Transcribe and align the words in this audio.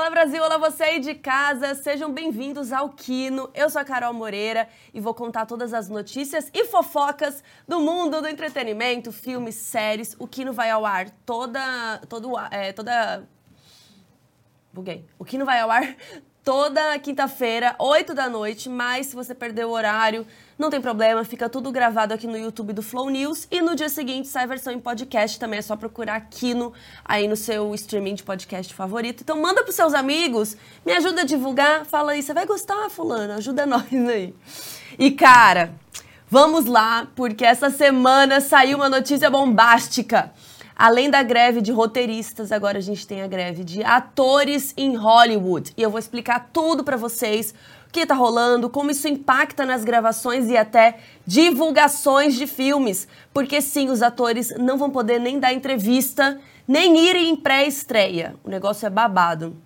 Olá 0.00 0.08
Brasil, 0.08 0.42
olá 0.42 0.56
você 0.56 0.82
aí 0.82 0.98
de 0.98 1.14
casa, 1.14 1.74
sejam 1.74 2.10
bem-vindos 2.10 2.72
ao 2.72 2.88
Kino. 2.88 3.50
Eu 3.52 3.68
sou 3.68 3.82
a 3.82 3.84
Carol 3.84 4.14
Moreira 4.14 4.66
e 4.94 4.98
vou 4.98 5.12
contar 5.12 5.44
todas 5.44 5.74
as 5.74 5.90
notícias 5.90 6.50
e 6.54 6.64
fofocas 6.64 7.44
do 7.68 7.80
mundo 7.80 8.22
do 8.22 8.26
entretenimento, 8.26 9.12
filmes, 9.12 9.56
séries. 9.56 10.16
O 10.18 10.26
Kino 10.26 10.54
vai 10.54 10.70
ao 10.70 10.86
ar 10.86 11.10
toda, 11.26 11.98
todo, 12.08 12.32
é, 12.50 12.72
toda, 12.72 13.28
buguei. 14.72 15.04
O 15.18 15.24
Kino 15.24 15.44
vai 15.44 15.60
ao 15.60 15.70
ar 15.70 15.94
toda 16.42 16.98
quinta-feira, 16.98 17.76
8 17.78 18.14
da 18.14 18.26
noite, 18.26 18.70
mas 18.70 19.08
se 19.08 19.14
você 19.14 19.34
perdeu 19.34 19.68
o 19.68 19.72
horário, 19.72 20.26
não 20.60 20.68
tem 20.68 20.78
problema, 20.78 21.24
fica 21.24 21.48
tudo 21.48 21.72
gravado 21.72 22.12
aqui 22.12 22.26
no 22.26 22.36
YouTube 22.36 22.74
do 22.74 22.82
Flow 22.82 23.08
News 23.08 23.48
e 23.50 23.62
no 23.62 23.74
dia 23.74 23.88
seguinte 23.88 24.28
sai 24.28 24.44
a 24.44 24.46
versão 24.46 24.70
em 24.70 24.78
podcast 24.78 25.40
também, 25.40 25.58
é 25.58 25.62
só 25.62 25.74
procurar 25.74 26.16
aqui 26.16 26.52
no, 26.52 26.74
aí 27.02 27.26
no 27.26 27.34
seu 27.34 27.74
streaming 27.74 28.14
de 28.14 28.22
podcast 28.22 28.74
favorito. 28.74 29.22
Então 29.22 29.40
manda 29.40 29.62
pros 29.62 29.74
seus 29.74 29.94
amigos, 29.94 30.58
me 30.84 30.92
ajuda 30.92 31.22
a 31.22 31.24
divulgar, 31.24 31.86
fala 31.86 32.12
aí, 32.12 32.22
você 32.22 32.34
vai 32.34 32.44
gostar, 32.44 32.90
fulano, 32.90 33.32
ajuda 33.32 33.64
nós 33.66 33.90
aí. 33.90 34.34
E 34.98 35.10
cara, 35.10 35.72
vamos 36.28 36.66
lá, 36.66 37.08
porque 37.16 37.42
essa 37.42 37.70
semana 37.70 38.38
saiu 38.38 38.76
uma 38.76 38.90
notícia 38.90 39.30
bombástica. 39.30 40.30
Além 40.76 41.10
da 41.10 41.22
greve 41.22 41.62
de 41.62 41.72
roteiristas, 41.72 42.52
agora 42.52 42.78
a 42.78 42.82
gente 42.82 43.06
tem 43.06 43.22
a 43.22 43.26
greve 43.26 43.64
de 43.64 43.82
atores 43.82 44.74
em 44.76 44.94
Hollywood. 44.94 45.72
E 45.76 45.82
eu 45.82 45.90
vou 45.90 45.98
explicar 45.98 46.50
tudo 46.52 46.84
para 46.84 46.96
vocês, 46.98 47.54
que 47.92 48.06
tá 48.06 48.14
rolando, 48.14 48.70
como 48.70 48.90
isso 48.90 49.08
impacta 49.08 49.66
nas 49.66 49.84
gravações 49.84 50.48
e 50.48 50.56
até 50.56 50.98
divulgações 51.26 52.34
de 52.34 52.46
filmes. 52.46 53.08
Porque 53.32 53.60
sim, 53.60 53.90
os 53.90 54.02
atores 54.02 54.54
não 54.58 54.78
vão 54.78 54.90
poder 54.90 55.18
nem 55.18 55.38
dar 55.38 55.52
entrevista, 55.52 56.40
nem 56.66 56.96
ir 57.08 57.16
em 57.16 57.34
pré-estreia. 57.34 58.36
O 58.44 58.50
negócio 58.50 58.86
é 58.86 58.90
babado. 58.90 59.56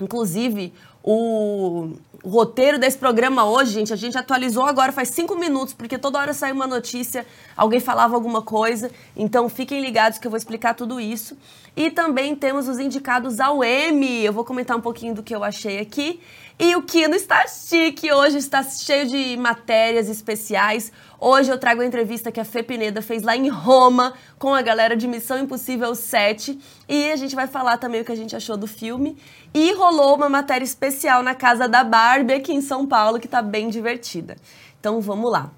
Inclusive, 0.00 0.72
o, 1.06 1.92
roteiro 2.24 2.78
desse 2.78 2.96
programa 2.96 3.44
hoje, 3.44 3.72
gente, 3.72 3.92
a 3.92 3.96
gente 3.96 4.16
atualizou 4.16 4.64
agora 4.64 4.90
faz 4.90 5.10
cinco 5.10 5.36
minutos, 5.36 5.74
porque 5.74 5.98
toda 5.98 6.18
hora 6.18 6.32
saiu 6.32 6.54
uma 6.54 6.66
notícia, 6.66 7.26
alguém 7.54 7.78
falava 7.78 8.14
alguma 8.14 8.40
coisa. 8.40 8.90
Então 9.14 9.48
fiquem 9.48 9.82
ligados 9.82 10.18
que 10.18 10.26
eu 10.26 10.30
vou 10.30 10.38
explicar 10.38 10.72
tudo 10.72 10.98
isso. 10.98 11.36
E 11.76 11.90
também 11.90 12.34
temos 12.34 12.68
os 12.68 12.78
indicados 12.78 13.40
ao 13.40 13.62
Emmy. 13.62 14.24
Eu 14.24 14.32
vou 14.32 14.44
comentar 14.44 14.76
um 14.76 14.80
pouquinho 14.80 15.14
do 15.14 15.22
que 15.22 15.34
eu 15.34 15.44
achei 15.44 15.78
aqui. 15.78 16.20
E 16.56 16.76
o 16.76 16.82
Kino 16.82 17.16
está 17.16 17.46
chique 17.48 18.12
hoje, 18.12 18.38
está 18.38 18.62
cheio 18.62 19.08
de 19.08 19.36
matérias 19.36 20.08
especiais. 20.08 20.92
Hoje 21.18 21.50
eu 21.50 21.58
trago 21.58 21.82
a 21.82 21.86
entrevista 21.86 22.30
que 22.30 22.38
a 22.38 22.44
Fê 22.44 22.62
Pineda 22.62 23.02
fez 23.02 23.24
lá 23.24 23.36
em 23.36 23.48
Roma 23.48 24.14
com 24.38 24.54
a 24.54 24.62
galera 24.62 24.96
de 24.96 25.08
Missão 25.08 25.36
Impossível 25.38 25.94
7. 25.96 26.56
E 26.88 27.10
a 27.10 27.16
gente 27.16 27.34
vai 27.34 27.48
falar 27.48 27.78
também 27.78 28.02
o 28.02 28.04
que 28.04 28.12
a 28.12 28.16
gente 28.16 28.36
achou 28.36 28.56
do 28.56 28.68
filme. 28.68 29.16
E 29.54 29.72
rolou 29.74 30.16
uma 30.16 30.28
matéria 30.28 30.64
especial 30.64 31.22
na 31.22 31.32
casa 31.32 31.68
da 31.68 31.84
Barbie 31.84 32.34
aqui 32.34 32.52
em 32.52 32.60
São 32.60 32.84
Paulo, 32.84 33.20
que 33.20 33.26
está 33.26 33.40
bem 33.40 33.68
divertida. 33.68 34.36
Então 34.80 35.00
vamos 35.00 35.30
lá. 35.30 35.52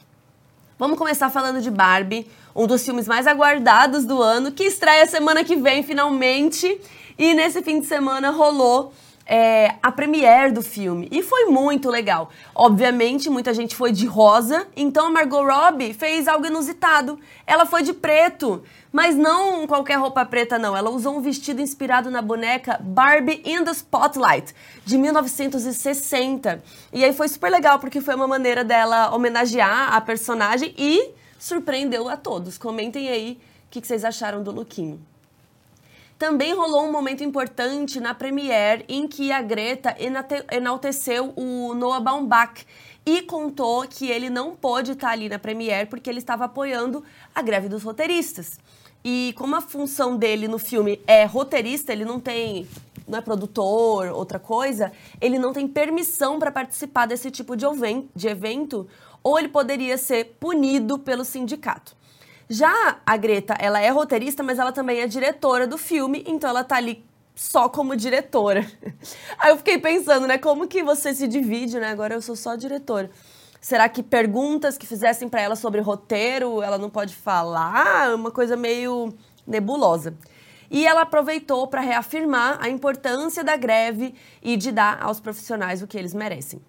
Vamos 0.78 0.98
começar 0.98 1.30
falando 1.30 1.62
de 1.62 1.70
Barbie, 1.70 2.30
um 2.54 2.66
dos 2.66 2.84
filmes 2.84 3.08
mais 3.08 3.26
aguardados 3.26 4.04
do 4.04 4.20
ano, 4.20 4.52
que 4.52 4.64
estreia 4.64 5.06
semana 5.06 5.42
que 5.42 5.56
vem 5.56 5.82
finalmente. 5.82 6.78
E 7.18 7.32
nesse 7.32 7.62
fim 7.62 7.80
de 7.80 7.86
semana 7.86 8.28
rolou 8.28 8.92
é, 9.26 9.74
a 9.82 9.90
premiere 9.90 10.52
do 10.52 10.62
filme. 10.62 11.08
E 11.10 11.22
foi 11.22 11.46
muito 11.46 11.90
legal. 11.90 12.30
Obviamente, 12.54 13.30
muita 13.30 13.52
gente 13.52 13.74
foi 13.74 13.90
de 13.90 14.06
rosa, 14.06 14.66
então 14.76 15.06
a 15.06 15.10
Margot 15.10 15.42
Robbie 15.42 15.94
fez 15.94 16.28
algo 16.28 16.46
inusitado. 16.46 17.18
Ela 17.46 17.66
foi 17.66 17.82
de 17.82 17.92
preto, 17.92 18.62
mas 18.96 19.14
não 19.14 19.66
qualquer 19.66 19.98
roupa 19.98 20.24
preta, 20.24 20.58
não. 20.58 20.74
Ela 20.74 20.88
usou 20.88 21.18
um 21.18 21.20
vestido 21.20 21.60
inspirado 21.60 22.10
na 22.10 22.22
boneca 22.22 22.80
Barbie 22.82 23.42
in 23.44 23.62
the 23.62 23.70
Spotlight, 23.72 24.54
de 24.86 24.96
1960. 24.96 26.62
E 26.94 27.04
aí 27.04 27.12
foi 27.12 27.28
super 27.28 27.50
legal, 27.50 27.78
porque 27.78 28.00
foi 28.00 28.14
uma 28.14 28.26
maneira 28.26 28.64
dela 28.64 29.14
homenagear 29.14 29.92
a 29.92 30.00
personagem 30.00 30.74
e 30.78 31.10
surpreendeu 31.38 32.08
a 32.08 32.16
todos. 32.16 32.56
Comentem 32.56 33.10
aí 33.10 33.38
o 33.66 33.70
que, 33.70 33.86
vocês 33.86 34.02
acharam 34.02 34.42
do 34.42 34.50
lookinho. 34.50 34.98
Também 36.18 36.54
rolou 36.54 36.86
um 36.86 36.90
momento 36.90 37.22
importante 37.22 38.00
na 38.00 38.14
Premiere 38.14 38.82
em 38.88 39.06
que 39.06 39.30
a 39.30 39.42
Greta 39.42 39.94
enalteceu 40.50 41.34
o 41.36 41.74
Noah 41.74 42.00
Baumbach 42.00 42.64
e 43.04 43.20
contou 43.20 43.86
que 43.86 44.10
ele 44.10 44.30
não 44.30 44.56
pôde 44.56 44.92
estar 44.92 45.10
ali 45.10 45.28
na 45.28 45.38
Premiere 45.38 45.86
porque 45.86 46.08
ele 46.08 46.18
estava 46.18 46.46
apoiando 46.46 47.04
a 47.34 47.42
greve 47.42 47.68
dos 47.68 47.82
roteiristas. 47.82 48.58
E 49.08 49.32
como 49.36 49.54
a 49.54 49.60
função 49.60 50.16
dele 50.16 50.48
no 50.48 50.58
filme 50.58 51.00
é 51.06 51.24
roteirista, 51.24 51.92
ele 51.92 52.04
não 52.04 52.18
tem 52.18 52.66
não 53.06 53.20
é 53.20 53.22
produtor, 53.22 54.08
outra 54.08 54.36
coisa, 54.40 54.90
ele 55.20 55.38
não 55.38 55.52
tem 55.52 55.68
permissão 55.68 56.40
para 56.40 56.50
participar 56.50 57.06
desse 57.06 57.30
tipo 57.30 57.54
de 57.54 58.26
evento, 58.26 58.88
ou 59.22 59.38
ele 59.38 59.46
poderia 59.46 59.96
ser 59.96 60.36
punido 60.40 60.98
pelo 60.98 61.24
sindicato. 61.24 61.94
Já 62.48 62.98
a 63.06 63.16
Greta, 63.16 63.54
ela 63.60 63.80
é 63.80 63.90
roteirista, 63.90 64.42
mas 64.42 64.58
ela 64.58 64.72
também 64.72 64.98
é 64.98 65.06
diretora 65.06 65.68
do 65.68 65.78
filme, 65.78 66.24
então 66.26 66.50
ela 66.50 66.64
tá 66.64 66.74
ali 66.74 67.04
só 67.32 67.68
como 67.68 67.94
diretora. 67.94 68.68
Aí 69.38 69.52
eu 69.52 69.56
fiquei 69.56 69.78
pensando, 69.78 70.26
né, 70.26 70.36
como 70.36 70.66
que 70.66 70.82
você 70.82 71.14
se 71.14 71.28
divide, 71.28 71.78
né? 71.78 71.90
Agora 71.90 72.14
eu 72.14 72.20
sou 72.20 72.34
só 72.34 72.56
diretora. 72.56 73.08
Será 73.66 73.88
que 73.88 74.00
perguntas 74.00 74.78
que 74.78 74.86
fizessem 74.86 75.28
para 75.28 75.40
ela 75.40 75.56
sobre 75.56 75.80
roteiro, 75.80 76.62
ela 76.62 76.78
não 76.78 76.88
pode 76.88 77.12
falar? 77.12 78.14
Uma 78.14 78.30
coisa 78.30 78.56
meio 78.56 79.12
nebulosa. 79.44 80.14
E 80.70 80.86
ela 80.86 81.00
aproveitou 81.00 81.66
para 81.66 81.80
reafirmar 81.80 82.58
a 82.60 82.68
importância 82.68 83.42
da 83.42 83.56
greve 83.56 84.14
e 84.40 84.56
de 84.56 84.70
dar 84.70 85.02
aos 85.02 85.18
profissionais 85.18 85.82
o 85.82 85.86
que 85.88 85.98
eles 85.98 86.14
merecem. 86.14 86.62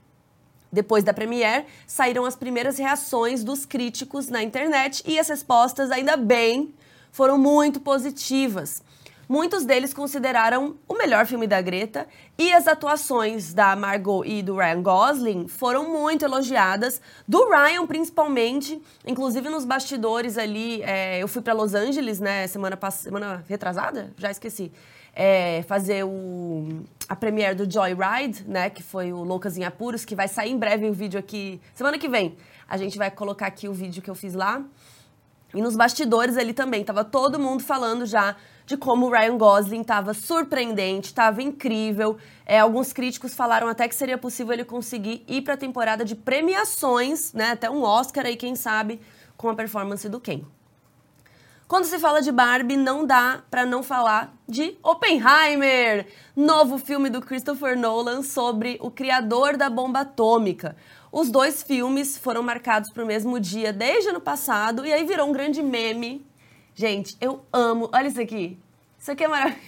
Depois 0.71 1.03
da 1.03 1.13
premiere, 1.13 1.67
saíram 1.85 2.25
as 2.25 2.35
primeiras 2.35 2.79
reações 2.79 3.43
dos 3.43 3.63
críticos 3.63 4.27
na 4.27 4.41
internet 4.41 5.03
e 5.05 5.19
as 5.19 5.29
respostas, 5.29 5.91
ainda 5.91 6.17
bem, 6.17 6.73
foram 7.11 7.37
muito 7.37 7.79
positivas. 7.79 8.81
Muitos 9.29 9.65
deles 9.65 9.93
consideraram 9.93 10.77
o 10.87 10.93
melhor 10.93 11.25
filme 11.25 11.47
da 11.47 11.61
Greta 11.61 12.07
e 12.37 12.53
as 12.53 12.67
atuações 12.67 13.53
da 13.53 13.75
Margot 13.75 14.23
e 14.23 14.41
do 14.41 14.55
Ryan 14.55 14.81
Gosling 14.81 15.47
foram 15.47 15.89
muito 15.89 16.23
elogiadas, 16.23 17.01
do 17.27 17.49
Ryan 17.49 17.85
principalmente, 17.85 18.81
inclusive 19.05 19.49
nos 19.49 19.65
bastidores 19.65 20.37
ali. 20.37 20.81
É, 20.83 21.21
eu 21.21 21.27
fui 21.27 21.41
para 21.41 21.53
Los 21.53 21.73
Angeles, 21.73 22.19
né, 22.19 22.47
semana, 22.47 22.79
semana 22.89 23.43
retrasada? 23.49 24.13
Já 24.17 24.31
esqueci 24.31 24.71
é, 25.13 25.63
fazer 25.63 26.05
o, 26.05 26.83
a 27.09 27.15
premiere 27.15 27.55
do 27.55 27.69
Joyride, 27.69 28.45
né? 28.47 28.69
Que 28.69 28.83
foi 28.83 29.11
o 29.11 29.23
Loucas 29.23 29.57
em 29.57 29.63
Apuros, 29.63 30.05
que 30.05 30.15
vai 30.15 30.27
sair 30.27 30.51
em 30.51 30.57
breve 30.57 30.87
o 30.87 30.93
vídeo 30.93 31.19
aqui. 31.19 31.59
Semana 31.73 31.97
que 31.97 32.07
vem 32.07 32.37
a 32.69 32.77
gente 32.77 32.97
vai 32.97 33.09
colocar 33.09 33.47
aqui 33.47 33.67
o 33.67 33.73
vídeo 33.73 34.01
que 34.01 34.09
eu 34.09 34.15
fiz 34.15 34.33
lá. 34.33 34.63
E 35.53 35.61
nos 35.61 35.75
bastidores 35.75 36.37
ali 36.37 36.53
também, 36.53 36.83
tava 36.83 37.03
todo 37.03 37.39
mundo 37.39 37.63
falando 37.63 38.05
já 38.05 38.35
de 38.67 38.75
como 38.75 39.05
o 39.05 39.09
Ryan 39.09 39.37
Gosling 39.37 39.79
estava 39.79 40.13
surpreendente, 40.13 41.07
estava 41.07 41.41
incrível. 41.41 42.17
É, 42.45 42.59
alguns 42.59 42.91
críticos 42.91 43.33
falaram 43.33 43.69
até 43.69 43.87
que 43.87 43.95
seria 43.95 44.17
possível 44.17 44.51
ele 44.51 44.65
conseguir 44.65 45.23
ir 45.25 45.41
para 45.41 45.53
a 45.53 45.57
temporada 45.57 46.03
de 46.03 46.13
premiações, 46.15 47.31
né? 47.31 47.51
Até 47.51 47.69
um 47.69 47.81
Oscar 47.81 48.25
aí, 48.25 48.35
quem 48.35 48.57
sabe, 48.57 48.99
com 49.37 49.47
a 49.47 49.55
performance 49.55 50.09
do 50.09 50.19
Ken. 50.19 50.41
Quando 51.65 51.85
se 51.85 51.97
fala 51.97 52.21
de 52.21 52.29
Barbie, 52.29 52.75
não 52.75 53.05
dá 53.05 53.41
para 53.49 53.65
não 53.65 53.81
falar 53.81 54.35
de 54.47 54.77
Oppenheimer, 54.83 56.05
novo 56.35 56.77
filme 56.77 57.09
do 57.09 57.21
Christopher 57.21 57.77
Nolan 57.77 58.21
sobre 58.21 58.77
o 58.81 58.91
criador 58.91 59.55
da 59.55 59.69
bomba 59.69 60.01
atômica. 60.01 60.75
Os 61.09 61.29
dois 61.29 61.63
filmes 61.63 62.17
foram 62.17 62.43
marcados 62.43 62.91
para 62.91 63.03
o 63.03 63.07
mesmo 63.07 63.39
dia 63.39 63.71
desde 63.71 64.09
ano 64.09 64.19
passado 64.19 64.85
e 64.85 64.91
aí 64.91 65.05
virou 65.05 65.29
um 65.29 65.31
grande 65.31 65.63
meme. 65.63 66.26
Gente, 66.79 67.17
eu 67.19 67.43
amo. 67.51 67.89
Olha 67.91 68.07
isso 68.07 68.21
aqui. 68.21 68.55
Isso 68.99 69.11
aqui 69.11 69.23
é 69.23 69.27
maravilhoso. 69.27 69.65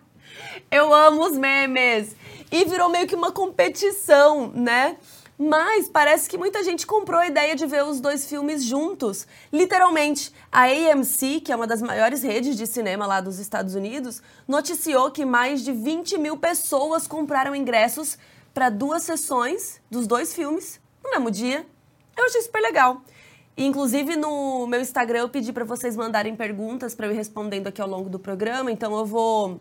eu 0.72 0.94
amo 0.94 1.26
os 1.26 1.36
memes. 1.36 2.16
E 2.50 2.64
virou 2.64 2.88
meio 2.88 3.06
que 3.06 3.14
uma 3.14 3.30
competição, 3.30 4.50
né? 4.50 4.96
Mas 5.38 5.90
parece 5.90 6.30
que 6.30 6.38
muita 6.38 6.62
gente 6.64 6.86
comprou 6.86 7.20
a 7.20 7.26
ideia 7.26 7.54
de 7.54 7.66
ver 7.66 7.84
os 7.84 8.00
dois 8.00 8.26
filmes 8.26 8.64
juntos. 8.64 9.26
Literalmente, 9.52 10.32
a 10.50 10.62
AMC, 10.62 11.42
que 11.42 11.52
é 11.52 11.56
uma 11.56 11.66
das 11.66 11.82
maiores 11.82 12.22
redes 12.22 12.56
de 12.56 12.66
cinema 12.66 13.04
lá 13.04 13.20
dos 13.20 13.38
Estados 13.38 13.74
Unidos, 13.74 14.22
noticiou 14.48 15.10
que 15.10 15.26
mais 15.26 15.62
de 15.62 15.70
20 15.70 16.16
mil 16.16 16.38
pessoas 16.38 17.06
compraram 17.06 17.54
ingressos 17.54 18.16
para 18.54 18.70
duas 18.70 19.02
sessões 19.02 19.82
dos 19.90 20.06
dois 20.06 20.32
filmes 20.32 20.80
no 21.04 21.10
mesmo 21.10 21.30
dia. 21.30 21.66
Eu 22.16 22.24
achei 22.24 22.40
super 22.40 22.62
legal. 22.62 23.02
Inclusive 23.56 24.16
no 24.16 24.66
meu 24.66 24.80
Instagram 24.80 25.20
eu 25.20 25.28
pedi 25.28 25.52
para 25.52 25.64
vocês 25.64 25.96
mandarem 25.96 26.34
perguntas 26.34 26.94
para 26.94 27.06
eu 27.06 27.12
ir 27.12 27.16
respondendo 27.16 27.66
aqui 27.66 27.80
ao 27.80 27.88
longo 27.88 28.08
do 28.08 28.18
programa, 28.18 28.72
então 28.72 28.96
eu 28.96 29.04
vou 29.04 29.60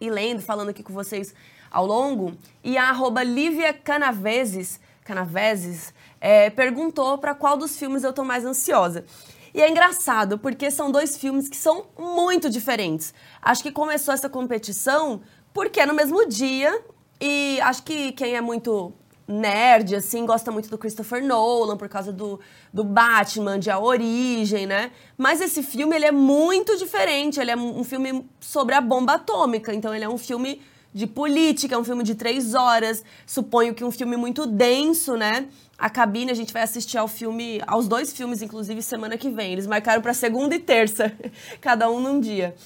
ir 0.00 0.10
lendo, 0.10 0.40
falando 0.40 0.70
aqui 0.70 0.82
com 0.82 0.92
vocês 0.92 1.34
ao 1.70 1.84
longo. 1.86 2.34
E 2.64 2.78
a 2.78 2.88
arroba 2.88 3.22
Lívia 3.22 3.72
Canaveses 3.72 4.80
Canaveses, 5.08 5.94
é, 6.20 6.50
perguntou 6.50 7.16
para 7.16 7.34
qual 7.34 7.56
dos 7.56 7.78
filmes 7.78 8.04
eu 8.04 8.12
tô 8.12 8.24
mais 8.24 8.44
ansiosa. 8.44 9.06
E 9.54 9.62
é 9.62 9.70
engraçado, 9.70 10.38
porque 10.38 10.70
são 10.70 10.92
dois 10.92 11.16
filmes 11.16 11.48
que 11.48 11.56
são 11.56 11.86
muito 11.98 12.50
diferentes. 12.50 13.14
Acho 13.40 13.62
que 13.62 13.72
começou 13.72 14.12
essa 14.12 14.28
competição 14.28 15.22
porque 15.54 15.80
é 15.80 15.86
no 15.86 15.94
mesmo 15.94 16.28
dia 16.28 16.78
e 17.18 17.58
acho 17.62 17.82
que 17.84 18.12
quem 18.12 18.36
é 18.36 18.40
muito 18.42 18.92
nerd, 19.28 19.94
assim, 19.94 20.24
gosta 20.24 20.50
muito 20.50 20.70
do 20.70 20.78
Christopher 20.78 21.22
Nolan 21.22 21.76
por 21.76 21.88
causa 21.88 22.10
do, 22.10 22.40
do 22.72 22.82
Batman, 22.82 23.58
de 23.58 23.70
A 23.70 23.78
Origem, 23.78 24.66
né? 24.66 24.90
Mas 25.18 25.42
esse 25.42 25.62
filme, 25.62 25.94
ele 25.94 26.06
é 26.06 26.12
muito 26.12 26.76
diferente. 26.78 27.38
Ele 27.38 27.50
é 27.50 27.56
um 27.56 27.84
filme 27.84 28.24
sobre 28.40 28.74
a 28.74 28.80
bomba 28.80 29.14
atômica. 29.14 29.74
Então, 29.74 29.94
ele 29.94 30.04
é 30.04 30.08
um 30.08 30.16
filme 30.16 30.62
de 30.94 31.06
política, 31.06 31.74
é 31.74 31.78
um 31.78 31.84
filme 31.84 32.02
de 32.02 32.14
três 32.14 32.54
horas. 32.54 33.04
Suponho 33.26 33.74
que 33.74 33.84
um 33.84 33.90
filme 33.90 34.16
muito 34.16 34.46
denso, 34.46 35.16
né? 35.16 35.46
A 35.76 35.90
cabine, 35.90 36.30
a 36.30 36.34
gente 36.34 36.52
vai 36.52 36.62
assistir 36.62 36.96
ao 36.96 37.06
filme, 37.06 37.60
aos 37.66 37.86
dois 37.86 38.12
filmes, 38.12 38.40
inclusive, 38.40 38.82
semana 38.82 39.16
que 39.18 39.28
vem. 39.28 39.52
Eles 39.52 39.66
marcaram 39.66 40.00
para 40.00 40.14
segunda 40.14 40.54
e 40.54 40.58
terça, 40.58 41.12
cada 41.60 41.90
um 41.90 42.00
num 42.00 42.18
dia. 42.18 42.56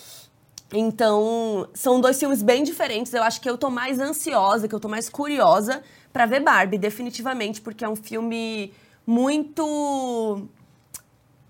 Então, 0.72 1.68
são 1.74 2.00
dois 2.00 2.18
filmes 2.18 2.42
bem 2.42 2.64
diferentes. 2.64 3.12
Eu 3.12 3.22
acho 3.22 3.40
que 3.40 3.48
eu 3.48 3.58
tô 3.58 3.68
mais 3.68 3.98
ansiosa, 3.98 4.66
que 4.66 4.74
eu 4.74 4.80
tô 4.80 4.88
mais 4.88 5.08
curiosa 5.08 5.82
para 6.12 6.24
ver 6.24 6.40
Barbie, 6.40 6.78
definitivamente, 6.78 7.60
porque 7.60 7.84
é 7.84 7.88
um 7.88 7.96
filme 7.96 8.72
muito. 9.06 10.48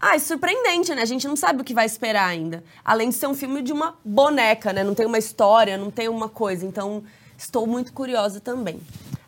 Ah, 0.01 0.17
é 0.17 0.19
surpreendente, 0.19 0.93
né? 0.93 1.03
A 1.03 1.07
gente 1.07 1.29
não 1.29 1.37
sabe 1.37 1.63
o 1.63 1.65
que 1.65 1.73
vai 1.73 1.87
esperar 1.87 2.27
ainda. 2.27 2.65
Além 2.85 3.11
de 3.11 3.15
ser 3.15 3.29
um 3.29 3.35
filme 3.35 3.63
de 3.63 3.73
uma 3.73 3.97
boneca, 4.05 4.73
né? 4.73 4.83
Não 4.83 4.95
tem 4.95 5.07
uma 5.07 5.19
história, 5.19 5.79
não 5.79 5.93
tem 5.93 6.09
uma 6.09 6.29
coisa. 6.29 6.67
Então, 6.67 7.05
estou 7.39 7.65
muito 7.65 7.93
curiosa 7.93 8.41
também. 8.41 8.81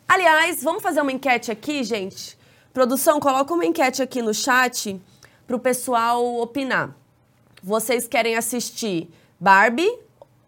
Aliás, 0.09 0.63
vamos 0.63 0.83
fazer 0.83 1.01
uma 1.01 1.13
enquete 1.13 1.53
aqui, 1.53 1.85
gente? 1.85 2.37
Produção, 2.73 3.21
coloca 3.21 3.55
uma 3.55 3.65
enquete 3.65 4.03
aqui 4.03 4.21
no 4.21 4.35
chat 4.35 5.01
para 5.47 5.55
o 5.55 5.61
pessoal 5.61 6.41
opinar. 6.41 6.97
Vocês 7.63 8.09
querem 8.09 8.37
assistir 8.37 9.09
Barbie? 9.45 9.99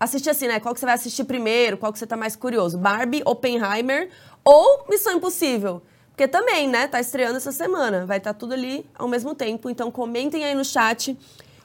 Assistir 0.00 0.30
assim, 0.30 0.48
né? 0.48 0.58
Qual 0.58 0.72
que 0.72 0.80
você 0.80 0.86
vai 0.86 0.94
assistir 0.94 1.24
primeiro? 1.24 1.76
Qual 1.76 1.92
que 1.92 1.98
você 1.98 2.06
tá 2.06 2.16
mais 2.16 2.34
curioso? 2.34 2.78
Barbie, 2.78 3.20
Oppenheimer 3.26 4.08
ou 4.42 4.86
Missão 4.88 5.12
Impossível. 5.12 5.82
Porque 6.08 6.26
também, 6.26 6.66
né, 6.66 6.88
tá 6.88 6.98
estreando 6.98 7.36
essa 7.36 7.52
semana. 7.52 8.06
Vai 8.06 8.16
estar 8.16 8.32
tá 8.32 8.38
tudo 8.38 8.54
ali 8.54 8.88
ao 8.98 9.06
mesmo 9.06 9.34
tempo. 9.34 9.68
Então 9.68 9.90
comentem 9.90 10.46
aí 10.46 10.54
no 10.54 10.64
chat 10.64 11.14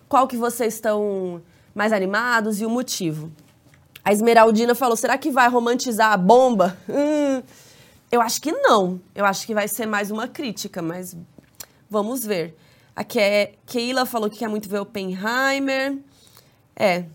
qual 0.10 0.28
que 0.28 0.36
vocês 0.36 0.74
estão 0.74 1.42
mais 1.74 1.94
animados 1.94 2.60
e 2.60 2.66
o 2.66 2.70
motivo. 2.70 3.32
A 4.04 4.12
Esmeraldina 4.12 4.76
falou: 4.76 4.98
será 4.98 5.18
que 5.18 5.32
vai 5.32 5.48
romantizar 5.48 6.12
a 6.12 6.18
bomba? 6.18 6.78
Hum, 6.90 7.42
eu 8.12 8.20
acho 8.20 8.42
que 8.42 8.52
não. 8.52 9.00
Eu 9.16 9.24
acho 9.24 9.48
que 9.48 9.54
vai 9.54 9.70
ser 9.70 9.86
mais 9.86 10.12
uma 10.12 10.28
crítica, 10.28 10.82
mas 10.82 11.16
vamos 11.90 12.26
ver. 12.26 12.58
A 12.94 13.06
Ke 13.06 13.54
Keila 13.66 14.06
falou 14.06 14.30
que 14.30 14.40
quer 14.40 14.50
muito 14.50 14.68
ver 14.68 14.80
Oppenheimer. 14.80 15.98
É, 16.76 17.06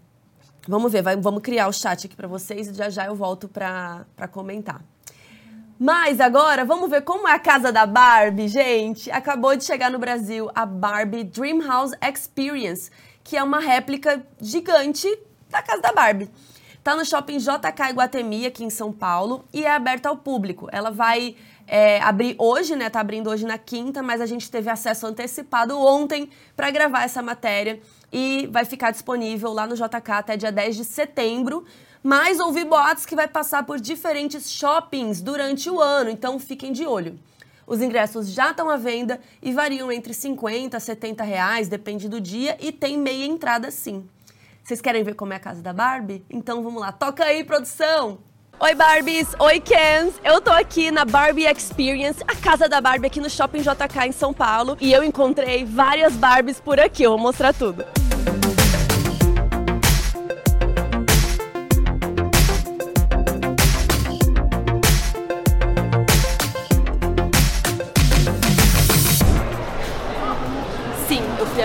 vamos 0.68 0.92
ver, 0.92 1.02
vai, 1.02 1.16
vamos 1.16 1.42
criar 1.42 1.68
o 1.68 1.72
chat 1.72 2.06
aqui 2.06 2.16
para 2.16 2.28
vocês 2.28 2.68
e 2.68 2.74
já 2.74 2.90
já 2.90 3.06
eu 3.06 3.14
volto 3.14 3.48
para 3.48 4.28
comentar. 4.30 4.82
Mas 5.78 6.20
agora 6.20 6.64
vamos 6.64 6.88
ver 6.88 7.02
como 7.02 7.28
é 7.28 7.32
a 7.32 7.38
casa 7.38 7.70
da 7.70 7.84
Barbie, 7.84 8.48
gente. 8.48 9.10
Acabou 9.10 9.54
de 9.54 9.62
chegar 9.62 9.90
no 9.90 9.98
Brasil 9.98 10.50
a 10.54 10.64
Barbie 10.64 11.22
Dreamhouse 11.22 11.94
Experience, 12.02 12.90
que 13.22 13.36
é 13.36 13.42
uma 13.42 13.60
réplica 13.60 14.26
gigante 14.40 15.06
da 15.50 15.60
casa 15.60 15.82
da 15.82 15.92
Barbie. 15.92 16.30
Tá 16.82 16.96
no 16.96 17.04
shopping 17.04 17.38
JK 17.38 17.90
Iguatemi, 17.90 18.46
aqui 18.46 18.64
em 18.64 18.70
São 18.70 18.90
Paulo, 18.90 19.44
e 19.52 19.64
é 19.64 19.70
aberta 19.70 20.08
ao 20.08 20.16
público. 20.16 20.68
Ela 20.72 20.90
vai 20.90 21.36
é, 21.66 22.00
abrir 22.00 22.36
hoje, 22.38 22.76
né? 22.76 22.88
Tá 22.88 23.00
abrindo 23.00 23.28
hoje 23.28 23.44
na 23.44 23.58
quinta, 23.58 24.02
mas 24.02 24.20
a 24.20 24.26
gente 24.26 24.50
teve 24.50 24.70
acesso 24.70 25.06
antecipado 25.06 25.78
ontem 25.78 26.30
para 26.56 26.70
gravar 26.70 27.02
essa 27.02 27.20
matéria 27.20 27.80
e 28.12 28.48
vai 28.50 28.64
ficar 28.64 28.90
disponível 28.90 29.52
lá 29.52 29.66
no 29.66 29.74
JK 29.74 30.10
até 30.10 30.36
dia 30.36 30.52
10 30.52 30.76
de 30.76 30.84
setembro. 30.84 31.64
Mas 32.02 32.38
ouvi 32.38 32.64
boatos 32.64 33.04
que 33.04 33.16
vai 33.16 33.26
passar 33.26 33.64
por 33.64 33.80
diferentes 33.80 34.50
shoppings 34.50 35.20
durante 35.20 35.68
o 35.68 35.80
ano, 35.80 36.08
então 36.10 36.38
fiquem 36.38 36.72
de 36.72 36.86
olho. 36.86 37.18
Os 37.66 37.82
ingressos 37.82 38.28
já 38.28 38.50
estão 38.50 38.70
à 38.70 38.76
venda 38.76 39.20
e 39.42 39.52
variam 39.52 39.90
entre 39.90 40.14
50 40.14 40.76
a 40.76 40.80
70 40.80 41.24
reais, 41.24 41.68
depende 41.68 42.08
do 42.08 42.20
dia, 42.20 42.56
e 42.60 42.70
tem 42.70 42.96
meia 42.96 43.24
entrada 43.24 43.72
sim. 43.72 44.08
Vocês 44.62 44.80
querem 44.80 45.02
ver 45.02 45.14
como 45.14 45.32
é 45.32 45.36
a 45.36 45.40
casa 45.40 45.62
da 45.62 45.72
Barbie? 45.72 46.24
Então 46.30 46.62
vamos 46.62 46.80
lá, 46.80 46.92
toca 46.92 47.24
aí, 47.24 47.42
produção! 47.42 48.18
Oi 48.58 48.74
Barbies, 48.74 49.28
oi 49.38 49.60
Kens! 49.60 50.14
Eu 50.24 50.40
tô 50.40 50.50
aqui 50.50 50.90
na 50.90 51.04
Barbie 51.04 51.44
Experience, 51.44 52.22
a 52.26 52.34
casa 52.34 52.66
da 52.66 52.80
Barbie 52.80 53.06
aqui 53.06 53.20
no 53.20 53.28
Shopping 53.28 53.60
JK 53.60 54.06
em 54.06 54.12
São 54.12 54.32
Paulo, 54.32 54.78
e 54.80 54.90
eu 54.94 55.04
encontrei 55.04 55.62
várias 55.62 56.14
Barbies 56.14 56.58
por 56.58 56.80
aqui, 56.80 57.02
eu 57.02 57.10
vou 57.10 57.18
mostrar 57.18 57.52
tudo. 57.52 57.84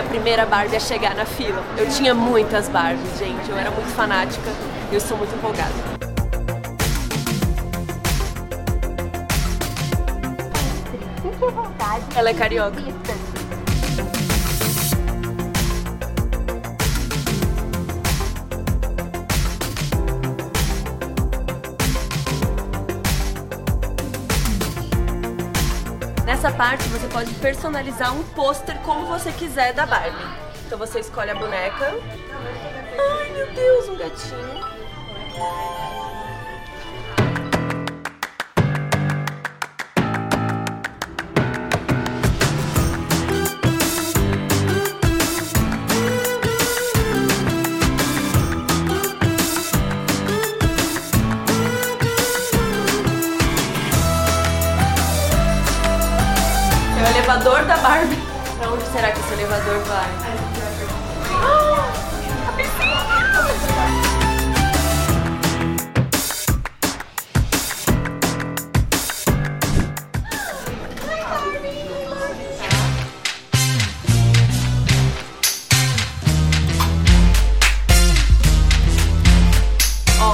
primeira 0.09 0.45
Barbie 0.45 0.75
a 0.75 0.79
chegar 0.79 1.15
na 1.15 1.25
fila. 1.25 1.63
Eu 1.77 1.89
tinha 1.89 2.13
muitas 2.13 2.67
Barbies, 2.67 3.17
gente. 3.17 3.49
Eu 3.49 3.57
era 3.57 3.71
muito 3.71 3.89
fanática 3.95 4.49
e 4.91 4.95
eu 4.95 4.99
sou 4.99 5.17
muito 5.17 5.33
empolgada. 5.33 6.10
Ela 12.15 12.29
é 12.29 12.33
carioca. 12.33 12.79
Nessa 26.25 26.51
parte 26.51 26.87
você 26.89 27.07
pode 27.07 27.33
personalizar 27.35 28.15
um 28.15 28.23
pôster 28.23 28.77
como 28.83 29.07
você 29.07 29.31
quiser 29.31 29.73
da 29.73 29.85
Barbie. 29.85 30.15
Então 30.65 30.77
você 30.77 30.99
escolhe 30.99 31.31
a 31.31 31.35
boneca. 31.35 31.95
Ai 32.97 33.31
meu 33.31 33.51
Deus, 33.53 33.89
um 33.89 33.97
gatinho. 33.97 34.61
Elevador 57.31 57.63
da 57.63 57.77
Barbie. 57.77 58.17
Pra 58.59 58.69
onde 58.69 58.83
será 58.87 59.11
que 59.11 59.19
esse 59.21 59.33
elevador 59.33 59.79
vai? 59.85 60.09
A 62.47 62.51
piscina! 62.57 63.01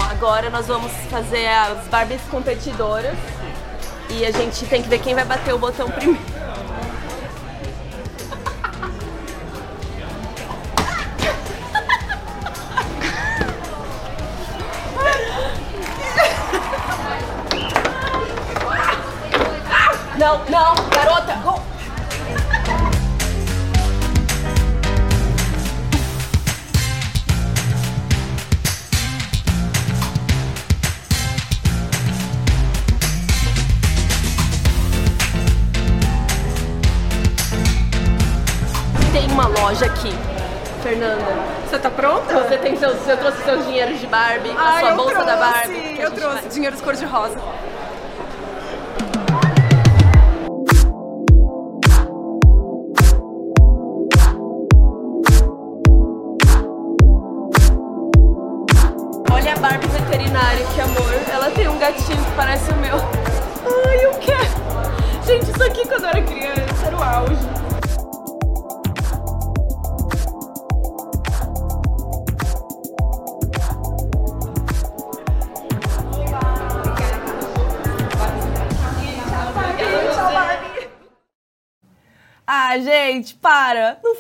agora 0.10 0.50
nós 0.50 0.66
vamos 0.66 0.92
fazer 1.12 1.48
as 1.48 1.88
Barbies 1.88 2.22
competidoras 2.24 3.16
e 4.10 4.26
a 4.26 4.32
gente 4.32 4.66
tem 4.66 4.82
que 4.82 4.90
ver 4.90 5.00
quem 5.00 5.14
vai 5.14 5.24
bater 5.24 5.54
o 5.54 5.60
botão 5.60 5.90
primeiro. 5.92 6.37
Dinheiros 43.88 44.00
de 44.00 44.08
Barbie, 44.08 44.52
a 44.52 44.80
sua 44.80 44.92
bolsa 44.94 45.12
trouxe, 45.14 45.26
da 45.26 45.38
Barbie. 45.38 46.00
Eu 46.00 46.12
trouxe 46.12 46.42
vai... 46.42 46.50
dinheiros 46.50 46.82
cor-de-rosa. 46.82 47.38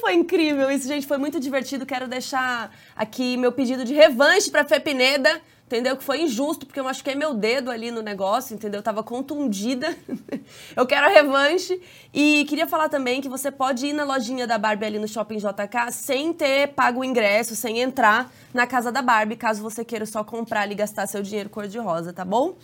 Foi 0.07 0.15
incrível 0.15 0.71
isso, 0.71 0.87
gente? 0.87 1.05
Foi 1.05 1.17
muito 1.17 1.37
divertido. 1.37 1.85
Quero 1.85 2.07
deixar 2.07 2.73
aqui 2.95 3.35
meu 3.35 3.51
pedido 3.51 3.83
de 3.83 3.93
revanche 3.93 4.49
pra 4.49 4.63
Fê 4.63 4.79
Pineda, 4.79 5.41
entendeu? 5.65 5.97
Que 5.97 6.03
foi 6.03 6.21
injusto, 6.21 6.65
porque 6.65 6.79
eu 6.79 6.85
machuquei 6.85 7.13
meu 7.13 7.33
dedo 7.33 7.69
ali 7.69 7.91
no 7.91 8.01
negócio, 8.01 8.55
entendeu? 8.55 8.79
Eu 8.79 8.83
tava 8.83 9.03
contundida. 9.03 9.93
eu 10.77 10.85
quero 10.85 11.07
a 11.07 11.09
revanche. 11.09 11.81
E 12.13 12.45
queria 12.47 12.65
falar 12.65 12.87
também 12.87 13.19
que 13.19 13.27
você 13.27 13.51
pode 13.51 13.87
ir 13.87 13.91
na 13.91 14.05
lojinha 14.05 14.47
da 14.47 14.57
Barbie 14.57 14.85
ali 14.85 14.97
no 14.97 15.09
Shopping 15.09 15.39
JK 15.39 15.91
sem 15.91 16.31
ter 16.31 16.69
pago 16.69 17.01
o 17.01 17.03
ingresso, 17.03 17.53
sem 17.53 17.79
entrar 17.81 18.31
na 18.53 18.65
casa 18.65 18.93
da 18.93 19.01
Barbie, 19.01 19.35
caso 19.35 19.61
você 19.61 19.83
queira 19.83 20.05
só 20.05 20.23
comprar 20.23 20.61
ali 20.61 20.71
e 20.71 20.75
gastar 20.75 21.05
seu 21.05 21.21
dinheiro 21.21 21.49
cor-de-rosa, 21.49 22.13
tá 22.13 22.23
bom? 22.23 22.55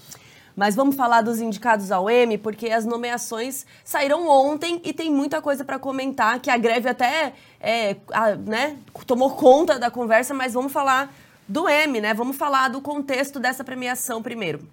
Mas 0.55 0.75
vamos 0.75 0.95
falar 0.95 1.22
dos 1.22 1.39
indicados 1.41 1.91
ao 1.91 2.10
M, 2.10 2.38
porque 2.38 2.69
as 2.69 2.86
nomeações 2.86 3.65
saíram 3.83 4.27
ontem 4.27 4.79
e 4.83 4.93
tem 4.93 5.12
muita 5.12 5.41
coisa 5.41 5.65
para 5.65 5.79
comentar, 5.79 6.39
que 6.39 6.50
a 6.50 6.57
greve 6.57 6.89
até 6.89 7.33
é, 7.60 7.95
a, 8.12 8.36
né, 8.36 8.77
tomou 9.07 9.31
conta 9.31 9.79
da 9.79 9.89
conversa, 9.89 10.33
mas 10.33 10.53
vamos 10.53 10.72
falar 10.72 11.13
do 11.48 11.67
M, 11.67 12.00
né? 12.00 12.13
Vamos 12.13 12.38
falar 12.38 12.69
do 12.69 12.81
contexto 12.81 13.39
dessa 13.39 13.63
premiação 13.63 14.22
primeiro. 14.22 14.67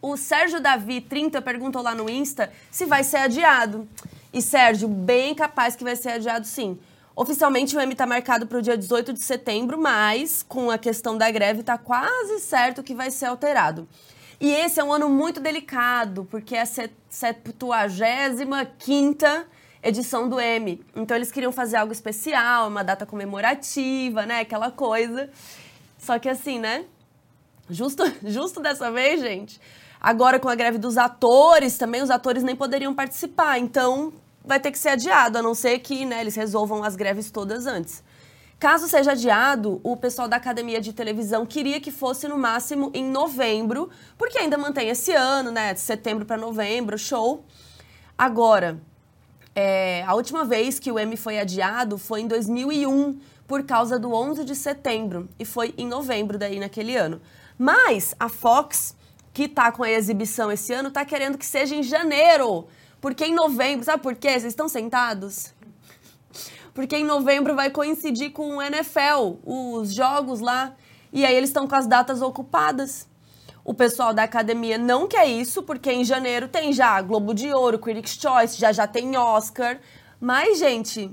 O 0.00 0.16
Sérgio 0.16 0.60
Davi 0.60 1.00
30 1.00 1.40
perguntou 1.42 1.82
lá 1.82 1.94
no 1.94 2.08
Insta 2.08 2.52
se 2.70 2.84
vai 2.84 3.04
ser 3.04 3.18
adiado. 3.18 3.88
E 4.32 4.40
Sérgio, 4.40 4.88
bem 4.88 5.34
capaz 5.34 5.76
que 5.76 5.84
vai 5.84 5.94
ser 5.94 6.10
adiado 6.10 6.46
sim. 6.46 6.78
Oficialmente 7.14 7.76
o 7.76 7.80
M 7.80 7.92
está 7.92 8.06
marcado 8.06 8.46
para 8.46 8.58
o 8.58 8.62
dia 8.62 8.76
18 8.76 9.12
de 9.12 9.20
setembro, 9.20 9.78
mas 9.78 10.42
com 10.48 10.70
a 10.70 10.78
questão 10.78 11.16
da 11.16 11.30
greve 11.30 11.60
está 11.60 11.76
quase 11.76 12.40
certo 12.40 12.82
que 12.82 12.94
vai 12.94 13.10
ser 13.10 13.26
alterado. 13.26 13.86
E 14.42 14.50
esse 14.50 14.80
é 14.80 14.84
um 14.84 14.92
ano 14.92 15.08
muito 15.08 15.38
delicado, 15.38 16.26
porque 16.28 16.56
é 16.56 16.62
a 16.62 16.66
75 16.66 17.64
edição 19.80 20.28
do 20.28 20.40
M. 20.40 20.84
Então 20.96 21.16
eles 21.16 21.30
queriam 21.30 21.52
fazer 21.52 21.76
algo 21.76 21.92
especial, 21.92 22.66
uma 22.66 22.82
data 22.82 23.06
comemorativa, 23.06 24.26
né? 24.26 24.40
Aquela 24.40 24.72
coisa. 24.72 25.30
Só 25.96 26.18
que 26.18 26.28
assim, 26.28 26.58
né? 26.58 26.86
Justo, 27.70 28.02
justo 28.26 28.58
dessa 28.60 28.90
vez, 28.90 29.20
gente. 29.20 29.60
Agora 30.00 30.40
com 30.40 30.48
a 30.48 30.56
greve 30.56 30.76
dos 30.76 30.98
atores, 30.98 31.78
também 31.78 32.02
os 32.02 32.10
atores 32.10 32.42
nem 32.42 32.56
poderiam 32.56 32.92
participar. 32.92 33.60
Então 33.60 34.12
vai 34.44 34.58
ter 34.58 34.72
que 34.72 34.78
ser 34.78 34.88
adiado, 34.88 35.38
a 35.38 35.42
não 35.42 35.54
ser 35.54 35.78
que 35.78 36.04
né, 36.04 36.20
eles 36.20 36.34
resolvam 36.34 36.82
as 36.82 36.96
greves 36.96 37.30
todas 37.30 37.64
antes. 37.64 38.02
Caso 38.62 38.86
seja 38.86 39.10
adiado, 39.10 39.80
o 39.82 39.96
pessoal 39.96 40.28
da 40.28 40.36
Academia 40.36 40.80
de 40.80 40.92
Televisão 40.92 41.44
queria 41.44 41.80
que 41.80 41.90
fosse 41.90 42.28
no 42.28 42.38
máximo 42.38 42.92
em 42.94 43.04
novembro, 43.04 43.90
porque 44.16 44.38
ainda 44.38 44.56
mantém 44.56 44.88
esse 44.88 45.10
ano, 45.10 45.50
né? 45.50 45.74
De 45.74 45.80
setembro 45.80 46.24
para 46.24 46.36
novembro, 46.36 46.96
show. 46.96 47.44
Agora, 48.16 48.80
é, 49.52 50.04
a 50.06 50.14
última 50.14 50.44
vez 50.44 50.78
que 50.78 50.92
o 50.92 50.96
M 50.96 51.16
foi 51.16 51.40
adiado 51.40 51.98
foi 51.98 52.20
em 52.20 52.28
2001, 52.28 53.18
por 53.48 53.64
causa 53.64 53.98
do 53.98 54.12
11 54.12 54.44
de 54.44 54.54
setembro, 54.54 55.28
e 55.40 55.44
foi 55.44 55.74
em 55.76 55.88
novembro 55.88 56.38
daí 56.38 56.60
naquele 56.60 56.94
ano. 56.94 57.20
Mas 57.58 58.14
a 58.16 58.28
Fox, 58.28 58.94
que 59.34 59.48
tá 59.48 59.72
com 59.72 59.82
a 59.82 59.90
exibição 59.90 60.52
esse 60.52 60.72
ano, 60.72 60.92
tá 60.92 61.04
querendo 61.04 61.36
que 61.36 61.46
seja 61.46 61.74
em 61.74 61.82
janeiro, 61.82 62.68
porque 63.00 63.24
em 63.24 63.34
novembro, 63.34 63.84
sabe 63.84 64.04
por 64.04 64.14
quê? 64.14 64.30
Vocês 64.30 64.44
estão 64.44 64.68
sentados? 64.68 65.52
Porque 66.74 66.96
em 66.96 67.04
novembro 67.04 67.54
vai 67.54 67.70
coincidir 67.70 68.32
com 68.32 68.56
o 68.56 68.62
NFL, 68.62 69.38
os 69.44 69.92
jogos 69.92 70.40
lá, 70.40 70.74
e 71.12 71.24
aí 71.24 71.34
eles 71.34 71.50
estão 71.50 71.68
com 71.68 71.74
as 71.74 71.86
datas 71.86 72.22
ocupadas. 72.22 73.06
O 73.64 73.72
pessoal 73.72 74.12
da 74.12 74.24
academia 74.24 74.76
não 74.76 75.06
quer 75.06 75.26
isso, 75.26 75.62
porque 75.62 75.92
em 75.92 76.04
janeiro 76.04 76.48
tem 76.48 76.72
já 76.72 77.00
Globo 77.00 77.32
de 77.32 77.52
Ouro, 77.52 77.78
Critics' 77.78 78.18
Choice, 78.20 78.58
já 78.58 78.72
já 78.72 78.86
tem 78.86 79.16
Oscar. 79.16 79.78
Mas, 80.20 80.58
gente, 80.58 81.10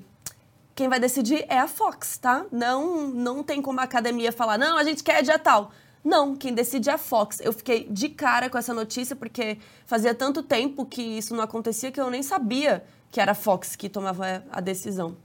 quem 0.74 0.88
vai 0.88 1.00
decidir 1.00 1.46
é 1.48 1.60
a 1.60 1.68
Fox, 1.68 2.18
tá? 2.18 2.46
Não, 2.52 3.08
não 3.08 3.44
tem 3.44 3.62
como 3.62 3.80
a 3.80 3.84
academia 3.84 4.32
falar, 4.32 4.58
não, 4.58 4.78
a 4.78 4.84
gente 4.84 5.04
quer 5.04 5.22
dia 5.22 5.38
tal. 5.38 5.72
Não, 6.04 6.36
quem 6.36 6.54
decide 6.54 6.90
é 6.90 6.94
a 6.94 6.98
Fox. 6.98 7.40
Eu 7.42 7.52
fiquei 7.52 7.84
de 7.84 8.10
cara 8.10 8.50
com 8.50 8.58
essa 8.58 8.74
notícia 8.74 9.16
porque 9.16 9.58
fazia 9.86 10.16
tanto 10.16 10.42
tempo 10.42 10.86
que 10.86 11.02
isso 11.02 11.36
não 11.36 11.44
acontecia 11.44 11.92
que 11.92 12.00
eu 12.00 12.10
nem 12.10 12.24
sabia 12.24 12.84
que 13.12 13.20
era 13.20 13.34
a 13.34 13.36
Fox 13.36 13.76
que 13.76 13.90
tomava 13.90 14.44
a 14.50 14.62
decisão. 14.62 15.18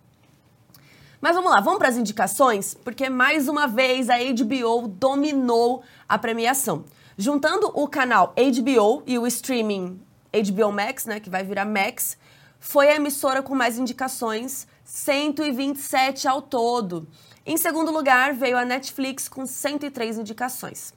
Mas 1.25 1.37
vamos 1.37 1.51
lá, 1.51 1.59
vamos 1.59 1.79
para 1.79 1.89
as 1.89 1.97
indicações, 1.97 2.75
porque 2.75 3.09
mais 3.09 3.49
uma 3.49 3.67
vez 3.67 4.11
a 4.11 4.17
HBO 4.19 4.87
dominou 4.87 5.83
a 6.07 6.19
premiação. 6.19 6.85
Juntando 7.17 7.73
o 7.73 7.89
canal 7.89 8.35
HBO 8.37 9.03
e 9.07 9.19
o 9.19 9.27
streaming 9.27 10.03
HBO 10.31 10.71
Max, 10.71 11.07
né, 11.07 11.21
que 11.21 11.31
vai 11.31 11.43
virar 11.43 11.65
Max, 11.65 12.19
foi 12.61 12.91
a 12.91 12.97
emissora 12.97 13.43
com 13.43 13.55
mais 13.55 13.79
indicações, 13.79 14.67
127 14.85 16.29
ao 16.29 16.43
todo. 16.43 17.09
Em 17.47 17.57
segundo 17.57 17.91
lugar, 17.91 18.35
veio 18.35 18.59
a 18.59 18.65
Netflix 18.67 19.27
com 19.27 19.47
103 19.47 20.19
indicações. 20.19 20.93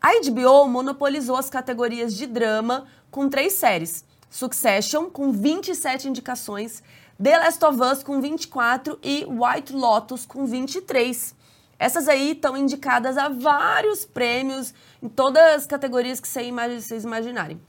A 0.00 0.12
HBO 0.18 0.66
monopolizou 0.66 1.36
as 1.36 1.50
categorias 1.50 2.14
de 2.14 2.26
drama 2.26 2.86
com 3.10 3.28
três 3.28 3.52
séries: 3.52 4.02
Succession, 4.30 5.10
com 5.10 5.30
27 5.30 6.08
indicações, 6.08 6.82
The 7.20 7.36
Last 7.36 7.64
of 7.64 7.82
Us 7.82 8.04
com 8.04 8.20
24 8.20 8.96
e 9.02 9.26
White 9.26 9.72
Lotus 9.72 10.24
com 10.24 10.46
23. 10.46 11.34
Essas 11.76 12.06
aí 12.06 12.30
estão 12.30 12.56
indicadas 12.56 13.18
a 13.18 13.28
vários 13.28 14.04
prêmios 14.04 14.72
em 15.02 15.08
todas 15.08 15.42
as 15.56 15.66
categorias 15.66 16.20
que 16.20 16.28
vocês 16.28 17.02
imaginarem. 17.02 17.60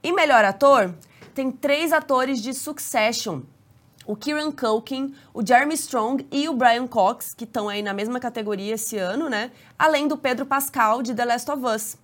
E 0.00 0.12
melhor 0.12 0.44
ator, 0.44 0.94
tem 1.34 1.50
três 1.50 1.92
atores 1.92 2.40
de 2.40 2.54
Succession. 2.54 3.40
O 4.06 4.14
Kieran 4.14 4.52
Culkin, 4.52 5.12
o 5.34 5.44
Jeremy 5.44 5.74
Strong 5.74 6.24
e 6.30 6.48
o 6.48 6.54
Brian 6.54 6.86
Cox, 6.86 7.34
que 7.34 7.42
estão 7.42 7.68
aí 7.68 7.82
na 7.82 7.92
mesma 7.92 8.20
categoria 8.20 8.74
esse 8.74 8.96
ano, 8.96 9.28
né? 9.28 9.50
Além 9.76 10.06
do 10.06 10.16
Pedro 10.16 10.46
Pascal 10.46 11.02
de 11.02 11.12
The 11.12 11.24
Last 11.24 11.50
of 11.50 11.66
Us. 11.66 11.96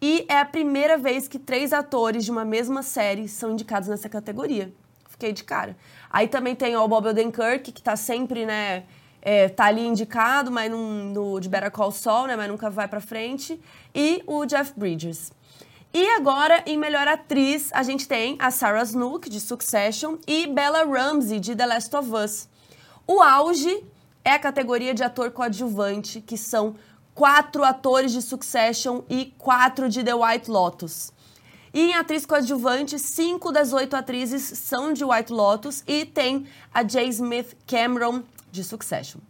E 0.00 0.24
é 0.26 0.38
a 0.38 0.46
primeira 0.46 0.96
vez 0.96 1.28
que 1.28 1.38
três 1.38 1.74
atores 1.74 2.24
de 2.24 2.30
uma 2.30 2.46
mesma 2.46 2.82
série 2.82 3.28
são 3.28 3.50
indicados 3.50 3.90
nessa 3.90 4.08
categoria. 4.08 4.72
Fiquei 5.18 5.32
de 5.32 5.42
cara. 5.42 5.76
Aí 6.10 6.28
também 6.28 6.54
tem 6.54 6.76
o 6.76 6.88
Bob 6.88 7.08
Odenkirk, 7.08 7.72
que 7.72 7.82
tá 7.82 7.96
sempre, 7.96 8.46
né, 8.46 8.84
é, 9.20 9.48
tá 9.48 9.64
ali 9.64 9.86
indicado, 9.86 10.50
mas 10.50 10.70
num, 10.70 11.12
no, 11.12 11.40
de 11.40 11.48
Better 11.48 11.70
Call 11.70 11.92
Saul, 11.92 12.26
né, 12.26 12.36
mas 12.36 12.48
nunca 12.48 12.70
vai 12.70 12.88
pra 12.88 13.00
frente. 13.00 13.60
E 13.94 14.22
o 14.26 14.44
Jeff 14.46 14.72
Bridges. 14.76 15.32
E 15.92 16.06
agora, 16.10 16.62
em 16.66 16.76
Melhor 16.76 17.08
Atriz, 17.08 17.70
a 17.72 17.82
gente 17.82 18.06
tem 18.06 18.36
a 18.38 18.50
Sarah 18.50 18.82
Snook, 18.82 19.28
de 19.28 19.40
Succession, 19.40 20.16
e 20.26 20.46
Bella 20.46 20.84
Ramsey, 20.84 21.40
de 21.40 21.56
The 21.56 21.66
Last 21.66 21.96
of 21.96 22.10
Us. 22.12 22.48
O 23.06 23.22
auge 23.22 23.84
é 24.24 24.32
a 24.32 24.38
categoria 24.38 24.92
de 24.92 25.02
ator 25.02 25.30
coadjuvante, 25.30 26.20
que 26.20 26.36
são 26.36 26.74
quatro 27.14 27.64
atores 27.64 28.12
de 28.12 28.20
Succession 28.20 29.02
e 29.08 29.34
quatro 29.38 29.88
de 29.88 30.04
The 30.04 30.14
White 30.14 30.50
Lotus. 30.50 31.10
E 31.72 31.80
em 31.80 31.94
atriz 31.94 32.24
coadjuvante, 32.24 32.98
cinco 32.98 33.52
das 33.52 33.72
oito 33.72 33.94
atrizes 33.94 34.42
são 34.58 34.92
de 34.92 35.04
White 35.04 35.32
Lotus 35.32 35.84
e 35.86 36.04
tem 36.04 36.46
a 36.72 36.82
J. 36.82 37.08
Smith 37.08 37.56
Cameron 37.66 38.22
de 38.50 38.64
Succession. 38.64 39.20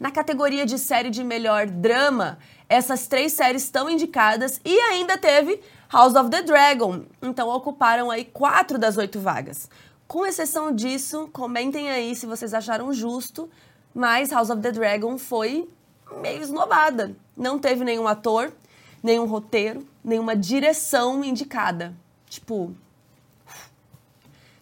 Na 0.00 0.10
categoria 0.10 0.66
de 0.66 0.78
série 0.78 1.10
de 1.10 1.22
melhor 1.22 1.66
drama, 1.66 2.38
essas 2.68 3.06
três 3.06 3.32
séries 3.32 3.62
estão 3.62 3.88
indicadas 3.88 4.60
e 4.64 4.76
ainda 4.80 5.16
teve 5.16 5.60
House 5.92 6.14
of 6.14 6.30
the 6.30 6.42
Dragon, 6.42 7.02
então 7.20 7.48
ocuparam 7.48 8.10
aí 8.10 8.24
quatro 8.24 8.78
das 8.78 8.96
oito 8.96 9.20
vagas. 9.20 9.68
Com 10.08 10.26
exceção 10.26 10.74
disso, 10.74 11.28
comentem 11.32 11.90
aí 11.90 12.16
se 12.16 12.26
vocês 12.26 12.52
acharam 12.52 12.92
justo, 12.92 13.48
mas 13.94 14.30
House 14.30 14.50
of 14.50 14.60
the 14.60 14.72
Dragon 14.72 15.16
foi 15.18 15.68
meio 16.20 16.42
esnobada. 16.42 17.14
Não 17.36 17.58
teve 17.58 17.84
nenhum 17.84 18.08
ator, 18.08 18.52
nenhum 19.02 19.26
roteiro, 19.26 19.86
nenhuma 20.04 20.36
direção 20.36 21.24
indicada. 21.24 21.94
Tipo. 22.26 22.74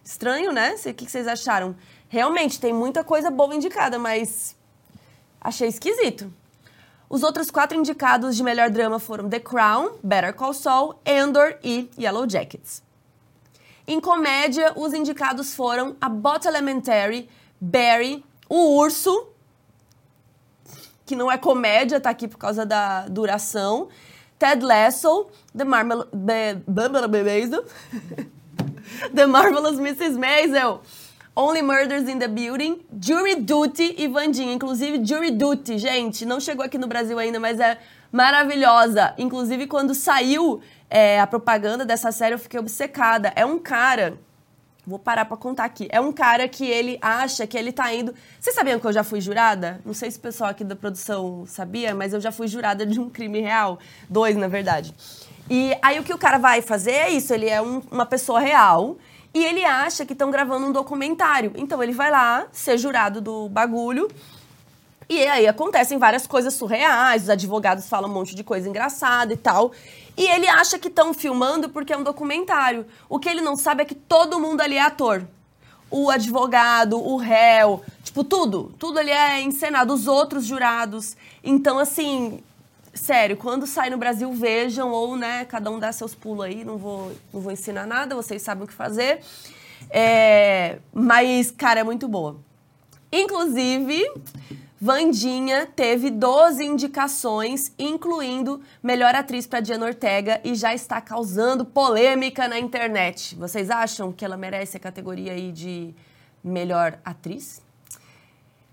Estranho, 0.03 0.51
né? 0.51 0.75
O 0.85 0.93
que 0.93 1.09
vocês 1.09 1.27
acharam? 1.27 1.75
Realmente, 2.09 2.59
tem 2.59 2.73
muita 2.73 3.03
coisa 3.03 3.31
boa 3.31 3.55
indicada, 3.55 3.97
mas. 3.97 4.55
Achei 5.39 5.67
esquisito. 5.67 6.31
Os 7.09 7.23
outros 7.23 7.51
quatro 7.51 7.77
indicados 7.77 8.37
de 8.37 8.43
melhor 8.43 8.69
drama 8.69 8.97
foram 8.97 9.29
The 9.29 9.39
Crown, 9.39 9.97
Better 10.01 10.33
Call 10.33 10.53
Saul, 10.53 10.95
Andor 11.05 11.57
e 11.63 11.89
Yellow 11.99 12.29
Jackets. 12.29 12.81
Em 13.85 13.99
comédia, 13.99 14.71
os 14.77 14.93
indicados 14.93 15.53
foram 15.53 15.97
A 15.99 16.07
Bot 16.07 16.47
Elementary, 16.47 17.27
Barry, 17.59 18.23
O 18.47 18.77
Urso, 18.77 19.27
que 21.05 21.15
não 21.15 21.29
é 21.29 21.37
comédia, 21.37 21.99
tá 21.99 22.09
aqui 22.09 22.27
por 22.27 22.37
causa 22.37 22.65
da 22.65 23.07
duração, 23.09 23.89
Ted 24.41 24.65
Lasso, 24.65 25.29
The, 25.55 25.63
Marmel 25.63 26.05
The, 26.05 26.63
The 29.13 29.27
Marvelous 29.27 29.79
Mrs. 29.79 30.17
Maisel, 30.17 30.81
Only 31.35 31.61
Murders 31.61 32.09
in 32.09 32.17
the 32.17 32.27
Building, 32.27 32.81
Jury 32.99 33.35
Duty 33.35 33.93
e 33.99 34.07
Vandinha. 34.07 34.51
Inclusive, 34.51 35.05
Jury 35.05 35.29
Duty, 35.29 35.77
gente, 35.77 36.25
não 36.25 36.39
chegou 36.39 36.65
aqui 36.65 36.79
no 36.79 36.87
Brasil 36.87 37.19
ainda, 37.19 37.39
mas 37.39 37.59
é 37.59 37.77
maravilhosa. 38.11 39.13
Inclusive, 39.15 39.67
quando 39.67 39.93
saiu 39.93 40.59
é, 40.89 41.19
a 41.19 41.27
propaganda 41.27 41.85
dessa 41.85 42.11
série, 42.11 42.33
eu 42.33 42.39
fiquei 42.39 42.59
obcecada. 42.59 43.31
É 43.35 43.45
um 43.45 43.59
cara. 43.59 44.17
Vou 44.85 44.97
parar 44.97 45.25
pra 45.25 45.37
contar 45.37 45.65
aqui. 45.65 45.87
É 45.91 46.01
um 46.01 46.11
cara 46.11 46.47
que 46.47 46.65
ele 46.65 46.97
acha 47.01 47.45
que 47.45 47.55
ele 47.55 47.71
tá 47.71 47.93
indo. 47.93 48.15
Vocês 48.39 48.55
sabiam 48.55 48.79
que 48.79 48.87
eu 48.87 48.91
já 48.91 49.03
fui 49.03 49.21
jurada? 49.21 49.79
Não 49.85 49.93
sei 49.93 50.09
se 50.09 50.17
o 50.17 50.21
pessoal 50.21 50.49
aqui 50.49 50.63
da 50.63 50.75
produção 50.75 51.45
sabia, 51.45 51.93
mas 51.93 52.13
eu 52.13 52.19
já 52.19 52.31
fui 52.31 52.47
jurada 52.47 52.83
de 52.85 52.99
um 52.99 53.07
crime 53.07 53.39
real. 53.39 53.77
Dois, 54.09 54.35
na 54.35 54.47
verdade. 54.47 54.93
E 55.49 55.77
aí 55.81 55.99
o 55.99 56.03
que 56.03 56.13
o 56.13 56.17
cara 56.17 56.39
vai 56.39 56.63
fazer 56.63 56.91
é 56.91 57.09
isso: 57.11 57.31
ele 57.31 57.47
é 57.47 57.61
um, 57.61 57.81
uma 57.91 58.07
pessoa 58.07 58.39
real 58.39 58.97
e 59.33 59.45
ele 59.45 59.63
acha 59.63 60.05
que 60.05 60.13
estão 60.13 60.31
gravando 60.31 60.65
um 60.65 60.71
documentário. 60.71 61.51
Então 61.55 61.81
ele 61.83 61.93
vai 61.93 62.09
lá 62.09 62.47
ser 62.51 62.77
jurado 62.77 63.21
do 63.21 63.49
bagulho. 63.49 64.09
E 65.07 65.27
aí 65.27 65.45
acontecem 65.45 65.97
várias 65.97 66.25
coisas 66.25 66.53
surreais, 66.53 67.23
os 67.23 67.29
advogados 67.29 67.89
falam 67.89 68.09
um 68.09 68.13
monte 68.13 68.33
de 68.33 68.45
coisa 68.45 68.69
engraçada 68.69 69.33
e 69.33 69.37
tal. 69.37 69.73
E 70.17 70.27
ele 70.27 70.47
acha 70.47 70.77
que 70.77 70.87
estão 70.87 71.13
filmando 71.13 71.69
porque 71.69 71.93
é 71.93 71.97
um 71.97 72.03
documentário. 72.03 72.85
O 73.09 73.19
que 73.19 73.29
ele 73.29 73.41
não 73.41 73.55
sabe 73.55 73.83
é 73.83 73.85
que 73.85 73.95
todo 73.95 74.39
mundo 74.39 74.61
ali 74.61 74.75
é 74.75 74.81
ator. 74.81 75.25
O 75.89 76.09
advogado, 76.09 76.97
o 76.97 77.17
réu, 77.17 77.83
tipo, 78.03 78.23
tudo. 78.23 78.73
Tudo 78.77 78.99
ali 78.99 79.11
é 79.11 79.41
encenado, 79.41 79.93
os 79.93 80.07
outros 80.07 80.45
jurados. 80.45 81.17
Então, 81.43 81.79
assim, 81.79 82.41
sério, 82.93 83.37
quando 83.37 83.65
sai 83.65 83.89
no 83.89 83.97
Brasil, 83.97 84.31
vejam, 84.33 84.91
ou, 84.91 85.15
né, 85.15 85.45
cada 85.45 85.71
um 85.71 85.79
dá 85.79 85.91
seus 85.91 86.13
pulos 86.13 86.45
aí, 86.45 86.63
não 86.63 86.77
vou, 86.77 87.11
não 87.33 87.41
vou 87.41 87.51
ensinar 87.51 87.85
nada, 87.85 88.15
vocês 88.15 88.41
sabem 88.41 88.63
o 88.63 88.67
que 88.67 88.73
fazer. 88.73 89.21
É, 89.89 90.79
mas, 90.93 91.51
cara, 91.51 91.81
é 91.81 91.83
muito 91.83 92.07
boa. 92.07 92.37
Inclusive, 93.11 94.09
Vandinha 94.83 95.67
teve 95.67 96.09
12 96.09 96.65
indicações, 96.65 97.71
incluindo 97.77 98.59
melhor 98.81 99.13
atriz 99.13 99.45
para 99.45 99.59
Diana 99.59 99.85
Ortega, 99.85 100.41
e 100.43 100.55
já 100.55 100.73
está 100.73 100.99
causando 100.99 101.63
polêmica 101.63 102.47
na 102.47 102.57
internet. 102.57 103.35
Vocês 103.35 103.69
acham 103.69 104.11
que 104.11 104.25
ela 104.25 104.35
merece 104.35 104.77
a 104.77 104.79
categoria 104.79 105.33
aí 105.33 105.51
de 105.51 105.93
melhor 106.43 106.97
atriz? 107.05 107.61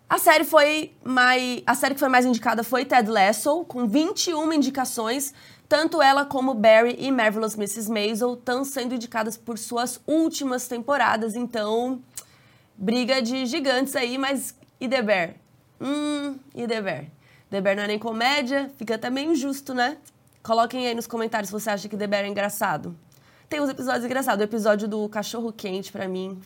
A 0.09 0.17
série 0.17 0.45
foi 0.45 0.95
mais, 1.05 1.63
a 1.67 1.75
série 1.75 1.93
que 1.93 2.01
foi 2.01 2.09
mais 2.09 2.25
indicada 2.25 2.65
foi 2.65 2.87
Ted 2.87 3.11
Lasso, 3.11 3.67
com 3.67 3.87
21 3.87 4.51
indicações. 4.55 5.35
Tanto 5.69 6.01
ela 6.01 6.25
como 6.25 6.55
Barry 6.55 6.97
e 6.99 7.13
Marvelous 7.13 7.55
Mrs. 7.55 7.93
Maisel 7.93 8.33
estão 8.33 8.65
sendo 8.65 8.95
indicadas 8.95 9.37
por 9.37 9.59
suas 9.59 10.01
últimas 10.07 10.67
temporadas, 10.67 11.37
então 11.37 12.03
briga 12.75 13.21
de 13.21 13.45
gigantes 13.45 13.95
aí, 13.95 14.17
mas 14.17 14.55
e 14.81 14.89
The 14.89 15.03
Bear? 15.03 15.48
Hum, 15.81 16.39
e? 16.55 16.67
The 16.67 17.61
Bear 17.61 17.77
não 17.77 17.83
é 17.83 17.87
nem 17.87 17.99
comédia, 17.99 18.71
fica 18.77 18.97
até 18.97 19.09
meio 19.09 19.33
injusto, 19.33 19.73
né? 19.73 19.97
Coloquem 20.43 20.87
aí 20.87 20.95
nos 20.95 21.07
comentários 21.07 21.49
se 21.49 21.53
você 21.53 21.71
acha 21.71 21.89
que 21.89 21.97
The 21.97 22.07
Bear 22.07 22.25
é 22.25 22.29
engraçado. 22.29 22.97
Tem 23.49 23.61
uns 23.61 23.71
episódios 23.71 24.05
engraçados. 24.05 24.41
O 24.41 24.45
episódio 24.45 24.87
do 24.87 25.09
cachorro 25.09 25.53
quente, 25.53 25.91
para 25.91 26.07
mim, 26.07 26.39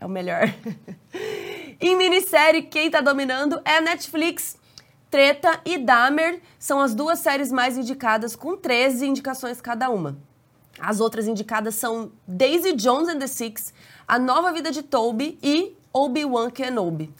é 0.00 0.06
o 0.06 0.08
melhor. 0.08 0.52
Em 1.80 1.96
minissérie, 1.96 2.62
quem 2.62 2.90
tá 2.90 3.00
dominando 3.00 3.60
é 3.64 3.76
a 3.76 3.80
Netflix. 3.80 4.58
Treta 5.10 5.60
e 5.64 5.78
Dahmer 5.78 6.40
são 6.58 6.80
as 6.80 6.94
duas 6.94 7.18
séries 7.20 7.50
mais 7.50 7.76
indicadas, 7.76 8.36
com 8.36 8.56
13 8.56 9.06
indicações 9.06 9.60
cada 9.60 9.88
uma. 9.90 10.18
As 10.78 11.00
outras 11.00 11.26
indicadas 11.26 11.74
são 11.74 12.12
Daisy 12.26 12.72
Jones 12.72 13.08
and 13.08 13.18
the 13.18 13.26
Six, 13.26 13.72
A 14.06 14.18
Nova 14.18 14.52
Vida 14.52 14.70
de 14.70 14.82
Toby 14.82 15.38
e 15.42 15.76
Obi-Wan 15.92 16.50
Kenobi. 16.50 17.12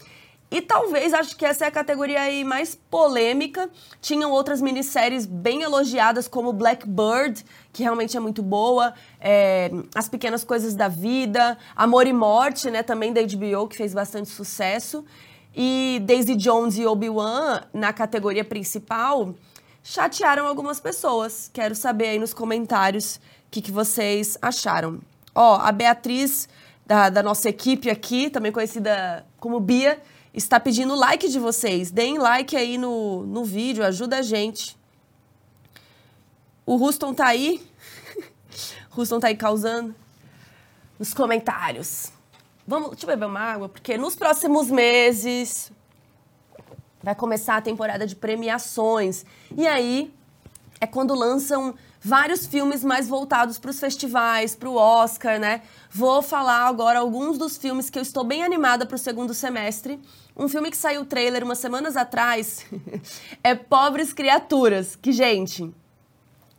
E 0.51 0.59
talvez, 0.59 1.13
acho 1.13 1.37
que 1.37 1.45
essa 1.45 1.63
é 1.63 1.67
a 1.69 1.71
categoria 1.71 2.19
aí 2.19 2.43
mais 2.43 2.75
polêmica. 2.75 3.69
Tinham 4.01 4.29
outras 4.31 4.61
minisséries 4.61 5.25
bem 5.25 5.61
elogiadas, 5.61 6.27
como 6.27 6.51
Blackbird, 6.51 7.45
que 7.71 7.83
realmente 7.83 8.17
é 8.17 8.19
muito 8.19 8.43
boa, 8.43 8.93
é, 9.21 9.71
As 9.95 10.09
Pequenas 10.09 10.43
Coisas 10.43 10.75
da 10.75 10.89
Vida, 10.89 11.57
Amor 11.73 12.05
e 12.05 12.11
Morte, 12.11 12.69
né, 12.69 12.83
também 12.83 13.13
da 13.13 13.21
HBO, 13.21 13.65
que 13.69 13.77
fez 13.77 13.93
bastante 13.93 14.27
sucesso. 14.27 15.05
E 15.55 16.01
Daisy 16.03 16.35
Jones 16.35 16.77
e 16.77 16.85
Obi-Wan, 16.85 17.61
na 17.73 17.93
categoria 17.93 18.43
principal, 18.43 19.33
chatearam 19.81 20.45
algumas 20.45 20.81
pessoas. 20.81 21.49
Quero 21.53 21.75
saber 21.75 22.09
aí 22.09 22.19
nos 22.19 22.33
comentários 22.33 23.15
o 23.15 23.21
que, 23.51 23.61
que 23.61 23.71
vocês 23.71 24.37
acharam. 24.41 24.99
Ó, 25.33 25.55
a 25.55 25.71
Beatriz, 25.71 26.49
da, 26.85 27.09
da 27.09 27.23
nossa 27.23 27.47
equipe 27.47 27.89
aqui, 27.89 28.29
também 28.29 28.51
conhecida 28.51 29.25
como 29.39 29.61
Bia, 29.61 30.01
está 30.33 30.59
pedindo 30.59 30.95
like 30.95 31.27
de 31.29 31.39
vocês. 31.39 31.91
Deem 31.91 32.17
like 32.17 32.55
aí 32.55 32.77
no, 32.77 33.25
no 33.25 33.43
vídeo, 33.43 33.83
ajuda 33.83 34.17
a 34.17 34.21
gente. 34.21 34.77
O 36.65 36.75
Ruston 36.75 37.13
tá 37.13 37.27
aí. 37.27 37.61
Ruston 38.89 39.19
tá 39.19 39.27
aí 39.27 39.35
causando. 39.35 39.93
Nos 40.97 41.13
comentários. 41.13 42.11
Vamos, 42.65 42.91
deixa 42.91 43.05
eu 43.05 43.09
beber 43.09 43.25
uma 43.25 43.39
água, 43.39 43.67
porque 43.67 43.97
nos 43.97 44.15
próximos 44.15 44.69
meses 44.69 45.71
vai 47.01 47.15
começar 47.15 47.57
a 47.57 47.61
temporada 47.61 48.05
de 48.05 48.15
premiações. 48.15 49.25
E 49.57 49.67
aí 49.67 50.13
é 50.79 50.87
quando 50.87 51.13
lançam 51.13 51.75
vários 51.99 52.45
filmes 52.45 52.83
mais 52.83 53.07
voltados 53.07 53.59
para 53.59 53.69
os 53.69 53.79
festivais, 53.79 54.55
para 54.55 54.69
o 54.69 54.75
Oscar, 54.75 55.39
né? 55.39 55.61
Vou 55.89 56.21
falar 56.21 56.67
agora 56.67 56.99
alguns 56.99 57.37
dos 57.37 57.57
filmes 57.57 57.89
que 57.89 57.99
eu 57.99 58.03
estou 58.03 58.23
bem 58.23 58.43
animada 58.43 58.85
para 58.85 58.95
o 58.95 58.99
segundo 58.99 59.33
semestre. 59.33 59.99
Um 60.41 60.47
filme 60.47 60.71
que 60.71 60.77
saiu 60.77 61.01
o 61.01 61.05
trailer 61.05 61.43
umas 61.43 61.59
semanas 61.59 61.95
atrás 61.95 62.65
é 63.43 63.53
Pobres 63.53 64.11
Criaturas, 64.11 64.95
que, 64.95 65.11
gente, 65.11 65.71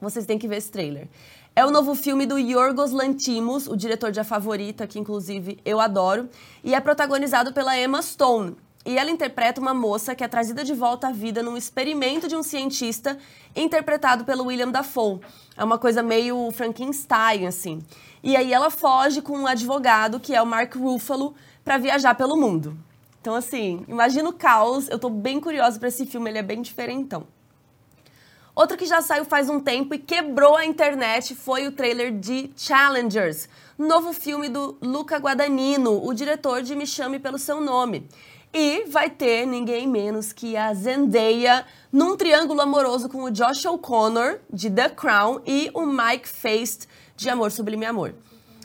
vocês 0.00 0.24
têm 0.24 0.38
que 0.38 0.46
ver 0.46 0.58
esse 0.58 0.70
trailer. 0.70 1.08
É 1.56 1.66
o 1.66 1.70
novo 1.72 1.92
filme 1.96 2.24
do 2.24 2.38
Yorgos 2.38 2.92
Lantimos, 2.92 3.66
o 3.66 3.74
diretor 3.74 4.12
de 4.12 4.20
A 4.20 4.24
Favorita, 4.24 4.86
que 4.86 5.00
inclusive 5.00 5.58
eu 5.64 5.80
adoro, 5.80 6.28
e 6.62 6.76
é 6.76 6.80
protagonizado 6.80 7.52
pela 7.52 7.76
Emma 7.76 8.00
Stone. 8.00 8.56
E 8.86 8.96
ela 8.96 9.10
interpreta 9.10 9.60
uma 9.60 9.74
moça 9.74 10.14
que 10.14 10.22
é 10.22 10.28
trazida 10.28 10.62
de 10.62 10.74
volta 10.74 11.08
à 11.08 11.12
vida 11.12 11.42
num 11.42 11.56
experimento 11.56 12.28
de 12.28 12.36
um 12.36 12.42
cientista 12.44 13.18
interpretado 13.56 14.24
pelo 14.24 14.44
William 14.44 14.70
Dafoe. 14.70 15.18
É 15.56 15.64
uma 15.64 15.76
coisa 15.76 16.04
meio 16.04 16.52
Frankenstein, 16.52 17.48
assim. 17.48 17.82
E 18.22 18.36
aí 18.36 18.52
ela 18.52 18.70
foge 18.70 19.20
com 19.20 19.36
um 19.36 19.46
advogado, 19.48 20.20
que 20.20 20.32
é 20.32 20.40
o 20.40 20.46
Mark 20.46 20.72
Ruffalo, 20.76 21.34
para 21.64 21.78
viajar 21.78 22.14
pelo 22.14 22.36
mundo. 22.36 22.78
Então, 23.22 23.36
assim, 23.36 23.84
imagina 23.86 24.28
o 24.28 24.32
caos. 24.32 24.88
Eu 24.88 24.98
tô 24.98 25.08
bem 25.08 25.38
curiosa 25.38 25.78
para 25.78 25.86
esse 25.86 26.04
filme, 26.04 26.28
ele 26.28 26.38
é 26.38 26.42
bem 26.42 26.60
diferentão. 26.60 27.24
Outro 28.52 28.76
que 28.76 28.84
já 28.84 29.00
saiu 29.00 29.24
faz 29.24 29.48
um 29.48 29.60
tempo 29.60 29.94
e 29.94 29.98
quebrou 29.98 30.56
a 30.56 30.66
internet 30.66 31.36
foi 31.36 31.68
o 31.68 31.72
trailer 31.72 32.12
de 32.12 32.50
Challengers, 32.56 33.48
novo 33.78 34.12
filme 34.12 34.48
do 34.48 34.76
Luca 34.82 35.18
Guadagnino, 35.18 36.04
o 36.04 36.12
diretor 36.12 36.62
de 36.62 36.74
Me 36.74 36.84
Chame 36.84 37.20
Pelo 37.20 37.38
Seu 37.38 37.60
Nome. 37.60 38.08
E 38.52 38.84
vai 38.86 39.08
ter 39.08 39.46
ninguém 39.46 39.86
menos 39.86 40.32
que 40.32 40.56
a 40.56 40.74
Zendaya 40.74 41.64
num 41.92 42.16
triângulo 42.16 42.60
amoroso 42.60 43.08
com 43.08 43.22
o 43.22 43.30
Josh 43.30 43.64
O'Connor, 43.66 44.40
de 44.52 44.68
The 44.68 44.88
Crown, 44.88 45.40
e 45.46 45.70
o 45.72 45.86
Mike 45.86 46.28
Feist, 46.28 46.88
de 47.16 47.30
Amor 47.30 47.52
Sublime 47.52 47.86
Amor. 47.86 48.14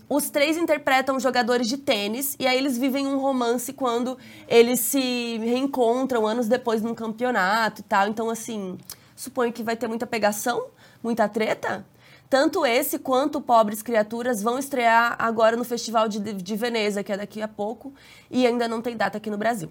Os 0.10 0.30
três 0.30 0.56
interpretam 0.56 1.20
jogadores 1.20 1.68
de 1.68 1.78
tênis 1.78 2.38
e 2.40 2.48
aí 2.48 2.58
eles 2.58 2.78
vivem 2.78 3.06
um 3.06 3.18
romance 3.18 3.74
quando 3.74 4.18
eles 4.48 4.80
se 4.80 5.38
reencontram 5.40 6.26
anos 6.26 6.48
depois 6.48 6.82
num 6.82 6.96
campeonato 6.96 7.82
e 7.82 7.84
tal. 7.84 8.08
Então, 8.08 8.30
assim, 8.30 8.78
suponho 9.16 9.52
que 9.52 9.64
vai 9.64 9.76
ter 9.76 9.88
muita 9.90 10.08
pegação, 10.08 10.68
muita 11.04 11.28
treta. 11.28 11.86
Tanto 12.30 12.66
esse 12.66 13.00
quanto 13.00 13.42
Pobres 13.42 13.82
Criaturas 13.82 14.42
vão 14.42 14.58
estrear 14.58 15.16
agora 15.20 15.58
no 15.58 15.66
Festival 15.66 16.08
de, 16.08 16.20
de 16.20 16.56
Veneza, 16.56 17.04
que 17.04 17.12
é 17.12 17.18
daqui 17.18 17.42
a 17.42 17.48
pouco, 17.48 17.94
e 18.32 18.48
ainda 18.48 18.68
não 18.68 18.82
tem 18.82 18.96
data 18.96 19.18
aqui 19.18 19.30
no 19.30 19.38
Brasil. 19.38 19.70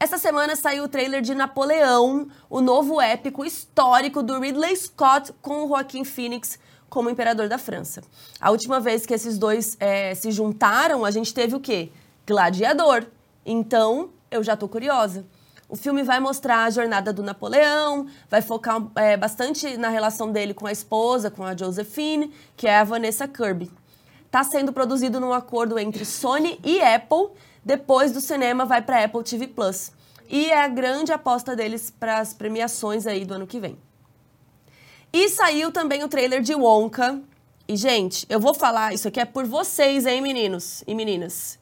Essa 0.00 0.16
semana 0.16 0.54
saiu 0.54 0.84
o 0.84 0.88
trailer 0.88 1.20
de 1.20 1.34
Napoleão, 1.34 2.28
o 2.48 2.60
novo 2.60 3.00
épico 3.00 3.44
histórico 3.44 4.22
do 4.22 4.38
Ridley 4.38 4.76
Scott 4.76 5.32
com 5.42 5.64
o 5.64 5.68
Joaquim 5.68 6.04
Phoenix 6.04 6.58
como 6.88 7.10
imperador 7.10 7.48
da 7.48 7.58
França. 7.58 8.02
A 8.40 8.50
última 8.50 8.80
vez 8.80 9.04
que 9.06 9.14
esses 9.14 9.38
dois 9.38 9.76
é, 9.80 10.14
se 10.14 10.30
juntaram, 10.30 11.04
a 11.04 11.10
gente 11.10 11.32
teve 11.34 11.54
o 11.54 11.60
quê? 11.60 11.90
Gladiador. 12.26 13.06
Então, 13.44 14.10
eu 14.30 14.42
já 14.42 14.56
tô 14.56 14.68
curiosa. 14.68 15.24
O 15.68 15.76
filme 15.76 16.02
vai 16.02 16.18
mostrar 16.18 16.64
a 16.64 16.70
jornada 16.70 17.12
do 17.12 17.22
Napoleão, 17.22 18.06
vai 18.30 18.40
focar 18.40 18.82
é, 18.96 19.16
bastante 19.18 19.76
na 19.76 19.90
relação 19.90 20.32
dele 20.32 20.54
com 20.54 20.66
a 20.66 20.72
esposa, 20.72 21.30
com 21.30 21.44
a 21.44 21.54
Josephine, 21.54 22.32
que 22.56 22.66
é 22.66 22.78
a 22.78 22.84
Vanessa 22.84 23.28
Kirby. 23.28 23.70
Está 24.24 24.42
sendo 24.44 24.72
produzido 24.72 25.20
num 25.20 25.32
acordo 25.32 25.78
entre 25.78 26.04
Sony 26.06 26.58
e 26.64 26.80
Apple. 26.80 27.28
Depois 27.62 28.12
do 28.12 28.20
cinema, 28.20 28.64
vai 28.64 28.80
para 28.80 29.04
Apple 29.04 29.22
TV 29.22 29.46
Plus. 29.46 29.92
E 30.28 30.50
é 30.50 30.62
a 30.62 30.68
grande 30.68 31.12
aposta 31.12 31.54
deles 31.54 31.90
para 31.90 32.18
as 32.18 32.32
premiações 32.32 33.06
aí 33.06 33.24
do 33.24 33.34
ano 33.34 33.46
que 33.46 33.60
vem. 33.60 33.78
E 35.12 35.28
saiu 35.28 35.72
também 35.72 36.04
o 36.04 36.08
trailer 36.08 36.42
de 36.42 36.54
Wonka. 36.54 37.20
E, 37.66 37.76
gente, 37.76 38.26
eu 38.28 38.40
vou 38.40 38.54
falar, 38.54 38.94
isso 38.94 39.08
aqui 39.08 39.20
é 39.20 39.24
por 39.24 39.44
vocês, 39.44 40.06
hein, 40.06 40.20
meninos 40.20 40.82
e 40.86 40.94
meninas. 40.94 41.58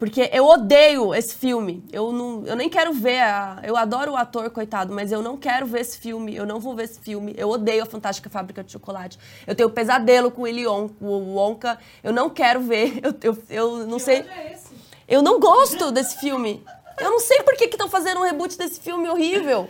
Porque 0.00 0.30
eu 0.32 0.46
odeio 0.46 1.14
esse 1.14 1.34
filme. 1.34 1.84
Eu, 1.92 2.10
não, 2.10 2.42
eu 2.46 2.56
nem 2.56 2.70
quero 2.70 2.90
ver. 2.90 3.20
A, 3.20 3.60
eu 3.62 3.76
adoro 3.76 4.12
o 4.12 4.16
ator, 4.16 4.48
coitado, 4.48 4.94
mas 4.94 5.12
eu 5.12 5.20
não 5.20 5.36
quero 5.36 5.66
ver 5.66 5.80
esse 5.82 5.98
filme. 5.98 6.34
Eu 6.34 6.46
não 6.46 6.58
vou 6.58 6.74
ver 6.74 6.84
esse 6.84 6.98
filme. 6.98 7.34
Eu 7.36 7.50
odeio 7.50 7.82
a 7.82 7.86
Fantástica 7.86 8.30
Fábrica 8.30 8.64
de 8.64 8.72
Chocolate. 8.72 9.18
Eu 9.46 9.54
tenho 9.54 9.68
pesadelo 9.68 10.30
com 10.30 10.40
o 10.40 10.44
Willy 10.44 10.66
Wonka. 10.66 11.78
Eu 12.02 12.14
não 12.14 12.30
quero 12.30 12.60
ver. 12.60 12.98
Eu, 13.04 13.14
eu, 13.22 13.38
eu 13.50 13.86
não 13.86 13.98
que 13.98 14.04
sei. 14.04 14.20
É 14.20 14.54
esse? 14.54 14.70
Eu 15.06 15.20
não 15.20 15.38
gosto 15.38 15.90
desse 15.90 16.18
filme. 16.18 16.64
Eu 16.98 17.10
não 17.10 17.20
sei 17.20 17.42
por 17.42 17.54
que 17.54 17.64
estão 17.64 17.88
fazendo 17.88 18.20
um 18.20 18.24
reboot 18.24 18.56
desse 18.56 18.80
filme 18.80 19.06
horrível. 19.06 19.68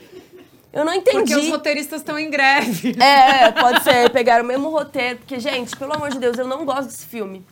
Eu 0.73 0.85
não 0.85 0.95
entendi. 0.95 1.19
Porque 1.19 1.37
os 1.37 1.49
roteiristas 1.49 2.01
estão 2.01 2.19
em 2.19 2.31
greve. 2.31 2.95
É, 3.01 3.51
pode 3.51 3.83
ser. 3.83 4.11
Pegaram 4.11 4.45
o 4.45 4.47
mesmo 4.47 4.69
roteiro. 4.69 5.19
Porque, 5.19 5.41
gente, 5.41 5.77
pelo 5.77 5.95
amor 5.95 6.11
de 6.11 6.19
Deus, 6.19 6.39
eu 6.39 6.47
não 6.47 6.65
gosto 6.65 6.87
desse 6.87 7.07
filme. 7.07 7.45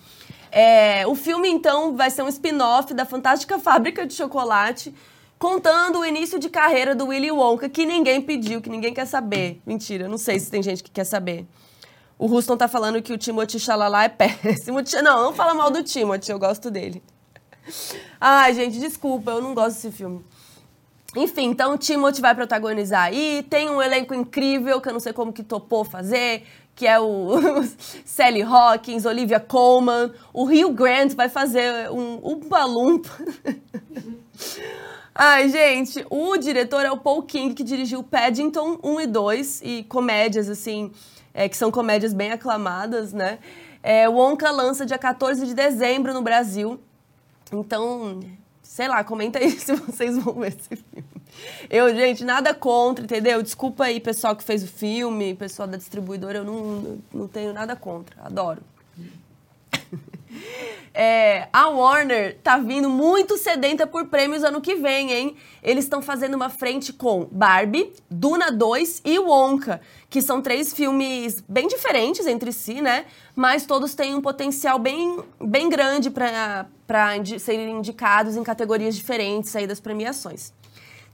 É, 0.50 1.06
o 1.06 1.14
filme, 1.14 1.48
então, 1.48 1.96
vai 1.96 2.10
ser 2.10 2.22
um 2.22 2.28
spin-off 2.28 2.94
da 2.94 3.04
Fantástica 3.04 3.58
Fábrica 3.58 4.06
de 4.06 4.14
Chocolate, 4.14 4.94
contando 5.38 5.98
o 6.00 6.06
início 6.06 6.38
de 6.38 6.48
carreira 6.48 6.94
do 6.94 7.08
Willy 7.08 7.30
Wonka, 7.30 7.68
que 7.68 7.84
ninguém 7.84 8.20
pediu, 8.20 8.60
que 8.60 8.70
ninguém 8.70 8.94
quer 8.94 9.06
saber. 9.06 9.60
Mentira, 9.66 10.08
não 10.08 10.18
sei 10.18 10.38
se 10.38 10.50
tem 10.50 10.62
gente 10.62 10.82
que 10.82 10.90
quer 10.90 11.04
saber. 11.04 11.46
O 12.18 12.26
Ruston 12.26 12.56
tá 12.56 12.66
falando 12.66 13.00
que 13.00 13.12
o 13.12 13.18
Timothy 13.18 13.60
Chalalat 13.60 14.06
é 14.06 14.08
péssimo. 14.08 14.78
Não, 15.04 15.22
não 15.22 15.32
fala 15.32 15.54
mal 15.54 15.70
do 15.70 15.84
Timothy, 15.84 16.32
eu 16.32 16.38
gosto 16.38 16.68
dele. 16.68 17.00
Ai, 18.20 18.54
gente, 18.54 18.80
desculpa, 18.80 19.30
eu 19.30 19.40
não 19.40 19.54
gosto 19.54 19.76
desse 19.76 19.92
filme. 19.92 20.24
Enfim, 21.16 21.46
então 21.46 21.74
o 21.74 21.78
Timothy 21.78 22.20
vai 22.20 22.34
protagonizar 22.34 23.04
aí. 23.04 23.44
Tem 23.48 23.70
um 23.70 23.80
elenco 23.80 24.14
incrível 24.14 24.80
que 24.80 24.88
eu 24.88 24.92
não 24.92 25.00
sei 25.00 25.12
como 25.12 25.32
que 25.32 25.42
topou 25.42 25.84
fazer, 25.84 26.44
que 26.74 26.86
é 26.86 27.00
o 27.00 27.34
Sally 28.04 28.42
Hawkins, 28.42 29.06
Olivia 29.06 29.40
Colman. 29.40 30.12
O 30.32 30.44
Hugh 30.44 30.72
Grant 30.72 31.14
vai 31.14 31.28
fazer 31.28 31.90
um 31.90 32.20
Umpa 32.22 32.64
Lumpa. 32.64 33.10
Ai, 35.20 35.48
gente, 35.48 36.06
o 36.10 36.36
diretor 36.36 36.84
é 36.84 36.92
o 36.92 36.96
Paul 36.96 37.22
King, 37.22 37.52
que 37.52 37.64
dirigiu 37.64 38.04
Paddington 38.04 38.78
1 38.84 39.00
e 39.00 39.06
2 39.08 39.62
e 39.64 39.82
comédias, 39.84 40.48
assim, 40.48 40.92
é, 41.34 41.48
que 41.48 41.56
são 41.56 41.72
comédias 41.72 42.14
bem 42.14 42.30
aclamadas, 42.30 43.12
né? 43.12 43.40
É, 43.82 44.08
Wonka 44.08 44.48
lança 44.52 44.86
dia 44.86 44.98
14 44.98 45.44
de 45.44 45.54
dezembro 45.54 46.14
no 46.14 46.22
Brasil. 46.22 46.78
Então, 47.52 48.20
sei 48.78 48.86
lá, 48.86 49.02
comenta 49.02 49.40
aí 49.40 49.50
se 49.58 49.74
vocês 49.74 50.16
vão 50.16 50.34
ver 50.34 50.54
esse 50.56 50.76
filme. 50.76 51.04
Eu, 51.68 51.92
gente, 51.92 52.24
nada 52.24 52.54
contra, 52.54 53.04
entendeu? 53.04 53.42
Desculpa 53.42 53.84
aí, 53.84 53.98
pessoal 53.98 54.36
que 54.36 54.44
fez 54.44 54.62
o 54.62 54.68
filme, 54.68 55.34
pessoal 55.34 55.66
da 55.66 55.76
distribuidora, 55.76 56.38
eu 56.38 56.44
não, 56.44 56.98
não 57.12 57.26
tenho 57.26 57.52
nada 57.52 57.74
contra, 57.74 58.14
adoro. 58.22 58.62
É, 61.00 61.48
a 61.52 61.68
Warner 61.68 62.38
tá 62.42 62.58
vindo 62.58 62.88
muito 62.90 63.36
sedenta 63.36 63.86
por 63.86 64.06
prêmios 64.06 64.42
ano 64.42 64.60
que 64.60 64.74
vem, 64.74 65.12
hein? 65.12 65.36
Eles 65.62 65.84
estão 65.84 66.02
fazendo 66.02 66.34
uma 66.34 66.48
frente 66.48 66.92
com 66.92 67.28
Barbie, 67.30 67.92
Duna 68.10 68.50
2 68.50 69.02
e 69.04 69.16
Wonka, 69.16 69.80
que 70.10 70.20
são 70.20 70.42
três 70.42 70.72
filmes 70.72 71.40
bem 71.48 71.68
diferentes 71.68 72.26
entre 72.26 72.52
si, 72.52 72.80
né? 72.80 73.04
Mas 73.36 73.64
todos 73.64 73.94
têm 73.94 74.14
um 74.16 74.20
potencial 74.20 74.76
bem, 74.78 75.22
bem 75.40 75.68
grande 75.68 76.10
para 76.10 76.66
serem 77.38 77.78
indicados 77.78 78.34
em 78.34 78.42
categorias 78.42 78.96
diferentes 78.96 79.54
aí 79.54 79.68
das 79.68 79.78
premiações. 79.78 80.52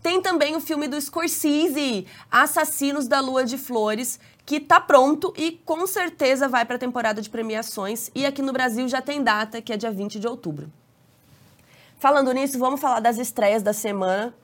Tem 0.04 0.20
também 0.20 0.54
o 0.54 0.60
filme 0.60 0.86
do 0.86 1.00
Scorsese, 1.00 2.06
Assassinos 2.30 3.08
da 3.08 3.20
Lua 3.20 3.42
de 3.42 3.56
Flores, 3.56 4.20
que 4.46 4.60
tá 4.60 4.80
pronto 4.80 5.32
e 5.36 5.52
com 5.52 5.86
certeza 5.86 6.48
vai 6.48 6.64
para 6.64 6.76
a 6.76 6.78
temporada 6.78 7.22
de 7.22 7.30
premiações. 7.30 8.10
E 8.14 8.26
aqui 8.26 8.42
no 8.42 8.52
Brasil 8.52 8.86
já 8.88 9.00
tem 9.00 9.22
data, 9.22 9.62
que 9.62 9.72
é 9.72 9.76
dia 9.76 9.90
20 9.90 10.20
de 10.20 10.26
outubro. 10.26 10.70
Falando 11.98 12.32
nisso, 12.32 12.58
vamos 12.58 12.80
falar 12.80 13.00
das 13.00 13.16
estreias 13.16 13.62
da 13.62 13.72
semana. 13.72 14.34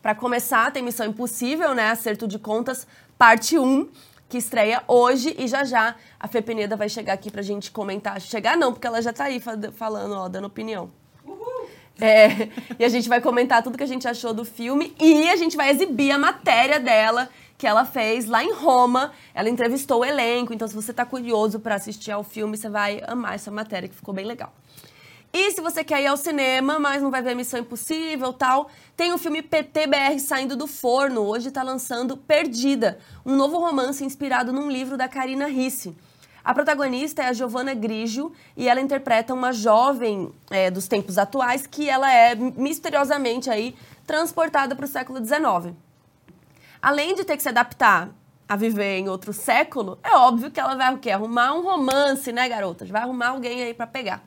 Para 0.00 0.14
começar, 0.14 0.72
tem 0.72 0.82
Missão 0.82 1.06
Impossível, 1.06 1.74
né? 1.74 1.90
Acerto 1.90 2.26
de 2.26 2.38
Contas, 2.38 2.86
parte 3.18 3.58
1, 3.58 3.86
que 4.30 4.38
estreia 4.38 4.82
hoje 4.88 5.34
e 5.38 5.46
já 5.46 5.64
já 5.64 5.94
a 6.18 6.26
Fê 6.26 6.40
Peneda 6.40 6.76
vai 6.76 6.88
chegar 6.88 7.12
aqui 7.12 7.30
pra 7.30 7.42
gente 7.42 7.70
comentar. 7.70 8.18
Chegar 8.18 8.56
não, 8.56 8.72
porque 8.72 8.86
ela 8.86 9.02
já 9.02 9.12
tá 9.12 9.24
aí 9.24 9.42
falando, 9.74 10.14
ó, 10.14 10.28
dando 10.28 10.46
opinião. 10.46 10.90
É, 12.00 12.48
e 12.78 12.84
a 12.84 12.88
gente 12.88 13.10
vai 13.10 13.20
comentar 13.20 13.62
tudo 13.62 13.76
que 13.76 13.84
a 13.84 13.86
gente 13.86 14.08
achou 14.08 14.32
do 14.32 14.44
filme 14.46 14.94
e 14.98 15.28
a 15.28 15.36
gente 15.36 15.54
vai 15.54 15.68
exibir 15.68 16.12
a 16.12 16.18
matéria 16.18 16.80
dela 16.80 17.28
que 17.60 17.66
ela 17.66 17.84
fez 17.84 18.24
lá 18.24 18.42
em 18.42 18.54
Roma. 18.54 19.12
Ela 19.34 19.50
entrevistou 19.50 20.00
o 20.00 20.04
elenco, 20.04 20.54
então 20.54 20.66
se 20.66 20.74
você 20.74 20.92
está 20.92 21.04
curioso 21.04 21.60
para 21.60 21.74
assistir 21.74 22.10
ao 22.10 22.24
filme, 22.24 22.56
você 22.56 22.70
vai 22.70 23.02
amar 23.06 23.34
essa 23.34 23.50
matéria 23.50 23.86
que 23.86 23.94
ficou 23.94 24.14
bem 24.14 24.24
legal. 24.24 24.50
E 25.30 25.52
se 25.52 25.60
você 25.60 25.84
quer 25.84 26.02
ir 26.02 26.06
ao 26.06 26.16
cinema, 26.16 26.78
mas 26.78 27.02
não 27.02 27.10
vai 27.10 27.20
ver 27.20 27.36
Missão 27.36 27.60
Impossível 27.60 28.32
tal, 28.32 28.70
tem 28.96 29.12
o 29.12 29.18
filme 29.18 29.42
PTBR 29.42 30.18
saindo 30.18 30.56
do 30.56 30.66
forno. 30.66 31.20
Hoje 31.20 31.48
está 31.48 31.62
lançando 31.62 32.16
Perdida, 32.16 32.98
um 33.26 33.36
novo 33.36 33.58
romance 33.58 34.02
inspirado 34.02 34.54
num 34.54 34.70
livro 34.70 34.96
da 34.96 35.06
Karina 35.06 35.46
Risse. 35.46 35.94
A 36.42 36.54
protagonista 36.54 37.22
é 37.22 37.28
a 37.28 37.32
Giovanna 37.34 37.74
Grigio 37.74 38.32
e 38.56 38.70
ela 38.70 38.80
interpreta 38.80 39.34
uma 39.34 39.52
jovem 39.52 40.32
é, 40.50 40.70
dos 40.70 40.88
tempos 40.88 41.18
atuais 41.18 41.66
que 41.66 41.90
ela 41.90 42.10
é 42.10 42.34
misteriosamente 42.34 43.50
aí 43.50 43.76
transportada 44.06 44.74
para 44.74 44.86
o 44.86 44.88
século 44.88 45.22
XIX. 45.22 45.76
Além 46.82 47.14
de 47.14 47.24
ter 47.24 47.36
que 47.36 47.42
se 47.42 47.48
adaptar 47.48 48.08
a 48.48 48.56
viver 48.56 48.98
em 48.98 49.08
outro 49.08 49.32
século, 49.32 49.98
é 50.02 50.16
óbvio 50.16 50.50
que 50.50 50.58
ela 50.58 50.74
vai 50.74 50.94
o 50.94 50.98
quê? 50.98 51.10
Arrumar 51.10 51.52
um 51.52 51.62
romance, 51.62 52.32
né, 52.32 52.48
garotas? 52.48 52.88
Vai 52.88 53.02
arrumar 53.02 53.28
alguém 53.28 53.62
aí 53.62 53.74
para 53.74 53.86
pegar. 53.86 54.22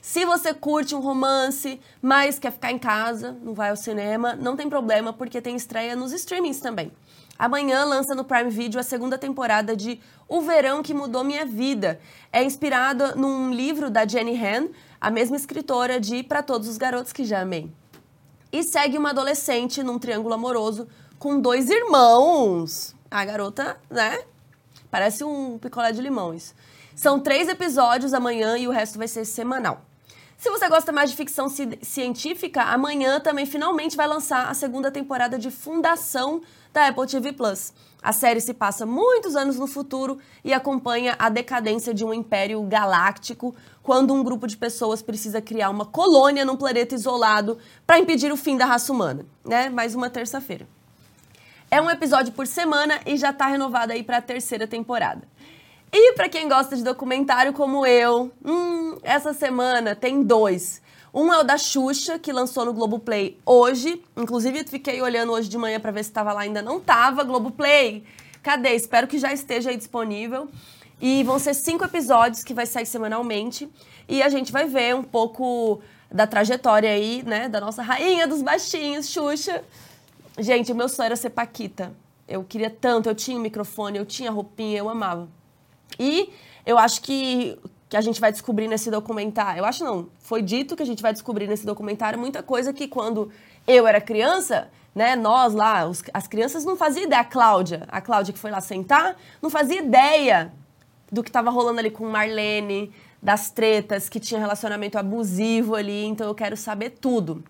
Se 0.00 0.24
você 0.24 0.54
curte 0.54 0.94
um 0.94 1.00
romance, 1.00 1.78
mas 2.00 2.38
quer 2.38 2.50
ficar 2.50 2.72
em 2.72 2.78
casa, 2.78 3.36
não 3.42 3.52
vai 3.52 3.70
ao 3.70 3.76
cinema, 3.76 4.34
não 4.34 4.56
tem 4.56 4.68
problema, 4.68 5.12
porque 5.12 5.40
tem 5.40 5.54
estreia 5.54 5.94
nos 5.94 6.12
streamings 6.12 6.60
também. 6.60 6.90
Amanhã 7.38 7.84
lança 7.84 8.14
no 8.14 8.24
Prime 8.24 8.50
Video 8.50 8.80
a 8.80 8.82
segunda 8.82 9.18
temporada 9.18 9.76
de 9.76 10.00
O 10.26 10.40
Verão 10.40 10.82
que 10.82 10.94
Mudou 10.94 11.22
Minha 11.22 11.44
Vida. 11.44 12.00
É 12.32 12.42
inspirada 12.42 13.14
num 13.14 13.52
livro 13.52 13.90
da 13.90 14.06
Jenny 14.06 14.34
Han, 14.44 14.68
a 15.00 15.10
mesma 15.10 15.36
escritora 15.36 16.00
de 16.00 16.22
Para 16.22 16.42
Todos 16.42 16.68
os 16.68 16.78
Garotos 16.78 17.12
que 17.12 17.24
Já 17.24 17.42
Amei. 17.42 17.70
E 18.50 18.62
segue 18.62 18.96
uma 18.96 19.10
adolescente 19.10 19.82
num 19.82 19.98
triângulo 19.98 20.34
amoroso 20.34 20.88
com 21.18 21.40
dois 21.40 21.68
irmãos. 21.68 22.94
A 23.10 23.24
garota, 23.24 23.78
né? 23.90 24.22
Parece 24.90 25.24
um 25.24 25.58
picolé 25.58 25.92
de 25.92 26.02
isso. 26.34 26.54
São 26.94 27.20
três 27.20 27.48
episódios 27.48 28.14
amanhã 28.14 28.56
e 28.56 28.66
o 28.66 28.70
resto 28.70 28.98
vai 28.98 29.08
ser 29.08 29.24
semanal. 29.24 29.82
Se 30.36 30.50
você 30.50 30.68
gosta 30.68 30.92
mais 30.92 31.10
de 31.10 31.16
ficção 31.16 31.48
ci 31.48 31.78
científica, 31.82 32.62
amanhã 32.62 33.18
também 33.18 33.44
finalmente 33.44 33.96
vai 33.96 34.06
lançar 34.06 34.48
a 34.48 34.54
segunda 34.54 34.90
temporada 34.90 35.36
de 35.36 35.50
Fundação 35.50 36.40
da 36.72 36.86
Apple 36.86 37.06
TV 37.08 37.32
Plus. 37.32 37.72
A 38.00 38.12
série 38.12 38.40
se 38.40 38.54
passa 38.54 38.86
muitos 38.86 39.34
anos 39.34 39.58
no 39.58 39.66
futuro 39.66 40.18
e 40.44 40.52
acompanha 40.52 41.16
a 41.18 41.28
decadência 41.28 41.92
de 41.92 42.04
um 42.04 42.14
império 42.14 42.62
galáctico 42.62 43.52
quando 43.82 44.14
um 44.14 44.22
grupo 44.22 44.46
de 44.46 44.56
pessoas 44.56 45.02
precisa 45.02 45.42
criar 45.42 45.70
uma 45.70 45.84
colônia 45.84 46.44
num 46.44 46.56
planeta 46.56 46.94
isolado 46.94 47.58
para 47.84 47.98
impedir 47.98 48.30
o 48.30 48.36
fim 48.36 48.56
da 48.56 48.64
raça 48.64 48.92
humana, 48.92 49.26
né? 49.44 49.68
Mais 49.68 49.96
uma 49.96 50.08
terça-feira. 50.08 50.68
É 51.70 51.82
um 51.82 51.90
episódio 51.90 52.32
por 52.32 52.46
semana 52.46 52.98
e 53.04 53.18
já 53.18 53.28
está 53.28 53.46
renovado 53.46 53.92
aí 53.92 54.02
para 54.02 54.16
a 54.16 54.22
terceira 54.22 54.66
temporada. 54.66 55.22
E 55.92 56.14
para 56.14 56.26
quem 56.26 56.48
gosta 56.48 56.74
de 56.74 56.82
documentário 56.82 57.52
como 57.52 57.84
eu, 57.84 58.32
hum, 58.42 58.96
essa 59.02 59.34
semana 59.34 59.94
tem 59.94 60.22
dois. 60.22 60.80
Um 61.12 61.32
é 61.32 61.38
o 61.38 61.42
da 61.42 61.58
Xuxa, 61.58 62.18
que 62.18 62.32
lançou 62.32 62.64
no 62.64 62.72
Globoplay 62.72 63.38
hoje. 63.44 64.02
Inclusive, 64.16 64.64
fiquei 64.64 65.02
olhando 65.02 65.32
hoje 65.32 65.48
de 65.48 65.58
manhã 65.58 65.78
para 65.78 65.90
ver 65.90 66.04
se 66.04 66.10
estava 66.10 66.32
lá, 66.32 66.40
ainda 66.40 66.62
não 66.62 66.78
estava. 66.78 67.22
Globoplay, 67.22 68.02
cadê? 68.42 68.74
Espero 68.74 69.06
que 69.06 69.18
já 69.18 69.30
esteja 69.32 69.68
aí 69.68 69.76
disponível. 69.76 70.48
E 70.98 71.22
vão 71.22 71.38
ser 71.38 71.52
cinco 71.52 71.84
episódios 71.84 72.42
que 72.42 72.54
vai 72.54 72.64
sair 72.64 72.86
semanalmente. 72.86 73.68
E 74.08 74.22
a 74.22 74.30
gente 74.30 74.50
vai 74.50 74.66
ver 74.66 74.94
um 74.94 75.02
pouco 75.02 75.82
da 76.10 76.26
trajetória 76.26 76.90
aí, 76.90 77.22
né, 77.26 77.48
da 77.48 77.60
nossa 77.60 77.82
rainha 77.82 78.26
dos 78.26 78.40
baixinhos, 78.40 79.10
Xuxa. 79.10 79.62
Gente, 80.38 80.72
o 80.72 80.74
meu 80.74 80.88
sonho 80.88 81.06
era 81.06 81.16
ser 81.16 81.30
Paquita. 81.30 81.92
Eu 82.26 82.44
queria 82.44 82.70
tanto, 82.70 83.08
eu 83.08 83.14
tinha 83.14 83.36
o 83.36 83.40
microfone, 83.40 83.98
eu 83.98 84.06
tinha 84.06 84.30
roupinha, 84.30 84.78
eu 84.78 84.88
amava. 84.88 85.28
E 85.98 86.30
eu 86.64 86.78
acho 86.78 87.02
que 87.02 87.58
que 87.88 87.96
a 87.96 88.00
gente 88.00 88.20
vai 88.20 88.30
descobrir 88.30 88.68
nesse 88.68 88.90
documentário. 88.90 89.60
Eu 89.60 89.64
acho 89.64 89.82
não, 89.82 90.08
foi 90.18 90.42
dito 90.42 90.76
que 90.76 90.82
a 90.82 90.86
gente 90.86 91.00
vai 91.00 91.12
descobrir 91.12 91.46
nesse 91.46 91.64
documentário 91.64 92.18
muita 92.18 92.42
coisa 92.42 92.72
que 92.72 92.86
quando 92.86 93.30
eu 93.66 93.86
era 93.86 94.00
criança, 94.00 94.68
né, 94.94 95.16
nós 95.16 95.54
lá, 95.54 95.86
os, 95.86 96.02
as 96.12 96.26
crianças 96.26 96.64
não 96.64 96.76
faziam 96.76 97.04
ideia, 97.04 97.22
a 97.22 97.24
Cláudia, 97.24 97.84
a 97.88 98.00
Cláudia 98.00 98.32
que 98.32 98.38
foi 98.38 98.50
lá 98.50 98.60
sentar, 98.60 99.16
não 99.40 99.48
fazia 99.48 99.78
ideia 99.78 100.52
do 101.10 101.22
que 101.22 101.30
estava 101.30 101.50
rolando 101.50 101.78
ali 101.78 101.90
com 101.90 102.06
Marlene, 102.06 102.92
das 103.22 103.50
tretas, 103.50 104.08
que 104.08 104.20
tinha 104.20 104.38
relacionamento 104.38 104.98
abusivo 104.98 105.74
ali, 105.74 106.04
então 106.04 106.26
eu 106.26 106.34
quero 106.34 106.56
saber 106.56 106.90
tudo. 106.90 107.42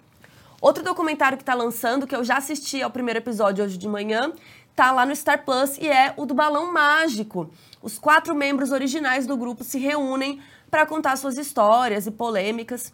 Outro 0.61 0.83
documentário 0.83 1.39
que 1.39 1.43
está 1.43 1.55
lançando, 1.55 2.07
que 2.07 2.17
eu 2.17 2.25
já 2.25 2.37
assisti 2.37 2.83
ao 2.83 2.91
primeiro 2.91 3.21
episódio 3.21 3.65
hoje 3.65 3.79
de 3.79 3.87
manhã, 3.87 4.33
tá 4.75 4.91
lá 4.91 5.07
no 5.07 5.15
Star 5.15 5.45
Plus 5.45 5.79
e 5.79 5.87
é 5.89 6.13
o 6.17 6.27
do 6.27 6.35
Balão 6.35 6.73
Mágico. 6.73 7.49
Os 7.81 7.97
quatro 7.97 8.35
membros 8.35 8.73
originais 8.73 9.25
do 9.25 9.37
grupo 9.37 9.63
se 9.63 9.79
reúnem 9.79 10.41
para 10.69 10.85
contar 10.85 11.17
suas 11.17 11.39
histórias 11.39 12.09
e 12.09 12.11
polêmicas. 12.11 12.93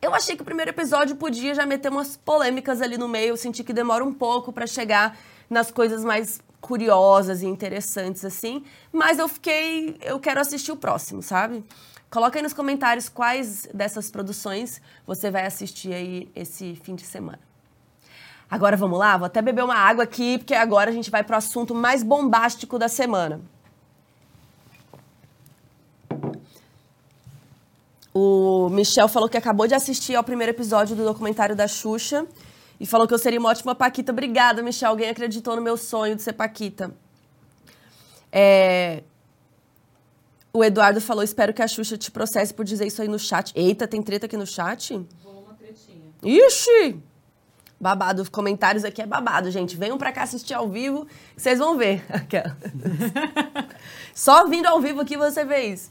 Eu 0.00 0.14
achei 0.14 0.36
que 0.36 0.42
o 0.42 0.44
primeiro 0.44 0.70
episódio 0.70 1.16
podia 1.16 1.54
já 1.54 1.66
meter 1.66 1.90
umas 1.90 2.16
polêmicas 2.16 2.80
ali 2.80 2.96
no 2.96 3.08
meio, 3.08 3.30
eu 3.30 3.36
senti 3.36 3.64
que 3.64 3.72
demora 3.72 4.04
um 4.04 4.14
pouco 4.14 4.52
para 4.52 4.66
chegar 4.66 5.18
nas 5.50 5.72
coisas 5.72 6.04
mais 6.04 6.40
curiosas 6.60 7.42
e 7.42 7.46
interessantes 7.46 8.24
assim, 8.24 8.64
mas 8.92 9.18
eu 9.18 9.28
fiquei, 9.28 9.96
eu 10.02 10.18
quero 10.18 10.40
assistir 10.40 10.72
o 10.72 10.76
próximo, 10.76 11.22
sabe? 11.22 11.64
Coloca 12.16 12.38
aí 12.38 12.42
nos 12.42 12.54
comentários 12.54 13.10
quais 13.10 13.68
dessas 13.74 14.10
produções 14.10 14.80
você 15.06 15.30
vai 15.30 15.44
assistir 15.44 15.92
aí 15.92 16.30
esse 16.34 16.74
fim 16.76 16.94
de 16.94 17.02
semana. 17.02 17.38
Agora 18.50 18.74
vamos 18.74 18.98
lá, 18.98 19.18
vou 19.18 19.26
até 19.26 19.42
beber 19.42 19.62
uma 19.62 19.74
água 19.74 20.04
aqui, 20.04 20.38
porque 20.38 20.54
agora 20.54 20.88
a 20.88 20.94
gente 20.94 21.10
vai 21.10 21.22
para 21.22 21.34
o 21.34 21.36
assunto 21.36 21.74
mais 21.74 22.02
bombástico 22.02 22.78
da 22.78 22.88
semana. 22.88 23.42
O 28.14 28.70
Michel 28.70 29.08
falou 29.08 29.28
que 29.28 29.36
acabou 29.36 29.66
de 29.66 29.74
assistir 29.74 30.14
ao 30.14 30.24
primeiro 30.24 30.52
episódio 30.52 30.96
do 30.96 31.04
documentário 31.04 31.54
da 31.54 31.68
Xuxa 31.68 32.26
e 32.80 32.86
falou 32.86 33.06
que 33.06 33.12
eu 33.12 33.18
seria 33.18 33.38
uma 33.38 33.50
ótima 33.50 33.74
Paquita. 33.74 34.10
Obrigada, 34.10 34.62
Michel. 34.62 34.88
Alguém 34.88 35.10
acreditou 35.10 35.54
no 35.54 35.60
meu 35.60 35.76
sonho 35.76 36.16
de 36.16 36.22
ser 36.22 36.32
Paquita. 36.32 36.94
É... 38.32 39.02
O 40.56 40.64
Eduardo 40.64 41.02
falou: 41.02 41.22
espero 41.22 41.52
que 41.52 41.60
a 41.60 41.68
Xuxa 41.68 41.98
te 41.98 42.10
processe 42.10 42.54
por 42.54 42.64
dizer 42.64 42.86
isso 42.86 43.02
aí 43.02 43.08
no 43.08 43.18
chat. 43.18 43.52
Eita, 43.54 43.86
tem 43.86 44.00
treta 44.00 44.24
aqui 44.24 44.38
no 44.38 44.46
chat? 44.46 44.94
Vou 45.22 45.42
uma 45.42 45.52
tretinha. 45.52 46.00
Ixi! 46.22 46.98
Babado, 47.78 48.22
os 48.22 48.30
comentários 48.30 48.82
aqui 48.82 49.02
é 49.02 49.06
babado, 49.06 49.50
gente. 49.50 49.76
Venham 49.76 49.98
pra 49.98 50.12
cá 50.12 50.22
assistir 50.22 50.54
ao 50.54 50.66
vivo, 50.66 51.06
vocês 51.36 51.58
vão 51.58 51.76
ver. 51.76 52.02
Só 54.14 54.48
vindo 54.48 54.64
ao 54.64 54.80
vivo 54.80 55.02
aqui 55.02 55.14
você 55.14 55.44
vê 55.44 55.66
isso. 55.66 55.90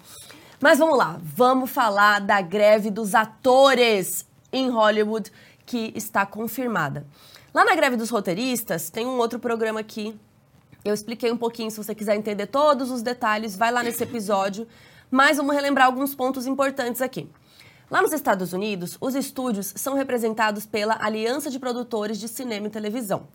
Mas 0.59 0.79
vamos 0.79 0.97
lá, 0.97 1.19
vamos 1.21 1.69
falar 1.69 2.19
da 2.19 2.41
greve 2.41 2.89
dos 2.89 3.13
atores 3.13 4.25
em 4.51 4.67
Hollywood 4.71 5.31
que 5.63 5.93
está 5.95 6.25
confirmada. 6.25 7.05
Lá 7.53 7.63
na 7.63 7.75
greve 7.75 7.97
dos 7.97 8.09
roteiristas, 8.09 8.89
tem 8.89 9.05
um 9.05 9.19
outro 9.19 9.37
programa 9.37 9.79
aqui. 9.79 10.19
Eu 10.85 10.93
expliquei 10.93 11.31
um 11.31 11.37
pouquinho, 11.37 11.71
se 11.71 11.77
você 11.77 11.95
quiser 11.95 12.15
entender 12.15 12.45
todos 12.45 12.91
os 12.91 13.01
detalhes, 13.01 13.57
vai 13.57 13.71
lá 13.71 13.81
nesse 13.81 14.03
episódio. 14.03 14.67
Mas 15.09 15.37
vamos 15.37 15.55
relembrar 15.55 15.87
alguns 15.87 16.13
pontos 16.13 16.45
importantes 16.45 17.01
aqui. 17.01 17.27
Lá 17.89 18.03
nos 18.03 18.13
Estados 18.13 18.53
Unidos, 18.53 18.95
os 19.01 19.15
estúdios 19.15 19.73
são 19.75 19.95
representados 19.95 20.67
pela 20.67 21.03
Aliança 21.03 21.49
de 21.49 21.57
Produtores 21.57 22.19
de 22.19 22.27
Cinema 22.27 22.67
e 22.67 22.69
Televisão. 22.69 23.27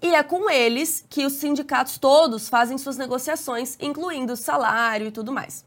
E 0.00 0.14
é 0.14 0.22
com 0.22 0.48
eles 0.48 1.04
que 1.10 1.26
os 1.26 1.34
sindicatos 1.34 1.98
todos 1.98 2.48
fazem 2.48 2.78
suas 2.78 2.96
negociações, 2.96 3.76
incluindo 3.78 4.34
salário 4.34 5.08
e 5.08 5.12
tudo 5.12 5.30
mais. 5.30 5.62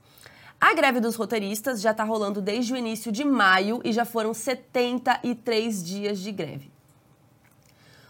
A 0.59 0.73
greve 0.73 0.99
dos 0.99 1.15
roteiristas 1.15 1.81
já 1.81 1.91
está 1.91 2.03
rolando 2.03 2.41
desde 2.41 2.73
o 2.73 2.77
início 2.77 3.11
de 3.11 3.23
maio 3.23 3.79
e 3.83 3.93
já 3.93 4.05
foram 4.05 4.33
73 4.33 5.83
dias 5.83 6.17
de 6.17 6.31
greve. 6.31 6.76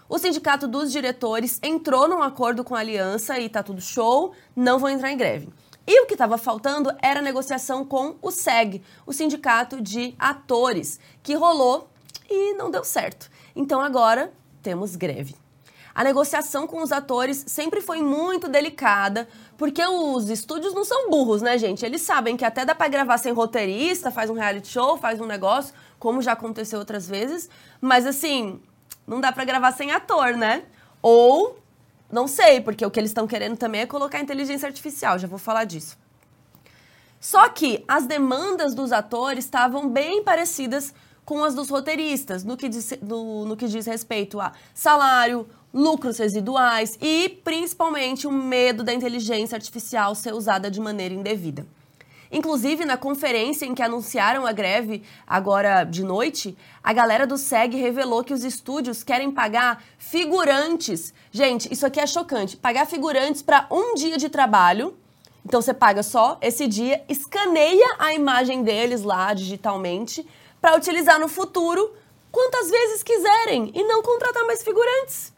O 0.09 0.17
sindicato 0.17 0.69
dos 0.69 0.89
diretores 0.89 1.59
entrou 1.61 2.07
num 2.07 2.23
acordo 2.23 2.63
com 2.63 2.73
a 2.73 2.79
aliança 2.79 3.37
e 3.39 3.49
tá 3.49 3.61
tudo 3.61 3.81
show, 3.81 4.33
não 4.55 4.79
vão 4.79 4.89
entrar 4.89 5.11
em 5.11 5.17
greve. 5.17 5.49
E 5.85 6.01
o 6.01 6.05
que 6.05 6.13
estava 6.13 6.37
faltando 6.37 6.89
era 7.01 7.19
a 7.19 7.23
negociação 7.23 7.83
com 7.83 8.15
o 8.21 8.31
SEG, 8.31 8.81
o 9.05 9.11
Sindicato 9.11 9.81
de 9.81 10.15
Atores, 10.17 10.99
que 11.21 11.33
rolou 11.33 11.89
e 12.29 12.53
não 12.53 12.71
deu 12.71 12.85
certo. 12.85 13.29
Então 13.53 13.81
agora 13.81 14.31
temos 14.61 14.95
greve. 14.95 15.35
A 15.93 16.03
negociação 16.03 16.67
com 16.67 16.81
os 16.83 16.91
atores 16.91 17.43
sempre 17.47 17.81
foi 17.81 18.01
muito 18.01 18.47
delicada, 18.47 19.27
porque 19.57 19.83
os 19.83 20.29
estúdios 20.29 20.73
não 20.73 20.85
são 20.85 21.09
burros, 21.09 21.41
né, 21.41 21.57
gente? 21.57 21.85
Eles 21.85 22.03
sabem 22.03 22.37
que 22.37 22.45
até 22.45 22.63
dá 22.63 22.75
para 22.75 22.87
gravar 22.87 23.17
sem 23.17 23.33
roteirista, 23.33 24.11
faz 24.11 24.29
um 24.29 24.35
reality 24.35 24.67
show, 24.67 24.95
faz 24.95 25.19
um 25.19 25.25
negócio, 25.25 25.73
como 25.97 26.21
já 26.21 26.33
aconteceu 26.33 26.79
outras 26.79 27.07
vezes, 27.09 27.49
mas 27.81 28.05
assim, 28.05 28.61
não 29.07 29.21
dá 29.21 29.31
para 29.31 29.45
gravar 29.45 29.71
sem 29.71 29.91
ator, 29.91 30.35
né? 30.35 30.63
Ou 31.01 31.59
não 32.11 32.27
sei, 32.27 32.61
porque 32.61 32.85
o 32.85 32.91
que 32.91 32.99
eles 32.99 33.11
estão 33.11 33.25
querendo 33.25 33.57
também 33.57 33.81
é 33.81 33.85
colocar 33.85 34.19
inteligência 34.19 34.67
artificial, 34.67 35.17
já 35.17 35.27
vou 35.27 35.39
falar 35.39 35.63
disso. 35.63 35.97
Só 37.19 37.49
que 37.49 37.83
as 37.87 38.05
demandas 38.05 38.75
dos 38.75 38.91
atores 38.91 39.45
estavam 39.45 39.89
bem 39.89 40.23
parecidas 40.23 40.93
com 41.25 41.43
as 41.43 41.55
dos 41.55 41.69
roteiristas, 41.69 42.43
no 42.43 42.55
que 42.55 42.69
diz, 42.69 42.93
no, 43.01 43.45
no 43.45 43.57
que 43.57 43.67
diz 43.67 43.85
respeito 43.85 44.39
a 44.39 44.53
salário, 44.73 45.47
lucros 45.73 46.17
residuais 46.17 46.97
e, 47.01 47.27
principalmente, 47.43 48.25
o 48.27 48.31
medo 48.31 48.83
da 48.83 48.93
inteligência 48.93 49.55
artificial 49.55 50.15
ser 50.15 50.33
usada 50.33 50.71
de 50.71 50.79
maneira 50.79 51.13
indevida. 51.13 51.65
Inclusive, 52.31 52.85
na 52.85 52.97
conferência 52.97 53.65
em 53.65 53.73
que 53.73 53.81
anunciaram 53.81 54.45
a 54.45 54.51
greve 54.51 55.03
agora 55.25 55.83
de 55.83 56.03
noite, 56.03 56.57
a 56.83 56.93
galera 56.93 57.25
do 57.25 57.37
SEG 57.37 57.77
revelou 57.77 58.23
que 58.23 58.33
os 58.33 58.43
estúdios 58.43 59.03
querem 59.03 59.31
pagar 59.31 59.83
figurantes. 59.97 61.13
Gente, 61.31 61.71
isso 61.71 61.85
aqui 61.85 61.99
é 61.99 62.07
chocante. 62.07 62.57
Pagar 62.57 62.85
figurantes 62.85 63.41
para 63.41 63.67
um 63.71 63.93
dia 63.95 64.17
de 64.17 64.29
trabalho. 64.29 64.97
Então 65.45 65.61
você 65.61 65.73
paga 65.73 66.03
só 66.03 66.37
esse 66.41 66.67
dia, 66.67 67.03
escaneia 67.07 67.95
a 67.99 68.13
imagem 68.13 68.63
deles 68.63 69.03
lá 69.03 69.33
digitalmente 69.33 70.27
para 70.59 70.75
utilizar 70.75 71.19
no 71.19 71.29
futuro 71.29 71.93
quantas 72.31 72.69
vezes 72.69 73.01
quiserem 73.01 73.71
e 73.73 73.83
não 73.85 74.01
contratar 74.03 74.45
mais 74.45 74.61
figurantes. 74.61 75.31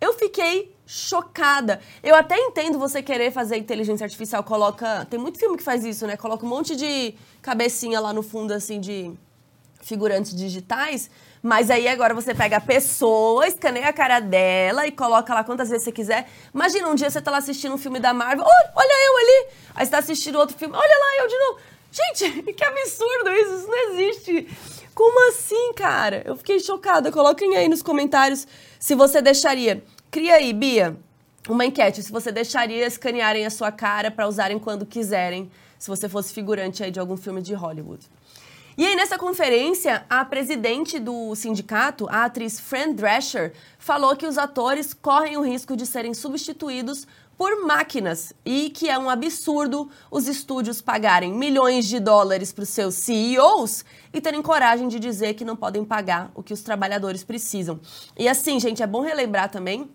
Eu 0.00 0.12
fiquei 0.14 0.74
chocada. 0.90 1.80
Eu 2.02 2.16
até 2.16 2.36
entendo 2.36 2.76
você 2.76 3.00
querer 3.00 3.30
fazer 3.30 3.56
inteligência 3.56 4.02
artificial, 4.02 4.42
coloca. 4.42 5.06
Tem 5.08 5.20
muito 5.20 5.38
filme 5.38 5.56
que 5.56 5.62
faz 5.62 5.84
isso, 5.84 6.04
né? 6.04 6.16
Coloca 6.16 6.44
um 6.44 6.48
monte 6.48 6.74
de 6.74 7.14
cabecinha 7.40 8.00
lá 8.00 8.12
no 8.12 8.24
fundo, 8.24 8.52
assim, 8.52 8.80
de 8.80 9.12
figurantes 9.80 10.34
digitais. 10.34 11.08
Mas 11.40 11.70
aí 11.70 11.86
agora 11.86 12.12
você 12.12 12.34
pega 12.34 12.56
a 12.56 12.60
pessoa, 12.60 13.46
escaneia 13.46 13.88
a 13.88 13.92
cara 13.92 14.18
dela 14.18 14.84
e 14.84 14.90
coloca 14.90 15.32
lá 15.32 15.44
quantas 15.44 15.70
vezes 15.70 15.84
você 15.84 15.92
quiser. 15.92 16.28
Imagina 16.52 16.88
um 16.88 16.96
dia 16.96 17.08
você 17.08 17.20
tá 17.20 17.30
lá 17.30 17.38
assistindo 17.38 17.72
um 17.72 17.78
filme 17.78 18.00
da 18.00 18.12
Marvel, 18.12 18.44
oh, 18.44 18.68
olha 18.74 19.06
eu 19.06 19.16
ali. 19.16 19.54
Aí 19.76 19.86
você 19.86 19.92
tá 19.92 19.98
assistindo 19.98 20.40
outro 20.40 20.58
filme, 20.58 20.74
olha 20.76 20.98
lá 20.98 21.22
eu 21.22 21.28
de 21.28 21.38
novo. 21.38 21.58
Gente, 21.92 22.42
que 22.52 22.64
absurdo 22.64 23.30
isso, 23.30 23.54
isso 23.54 23.68
não 23.68 23.90
existe. 23.90 24.48
Como 24.92 25.28
assim, 25.28 25.72
cara? 25.74 26.24
Eu 26.26 26.34
fiquei 26.36 26.58
chocada. 26.58 27.12
Coloquem 27.12 27.56
aí 27.56 27.68
nos 27.68 27.80
comentários 27.80 28.46
se 28.78 28.96
você 28.96 29.22
deixaria 29.22 29.82
Cria 30.10 30.34
aí, 30.34 30.52
Bia, 30.52 30.96
uma 31.48 31.64
enquete. 31.64 32.02
Se 32.02 32.10
você 32.10 32.32
deixaria 32.32 32.84
escanearem 32.84 33.46
a 33.46 33.50
sua 33.50 33.70
cara 33.70 34.10
para 34.10 34.26
usarem 34.26 34.58
quando 34.58 34.84
quiserem, 34.84 35.48
se 35.78 35.88
você 35.88 36.08
fosse 36.08 36.34
figurante 36.34 36.82
aí 36.82 36.90
de 36.90 36.98
algum 36.98 37.16
filme 37.16 37.40
de 37.40 37.54
Hollywood. 37.54 38.04
E 38.76 38.84
aí, 38.84 38.96
nessa 38.96 39.16
conferência, 39.16 40.04
a 40.10 40.24
presidente 40.24 40.98
do 40.98 41.32
sindicato, 41.36 42.08
a 42.10 42.24
atriz 42.24 42.58
Fran 42.58 42.92
Drescher, 42.92 43.52
falou 43.78 44.16
que 44.16 44.26
os 44.26 44.36
atores 44.36 44.92
correm 44.92 45.36
o 45.36 45.42
risco 45.42 45.76
de 45.76 45.86
serem 45.86 46.12
substituídos 46.12 47.06
por 47.38 47.64
máquinas 47.64 48.32
e 48.44 48.68
que 48.68 48.88
é 48.88 48.98
um 48.98 49.08
absurdo 49.08 49.88
os 50.10 50.26
estúdios 50.26 50.82
pagarem 50.82 51.32
milhões 51.32 51.86
de 51.86 52.00
dólares 52.00 52.52
para 52.52 52.64
os 52.64 52.68
seus 52.68 52.96
CEOs 52.96 53.84
e 54.12 54.20
terem 54.20 54.42
coragem 54.42 54.88
de 54.88 54.98
dizer 54.98 55.34
que 55.34 55.44
não 55.44 55.54
podem 55.54 55.84
pagar 55.84 56.32
o 56.34 56.42
que 56.42 56.52
os 56.52 56.62
trabalhadores 56.62 57.22
precisam. 57.22 57.78
E 58.18 58.28
assim, 58.28 58.58
gente, 58.58 58.82
é 58.82 58.86
bom 58.88 59.02
relembrar 59.02 59.48
também 59.48 59.88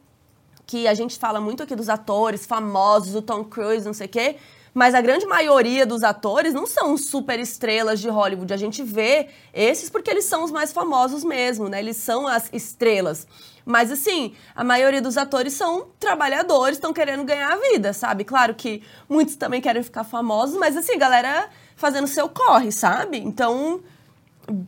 que 0.65 0.87
a 0.87 0.93
gente 0.93 1.17
fala 1.17 1.39
muito 1.39 1.63
aqui 1.63 1.75
dos 1.75 1.89
atores 1.89 2.45
famosos, 2.45 3.15
o 3.15 3.21
Tom 3.21 3.43
Cruise, 3.43 3.85
não 3.85 3.93
sei 3.93 4.07
o 4.07 4.09
quê, 4.09 4.35
mas 4.73 4.93
a 4.93 4.99
grande 4.99 5.25
maioria 5.25 5.85
dos 5.85 6.03
atores 6.03 6.53
não 6.53 6.67
são 6.67 6.97
super 6.97 7.39
estrelas 7.39 7.99
de 8.01 8.09
Hollywood. 8.09 8.53
A 8.53 8.57
gente 8.57 8.83
vê 8.83 9.29
esses 9.53 9.89
porque 9.89 10.11
eles 10.11 10.25
são 10.25 10.43
os 10.43 10.51
mais 10.51 10.73
famosos 10.73 11.23
mesmo, 11.23 11.69
né? 11.69 11.79
Eles 11.79 11.95
são 11.95 12.27
as 12.27 12.49
estrelas. 12.51 13.25
Mas 13.65 13.89
assim, 13.89 14.35
a 14.53 14.65
maioria 14.65 15.01
dos 15.01 15.17
atores 15.17 15.53
são 15.53 15.87
trabalhadores, 15.97 16.77
estão 16.77 16.91
querendo 16.91 17.23
ganhar 17.23 17.53
a 17.53 17.55
vida, 17.55 17.93
sabe? 17.93 18.25
Claro 18.25 18.53
que 18.53 18.83
muitos 19.07 19.37
também 19.37 19.61
querem 19.61 19.81
ficar 19.81 20.03
famosos, 20.03 20.57
mas 20.57 20.75
assim, 20.75 20.97
galera 20.97 21.49
fazendo 21.77 22.05
seu 22.05 22.27
corre, 22.27 22.69
sabe? 22.69 23.17
Então, 23.17 23.79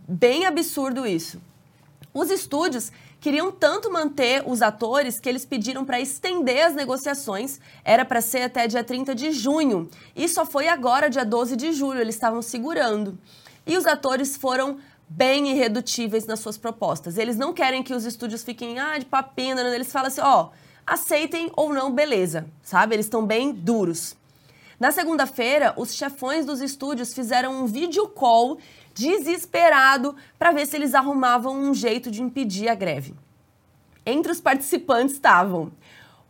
bem 0.07 0.45
absurdo 0.45 1.05
isso. 1.05 1.41
Os 2.13 2.31
estúdios 2.31 2.93
queriam 3.28 3.52
tanto 3.52 3.92
manter 3.92 4.42
os 4.46 4.62
atores 4.62 5.20
que 5.20 5.28
eles 5.28 5.44
pediram 5.44 5.84
para 5.84 6.00
estender 6.00 6.66
as 6.66 6.74
negociações. 6.74 7.60
Era 7.84 8.06
para 8.06 8.22
ser 8.22 8.44
até 8.44 8.66
dia 8.68 8.86
30 8.86 9.13
de 9.13 9.34
junho. 9.34 9.90
E 10.16 10.30
só 10.30 10.46
foi 10.46 10.70
agora, 10.70 11.10
dia 11.10 11.26
12 11.26 11.58
de 11.58 11.74
julho, 11.74 12.00
eles 12.00 12.16
estavam 12.16 12.42
segurando. 12.42 13.20
E 13.66 13.76
os 13.76 13.86
atores 13.86 14.38
foram 14.38 14.78
bem 15.10 15.50
irredutíveis 15.50 16.26
nas 16.26 16.40
suas 16.40 16.58
propostas. 16.58 17.18
Eles 17.18 17.36
não 17.36 17.52
querem 17.52 17.84
que 17.84 17.94
os 17.94 18.06
estúdios 18.06 18.46
fiquem 18.46 18.80
ah, 18.80 18.98
de 18.98 19.06
papina, 19.06 19.60
eles 19.76 19.92
falam 19.92 20.08
assim, 20.08 20.22
ó, 20.22 20.44
oh, 20.44 20.50
aceitem 20.86 21.52
ou 21.58 21.74
não, 21.74 21.92
beleza, 21.92 22.48
sabe? 22.63 22.96
Eles 22.96 23.08
estão 23.08 23.26
bem 23.26 23.52
duros. 23.52 24.16
Na 24.80 24.92
segunda-feira, 24.92 25.74
os 25.76 25.94
chefões 25.94 26.46
dos 26.46 26.62
estúdios 26.62 27.13
fizeram 27.13 27.62
um 27.62 27.66
vídeo 27.66 28.08
call 28.08 28.58
desesperado 28.97 30.15
para 30.39 30.51
ver 30.51 30.65
se 30.65 30.75
eles 30.75 30.95
arrumavam 30.95 31.55
um 31.55 31.73
jeito 31.73 32.10
de 32.10 32.21
impedir 32.21 32.67
a 32.67 32.75
greve. 32.75 33.13
Entre 34.05 34.31
os 34.31 34.41
participantes 34.41 35.15
estavam 35.15 35.71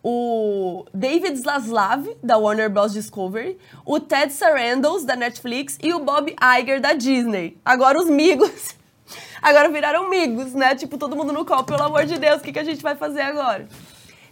o 0.04 0.86
David 0.94 1.38
Zaslav, 1.38 2.08
da 2.24 2.38
Warner 2.38 2.70
Bros. 2.70 2.94
Discovery, 2.94 3.58
o 3.86 4.00
Ted 4.00 4.32
Sarandos, 4.32 5.04
da 5.04 5.16
Netflix, 5.16 5.78
e 5.82 5.94
o 5.94 6.00
Bob 6.00 6.36
Iger, 6.60 6.80
da 6.80 6.94
Disney. 6.94 7.58
Agora 7.64 8.00
os 8.00 8.10
migos. 8.10 8.76
Agora 9.42 9.70
viraram 9.70 10.10
migos, 10.10 10.54
né? 10.54 10.76
Tipo, 10.76 10.98
todo 10.98 11.16
mundo 11.16 11.32
no 11.32 11.46
copo, 11.46 11.66
pelo 11.66 11.84
amor 11.84 12.06
de 12.06 12.18
Deus, 12.18 12.42
o 12.42 12.44
que, 12.44 12.52
que 12.52 12.60
a 12.60 12.64
gente 12.64 12.82
vai 12.82 12.96
fazer 12.96 13.22
agora? 13.22 13.68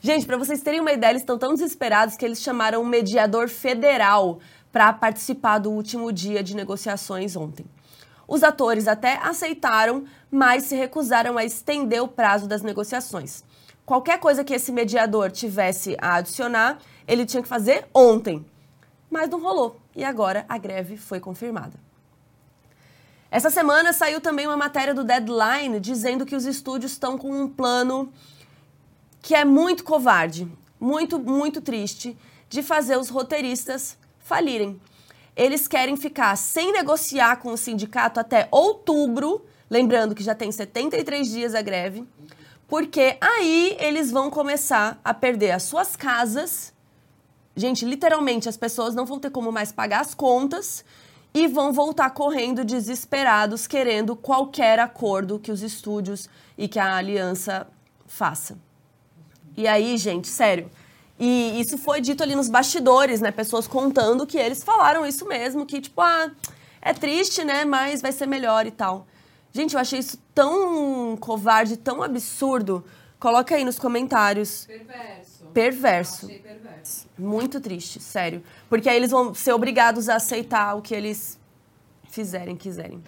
Gente, 0.02 0.26
para 0.26 0.38
vocês 0.38 0.62
terem 0.62 0.80
uma 0.80 0.92
ideia, 0.92 1.12
eles 1.12 1.22
estão 1.22 1.38
tão 1.38 1.54
desesperados 1.54 2.16
que 2.16 2.26
eles 2.26 2.42
chamaram 2.42 2.82
um 2.82 2.86
mediador 2.86 3.50
federal 3.50 4.40
para 4.72 4.92
participar 4.94 5.60
do 5.60 5.72
último 5.72 6.12
dia 6.12 6.44
de 6.44 6.56
negociações 6.56 7.36
ontem. 7.36 7.66
Os 8.28 8.44
atores 8.44 8.88
até 8.88 9.18
aceitaram, 9.18 10.06
mas 10.32 10.64
se 10.64 10.76
recusaram 10.76 11.38
a 11.38 11.44
estender 11.44 12.02
o 12.02 12.08
prazo 12.08 12.48
das 12.48 12.62
negociações 12.62 13.44
qualquer 13.86 14.20
coisa 14.20 14.44
que 14.44 14.54
esse 14.54 14.72
mediador 14.72 15.32
tivesse 15.32 15.96
a 16.02 16.16
adicionar, 16.16 16.80
ele 17.08 17.26
tinha 17.26 17.44
que 17.44 17.48
fazer 17.48 17.88
ontem. 17.94 18.46
Mas 19.10 19.30
não 19.30 19.40
rolou. 19.40 19.80
E 19.96 20.04
agora 20.04 20.46
a 20.50 20.58
greve 20.58 20.98
foi 20.98 21.20
confirmada. 21.20 21.74
Essa 23.30 23.50
semana 23.50 23.94
saiu 23.94 24.20
também 24.20 24.48
uma 24.48 24.58
matéria 24.58 24.94
do 24.94 25.04
Deadline 25.04 25.80
dizendo 25.80 26.26
que 26.26 26.36
os 26.36 26.46
estúdios 26.46 26.94
estão 26.94 27.18
com 27.18 27.30
um 27.30 27.48
plano 27.48 28.12
que 29.22 29.36
é 29.36 29.44
muito 29.44 29.84
covarde, 29.84 30.48
muito, 30.80 31.20
muito 31.20 31.62
triste, 31.62 32.18
de 32.48 32.62
fazer 32.62 32.98
os 32.98 33.10
roteiristas 33.10 33.98
falirem. 34.20 34.80
Eles 35.36 35.68
querem 35.68 35.98
ficar 35.98 36.36
sem 36.38 36.72
negociar 36.72 37.38
com 37.38 37.52
o 37.52 37.58
sindicato 37.58 38.20
até 38.20 38.48
outubro, 38.52 39.46
lembrando 39.70 40.16
que 40.16 40.24
já 40.24 40.34
tem 40.34 40.52
73 40.52 41.28
dias 41.28 41.54
a 41.54 41.62
greve, 41.62 42.08
porque 42.68 43.18
aí 43.20 43.76
eles 43.80 44.12
vão 44.12 44.30
começar 44.30 45.00
a 45.04 45.14
perder 45.14 45.52
as 45.52 45.64
suas 45.64 45.96
casas. 45.96 46.74
Gente, 47.56 47.86
literalmente, 47.86 48.48
as 48.48 48.58
pessoas 48.58 48.96
não 48.96 49.06
vão 49.06 49.20
ter 49.20 49.30
como 49.30 49.52
mais 49.52 49.72
pagar 49.72 50.02
as 50.02 50.14
contas 50.14 50.86
e 51.34 51.48
vão 51.48 51.74
voltar 51.74 52.12
correndo 52.12 52.64
desesperados, 52.64 53.68
querendo 53.68 54.16
qualquer 54.16 54.80
acordo 54.80 55.38
que 55.38 55.52
os 55.52 55.62
estúdios 55.62 56.30
e 56.58 56.68
que 56.68 56.80
a 56.80 56.96
aliança 56.96 57.68
faça. 58.08 58.58
E 59.58 59.68
aí, 59.68 59.98
gente, 59.98 60.30
sério. 60.30 60.70
E 61.20 61.60
isso 61.60 61.78
foi 61.78 62.02
dito 62.02 62.22
ali 62.24 62.36
nos 62.36 62.50
bastidores, 62.50 63.22
né? 63.22 63.32
Pessoas 63.32 63.68
contando 63.68 64.28
que 64.28 64.38
eles 64.38 64.64
falaram 64.64 65.06
isso 65.06 65.26
mesmo, 65.26 65.66
que 65.66 65.80
tipo, 65.80 66.02
ah, 66.02 66.30
é 66.82 66.94
triste, 66.94 67.44
né? 67.44 67.64
Mas 67.64 68.02
vai 68.02 68.12
ser 68.12 68.26
melhor 68.28 68.66
e 68.68 68.72
tal. 68.72 69.08
Gente, 69.52 69.76
eu 69.76 69.80
achei 69.80 70.00
isso 70.00 70.18
tão 70.34 71.16
covarde, 71.18 71.78
tão 71.78 72.04
absurdo. 72.04 72.84
Coloca 73.18 73.56
aí 73.56 73.64
nos 73.64 73.80
comentários. 73.80 74.66
Perverso. 74.66 75.46
Perverso. 75.54 76.28
achei 76.28 76.40
perverso. 76.40 77.08
Muito 77.18 77.62
triste, 77.62 78.02
sério. 78.02 78.44
Porque 78.70 78.90
aí 78.90 78.98
eles 78.98 79.12
vão 79.12 79.34
ser 79.34 79.54
obrigados 79.54 80.10
a 80.10 80.18
aceitar 80.18 80.76
o 80.76 80.82
que 80.82 80.94
eles 80.94 81.40
fizerem, 82.10 82.58
quiserem. 82.58 83.02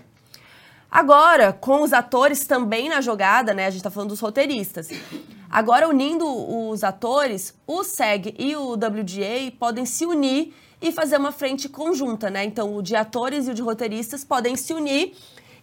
Agora, 0.89 1.51
com 1.51 1.81
os 1.81 1.93
atores 1.93 2.45
também 2.45 2.89
na 2.89 3.01
jogada, 3.01 3.53
né? 3.53 3.65
A 3.65 3.69
gente 3.69 3.83
tá 3.83 3.89
falando 3.89 4.09
dos 4.09 4.19
roteiristas. 4.19 4.89
Agora, 5.49 5.87
unindo 5.87 6.25
os 6.69 6.83
atores, 6.83 7.53
o 7.65 7.83
SEG 7.83 8.35
e 8.37 8.55
o 8.55 8.73
WGA 8.73 9.51
podem 9.59 9.85
se 9.85 10.05
unir 10.05 10.53
e 10.81 10.91
fazer 10.91 11.17
uma 11.17 11.31
frente 11.31 11.67
conjunta, 11.67 12.29
né? 12.29 12.43
Então, 12.43 12.75
o 12.75 12.81
de 12.81 12.95
atores 12.95 13.47
e 13.47 13.51
o 13.51 13.53
de 13.53 13.61
roteiristas 13.61 14.23
podem 14.23 14.55
se 14.55 14.73
unir 14.73 15.13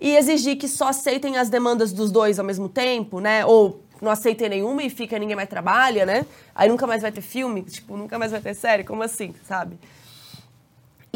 e 0.01 0.17
exigir 0.17 0.57
que 0.57 0.69
só 0.69 0.89
aceitem 0.89 1.37
as 1.37 1.49
demandas 1.49 1.93
dos 1.93 2.11
dois 2.11 2.39
ao 2.39 2.45
mesmo 2.45 2.69
tempo, 2.69 3.21
né? 3.21 3.45
Ou 3.47 3.83
não 4.03 4.11
aceitem 4.11 4.49
nenhuma 4.49 4.83
e 4.83 4.91
fica 4.91 5.19
ninguém 5.19 5.37
mais 5.37 5.49
trabalha, 5.49 6.05
né? 6.05 6.27
Aí 6.55 6.69
nunca 6.69 6.87
mais 6.87 7.03
vai 7.03 7.13
ter 7.13 7.21
filme, 7.21 7.63
tipo, 7.63 7.97
nunca 7.97 8.19
mais 8.19 8.31
vai 8.31 8.41
ter 8.41 8.55
série, 8.55 8.85
como 8.85 9.03
assim, 9.03 9.35
sabe? 9.47 9.79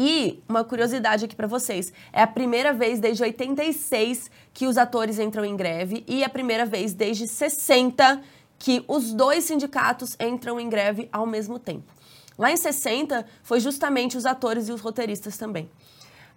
E 0.01 0.41
uma 0.47 0.63
curiosidade 0.63 1.25
aqui 1.25 1.35
para 1.35 1.45
vocês, 1.45 1.91
é 2.13 2.21
a 2.21 2.27
primeira 2.27 2.71
vez 2.71 3.01
desde 3.01 3.21
86 3.21 4.31
que 4.53 4.65
os 4.65 4.77
atores 4.77 5.19
entram 5.19 5.43
em 5.43 5.57
greve 5.57 6.05
e 6.07 6.23
a 6.23 6.29
primeira 6.29 6.65
vez 6.65 6.93
desde 6.93 7.27
60 7.27 8.21
que 8.57 8.81
os 8.87 9.11
dois 9.11 9.43
sindicatos 9.43 10.15
entram 10.17 10.57
em 10.57 10.69
greve 10.69 11.09
ao 11.11 11.25
mesmo 11.25 11.59
tempo. 11.59 11.91
Lá 12.37 12.49
em 12.49 12.55
60 12.55 13.25
foi 13.43 13.59
justamente 13.59 14.15
os 14.15 14.25
atores 14.25 14.69
e 14.69 14.71
os 14.71 14.79
roteiristas 14.79 15.37
também. 15.37 15.69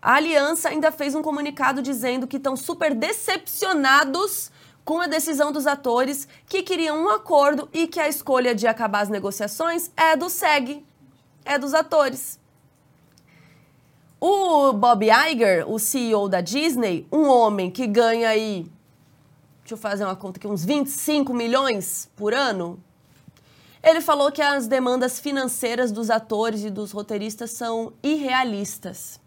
A 0.02 0.14
aliança 0.14 0.68
ainda 0.68 0.90
fez 0.90 1.14
um 1.14 1.22
comunicado 1.22 1.80
dizendo 1.80 2.26
que 2.26 2.38
estão 2.38 2.56
super 2.56 2.92
decepcionados 2.92 4.50
com 4.84 5.00
a 5.00 5.06
decisão 5.06 5.52
dos 5.52 5.68
atores 5.68 6.26
que 6.48 6.64
queriam 6.64 7.04
um 7.04 7.08
acordo 7.08 7.68
e 7.72 7.86
que 7.86 8.00
a 8.00 8.08
escolha 8.08 8.56
de 8.56 8.66
acabar 8.66 9.02
as 9.02 9.08
negociações 9.08 9.92
é 9.96 10.16
do 10.16 10.28
SEG, 10.28 10.84
é 11.44 11.56
dos 11.56 11.74
atores. 11.74 12.41
O 14.24 14.72
Bob 14.72 15.04
Iger, 15.04 15.68
o 15.68 15.80
CEO 15.80 16.28
da 16.28 16.40
Disney, 16.40 17.04
um 17.10 17.26
homem 17.26 17.72
que 17.72 17.88
ganha 17.88 18.28
aí, 18.28 18.70
deixa 19.62 19.74
eu 19.74 19.76
fazer 19.76 20.04
uma 20.04 20.14
conta 20.14 20.38
aqui, 20.38 20.46
uns 20.46 20.64
25 20.64 21.34
milhões 21.34 22.08
por 22.14 22.32
ano, 22.32 22.78
ele 23.82 24.00
falou 24.00 24.30
que 24.30 24.40
as 24.40 24.68
demandas 24.68 25.18
financeiras 25.18 25.90
dos 25.90 26.08
atores 26.08 26.62
e 26.62 26.70
dos 26.70 26.92
roteiristas 26.92 27.50
são 27.50 27.94
irrealistas. 28.00 29.18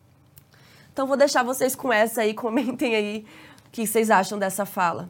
Então 0.93 1.05
vou 1.05 1.17
deixar 1.17 1.43
vocês 1.43 1.75
com 1.75 1.91
essa 1.91 2.21
aí, 2.21 2.31
comentem 2.33 2.95
aí 2.95 3.25
o 3.67 3.71
que 3.71 3.85
vocês 3.85 4.09
acham 4.09 4.39
dessa 4.39 4.65
fala. 4.65 5.09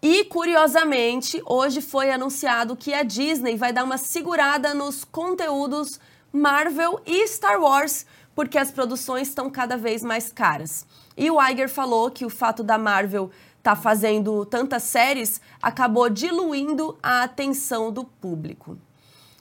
E 0.00 0.24
curiosamente, 0.24 1.42
hoje 1.44 1.82
foi 1.82 2.10
anunciado 2.10 2.76
que 2.76 2.94
a 2.94 3.02
Disney 3.02 3.58
vai 3.58 3.74
dar 3.74 3.84
uma 3.84 3.98
segurada 3.98 4.72
nos 4.72 5.04
conteúdos 5.04 6.00
Marvel 6.36 7.00
e 7.06 7.26
Star 7.26 7.60
Wars, 7.60 8.04
porque 8.34 8.58
as 8.58 8.70
produções 8.70 9.28
estão 9.28 9.48
cada 9.48 9.76
vez 9.76 10.02
mais 10.02 10.30
caras. 10.30 10.86
E 11.16 11.30
o 11.30 11.42
Iger 11.42 11.68
falou 11.68 12.10
que 12.10 12.26
o 12.26 12.30
fato 12.30 12.62
da 12.62 12.76
Marvel 12.76 13.30
tá 13.62 13.74
fazendo 13.74 14.44
tantas 14.44 14.82
séries 14.82 15.40
acabou 15.62 16.10
diluindo 16.10 16.98
a 17.02 17.22
atenção 17.22 17.90
do 17.90 18.04
público. 18.04 18.78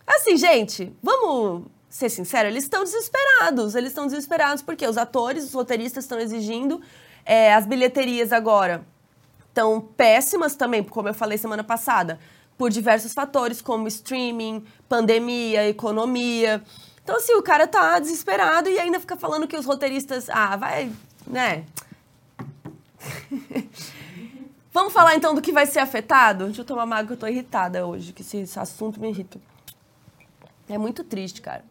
Assim, 0.08 0.38
gente, 0.38 0.96
vamos 1.04 1.66
ser 1.90 2.10
sincero, 2.10 2.48
eles 2.48 2.64
estão 2.64 2.84
desesperados. 2.84 3.76
Eles 3.76 3.90
estão 3.90 4.06
desesperados 4.06 4.64
porque 4.64 4.88
os 4.88 4.98
atores, 4.98 5.44
os 5.44 5.54
roteiristas 5.54 6.06
estão 6.06 6.20
exigindo. 6.20 6.82
É, 7.26 7.54
as 7.54 7.66
bilheterias 7.66 8.32
agora 8.32 8.86
estão 9.48 9.82
péssimas 9.82 10.56
também, 10.56 10.84
como 10.84 11.10
eu 11.10 11.14
falei 11.14 11.38
semana 11.38 11.64
passada, 11.64 12.20
por 12.58 12.70
diversos 12.70 13.14
fatores, 13.14 13.62
como 13.62 13.88
streaming, 13.88 14.64
pandemia, 14.88 15.68
economia. 15.68 16.64
Então, 17.06 17.18
assim, 17.18 17.36
o 17.36 17.44
cara 17.44 17.68
tá 17.68 18.00
desesperado 18.00 18.68
e 18.68 18.80
ainda 18.80 19.00
fica 19.00 19.15
falando 19.15 19.48
que 19.48 19.56
os 19.56 19.63
roteiristas. 19.63 20.28
Ah, 20.28 20.56
vai. 20.56 20.91
né? 21.28 21.63
Vamos 24.74 24.91
falar 24.91 25.15
então 25.15 25.36
do 25.36 25.41
que 25.41 25.52
vai 25.52 25.68
ser 25.68 25.80
afetado? 25.80 26.46
Deixa 26.46 26.62
eu 26.62 26.65
tomar 26.65 26.84
uma 26.84 26.96
água 26.96 27.10
que 27.10 27.13
eu 27.13 27.18
tô 27.18 27.28
irritada 27.28 27.86
hoje, 27.86 28.12
que 28.12 28.24
esse 28.24 28.60
assunto 28.60 29.00
me 29.00 29.10
irrita. 29.10 29.39
É 30.68 30.80
muito 30.80 31.04
triste, 31.04 31.44
cara. 31.44 31.63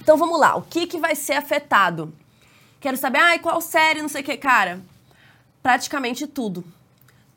Então 0.00 0.16
vamos 0.16 0.40
lá, 0.40 0.56
o 0.56 0.62
que, 0.62 0.86
que 0.86 0.98
vai 0.98 1.14
ser 1.14 1.34
afetado? 1.34 2.10
Quero 2.80 2.96
saber, 2.96 3.18
ah, 3.18 3.38
qual 3.38 3.60
série, 3.60 4.00
não 4.00 4.08
sei 4.08 4.22
o 4.22 4.24
que, 4.24 4.38
cara. 4.38 4.80
Praticamente 5.62 6.26
tudo. 6.26 6.64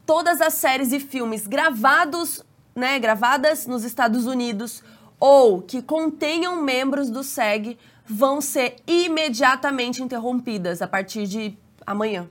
Todas 0.05 0.39
as 0.39 0.53
séries 0.53 0.93
e 0.93 1.01
filmes 1.01 1.45
gravados, 1.45 2.41
né, 2.73 2.97
gravadas 2.97 3.67
nos 3.67 3.83
Estados 3.83 4.25
Unidos 4.25 4.81
ou 5.21 5.61
que 5.61 5.81
contenham 5.81 6.61
membros 6.61 7.09
do 7.09 7.23
SEG 7.23 7.77
vão 8.05 8.41
ser 8.41 8.75
imediatamente 8.85 10.03
interrompidas 10.03 10.81
a 10.81 10.87
partir 10.87 11.25
de 11.27 11.57
amanhã. 11.87 12.27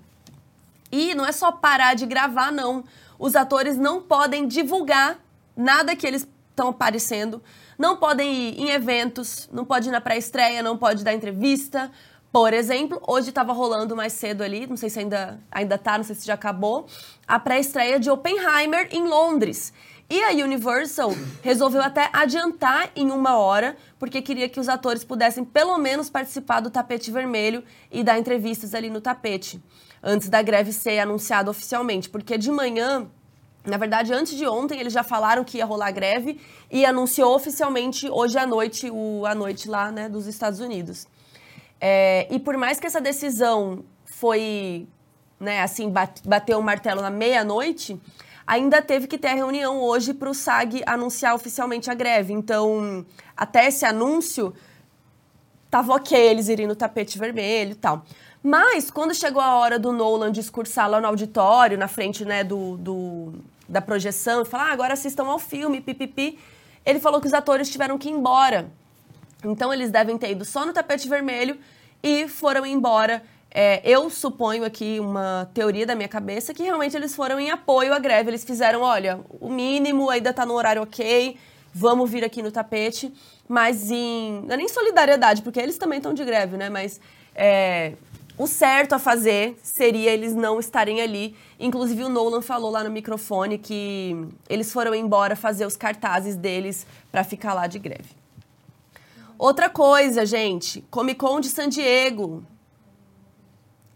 E 0.92 1.14
não 1.14 1.24
é 1.24 1.32
só 1.32 1.50
parar 1.50 1.94
de 1.94 2.04
gravar, 2.04 2.52
não. 2.52 2.84
Os 3.18 3.34
atores 3.34 3.78
não 3.78 4.02
podem 4.02 4.46
divulgar 4.46 5.18
nada 5.56 5.96
que 5.96 6.06
eles 6.06 6.28
estão 6.50 6.68
aparecendo 6.68 7.40
não 7.80 7.96
podem 7.96 8.30
ir 8.30 8.60
em 8.60 8.68
eventos, 8.68 9.48
não 9.50 9.64
pode 9.64 9.88
ir 9.88 9.90
na 9.90 10.02
pré-estreia, 10.02 10.62
não 10.62 10.76
pode 10.76 11.02
dar 11.02 11.14
entrevista. 11.14 11.90
Por 12.30 12.52
exemplo, 12.52 13.02
hoje 13.08 13.30
estava 13.30 13.54
rolando 13.54 13.96
mais 13.96 14.12
cedo 14.12 14.42
ali, 14.42 14.66
não 14.66 14.76
sei 14.76 14.90
se 14.90 14.98
ainda, 14.98 15.40
ainda 15.50 15.78
tá, 15.78 15.96
não 15.96 16.04
sei 16.04 16.14
se 16.14 16.26
já 16.26 16.34
acabou, 16.34 16.86
a 17.26 17.40
pré-estreia 17.40 17.98
de 17.98 18.10
Oppenheimer 18.10 18.86
em 18.90 19.08
Londres. 19.08 19.72
E 20.10 20.24
a 20.24 20.30
Universal 20.44 21.14
resolveu 21.40 21.80
até 21.80 22.10
adiantar 22.12 22.90
em 22.96 23.12
uma 23.12 23.38
hora, 23.38 23.76
porque 23.96 24.20
queria 24.20 24.48
que 24.48 24.58
os 24.58 24.68
atores 24.68 25.04
pudessem 25.04 25.44
pelo 25.44 25.78
menos 25.78 26.10
participar 26.10 26.58
do 26.58 26.68
tapete 26.68 27.12
vermelho 27.12 27.62
e 27.92 28.02
dar 28.02 28.18
entrevistas 28.18 28.74
ali 28.74 28.90
no 28.90 29.00
tapete, 29.00 29.62
antes 30.02 30.28
da 30.28 30.42
greve 30.42 30.72
ser 30.72 30.98
anunciada 30.98 31.48
oficialmente. 31.48 32.10
Porque 32.10 32.36
de 32.36 32.50
manhã 32.50 33.08
na 33.64 33.76
verdade, 33.76 34.12
antes 34.12 34.36
de 34.36 34.46
ontem, 34.48 34.80
eles 34.80 34.92
já 34.92 35.02
falaram 35.02 35.44
que 35.44 35.58
ia 35.58 35.66
rolar 35.66 35.92
greve 35.92 36.40
e 36.70 36.84
anunciou 36.84 37.34
oficialmente 37.34 38.08
hoje 38.08 38.38
à 38.38 38.46
noite, 38.46 38.90
o, 38.90 39.26
à 39.26 39.34
noite 39.34 39.68
lá 39.68 39.92
né, 39.92 40.08
dos 40.08 40.26
Estados 40.26 40.60
Unidos. 40.60 41.06
É, 41.78 42.26
e 42.30 42.38
por 42.38 42.56
mais 42.56 42.80
que 42.80 42.86
essa 42.86 43.02
decisão 43.02 43.84
foi, 44.06 44.88
né, 45.38 45.60
assim, 45.60 45.92
bateu 46.24 46.58
o 46.58 46.62
martelo 46.62 47.02
na 47.02 47.10
meia-noite, 47.10 48.00
ainda 48.50 48.82
teve 48.82 49.06
que 49.06 49.16
ter 49.16 49.28
a 49.28 49.34
reunião 49.34 49.80
hoje 49.80 50.12
para 50.12 50.28
o 50.28 50.34
SAG 50.34 50.82
anunciar 50.84 51.36
oficialmente 51.36 51.88
a 51.88 51.94
greve. 51.94 52.32
Então, 52.32 53.06
até 53.36 53.68
esse 53.68 53.84
anúncio, 53.84 54.52
tava 55.70 55.94
ok 55.94 56.18
eles 56.18 56.48
irem 56.48 56.66
no 56.66 56.74
tapete 56.74 57.16
vermelho 57.16 57.70
e 57.70 57.74
tal. 57.76 58.04
Mas, 58.42 58.90
quando 58.90 59.14
chegou 59.14 59.40
a 59.40 59.54
hora 59.54 59.78
do 59.78 59.92
Nolan 59.92 60.32
discursar 60.32 60.90
lá 60.90 61.00
no 61.00 61.06
auditório, 61.06 61.78
na 61.78 61.86
frente 61.86 62.24
né, 62.24 62.42
do, 62.42 62.76
do 62.76 63.34
da 63.68 63.80
projeção, 63.80 64.42
e 64.42 64.44
falar, 64.44 64.70
ah, 64.70 64.72
agora 64.72 64.94
assistam 64.94 65.28
ao 65.28 65.38
filme, 65.38 65.80
pipipi, 65.80 66.36
ele 66.84 66.98
falou 66.98 67.20
que 67.20 67.28
os 67.28 67.34
atores 67.34 67.70
tiveram 67.70 67.96
que 67.96 68.08
ir 68.08 68.12
embora. 68.12 68.68
Então, 69.44 69.72
eles 69.72 69.92
devem 69.92 70.18
ter 70.18 70.32
ido 70.32 70.44
só 70.44 70.66
no 70.66 70.72
tapete 70.72 71.08
vermelho 71.08 71.56
e 72.02 72.26
foram 72.26 72.66
embora. 72.66 73.22
É, 73.52 73.82
eu 73.84 74.08
suponho 74.08 74.64
aqui 74.64 75.00
uma 75.00 75.50
teoria 75.52 75.84
da 75.84 75.94
minha 75.94 76.08
cabeça 76.08 76.54
que 76.54 76.62
realmente 76.62 76.96
eles 76.96 77.14
foram 77.14 77.40
em 77.40 77.50
apoio 77.50 77.92
à 77.92 77.98
greve. 77.98 78.30
Eles 78.30 78.44
fizeram, 78.44 78.82
olha, 78.82 79.20
o 79.40 79.50
mínimo 79.50 80.08
ainda 80.08 80.30
está 80.30 80.46
no 80.46 80.54
horário 80.54 80.82
ok, 80.82 81.36
vamos 81.74 82.08
vir 82.08 82.24
aqui 82.24 82.42
no 82.42 82.52
tapete, 82.52 83.12
mas 83.48 83.90
em. 83.90 84.42
Não 84.46 84.54
é 84.54 84.56
nem 84.56 84.68
solidariedade, 84.68 85.42
porque 85.42 85.58
eles 85.58 85.76
também 85.76 85.96
estão 85.98 86.14
de 86.14 86.24
greve, 86.24 86.56
né? 86.56 86.68
Mas 86.68 87.00
é, 87.34 87.94
o 88.38 88.46
certo 88.46 88.94
a 88.94 88.98
fazer 88.98 89.58
seria 89.62 90.12
eles 90.12 90.34
não 90.34 90.60
estarem 90.60 91.00
ali. 91.00 91.36
Inclusive, 91.58 92.04
o 92.04 92.08
Nolan 92.08 92.40
falou 92.42 92.70
lá 92.70 92.84
no 92.84 92.90
microfone 92.90 93.58
que 93.58 94.16
eles 94.48 94.72
foram 94.72 94.94
embora 94.94 95.34
fazer 95.34 95.66
os 95.66 95.76
cartazes 95.76 96.36
deles 96.36 96.86
para 97.10 97.24
ficar 97.24 97.52
lá 97.52 97.66
de 97.66 97.78
greve. 97.78 98.20
Outra 99.36 99.68
coisa, 99.68 100.24
gente, 100.24 100.82
Comic 100.90 101.18
Con 101.18 101.40
de 101.40 101.48
San 101.48 101.68
Diego. 101.68 102.44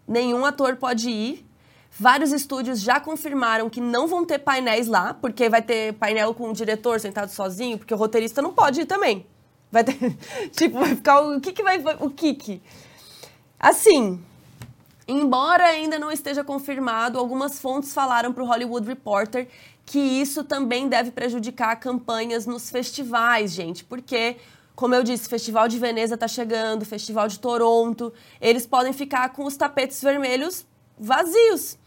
Nenhum 0.06 0.44
ator 0.44 0.76
pode 0.76 1.08
ir. 1.10 1.46
Vários 1.90 2.32
estúdios 2.32 2.80
já 2.80 2.98
confirmaram 2.98 3.70
que 3.70 3.80
não 3.80 4.08
vão 4.08 4.24
ter 4.24 4.40
painéis 4.40 4.88
lá, 4.88 5.14
porque 5.14 5.48
vai 5.48 5.62
ter 5.62 5.94
painel 5.94 6.34
com 6.34 6.50
o 6.50 6.52
diretor 6.52 6.98
sentado 6.98 7.28
sozinho, 7.30 7.78
porque 7.78 7.94
o 7.94 7.96
roteirista 7.96 8.42
não 8.42 8.52
pode 8.52 8.80
ir 8.80 8.86
também. 8.86 9.24
Vai 9.70 9.84
ter, 9.84 9.96
tipo, 10.50 10.78
vai 10.78 10.94
ficar 10.96 11.20
o, 11.20 11.40
que 11.40 11.52
que 11.52 11.62
vai 11.62 11.80
o 12.00 12.10
que 12.10 12.60
Assim, 13.60 14.20
embora 15.06 15.64
ainda 15.64 15.98
não 15.98 16.10
esteja 16.10 16.42
confirmado, 16.42 17.18
algumas 17.18 17.60
fontes 17.60 17.94
falaram 17.94 18.32
para 18.32 18.42
o 18.42 18.46
Hollywood 18.46 18.86
Reporter 18.86 19.48
que 19.86 19.98
isso 19.98 20.44
também 20.44 20.88
deve 20.88 21.10
prejudicar 21.10 21.76
campanhas 21.76 22.46
nos 22.46 22.70
festivais, 22.70 23.52
gente, 23.52 23.84
porque 23.84 24.36
como 24.74 24.94
eu 24.94 25.02
disse, 25.02 25.28
Festival 25.28 25.68
de 25.68 25.78
Veneza 25.78 26.14
está 26.14 26.26
chegando, 26.26 26.84
Festival 26.84 27.28
de 27.28 27.38
Toronto, 27.38 28.12
eles 28.40 28.66
podem 28.66 28.92
ficar 28.92 29.28
com 29.32 29.44
os 29.44 29.56
tapetes 29.56 30.02
vermelhos 30.02 30.66
vazios. 30.98 31.78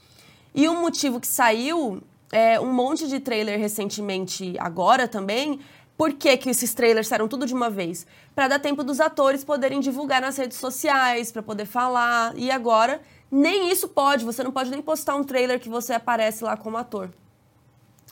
E 0.55 0.67
um 0.69 0.81
motivo 0.81 1.19
que 1.19 1.27
saiu 1.27 2.01
é 2.31 2.59
um 2.59 2.71
monte 2.71 3.07
de 3.07 3.19
trailer 3.19 3.59
recentemente, 3.59 4.55
agora 4.59 5.07
também. 5.07 5.59
Por 5.97 6.13
que, 6.13 6.37
que 6.37 6.49
esses 6.49 6.73
trailers 6.73 7.07
saíram 7.07 7.27
tudo 7.27 7.45
de 7.45 7.53
uma 7.53 7.69
vez? 7.69 8.05
Para 8.35 8.47
dar 8.47 8.59
tempo 8.59 8.83
dos 8.83 8.99
atores 8.99 9.43
poderem 9.43 9.79
divulgar 9.79 10.21
nas 10.21 10.37
redes 10.37 10.57
sociais, 10.57 11.31
para 11.31 11.41
poder 11.41 11.65
falar. 11.65 12.33
E 12.37 12.51
agora, 12.51 13.01
nem 13.31 13.71
isso 13.71 13.87
pode. 13.87 14.23
Você 14.23 14.43
não 14.43 14.51
pode 14.51 14.69
nem 14.69 14.81
postar 14.81 15.15
um 15.15 15.23
trailer 15.23 15.59
que 15.59 15.67
você 15.67 15.93
aparece 15.93 16.43
lá 16.43 16.55
como 16.55 16.77
ator. 16.77 17.09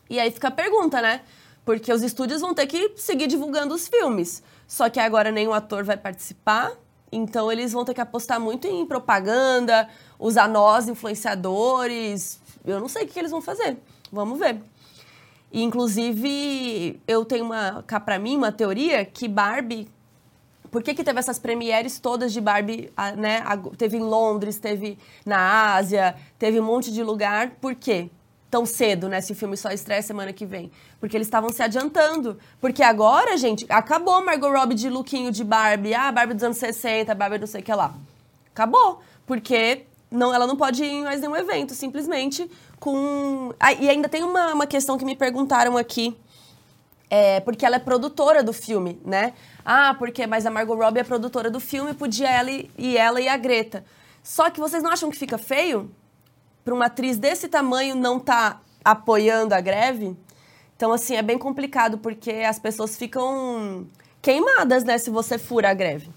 E 0.10 0.20
aí 0.20 0.32
fica 0.32 0.48
a 0.48 0.52
pergunta, 0.52 1.00
né? 1.00 1.22
Porque 1.64 1.94
os 1.94 2.02
estúdios 2.02 2.42
vão 2.42 2.54
ter 2.54 2.66
que 2.68 2.94
seguir 2.96 3.28
divulgando 3.28 3.74
os 3.74 3.88
filmes. 3.88 4.44
Só 4.68 4.90
que 4.90 5.00
agora 5.00 5.32
nenhum 5.32 5.54
ator 5.54 5.84
vai 5.84 5.98
participar, 5.98 6.72
então 7.12 7.52
eles 7.52 7.72
vão 7.72 7.86
ter 7.86 7.94
que 7.94 8.02
apostar 8.02 8.40
muito 8.40 8.68
em 8.68 8.86
propaganda, 8.86 9.88
usar 10.20 10.48
nós, 10.50 10.88
influenciadores. 10.88 12.40
Eu 12.66 12.80
não 12.80 12.88
sei 12.88 13.06
o 13.06 13.08
que 13.08 13.18
eles 13.20 13.32
vão 13.32 13.42
fazer. 13.42 13.78
Vamos 14.12 14.40
ver. 14.40 14.62
E, 15.52 15.64
inclusive, 15.64 17.00
eu 17.08 17.24
tenho 17.24 17.46
uma, 17.46 17.84
cá 17.88 18.00
pra 18.00 18.20
mim, 18.20 18.36
uma 18.36 18.52
teoria 18.52 19.06
que 19.06 19.28
Barbie. 19.28 19.88
Por 20.70 20.84
que, 20.84 20.94
que 20.94 21.04
teve 21.04 21.20
essas 21.20 21.40
premieres 21.40 22.00
todas 22.00 22.34
de 22.34 22.42
Barbie, 22.42 22.92
né? 23.18 23.42
Teve 23.78 23.96
em 23.98 24.02
Londres, 24.02 24.60
teve 24.60 24.98
na 25.26 25.76
Ásia, 25.76 26.16
teve 26.38 26.60
um 26.60 26.64
monte 26.64 26.92
de 26.92 27.02
lugar. 27.02 27.52
Por 27.62 27.76
quê? 27.76 28.10
Tão 28.50 28.66
cedo, 28.66 29.10
né? 29.10 29.22
Se 29.22 29.32
o 29.32 29.36
filme 29.36 29.58
só 29.58 29.72
estreia 29.72 30.02
semana 30.02 30.32
que 30.32 30.46
vem. 30.46 30.72
Porque 31.00 31.18
eles 31.18 31.28
estavam 31.28 31.50
se 31.50 31.62
adiantando. 31.62 32.38
Porque 32.62 32.84
agora, 32.84 33.38
gente, 33.38 33.66
acabou 33.70 34.24
Margot 34.24 34.52
Robbie 34.52 34.76
de 34.76 34.90
lookinho 34.90 35.32
de 35.32 35.44
Barbie. 35.44 35.94
Ah, 35.94 36.12
Barbie 36.12 36.34
dos 36.34 36.44
anos 36.44 36.58
60, 36.58 37.14
Barbie 37.16 37.40
não 37.40 37.48
sei 37.48 37.62
o 37.62 37.64
que 37.64 37.74
lá. 37.74 37.94
Acabou. 38.54 39.02
Porque 39.26 39.86
não, 40.10 40.34
ela 40.34 40.48
não 40.48 40.56
pode 40.56 40.84
ir 40.84 40.88
em 40.88 41.04
mais 41.04 41.20
nenhum 41.22 41.36
evento, 41.36 41.74
simplesmente 41.74 42.50
com... 42.80 43.54
Ah, 43.60 43.74
e 43.74 43.90
ainda 43.90 44.08
tem 44.08 44.24
uma, 44.24 44.54
uma 44.54 44.68
questão 44.68 44.98
que 44.98 45.06
me 45.06 45.16
perguntaram 45.16 45.78
aqui. 45.78 46.16
É, 47.10 47.40
porque 47.42 47.66
ela 47.66 47.76
é 47.76 47.80
produtora 47.80 48.42
do 48.42 48.52
filme, 48.52 49.00
né? 49.06 49.34
Ah, 49.64 49.96
porque 49.98 50.26
mas 50.26 50.46
a 50.46 50.50
Margot 50.50 50.76
Robbie 50.76 51.00
é 51.00 51.04
produtora 51.04 51.52
do 51.52 51.60
filme, 51.60 51.94
podia 51.94 52.30
ela 52.30 52.50
e, 52.50 52.70
e 52.78 52.98
ela 52.98 53.22
e 53.22 53.28
a 53.28 53.38
Greta. 53.38 53.86
Só 54.24 54.50
que 54.50 54.60
vocês 54.60 54.82
não 54.82 54.92
acham 54.92 55.12
que 55.12 55.18
fica 55.18 55.38
feio? 55.38 55.92
Para 56.66 56.74
uma 56.74 56.88
atriz 56.88 57.20
desse 57.20 57.48
tamanho 57.48 57.96
não 57.96 58.20
tá 58.20 58.60
apoiando 58.84 59.54
a 59.54 59.62
greve. 59.62 60.18
Então, 60.76 60.92
assim, 60.92 61.16
é 61.16 61.22
bem 61.22 61.38
complicado, 61.38 62.00
porque 62.00 62.32
as 62.32 62.58
pessoas 62.58 62.98
ficam 62.98 63.86
queimadas, 64.20 64.84
né, 64.84 64.98
se 64.98 65.12
você 65.12 65.38
fura 65.38 65.70
a 65.70 65.74
greve. 65.76 66.10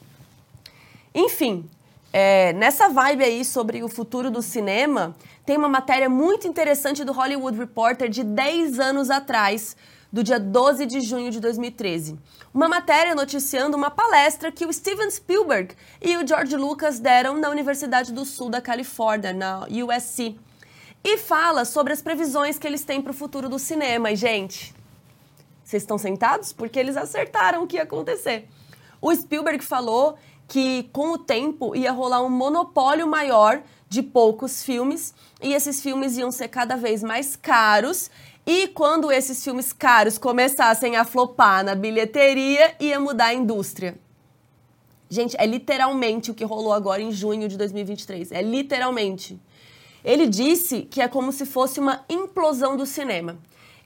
Enfim, 1.15 1.69
é, 2.11 2.55
nessa 2.55 2.89
vibe 2.89 3.25
aí 3.25 3.45
sobre 3.45 3.83
o 3.83 3.89
futuro 3.89 4.31
do 4.31 4.41
cinema, 4.41 5.15
tem 5.45 5.59
uma 5.59 5.69
matéria 5.69 6.09
muito 6.09 6.49
interessante 6.49 7.05
do 7.05 7.13
Hollywood 7.13 7.59
Reporter 7.59 8.09
de 8.09 8.25
10 8.25 8.81
anos 8.81 9.11
atrás, 9.11 9.77
do 10.13 10.23
dia 10.23 10.41
12 10.41 10.87
de 10.87 11.01
junho 11.01 11.31
de 11.31 11.41
2013. 11.41 12.19
Uma 12.53 12.69
matéria 12.69 13.15
noticiando 13.15 13.77
uma 13.77 13.91
palestra 13.91 14.51
que 14.51 14.65
o 14.65 14.73
Steven 14.73 15.11
Spielberg 15.11 15.75
e 16.01 16.17
o 16.17 16.27
George 16.27 16.57
Lucas 16.57 16.99
deram 16.99 17.37
na 17.37 17.51
Universidade 17.51 18.13
do 18.13 18.25
Sul 18.25 18.49
da 18.49 18.61
Califórnia, 18.61 19.33
na 19.33 19.67
USC. 19.67 20.37
E 21.05 21.19
fala 21.19 21.65
sobre 21.65 21.93
as 21.93 22.03
previsões 22.03 22.59
que 22.59 22.67
eles 22.67 22.85
têm 22.85 23.01
para 23.01 23.13
o 23.13 23.15
futuro 23.15 23.49
do 23.49 23.59
cinema. 23.59 24.11
E, 24.11 24.17
gente, 24.17 24.75
vocês 25.63 25.83
estão 25.83 25.99
sentados? 25.99 26.53
Porque 26.53 26.79
eles 26.79 26.97
acertaram 26.97 27.63
o 27.63 27.67
que 27.67 27.77
ia 27.77 27.83
acontecer. 27.83 28.49
O 29.01 29.15
Spielberg 29.15 29.63
falou 29.65 30.17
que 30.49 30.85
com 30.93 31.13
o 31.13 31.19
tempo 31.19 31.77
ia 31.77 31.93
rolar 31.93 32.23
um 32.23 32.31
monopólio 32.31 33.07
maior 33.07 33.63
de 33.89 34.03
poucos 34.03 34.63
filmes 34.63 35.15
e 35.43 35.53
esses 35.53 35.81
filmes 35.83 36.17
iam 36.17 36.31
ser 36.31 36.49
cada 36.49 36.77
vez 36.77 37.03
mais 37.03 37.37
caros 37.37 38.11
e 38.51 38.67
quando 38.67 39.13
esses 39.13 39.45
filmes 39.45 39.75
caros 39.75 40.17
começassem 40.17 40.97
a 40.97 41.05
flopar 41.05 41.63
na 41.63 41.75
bilheteria, 41.75 42.75
ia 42.81 42.99
mudar 42.99 43.27
a 43.27 43.35
indústria. 43.35 44.01
Gente, 45.11 45.37
é 45.39 45.45
literalmente 45.45 46.31
o 46.31 46.35
que 46.35 46.47
rolou 46.47 46.73
agora 46.73 47.03
em 47.03 47.13
junho 47.13 47.47
de 47.47 47.59
2023. 47.59 48.33
É 48.33 48.41
literalmente. 48.41 49.39
Ele 50.03 50.27
disse 50.27 50.81
que 50.81 51.03
é 51.03 51.07
como 51.07 51.31
se 51.31 51.45
fosse 51.45 51.79
uma 51.79 52.07
implosão 52.09 52.75
do 52.75 52.87
cinema. 52.87 53.39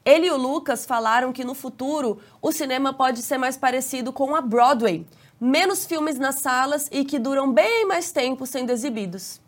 Ele 0.04 0.28
e 0.28 0.30
o 0.30 0.36
Lucas 0.36 0.86
falaram 0.86 1.32
que 1.32 1.42
no 1.42 1.54
futuro 1.54 2.20
o 2.40 2.52
cinema 2.52 2.94
pode 2.94 3.20
ser 3.20 3.38
mais 3.38 3.56
parecido 3.56 4.12
com 4.12 4.36
a 4.36 4.40
Broadway. 4.40 5.04
Menos 5.40 5.84
filmes 5.84 6.20
nas 6.20 6.36
salas 6.36 6.88
e 6.92 7.04
que 7.04 7.18
duram 7.18 7.52
bem 7.52 7.84
mais 7.84 8.12
tempo 8.12 8.46
sendo 8.46 8.70
exibidos. 8.70 9.41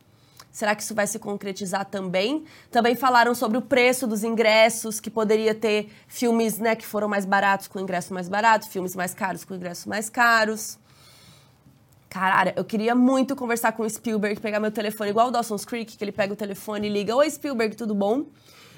Será 0.55 0.72
que 0.76 0.84
isso 0.84 0.94
vai 0.94 1.05
se 1.09 1.18
concretizar 1.18 1.84
também? 1.84 2.44
Também 2.70 2.94
falaram 2.94 3.34
sobre 3.34 3.59
o 3.59 3.61
preço 3.61 4.07
dos 4.07 4.22
ingressos, 4.22 5.00
que 5.00 5.11
poderia 5.11 5.52
ter 5.52 5.90
filmes 6.07 6.59
né, 6.59 6.76
que 6.76 6.86
foram 6.86 7.09
mais 7.09 7.24
baratos 7.24 7.66
com 7.66 7.80
ingresso 7.80 8.14
mais 8.14 8.28
barato, 8.28 8.68
filmes 8.68 8.94
mais 8.94 9.12
caros 9.12 9.44
com 9.44 9.52
ingressos 9.52 9.84
mais 9.84 10.09
caros. 10.09 10.78
Caralho, 12.09 12.52
eu 12.55 12.64
queria 12.64 12.94
muito 12.94 13.34
conversar 13.34 13.72
com 13.72 13.82
o 13.82 13.90
Spielberg, 13.90 14.40
pegar 14.40 14.61
meu 14.61 14.70
telefone, 14.70 15.11
igual 15.11 15.26
o 15.26 15.30
Dawson's 15.32 15.64
Creek, 15.64 15.96
que 15.96 16.05
ele 16.05 16.12
pega 16.12 16.32
o 16.32 16.36
telefone 16.36 16.86
e 16.86 16.90
liga: 16.90 17.16
Oi, 17.16 17.28
Spielberg, 17.28 17.74
tudo 17.74 17.92
bom? 17.92 18.24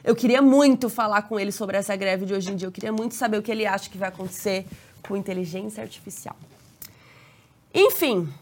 Eu 0.02 0.16
queria 0.16 0.40
muito 0.40 0.88
falar 0.88 1.22
com 1.28 1.38
ele 1.38 1.52
sobre 1.52 1.76
essa 1.76 1.94
greve 1.94 2.24
de 2.24 2.32
hoje 2.32 2.52
em 2.52 2.56
dia. 2.56 2.68
Eu 2.68 2.72
queria 2.72 2.90
muito 2.90 3.14
saber 3.14 3.36
o 3.36 3.42
que 3.42 3.52
ele 3.52 3.66
acha 3.66 3.90
que 3.90 3.98
vai 3.98 4.08
acontecer 4.08 4.64
com 5.06 5.14
inteligência 5.14 5.82
artificial. 5.82 6.36
Enfim, 7.74 8.32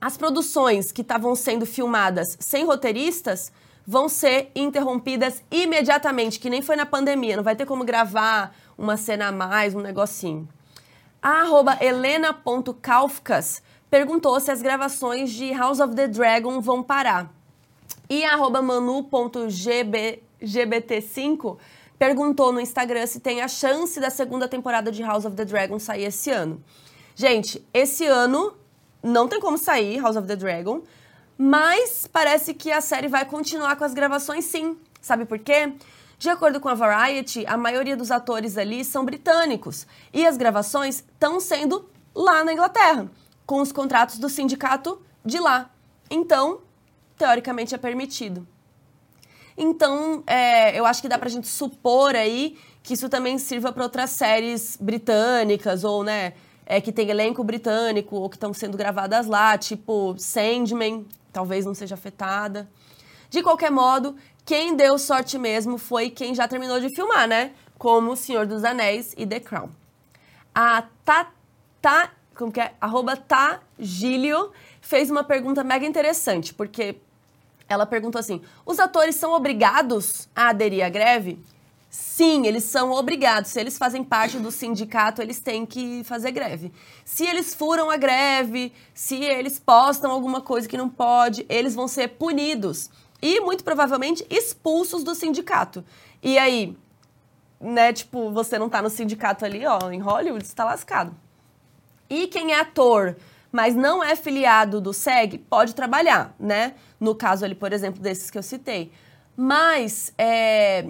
as 0.00 0.16
produções 0.16 0.90
que 0.90 1.02
estavam 1.02 1.34
sendo 1.34 1.66
filmadas 1.66 2.38
sem 2.40 2.64
roteiristas 2.64 3.52
vão 3.86 4.08
ser 4.08 4.50
interrompidas 4.54 5.42
imediatamente, 5.50 6.38
que 6.38 6.48
nem 6.48 6.62
foi 6.62 6.76
na 6.76 6.86
pandemia, 6.86 7.36
não 7.36 7.42
vai 7.42 7.56
ter 7.56 7.66
como 7.66 7.84
gravar 7.84 8.56
uma 8.78 8.96
cena 8.96 9.26
a 9.28 9.32
mais, 9.32 9.74
um 9.74 9.80
negocinho. 9.80 10.48
A 11.20 11.42
arroba 11.42 11.76
helena.kaufkas 11.80 13.62
perguntou 13.90 14.40
se 14.40 14.50
as 14.50 14.62
gravações 14.62 15.30
de 15.30 15.52
House 15.52 15.80
of 15.80 15.94
the 15.94 16.08
Dragon 16.08 16.58
vão 16.60 16.82
parar. 16.82 17.30
E 18.08 18.24
a 18.24 18.32
arroba 18.34 18.62
manu.gbt5 18.62 21.58
perguntou 21.98 22.52
no 22.52 22.60
Instagram 22.60 23.06
se 23.06 23.20
tem 23.20 23.42
a 23.42 23.48
chance 23.48 24.00
da 24.00 24.08
segunda 24.08 24.48
temporada 24.48 24.90
de 24.90 25.02
House 25.02 25.26
of 25.26 25.36
the 25.36 25.44
Dragon 25.44 25.78
sair 25.78 26.04
esse 26.04 26.30
ano. 26.30 26.64
Gente, 27.14 27.62
esse 27.74 28.06
ano 28.06 28.54
não 29.02 29.28
tem 29.28 29.40
como 29.40 29.58
sair 29.58 30.00
House 30.00 30.16
of 30.16 30.26
the 30.26 30.36
Dragon, 30.36 30.82
mas 31.36 32.06
parece 32.06 32.52
que 32.52 32.70
a 32.70 32.80
série 32.80 33.08
vai 33.08 33.24
continuar 33.24 33.76
com 33.76 33.84
as 33.84 33.94
gravações 33.94 34.44
sim. 34.44 34.76
Sabe 35.00 35.24
por 35.24 35.38
quê? 35.38 35.72
De 36.18 36.28
acordo 36.28 36.60
com 36.60 36.68
a 36.68 36.74
Variety, 36.74 37.46
a 37.46 37.56
maioria 37.56 37.96
dos 37.96 38.10
atores 38.10 38.58
ali 38.58 38.84
são 38.84 39.04
britânicos 39.04 39.86
e 40.12 40.26
as 40.26 40.36
gravações 40.36 40.96
estão 40.96 41.40
sendo 41.40 41.88
lá 42.14 42.44
na 42.44 42.52
Inglaterra, 42.52 43.10
com 43.46 43.62
os 43.62 43.72
contratos 43.72 44.18
do 44.18 44.28
sindicato 44.28 45.00
de 45.24 45.38
lá. 45.38 45.70
Então, 46.10 46.60
teoricamente 47.16 47.74
é 47.74 47.78
permitido. 47.78 48.46
Então, 49.56 50.22
é, 50.26 50.78
eu 50.78 50.84
acho 50.84 51.00
que 51.00 51.08
dá 51.08 51.18
pra 51.18 51.28
gente 51.28 51.46
supor 51.46 52.14
aí 52.14 52.58
que 52.82 52.94
isso 52.94 53.08
também 53.08 53.38
sirva 53.38 53.72
para 53.72 53.82
outras 53.82 54.10
séries 54.10 54.76
britânicas 54.80 55.84
ou, 55.84 56.02
né, 56.02 56.34
é, 56.70 56.80
que 56.80 56.92
tem 56.92 57.10
elenco 57.10 57.42
britânico 57.42 58.14
ou 58.14 58.30
que 58.30 58.36
estão 58.36 58.54
sendo 58.54 58.78
gravadas 58.78 59.26
lá, 59.26 59.58
tipo 59.58 60.14
Sandman, 60.16 61.04
talvez 61.32 61.66
não 61.66 61.74
seja 61.74 61.96
afetada. 61.96 62.70
De 63.28 63.42
qualquer 63.42 63.72
modo, 63.72 64.14
quem 64.44 64.76
deu 64.76 64.96
sorte 64.96 65.36
mesmo 65.36 65.78
foi 65.78 66.10
quem 66.10 66.32
já 66.32 66.46
terminou 66.46 66.78
de 66.78 66.88
filmar, 66.94 67.26
né? 67.26 67.50
Como 67.76 68.14
Senhor 68.14 68.46
dos 68.46 68.62
Anéis 68.62 69.12
e 69.18 69.26
The 69.26 69.40
Crown. 69.40 69.68
A 70.54 70.84
Tata, 71.04 72.12
como 72.36 72.52
que 72.52 72.60
é? 72.60 72.72
Arroba 72.80 73.16
Tagilio 73.16 74.52
fez 74.80 75.10
uma 75.10 75.24
pergunta 75.24 75.64
mega 75.64 75.84
interessante, 75.84 76.54
porque 76.54 76.94
ela 77.68 77.84
perguntou 77.84 78.20
assim: 78.20 78.42
os 78.64 78.78
atores 78.78 79.16
são 79.16 79.32
obrigados 79.32 80.28
a 80.36 80.50
aderir 80.50 80.86
à 80.86 80.88
greve? 80.88 81.36
Sim, 81.90 82.46
eles 82.46 82.62
são 82.62 82.92
obrigados. 82.92 83.50
Se 83.50 83.58
eles 83.58 83.76
fazem 83.76 84.04
parte 84.04 84.38
do 84.38 84.52
sindicato, 84.52 85.20
eles 85.20 85.40
têm 85.40 85.66
que 85.66 86.04
fazer 86.04 86.30
greve. 86.30 86.72
Se 87.04 87.26
eles 87.26 87.52
furam 87.52 87.90
a 87.90 87.96
greve, 87.96 88.72
se 88.94 89.16
eles 89.16 89.58
postam 89.58 90.12
alguma 90.12 90.40
coisa 90.40 90.68
que 90.68 90.76
não 90.76 90.88
pode, 90.88 91.44
eles 91.48 91.74
vão 91.74 91.88
ser 91.88 92.10
punidos 92.10 92.88
e 93.20 93.40
muito 93.40 93.64
provavelmente 93.64 94.24
expulsos 94.30 95.02
do 95.02 95.16
sindicato. 95.16 95.84
E 96.22 96.38
aí, 96.38 96.78
né, 97.60 97.92
tipo, 97.92 98.30
você 98.30 98.56
não 98.56 98.68
tá 98.68 98.80
no 98.80 98.88
sindicato 98.88 99.44
ali, 99.44 99.66
ó, 99.66 99.90
em 99.90 99.98
Hollywood, 99.98 100.46
você 100.46 100.54
tá 100.54 100.64
lascado. 100.64 101.12
E 102.08 102.28
quem 102.28 102.52
é 102.52 102.60
ator, 102.60 103.16
mas 103.50 103.74
não 103.74 104.02
é 104.02 104.14
filiado 104.14 104.80
do 104.80 104.92
SEG, 104.92 105.38
pode 105.38 105.74
trabalhar, 105.74 106.36
né? 106.38 106.74
No 107.00 107.16
caso 107.16 107.44
ali, 107.44 107.56
por 107.56 107.72
exemplo, 107.72 108.00
desses 108.00 108.30
que 108.30 108.38
eu 108.38 108.42
citei. 108.44 108.92
Mas, 109.36 110.12
é, 110.16 110.86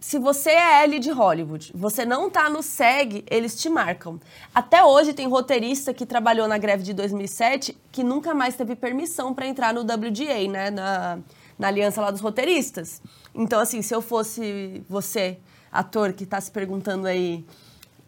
se 0.00 0.18
você 0.18 0.50
é 0.50 0.84
L 0.84 0.98
de 1.00 1.10
Hollywood, 1.10 1.72
você 1.74 2.04
não 2.04 2.30
tá 2.30 2.48
no 2.48 2.62
SEG, 2.62 3.24
eles 3.28 3.60
te 3.60 3.68
marcam. 3.68 4.20
Até 4.54 4.84
hoje 4.84 5.12
tem 5.12 5.26
roteirista 5.26 5.92
que 5.92 6.06
trabalhou 6.06 6.46
na 6.46 6.56
greve 6.56 6.84
de 6.84 6.94
2007 6.94 7.76
que 7.90 8.04
nunca 8.04 8.32
mais 8.32 8.54
teve 8.54 8.76
permissão 8.76 9.34
para 9.34 9.46
entrar 9.46 9.74
no 9.74 9.80
WGA, 9.80 10.48
né, 10.48 10.70
na, 10.70 11.18
na 11.58 11.68
aliança 11.68 12.00
lá 12.00 12.12
dos 12.12 12.20
roteiristas. 12.20 13.02
Então, 13.34 13.58
assim, 13.60 13.82
se 13.82 13.92
eu 13.92 14.00
fosse 14.00 14.82
você, 14.88 15.38
ator 15.70 16.12
que 16.12 16.22
está 16.22 16.40
se 16.40 16.50
perguntando 16.50 17.08
aí, 17.08 17.44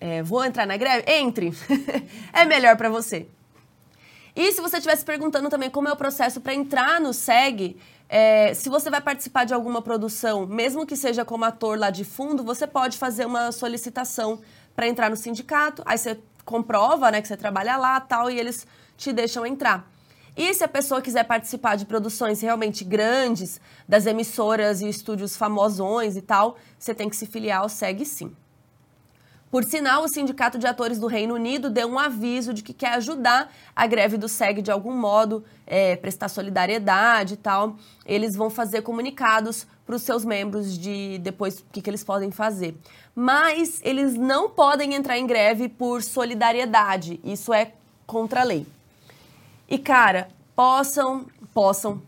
é, 0.01 0.23
vou 0.23 0.45
entrar 0.45 0.67
na 0.67 0.77
greve? 0.77 1.05
Entre. 1.11 1.53
é 2.33 2.45
melhor 2.45 2.77
para 2.77 2.89
você. 2.89 3.27
E 4.35 4.53
se 4.53 4.61
você 4.61 4.77
estivesse 4.77 5.05
perguntando 5.05 5.49
também 5.49 5.69
como 5.69 5.89
é 5.89 5.93
o 5.93 5.97
processo 5.97 6.41
para 6.41 6.55
entrar 6.55 7.01
no 7.01 7.13
SEG, 7.13 7.77
é, 8.13 8.53
se 8.55 8.69
você 8.69 8.91
vai 8.91 9.01
participar 9.01 9.45
de 9.45 9.55
alguma 9.55 9.81
produção, 9.81 10.45
mesmo 10.45 10.85
que 10.85 10.97
seja 10.97 11.25
como 11.25 11.45
ator 11.45 11.79
lá 11.79 11.91
de 11.91 12.05
fundo, 12.05 12.43
você 12.43 12.67
pode 12.67 12.99
fazer 12.99 13.25
uma 13.25 13.53
solicitação 13.53 14.41
para 14.75 14.89
entrar 14.89 15.09
no 15.09 15.15
sindicato. 15.15 15.81
Aí 15.87 15.97
você 15.97 16.19
comprova 16.45 17.09
né, 17.13 17.23
que 17.23 17.29
você 17.29 17.37
trabalha 17.37 17.77
lá 17.77 18.01
tal, 18.01 18.29
e 18.29 18.37
eles 18.37 18.67
te 18.97 19.13
deixam 19.13 19.47
entrar. 19.47 19.89
E 20.37 20.53
se 20.53 20.65
a 20.65 20.69
pessoa 20.69 21.01
quiser 21.01 21.23
participar 21.23 21.77
de 21.77 21.87
produções 21.87 22.41
realmente 22.41 22.83
grandes, 22.83 23.61
das 23.89 24.07
emissoras 24.07 24.81
e 24.81 24.89
estúdios 24.89 25.37
famosões 25.37 26.17
e 26.17 26.23
tal, 26.23 26.57
você 26.77 26.93
tem 26.93 27.09
que 27.09 27.15
se 27.15 27.27
filiar 27.27 27.61
ao 27.61 27.69
SEG 27.69 28.05
sim. 28.05 28.35
Por 29.51 29.65
sinal, 29.65 30.05
o 30.05 30.09
Sindicato 30.09 30.59
de 30.59 30.67
Atores 30.69 31.01
do 31.01 31.09
Reino 31.09 31.35
Unido 31.35 31.69
deu 31.69 31.89
um 31.89 31.99
aviso 31.99 32.55
de 32.55 32.63
que 32.63 32.73
quer 32.73 32.93
ajudar 32.95 33.53
a 33.75 33.85
greve 33.85 34.17
do 34.17 34.29
SEG 34.29 34.63
de 34.63 34.71
algum 34.71 34.95
modo, 34.95 35.45
é, 35.67 35.97
prestar 35.97 36.29
solidariedade 36.29 37.35
e 37.35 37.37
tal. 37.37 37.75
Eles 38.07 38.37
vão 38.37 38.49
fazer 38.49 38.83
comunicados 38.83 39.67
para 39.85 39.97
os 39.97 40.03
seus 40.03 40.25
membros 40.25 40.79
de 40.79 41.19
depois 41.19 41.59
o 41.59 41.65
que, 41.73 41.83
que 41.83 41.91
eles 41.91 42.05
podem 42.05 42.31
fazer. 42.31 42.77
Mas 43.13 43.81
eles 43.83 44.15
não 44.15 44.49
podem 44.49 44.95
entrar 44.95 45.19
em 45.19 45.27
greve 45.27 45.69
por 45.69 46.01
solidariedade. 46.01 47.19
Isso 47.25 47.53
é 47.53 47.73
contra 48.07 48.43
a 48.43 48.45
lei. 48.45 48.65
E, 49.69 49.79
cara, 49.79 50.29
possam, 50.55 51.27
possam, 51.53 52.01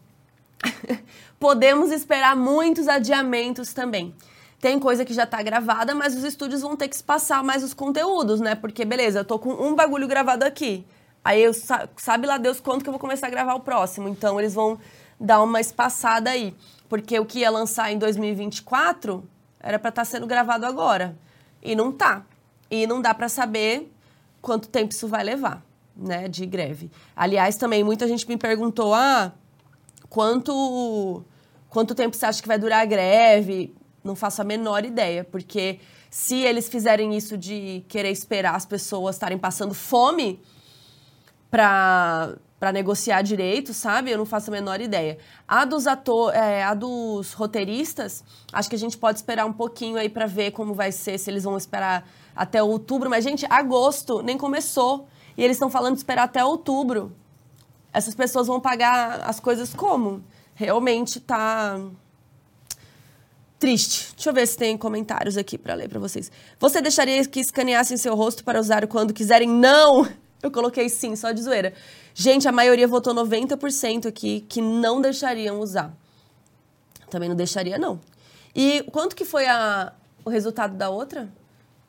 podemos 1.41 1.91
esperar 1.91 2.37
muitos 2.37 2.87
adiamentos 2.87 3.73
também. 3.73 4.15
Tem 4.63 4.79
coisa 4.79 5.05
que 5.05 5.13
já 5.13 5.27
tá 5.27 5.43
gravada, 5.43 5.93
mas 5.93 6.15
os 6.15 6.23
estúdios 6.23 6.63
vão 6.63 6.77
ter 6.77 6.87
que 6.87 6.97
se 6.97 7.03
passar 7.03 7.43
mais 7.43 7.65
os 7.65 7.75
conteúdos, 7.75 8.39
né? 8.39 8.55
Porque, 8.55 8.85
beleza, 8.85 9.19
eu 9.19 9.25
tô 9.25 9.37
com 9.37 9.51
um 9.51 9.75
bagulho 9.75 10.07
gravado 10.07 10.45
aqui. 10.45 10.87
Aí 11.25 11.43
eu 11.43 11.53
sabe 11.97 12.29
lá 12.29 12.39
Deus 12.39 12.61
quando 12.61 12.81
que 12.81 12.89
eu 12.89 12.93
vou 12.93 13.01
começar 13.01 13.27
a 13.27 13.31
gravar 13.31 13.55
o 13.55 13.61
próximo. 13.61 14.09
Então 14.09 14.39
eles 14.39 14.55
vão 14.55 14.79
dar 15.19 15.43
uma 15.43 15.61
espaçada 15.61 16.31
aí. 16.31 16.55
Porque 16.89 17.19
o 17.19 17.27
que 17.27 17.41
ia 17.41 17.51
lançar 17.51 17.91
em 17.91 17.99
2024 17.99 19.29
era 19.59 19.81
para 19.81 19.89
estar 19.89 20.03
tá 20.03 20.05
sendo 20.05 20.29
gravado 20.29 20.65
agora. 20.65 21.19
E 21.61 21.75
não 21.75 21.91
tá. 21.91 22.25
E 22.71 22.87
não 22.87 23.03
dá 23.03 23.13
para 23.13 23.29
saber 23.29 23.93
quanto 24.41 24.69
tempo 24.69 24.93
isso 24.93 25.09
vai 25.09 25.25
levar, 25.25 25.61
né, 25.97 26.29
de 26.29 26.47
greve. 26.47 26.89
Aliás, 27.17 27.57
também 27.57 27.83
muita 27.83 28.07
gente 28.07 28.29
me 28.29 28.37
perguntou: 28.37 28.95
"Ah, 28.95 29.33
quanto 30.09 31.25
quanto 31.69 31.97
tempo 31.97 32.17
você 32.17 32.27
acha 32.27 32.41
que 32.41 32.47
vai 32.47 32.59
durar 32.61 32.83
a 32.83 32.85
greve?" 32.85 33.75
Não 34.03 34.17
faço 34.17 34.43
a 34.43 34.45
menor 34.45 34.85
ideia, 34.85 35.25
porque 35.25 35.79
se 36.11 36.41
eles 36.41 36.69
fizerem 36.69 37.17
isso 37.17 37.39
de 37.39 37.85
querer 37.89 38.11
esperar 38.11 38.55
as 38.55 38.67
pessoas 38.67 39.17
estarem 39.17 39.39
passando 39.39 39.75
fome 39.75 40.41
para 41.51 42.35
para 42.63 42.71
negociar 42.71 43.23
direito, 43.23 43.75
sabe? 43.75 44.13
Eu 44.13 44.19
não 44.19 44.25
faço 44.25 44.49
a 44.49 44.53
menor 44.53 44.81
ideia. 44.81 45.19
A 45.49 45.65
dos 45.65 45.89
ator, 45.89 46.33
é, 46.33 46.63
a 46.63 46.75
dos 46.75 47.33
roteiristas, 47.33 48.23
acho 48.53 48.69
que 48.71 48.77
a 48.77 48.79
gente 48.79 48.97
pode 48.97 49.19
esperar 49.19 49.45
um 49.47 49.53
pouquinho 49.53 49.97
aí 49.97 50.09
para 50.09 50.27
ver 50.27 50.53
como 50.53 50.73
vai 50.73 50.93
ser, 50.93 51.19
se 51.19 51.29
eles 51.29 51.43
vão 51.43 51.57
esperar 51.57 52.09
até 52.37 52.63
outubro. 52.63 53.11
Mas 53.11 53.25
gente, 53.25 53.45
agosto 53.51 54.23
nem 54.23 54.39
começou 54.39 55.09
e 55.37 55.43
eles 55.43 55.57
estão 55.57 55.69
falando 55.69 55.95
de 55.95 55.99
esperar 55.99 56.23
até 56.23 56.45
outubro. 56.45 57.13
Essas 57.93 58.15
pessoas 58.15 58.47
vão 58.47 58.61
pagar 58.61 59.23
as 59.25 59.41
coisas 59.41 59.75
como? 59.75 60.23
Realmente 60.55 61.19
tá 61.19 61.81
Triste. 63.63 64.13
Deixa 64.17 64.31
eu 64.31 64.35
ver 64.35 64.45
se 64.49 64.59
tem 64.59 64.77
comentários 64.77 65.37
aqui 65.37 65.57
para 65.57 65.75
ler 65.75 65.89
para 65.89 66.01
vocês. 66.01 66.33
Você 66.59 66.83
deixaria 66.83 67.25
que 67.25 67.39
escaneassem 67.39 67.97
seu 67.97 68.17
rosto 68.17 68.43
para 68.43 68.59
usar 68.59 68.89
quando 68.89 69.15
quiserem? 69.15 69.49
Não! 69.49 70.05
Eu 70.43 70.51
coloquei 70.51 70.89
sim, 70.89 71.15
só 71.15 71.31
de 71.31 71.41
zoeira. 71.41 71.73
Gente, 72.13 72.49
a 72.49 72.51
maioria 72.51 72.89
votou 72.89 73.15
90% 73.15 74.09
aqui 74.09 74.41
que 74.49 74.61
não 74.61 75.01
deixariam 75.01 75.61
usar. 75.61 75.97
Também 77.09 77.29
não 77.29 77.37
deixaria, 77.37 77.79
não. 77.79 78.01
E 78.53 78.83
quanto 78.91 79.15
que 79.15 79.25
foi 79.25 79.47
a, 79.47 79.93
o 80.25 80.29
resultado 80.29 80.77
da 80.77 80.91
outra? 80.91 81.33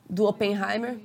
Do 0.08 0.26
Oppenheimer? 0.26 0.96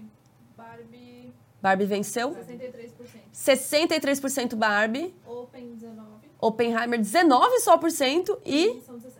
Barbie. 0.55 1.33
Barbie 1.59 1.85
venceu? 1.85 2.35
63%. 2.35 2.91
63% 3.33 4.55
Barbie. 4.55 5.15
Open 5.25 5.73
19. 5.73 6.07
Oppenheimer 6.39 6.99
19 6.99 7.59
só 7.61 7.75
por 7.79 7.89
cento 7.89 8.39
e 8.45 8.79
São 8.85 8.99
17. 8.99 9.18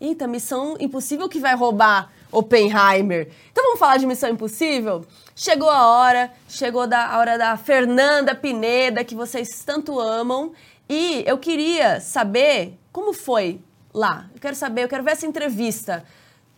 Eita, 0.00 0.26
Missão 0.26 0.76
Impossível 0.78 1.28
que 1.28 1.40
vai 1.40 1.54
roubar 1.54 2.12
Oppenheimer. 2.30 3.30
Então 3.50 3.64
vamos 3.64 3.78
falar 3.78 3.96
de 3.96 4.06
Missão 4.06 4.28
Impossível? 4.28 5.06
Chegou 5.34 5.70
a 5.70 5.86
hora, 5.86 6.30
chegou 6.48 6.86
da, 6.86 7.06
a 7.06 7.18
hora 7.18 7.38
da 7.38 7.56
Fernanda 7.56 8.34
Pineda, 8.34 9.02
que 9.04 9.14
vocês 9.14 9.64
tanto 9.64 9.98
amam. 9.98 10.52
E 10.88 11.24
eu 11.26 11.38
queria 11.38 12.00
saber 12.00 12.78
como 12.92 13.12
foi 13.12 13.60
lá. 13.92 14.28
Eu 14.34 14.40
quero 14.40 14.54
saber, 14.54 14.84
eu 14.84 14.88
quero 14.88 15.02
ver 15.02 15.12
essa 15.12 15.26
entrevista. 15.26 16.04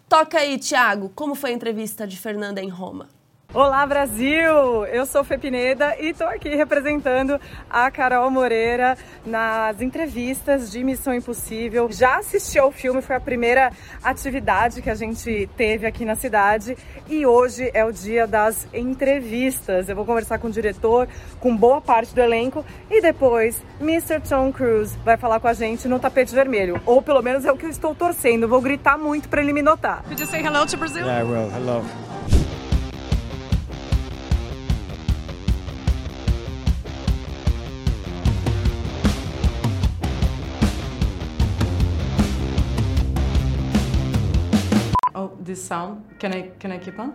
Toca 0.08 0.38
aí, 0.38 0.58
Thiago, 0.58 1.10
como 1.14 1.34
foi 1.34 1.50
a 1.50 1.52
entrevista 1.52 2.06
de 2.06 2.18
Fernanda 2.18 2.60
em 2.60 2.68
Roma? 2.68 3.08
Olá 3.54 3.86
Brasil! 3.86 4.84
Eu 4.92 5.06
sou 5.06 5.24
Fê 5.24 5.38
Pineda 5.38 5.96
e 5.98 6.10
estou 6.10 6.26
aqui 6.26 6.50
representando 6.50 7.40
a 7.70 7.90
Carol 7.90 8.30
Moreira 8.30 8.94
nas 9.24 9.80
entrevistas 9.80 10.70
de 10.70 10.84
Missão 10.84 11.14
Impossível. 11.14 11.88
Já 11.90 12.18
assisti 12.18 12.58
ao 12.58 12.70
filme, 12.70 13.00
foi 13.00 13.16
a 13.16 13.20
primeira 13.20 13.72
atividade 14.04 14.82
que 14.82 14.90
a 14.90 14.94
gente 14.94 15.48
teve 15.56 15.86
aqui 15.86 16.04
na 16.04 16.14
cidade 16.14 16.76
e 17.08 17.24
hoje 17.24 17.70
é 17.72 17.82
o 17.86 17.90
dia 17.90 18.26
das 18.26 18.68
entrevistas. 18.74 19.88
Eu 19.88 19.96
vou 19.96 20.04
conversar 20.04 20.38
com 20.38 20.48
o 20.48 20.52
diretor, 20.52 21.08
com 21.40 21.56
boa 21.56 21.80
parte 21.80 22.14
do 22.14 22.20
elenco 22.20 22.62
e 22.90 23.00
depois 23.00 23.58
Mr. 23.80 24.20
Tom 24.28 24.52
Cruise 24.52 24.94
vai 25.02 25.16
falar 25.16 25.40
com 25.40 25.48
a 25.48 25.54
gente 25.54 25.88
no 25.88 25.98
tapete 25.98 26.34
vermelho. 26.34 26.82
Ou 26.84 27.00
pelo 27.00 27.22
menos 27.22 27.46
é 27.46 27.50
o 27.50 27.56
que 27.56 27.64
eu 27.64 27.70
estou 27.70 27.94
torcendo. 27.94 28.46
Vou 28.46 28.60
gritar 28.60 28.98
muito 28.98 29.26
para 29.26 29.40
ele 29.40 29.54
me 29.54 29.62
notar. 29.62 30.04
Did 30.06 30.20
you 30.20 30.26
say 30.26 30.42
hello 30.42 30.66
to 30.66 30.76
Brazil? 30.76 31.06
Yeah, 31.06 31.20
I 31.20 31.24
will. 31.24 31.50
Hello. 31.50 31.82
This 45.48 45.60
sound. 45.70 45.92
Can 46.20 46.30
I 46.32 46.40
can 46.60 46.70
I 46.72 46.78
keep 46.78 46.98
on? 46.98 47.10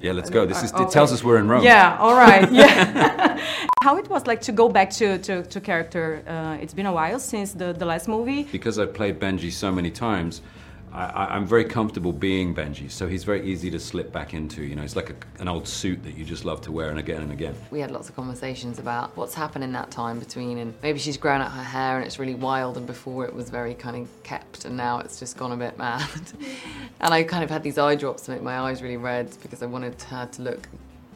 Yeah, 0.00 0.12
let's 0.12 0.30
go. 0.30 0.44
This 0.44 0.62
is, 0.62 0.72
Okay. 0.72 0.84
it 0.84 0.90
tells 0.90 1.10
us 1.12 1.24
we're 1.24 1.38
in 1.38 1.48
Rome. 1.48 1.64
Yeah, 1.64 1.96
all 2.04 2.14
right. 2.14 2.50
Yeah. 2.52 3.38
How 3.84 3.96
it 3.96 4.08
was 4.08 4.26
like 4.26 4.40
to 4.42 4.52
go 4.52 4.68
back 4.68 4.90
to, 4.98 5.18
to, 5.18 5.42
to 5.52 5.60
character? 5.60 6.22
Uh, 6.26 6.62
it's 6.62 6.74
been 6.74 6.86
a 6.86 6.92
while 6.92 7.18
since 7.18 7.52
the, 7.52 7.72
the 7.72 7.86
last 7.86 8.06
movie. 8.08 8.42
Because 8.52 8.78
I've 8.78 8.92
played 8.92 9.18
Benji 9.18 9.50
so 9.52 9.70
many 9.72 9.90
times, 9.90 10.42
I, 10.94 11.26
I'm 11.34 11.44
very 11.44 11.64
comfortable 11.64 12.12
being 12.12 12.54
Benji. 12.54 12.88
So 12.88 13.08
he's 13.08 13.24
very 13.24 13.44
easy 13.44 13.68
to 13.70 13.80
slip 13.80 14.12
back 14.12 14.32
into. 14.32 14.62
You 14.62 14.76
know, 14.76 14.82
it's 14.82 14.94
like 14.94 15.10
a, 15.10 15.14
an 15.40 15.48
old 15.48 15.66
suit 15.66 16.04
that 16.04 16.16
you 16.16 16.24
just 16.24 16.44
love 16.44 16.60
to 16.62 16.72
wear 16.72 16.90
and 16.90 16.98
again 17.00 17.20
and 17.22 17.32
again. 17.32 17.54
We 17.72 17.80
had 17.80 17.90
lots 17.90 18.08
of 18.08 18.14
conversations 18.14 18.78
about 18.78 19.16
what's 19.16 19.34
happened 19.34 19.64
in 19.64 19.72
that 19.72 19.90
time 19.90 20.20
between, 20.20 20.58
and 20.58 20.72
maybe 20.82 21.00
she's 21.00 21.16
grown 21.16 21.40
out 21.40 21.50
her 21.50 21.62
hair 21.62 21.96
and 21.96 22.06
it's 22.06 22.18
really 22.18 22.36
wild, 22.36 22.76
and 22.76 22.86
before 22.86 23.24
it 23.24 23.34
was 23.34 23.50
very 23.50 23.74
kind 23.74 23.96
of 23.96 24.22
kept, 24.22 24.64
and 24.64 24.76
now 24.76 25.00
it's 25.00 25.18
just 25.18 25.36
gone 25.36 25.50
a 25.50 25.56
bit 25.56 25.76
mad. 25.76 26.08
and 27.00 27.12
I 27.12 27.24
kind 27.24 27.42
of 27.42 27.50
had 27.50 27.64
these 27.64 27.76
eye 27.78 27.96
drops 27.96 28.22
to 28.26 28.30
make 28.30 28.42
my 28.42 28.58
eyes 28.58 28.80
really 28.80 28.96
red 28.96 29.36
because 29.42 29.62
I 29.62 29.66
wanted 29.66 30.00
her 30.02 30.26
to 30.26 30.42
look 30.42 30.68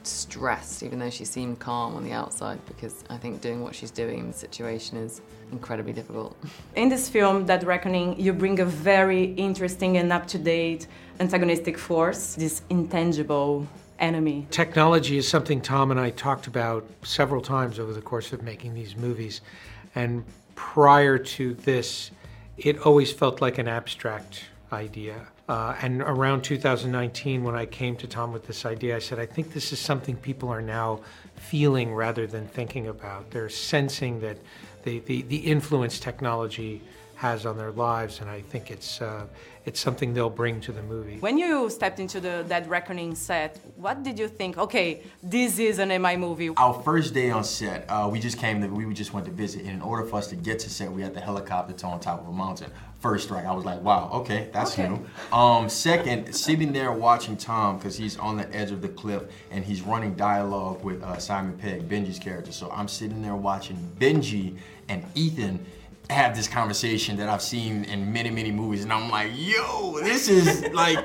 stressed, 0.03 0.83
even 0.83 0.99
though 0.99 1.11
she 1.11 1.25
seemed 1.25 1.61
calm 1.61 1.95
on 1.95 2.03
the 2.03 2.13
outside, 2.13 2.59
because 2.67 3.05
I 3.11 3.17
think 3.17 3.41
doing 3.41 3.63
what 3.63 3.75
she's 3.75 3.91
doing 3.93 4.19
in 4.19 4.27
the 4.29 4.37
situation 4.37 4.99
is 4.99 5.21
incredibly 5.53 5.93
difficult. 5.93 6.37
In 6.77 6.89
this 6.89 7.09
film, 7.09 7.47
Dead 7.47 7.65
Reckoning, 7.65 8.19
you 8.19 8.33
bring 8.33 8.61
a 8.61 8.65
very 8.65 9.35
interesting 9.35 9.97
and 9.97 10.13
up 10.13 10.27
to 10.29 10.39
date 10.39 10.87
antagonistic 11.21 11.77
force, 11.77 12.35
this 12.35 12.63
intangible 12.71 13.67
enemy. 13.99 14.47
Technology 14.51 15.19
is 15.19 15.27
something 15.27 15.61
Tom 15.61 15.91
and 15.91 15.99
I 15.99 16.11
talked 16.11 16.47
about 16.47 16.89
several 17.03 17.43
times 17.43 17.79
over 17.79 17.93
the 17.93 18.01
course 18.01 18.33
of 18.33 18.43
making 18.43 18.75
these 18.75 18.97
movies. 18.97 19.41
And 19.95 20.25
prior 20.55 21.19
to 21.19 21.55
this, 21.55 22.11
it 22.57 22.79
always 22.87 23.13
felt 23.13 23.41
like 23.41 23.59
an 23.59 23.69
abstract 23.69 24.45
idea. 24.73 25.27
Uh, 25.49 25.75
and 25.81 26.03
around 26.03 26.43
2019, 26.43 27.43
when 27.43 27.55
I 27.55 27.65
came 27.65 27.97
to 27.97 28.07
Tom 28.07 28.33
with 28.33 28.47
this 28.47 28.67
idea, 28.67 28.97
I 28.97 28.99
said, 28.99 29.19
I 29.19 29.25
think 29.25 29.55
this 29.55 29.73
is 29.73 29.79
something 29.79 30.15
people 30.17 30.51
are 30.51 30.61
now 30.61 31.01
feeling 31.37 31.95
rather 31.95 32.27
than 32.27 32.47
thinking 32.47 32.89
about. 32.89 33.31
They're 33.31 33.49
sensing 33.49 34.21
that 34.21 34.37
the, 34.83 35.01
the, 35.01 35.23
the 35.23 35.37
influence 35.37 35.99
technology 35.99 36.83
has 37.19 37.45
on 37.45 37.57
their 37.57 37.73
lives, 37.73 38.21
and 38.21 38.31
I 38.31 38.43
think 38.43 38.71
it's, 38.71 39.03
uh, 39.03 39.27
it's 39.65 39.81
something 39.81 40.15
they'll 40.15 40.31
bring 40.31 40.61
to 40.61 40.71
the 40.71 40.83
movie. 40.83 41.19
When 41.19 41.37
you 41.37 41.69
stepped 41.69 41.99
into 41.99 42.21
the 42.21 42.45
Dead 42.49 42.71
Reckoning 42.71 43.17
set, 43.17 43.59
what 43.75 44.05
did 44.05 44.21
you 44.21 44.29
think? 44.29 44.57
Okay, 44.57 45.03
this 45.21 45.59
is 45.59 45.81
an 45.81 45.89
MI 46.01 46.17
movie. 46.17 46.51
Our 46.57 46.81
first 46.85 47.15
day 47.15 47.31
on 47.31 47.43
set, 47.43 47.87
uh, 47.89 48.09
we 48.11 48.21
just 48.21 48.39
came 48.39 48.61
to, 48.63 48.69
we 48.69 48.95
just 48.95 49.13
went 49.13 49.27
to 49.27 49.33
visit, 49.33 49.63
and 49.63 49.71
in 49.71 49.83
order 49.83 50.05
for 50.05 50.17
us 50.17 50.29
to 50.29 50.37
get 50.37 50.61
to 50.61 50.71
set, 50.71 50.93
we 50.93 51.03
had 51.03 51.13
the 51.13 51.21
helicopter 51.21 51.75
to 51.75 51.87
on 51.87 51.99
top 51.99 52.21
of 52.21 52.29
a 52.29 52.33
mountain. 52.33 52.71
First 53.01 53.25
strike, 53.27 53.47
I 53.47 53.53
was 53.53 53.65
like, 53.65 53.81
wow, 53.83 54.11
okay, 54.13 54.49
that's 54.53 54.73
Okay. 54.73 54.89
new. 54.89 55.07
Um, 55.33 55.69
second, 55.69 56.35
sitting 56.35 56.73
there 56.73 56.91
watching 56.91 57.37
Tom, 57.37 57.77
because 57.79 57.97
he's 57.97 58.19
on 58.19 58.37
the 58.37 58.53
edge 58.53 58.73
of 58.73 58.83
the 58.83 58.89
cliff, 58.89 59.23
and 59.53 59.65
he's 59.65 59.83
running 59.83 60.15
dialogue 60.15 60.83
with 60.83 61.01
uh, 61.05 61.17
Simon 61.19 61.57
Pegg, 61.59 61.89
Benji's 61.89 62.19
character. 62.19 62.51
So 62.51 62.69
I'm 62.73 62.89
sitting 62.89 63.23
there 63.23 63.37
watching 63.37 63.77
Benji 64.01 64.57
and 64.89 65.05
Ethan 65.15 65.65
have 66.11 66.35
this 66.35 66.49
conversation 66.49 67.17
that 67.19 67.29
I've 67.29 67.43
seen 67.43 67.85
in 67.85 68.13
many, 68.13 68.31
many 68.31 68.51
movies, 68.51 68.83
and 68.83 68.93
I'm 68.93 69.09
like, 69.11 69.31
yo, 69.37 70.01
this 70.03 70.29
is 70.29 70.69
like, 70.73 70.99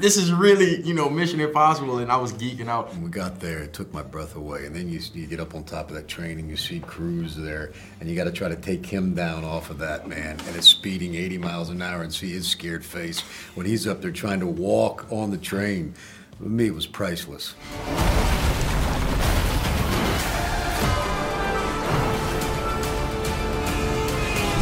this 0.00 0.16
is 0.16 0.32
really, 0.32 0.80
you 0.82 0.94
know, 0.94 1.08
Mission 1.10 1.40
Impossible, 1.40 1.98
and 1.98 2.10
I 2.10 2.16
was 2.16 2.32
geeking 2.32 2.68
out. 2.68 2.90
When 2.90 3.02
we 3.02 3.10
got 3.10 3.40
there, 3.40 3.62
it 3.62 3.72
took 3.72 3.92
my 3.92 4.02
breath 4.02 4.36
away. 4.36 4.64
And 4.64 4.74
then 4.74 4.88
you, 4.88 5.00
you 5.12 5.26
get 5.26 5.40
up 5.40 5.54
on 5.54 5.64
top 5.64 5.88
of 5.88 5.96
that 5.96 6.08
train 6.08 6.38
and 6.38 6.48
you 6.48 6.56
see 6.56 6.80
Cruz 6.80 7.36
there, 7.36 7.72
and 8.00 8.08
you 8.08 8.16
got 8.16 8.24
to 8.24 8.32
try 8.32 8.48
to 8.48 8.56
take 8.56 8.86
him 8.86 9.14
down 9.14 9.44
off 9.44 9.70
of 9.70 9.78
that 9.78 10.08
man. 10.08 10.40
And 10.46 10.56
it's 10.56 10.68
speeding 10.68 11.14
80 11.14 11.38
miles 11.38 11.68
an 11.68 11.82
hour, 11.82 12.02
and 12.02 12.12
see 12.12 12.32
his 12.32 12.48
scared 12.48 12.84
face 12.84 13.20
when 13.54 13.66
he's 13.66 13.86
up 13.86 14.00
there 14.00 14.10
trying 14.10 14.40
to 14.40 14.46
walk 14.46 15.06
on 15.10 15.30
the 15.30 15.38
train. 15.38 15.94
For 16.38 16.44
me, 16.44 16.66
it 16.66 16.74
was 16.74 16.86
priceless. 16.86 17.54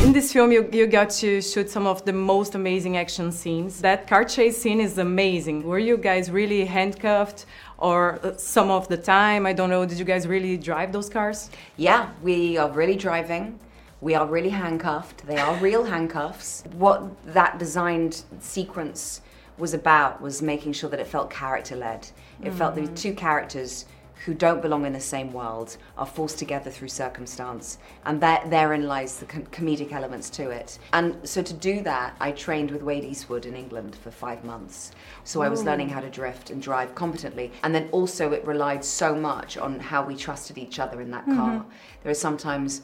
In 0.03 0.14
this 0.14 0.32
film, 0.32 0.51
you, 0.51 0.66
you 0.72 0.86
got 0.86 1.11
to 1.11 1.42
shoot 1.42 1.68
some 1.68 1.86
of 1.86 2.05
the 2.07 2.12
most 2.12 2.55
amazing 2.55 2.96
action 2.96 3.30
scenes. 3.30 3.82
That 3.82 4.07
car 4.07 4.24
chase 4.24 4.57
scene 4.61 4.80
is 4.80 4.96
amazing. 4.96 5.62
Were 5.62 5.78
you 5.78 5.98
guys 5.98 6.30
really 6.30 6.64
handcuffed 6.64 7.44
or 7.76 8.18
uh, 8.24 8.34
some 8.38 8.70
of 8.70 8.88
the 8.88 8.96
time? 8.96 9.44
I 9.44 9.53
don't 9.53 9.68
know. 9.68 9.84
Did 9.84 9.98
you 9.98 10.07
guys 10.07 10.26
really 10.26 10.57
drive 10.57 10.90
those 10.90 11.11
cars? 11.11 11.51
Yeah, 11.76 12.11
we 12.22 12.57
are 12.57 12.70
really 12.70 12.96
driving. 12.96 13.61
We 14.01 14.14
are 14.14 14.26
really 14.26 14.48
handcuffed. 14.48 15.26
They 15.26 15.36
are 15.36 15.55
real 15.57 15.84
handcuffs. 15.84 16.64
What 16.72 17.03
that 17.34 17.59
designed 17.59 18.22
sequence 18.40 19.20
was 19.59 19.74
about 19.74 20.22
was 20.22 20.40
making 20.40 20.72
sure 20.72 20.88
that 20.88 20.98
it 20.98 21.09
felt 21.09 21.30
character 21.30 21.76
led. 21.76 22.09
It 22.42 22.53
felt 22.55 22.74
the 22.74 22.86
two 22.88 23.12
characters 23.12 23.84
who 24.25 24.35
don't 24.35 24.61
belong 24.61 24.85
in 24.85 24.93
the 24.93 25.01
same 25.01 25.33
world 25.33 25.77
are 25.97 26.07
forced 26.07 26.39
together 26.39 26.71
through 26.71 26.89
circumstance, 26.89 27.79
and 28.05 28.21
that 28.21 28.51
therein 28.51 28.87
lies 28.87 29.18
the 29.18 29.27
com- 29.27 29.47
comedic 29.47 29.93
elements 29.93 30.29
to 30.31 30.51
it. 30.51 30.79
And 30.93 31.16
so 31.29 31.43
to 31.43 31.55
do 31.55 31.83
that, 31.83 32.16
I 32.21 32.33
trained 32.33 32.71
with 32.71 32.83
Wade 32.83 33.05
Eastwood 33.05 33.47
in 33.47 33.57
England 33.57 33.97
for 33.97 34.11
five 34.11 34.45
months. 34.45 34.93
So 35.25 35.43
I 35.43 35.49
was 35.49 35.61
oh. 35.61 35.64
learning 35.64 35.89
how 35.89 36.01
to 36.01 36.11
drift 36.11 36.51
and 36.51 36.61
drive 36.61 36.95
competently, 36.95 37.53
and 37.62 37.75
then 37.75 37.89
also 37.93 38.33
it 38.33 38.47
relied 38.47 38.85
so 38.85 39.14
much 39.14 39.57
on 39.57 39.81
how 39.81 40.05
we 40.05 40.16
trusted 40.16 40.59
each 40.59 40.79
other 40.79 41.01
in 41.01 41.11
that 41.12 41.25
car. 41.25 41.61
Mm-hmm. 41.61 41.71
There 42.03 42.12
are 42.12 42.14
sometimes 42.14 42.83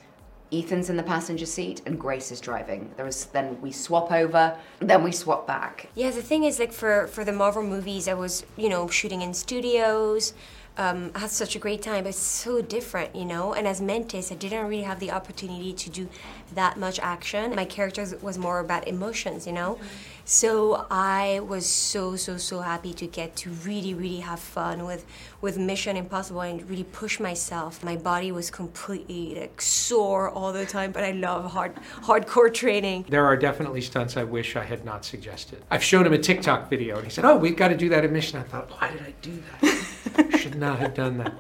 Ethan's 0.53 0.91
in 0.91 0.97
the 0.97 1.03
passenger 1.03 1.47
seat 1.47 1.83
and 1.87 1.99
Grace 1.99 2.31
is 2.31 2.41
driving. 2.41 2.93
There 2.97 3.07
is 3.07 3.27
then 3.27 3.61
we 3.61 3.73
swap 3.73 4.13
over, 4.13 4.57
then 4.79 5.03
we 5.03 5.11
swap 5.13 5.47
back. 5.47 5.89
Yeah, 5.95 6.11
the 6.11 6.23
thing 6.23 6.45
is, 6.45 6.59
like 6.59 6.73
for 6.73 7.09
for 7.09 7.25
the 7.25 7.33
Marvel 7.33 7.63
movies, 7.63 8.07
I 8.07 8.15
was 8.15 8.45
you 8.57 8.69
know 8.69 8.89
shooting 8.89 9.23
in 9.23 9.35
studios. 9.35 10.35
Um, 10.79 11.11
I 11.15 11.21
had 11.21 11.31
such 11.31 11.57
a 11.57 11.59
great 11.59 11.81
time, 11.81 12.07
it's 12.07 12.19
so 12.19 12.61
different, 12.61 13.17
you 13.17 13.25
know. 13.25 13.55
And 13.55 13.67
as 13.67 13.81
Mentis, 13.81 14.31
I 14.31 14.35
didn't 14.35 14.67
really 14.67 14.83
have 14.83 15.01
the 15.01 15.11
opportunity 15.11 15.73
to 15.73 15.91
do 15.91 16.09
that 16.55 16.77
much 16.77 16.99
action. 17.01 17.55
My 17.55 17.65
character 17.65 18.05
was 18.21 18.37
more 18.37 18.61
about 18.61 18.87
emotions, 18.87 19.47
you 19.47 19.55
know. 19.55 19.79
So 20.27 20.87
I 20.91 21.41
was 21.41 21.67
so 21.67 22.17
so 22.17 22.37
so 22.37 22.61
happy 22.61 22.93
to 22.95 23.07
get 23.07 23.37
to 23.37 23.51
really 23.65 23.95
really 23.95 24.21
have 24.21 24.41
fun 24.41 24.85
with 24.85 25.07
with 25.41 25.57
Mission 25.57 25.97
Impossible 25.97 26.41
and 26.41 26.69
really 26.69 26.85
push 26.85 27.21
myself. 27.21 27.83
My 27.85 27.97
body 27.97 28.33
was 28.33 28.51
completely 28.51 29.37
like 29.41 29.63
sore 29.63 30.29
all 30.29 30.53
the 30.53 30.67
time, 30.67 30.93
but 30.93 31.05
I 31.05 31.13
love 31.13 31.53
hard 31.53 31.77
hardcore 32.03 32.53
training. 32.53 33.07
There 33.09 33.25
are 33.25 33.37
definitely 33.37 33.81
stunts 33.81 34.17
I 34.17 34.25
wish 34.25 34.57
I 34.57 34.65
had 34.65 34.85
not 34.85 35.05
suggested. 35.05 35.63
I've 35.71 35.85
shown 35.85 36.05
him 36.05 36.13
a 36.13 36.19
TikTok 36.19 36.69
video 36.69 36.97
and 36.97 37.05
he 37.05 37.11
said, 37.11 37.25
Oh, 37.25 37.37
we've 37.37 37.57
got 37.57 37.69
to 37.69 37.77
do 37.77 37.89
that 37.91 38.05
in 38.05 38.13
Mission. 38.13 38.39
I 38.39 38.43
thought, 38.43 38.69
why 38.71 38.91
did 38.91 39.03
I 39.03 39.15
do 39.23 39.43
that? 39.63 39.87
Should 40.39 40.57
not 40.57 40.79
have 40.79 40.95
done 40.95 41.19
that. 41.19 41.33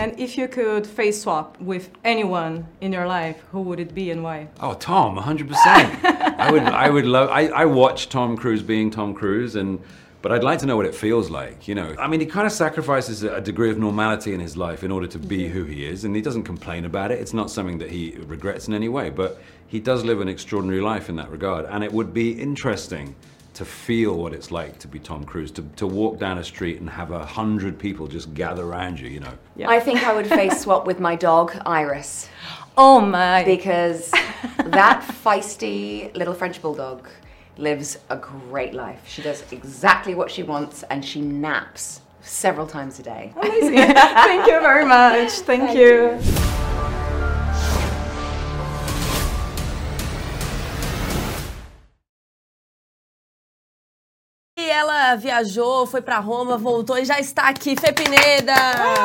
And 0.00 0.18
if 0.18 0.38
you 0.38 0.48
could 0.48 0.86
face 0.86 1.22
swap 1.22 1.60
with 1.60 1.90
anyone 2.04 2.66
in 2.80 2.90
your 2.90 3.06
life, 3.06 3.42
who 3.52 3.60
would 3.62 3.78
it 3.78 3.94
be 3.94 4.10
and 4.10 4.22
why? 4.22 4.48
Oh, 4.60 4.72
Tom, 4.72 5.18
100%. 5.18 5.50
I 5.54 6.50
would, 6.50 6.62
I 6.62 6.88
would 6.88 7.04
love, 7.04 7.28
I, 7.28 7.48
I 7.48 7.64
watch 7.66 8.08
Tom 8.08 8.36
Cruise 8.36 8.62
being 8.62 8.90
Tom 8.90 9.12
Cruise 9.12 9.56
and, 9.56 9.78
but 10.22 10.32
I'd 10.32 10.42
like 10.42 10.58
to 10.60 10.66
know 10.66 10.76
what 10.76 10.86
it 10.86 10.94
feels 10.94 11.28
like, 11.28 11.68
you 11.68 11.74
know. 11.74 11.94
I 11.98 12.06
mean, 12.06 12.20
he 12.20 12.26
kind 12.26 12.46
of 12.46 12.52
sacrifices 12.52 13.22
a 13.22 13.42
degree 13.42 13.70
of 13.70 13.78
normality 13.78 14.32
in 14.32 14.40
his 14.40 14.56
life 14.56 14.82
in 14.82 14.90
order 14.90 15.06
to 15.06 15.18
be 15.18 15.48
who 15.48 15.64
he 15.64 15.84
is, 15.84 16.04
and 16.04 16.14
he 16.14 16.22
doesn't 16.22 16.44
complain 16.44 16.84
about 16.84 17.10
it. 17.10 17.20
It's 17.20 17.32
not 17.34 17.50
something 17.50 17.78
that 17.78 17.90
he 17.90 18.16
regrets 18.26 18.68
in 18.68 18.74
any 18.74 18.88
way, 18.88 19.10
but 19.10 19.40
he 19.70 19.78
does 19.78 20.04
live 20.04 20.20
an 20.20 20.26
extraordinary 20.28 20.80
life 20.80 21.08
in 21.08 21.14
that 21.14 21.30
regard. 21.30 21.64
And 21.64 21.84
it 21.84 21.92
would 21.92 22.12
be 22.12 22.32
interesting 22.32 23.14
to 23.54 23.64
feel 23.64 24.16
what 24.16 24.32
it's 24.34 24.50
like 24.50 24.80
to 24.80 24.88
be 24.88 24.98
Tom 24.98 25.22
Cruise, 25.22 25.52
to, 25.52 25.62
to 25.76 25.86
walk 25.86 26.18
down 26.18 26.38
a 26.38 26.44
street 26.44 26.80
and 26.80 26.90
have 26.90 27.12
a 27.12 27.24
hundred 27.24 27.78
people 27.78 28.08
just 28.08 28.34
gather 28.34 28.64
around 28.64 28.98
you, 28.98 29.08
you 29.08 29.20
know. 29.20 29.32
I 29.64 29.78
think 29.78 30.02
I 30.02 30.12
would 30.12 30.26
face 30.26 30.60
swap 30.62 30.86
with 30.88 30.98
my 30.98 31.14
dog, 31.14 31.56
Iris, 31.64 32.28
Oh 32.76 33.00
my! 33.00 33.44
because 33.44 34.10
that 34.64 35.06
feisty 35.24 36.12
little 36.16 36.34
French 36.34 36.60
bulldog 36.60 37.08
lives 37.56 37.96
a 38.08 38.16
great 38.16 38.74
life. 38.74 39.02
She 39.06 39.22
does 39.22 39.44
exactly 39.52 40.16
what 40.16 40.32
she 40.32 40.42
wants 40.42 40.82
and 40.84 41.04
she 41.04 41.20
naps 41.20 42.00
several 42.22 42.66
times 42.66 42.98
a 42.98 43.04
day. 43.04 43.32
Amazing. 43.36 43.76
Thank 43.76 44.46
you 44.48 44.60
very 44.60 44.84
much. 44.84 45.30
Thank, 45.46 45.76
you. 45.76 46.18
E 46.18 46.39
ela 55.10 55.16
viajou, 55.16 55.86
foi 55.86 56.00
pra 56.00 56.18
Roma, 56.18 56.56
voltou 56.56 56.96
e 56.96 57.04
já 57.04 57.18
está 57.18 57.48
aqui, 57.48 57.74
Fê 57.78 57.92
Pineda! 57.92 58.54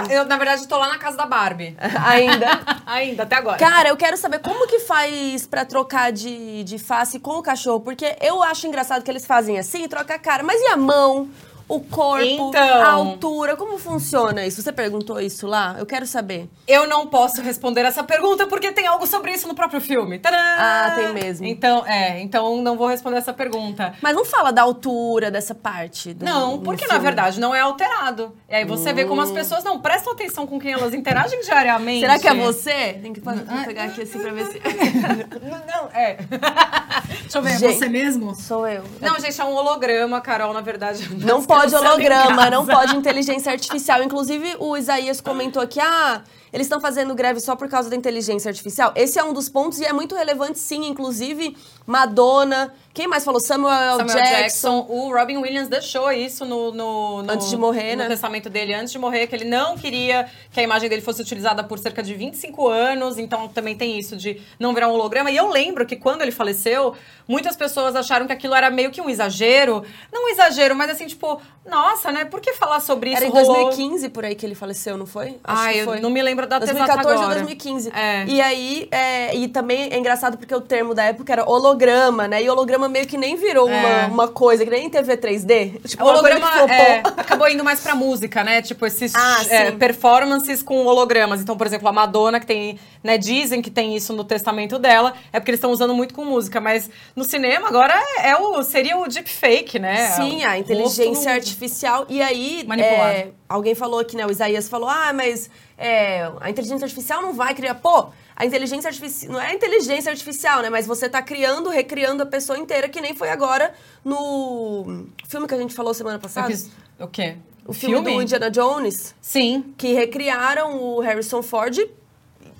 Eu, 0.09 0.25
na 0.25 0.37
verdade, 0.37 0.67
tô 0.67 0.77
lá 0.77 0.87
na 0.87 0.99
casa 0.99 1.17
da 1.17 1.25
Barbie. 1.25 1.75
Ainda. 2.05 2.47
Ainda, 2.85 3.23
até 3.23 3.35
agora. 3.35 3.57
Cara, 3.57 3.89
eu 3.89 3.97
quero 3.97 4.15
saber 4.15 4.39
como 4.39 4.67
que 4.67 4.79
faz 4.79 5.47
pra 5.47 5.65
trocar 5.65 6.11
de, 6.11 6.63
de 6.63 6.77
face 6.77 7.19
com 7.19 7.39
o 7.39 7.41
cachorro, 7.41 7.79
porque 7.79 8.15
eu 8.21 8.43
acho 8.43 8.67
engraçado 8.67 9.03
que 9.03 9.09
eles 9.09 9.25
fazem 9.25 9.57
assim, 9.57 9.87
troca 9.87 10.13
a 10.13 10.19
cara, 10.19 10.43
mas 10.43 10.61
e 10.61 10.67
a 10.67 10.77
mão? 10.77 11.27
O 11.67 11.79
corpo, 11.79 12.23
Então. 12.23 12.81
a 12.81 12.91
altura? 12.91 13.55
Como 13.55 13.77
funciona 13.77 14.45
isso? 14.45 14.61
Você 14.61 14.71
perguntou 14.71 15.19
isso 15.19 15.47
lá? 15.47 15.75
Eu 15.79 15.85
quero 15.85 16.05
saber. 16.05 16.47
Eu 16.67 16.87
não 16.87 17.07
posso 17.07 17.41
responder 17.41 17.81
essa 17.81 18.03
pergunta 18.03 18.45
porque 18.47 18.71
tem 18.71 18.85
algo 18.87 19.05
sobre 19.07 19.31
isso 19.31 19.47
no 19.47 19.55
próprio 19.55 19.81
filme. 19.81 20.19
Tadã! 20.19 20.37
Ah, 20.37 20.93
tem 20.95 21.13
mesmo. 21.13 21.45
Então, 21.45 21.85
é, 21.85 22.21
então 22.21 22.61
não 22.61 22.77
vou 22.77 22.87
responder 22.87 23.17
essa 23.17 23.33
pergunta. 23.33 23.93
Mas 24.01 24.15
não 24.15 24.23
fala 24.25 24.51
da 24.51 24.61
altura 24.61 25.31
dessa 25.31 25.55
parte. 25.55 26.13
do- 26.13 26.23
Não, 26.25 26.59
porque 26.59 26.85
na 26.87 26.97
verdade 26.97 27.39
não 27.39 27.53
é 27.53 27.61
alterado. 27.61 28.35
E 28.49 28.55
aí 28.55 28.65
você 28.65 28.93
vê 28.93 29.05
como 29.05 29.21
as 29.21 29.31
pessoas 29.31 29.63
não 29.63 29.79
prestam 29.79 30.13
atenção 30.13 30.45
com 30.45 30.59
quem 30.59 30.71
elas 30.73 30.93
interagem 30.93 31.41
diariamente. 31.41 32.01
Será 32.01 32.19
que 32.19 32.27
é 32.27 32.33
você? 32.33 32.99
Tem 33.01 33.13
que 33.13 33.21
pa- 33.21 33.33
pegar 33.65 33.85
aqui 33.85 34.01
assim 34.03 34.19
pra 34.19 34.31
ver 34.31 34.45
se. 34.47 34.61
Não, 35.67 35.89
é. 35.93 36.17
Deixa 37.21 37.37
eu 37.37 37.41
ver, 37.41 37.51
é 37.53 37.57
Gente, 37.57 37.77
você 37.79 37.89
mesmo? 37.89 38.35
Sou 38.35 38.67
eu. 38.67 38.83
Não, 39.01 39.19
gente, 39.19 39.39
é 39.39 39.43
um 39.43 39.53
holograma, 39.55 40.21
Carol, 40.21 40.53
na 40.53 40.61
verdade. 40.61 41.07
Não 41.15 41.37
Nós 41.45 41.45
pode 41.59 41.75
holograma, 41.75 42.49
não 42.49 42.65
pode 42.65 42.95
inteligência 42.95 43.51
artificial. 43.51 44.03
Inclusive, 44.03 44.55
o 44.59 44.75
Isaías 44.77 45.21
comentou 45.21 45.61
aqui: 45.61 45.79
ah, 45.79 46.21
eles 46.55 46.65
estão 46.67 46.79
fazendo 46.79 47.13
greve 47.13 47.39
só 47.41 47.53
por 47.55 47.67
causa 47.67 47.89
da 47.89 47.95
inteligência 47.97 48.47
artificial. 48.49 48.93
Esse 48.95 49.19
é 49.19 49.23
um 49.23 49.33
dos 49.33 49.49
pontos 49.49 49.79
e 49.79 49.85
é 49.85 49.91
muito 49.91 50.15
relevante, 50.15 50.57
sim. 50.57 50.85
Inclusive, 50.87 51.55
Madonna. 51.85 52.73
Quem 52.93 53.07
mais 53.07 53.25
falou? 53.25 53.41
Samuel, 53.41 53.97
Samuel 53.97 54.07
Jackson. 54.15 54.31
Jackson. 54.41 54.85
o 54.87 55.13
Robin 55.13 55.35
Williams 55.37 55.67
deixou 55.67 56.09
isso 56.13 56.45
no, 56.45 56.71
no- 56.71 57.23
no- 57.23 57.31
Antes 57.33 57.49
de 57.49 57.57
morrer, 57.57 57.95
no 57.97 58.03
né? 58.03 58.07
testamento 58.07 58.49
dele, 58.49 58.73
antes 58.73 58.93
de 58.93 58.97
morrer, 58.97 59.27
que 59.27 59.35
ele 59.35 59.43
não 59.43 59.77
queria 59.77 60.29
que 60.51 60.61
a 60.61 60.63
imagem 60.63 60.87
dele 60.87 61.01
fosse 61.01 61.21
utilizada 61.21 61.61
por 61.61 61.77
cerca 61.77 62.01
de 62.01 62.13
25 62.13 62.69
anos, 62.69 63.17
então 63.17 63.49
também 63.49 63.75
tem 63.75 63.99
isso 63.99 64.15
de 64.15 64.41
não 64.57 64.73
virar 64.73 64.87
um 64.87 64.93
holograma. 64.93 65.29
E 65.29 65.35
eu 65.35 65.49
lembro 65.49 65.85
que 65.85 65.97
quando 65.97 66.21
ele 66.21 66.31
faleceu, 66.31 66.93
muitas 67.27 67.57
pessoas 67.57 67.97
acharam 67.97 68.25
que 68.27 68.31
aquilo 68.33 68.55
era 68.55 68.69
meio 68.71 68.91
que 68.91 69.01
um 69.01 69.09
exagero. 69.09 69.83
Não 70.13 70.25
um 70.25 70.29
exagero, 70.29 70.73
mas 70.73 70.89
assim, 70.89 71.05
tipo, 71.05 71.41
nossa, 71.65 72.13
né? 72.13 72.23
Por 72.23 72.39
que 72.39 72.53
falar 72.53 72.79
sobre 72.79 73.09
isso? 73.09 73.17
Era 73.17 73.25
em 73.25 73.29
Rolou- 73.29 73.65
2015 73.65 74.07
por 74.07 74.23
aí 74.23 74.35
que 74.35 74.45
ele 74.45 74.55
faleceu, 74.55 74.95
não 74.97 75.05
foi? 75.05 75.37
Acho 75.43 75.63
Ah, 75.67 75.73
que 75.73 75.79
eu 75.79 75.85
foi. 75.85 75.99
não 75.99 76.09
me 76.09 76.21
lembro 76.21 76.44
da 76.45 76.59
data 76.59 76.71
exata 76.71 76.93
2014 77.03 77.17
ou 77.17 77.23
agora. 77.23 77.35
2015. 77.35 77.91
É. 77.93 78.25
E 78.25 78.41
aí, 78.41 78.87
é, 78.91 79.35
e 79.35 79.47
também 79.47 79.89
é 79.91 79.97
engraçado 79.97 80.37
porque 80.37 80.53
o 80.53 80.61
termo 80.61 80.93
da 80.93 81.03
época 81.03 81.31
era 81.31 81.49
holograma, 81.49 82.27
né? 82.27 82.41
E 82.43 82.49
holograma 82.49 82.87
meio 82.87 83.05
que 83.05 83.17
nem 83.17 83.35
virou 83.35 83.69
É. 83.69 83.73
uma, 83.79 84.07
uma 84.07 84.27
coisa, 84.27 84.63
que 84.63 84.69
nem 84.69 84.89
TV 84.89 85.17
3D. 85.17 85.81
Tipo, 85.87 86.03
O 86.03 86.07
uma 86.07 86.13
holograma 86.13 86.47
é, 86.71 86.99
acabou 87.17 87.47
indo 87.49 87.63
mais 87.63 87.79
pra 87.79 87.95
música, 87.95 88.43
né? 88.43 88.61
Tipo, 88.61 88.85
esses 88.85 89.13
Ah, 89.15 89.41
é, 89.49 89.71
performances 89.71 90.61
com 90.61 90.85
hologramas. 90.85 91.41
Então, 91.41 91.57
por 91.57 91.67
exemplo, 91.67 91.87
a 91.87 91.91
Madonna, 91.91 92.39
que 92.39 92.45
tem, 92.45 92.79
né, 93.03 93.17
dizem 93.17 93.61
que 93.61 93.69
tem 93.71 93.95
isso 93.95 94.13
no 94.13 94.23
testamento 94.23 94.77
dela, 94.79 95.13
é 95.31 95.39
porque 95.39 95.51
eles 95.51 95.59
estão 95.59 95.71
usando 95.71 95.93
muito 95.93 96.13
com 96.13 96.23
música. 96.25 96.59
Mas 96.61 96.89
no 97.15 97.23
cinema, 97.23 97.67
agora 97.67 97.93
é, 98.19 98.29
é 98.29 98.37
o, 98.37 98.61
seria 98.63 98.97
o 98.97 99.07
deepfake, 99.07 99.79
né? 99.79 100.07
Sim, 100.11 100.43
O 100.43 100.47
a 100.47 100.57
inteligência 100.57 101.09
rosto 101.09 101.29
artificial. 101.29 102.05
E 102.09 102.21
aí, 102.21 102.65
é, 102.79 103.27
alguém 103.47 103.75
falou 103.75 103.99
aqui, 103.99 104.15
né? 104.15 104.25
O 104.25 104.31
Isaías 104.31 104.67
falou: 104.69 104.89
ah, 104.89 105.11
mas 105.13 105.49
é, 105.77 106.29
a 106.39 106.49
inteligência 106.49 106.85
artificial 106.85 107.21
não 107.21 107.33
vai 107.33 107.53
criar. 107.53 107.75
Pô, 107.75 108.07
a 108.35 108.45
inteligência 108.45 108.87
artificial. 108.87 109.33
Não 109.33 109.41
é 109.41 109.47
a 109.47 109.53
inteligência 109.53 110.11
artificial, 110.11 110.61
né? 110.61 110.69
Mas 110.69 110.85
você 110.85 111.07
tá 111.09 111.21
criando, 111.21 111.69
recriando 111.69 112.23
a 112.23 112.25
pessoa 112.25 112.57
inteira, 112.57 112.87
que 112.89 112.99
nem 113.01 113.13
foi 113.15 113.29
agora 113.29 113.73
no 114.03 115.05
filme 115.27 115.47
que 115.47 115.53
a 115.53 115.57
gente 115.57 115.73
falou 115.73 115.93
semana 115.93 116.19
passada. 116.19 116.51
Epi- 116.51 116.71
O 116.99 117.07
quê? 117.07 117.35
O 117.67 117.73
filme, 117.73 118.13
do 118.13 118.21
Indiana 118.21 118.49
Jones. 118.51 119.15
Sim. 119.19 119.73
Que 119.77 119.93
recriaram 119.93 120.77
o 120.81 120.99
Harrison 120.99 121.41
Ford 121.41 121.77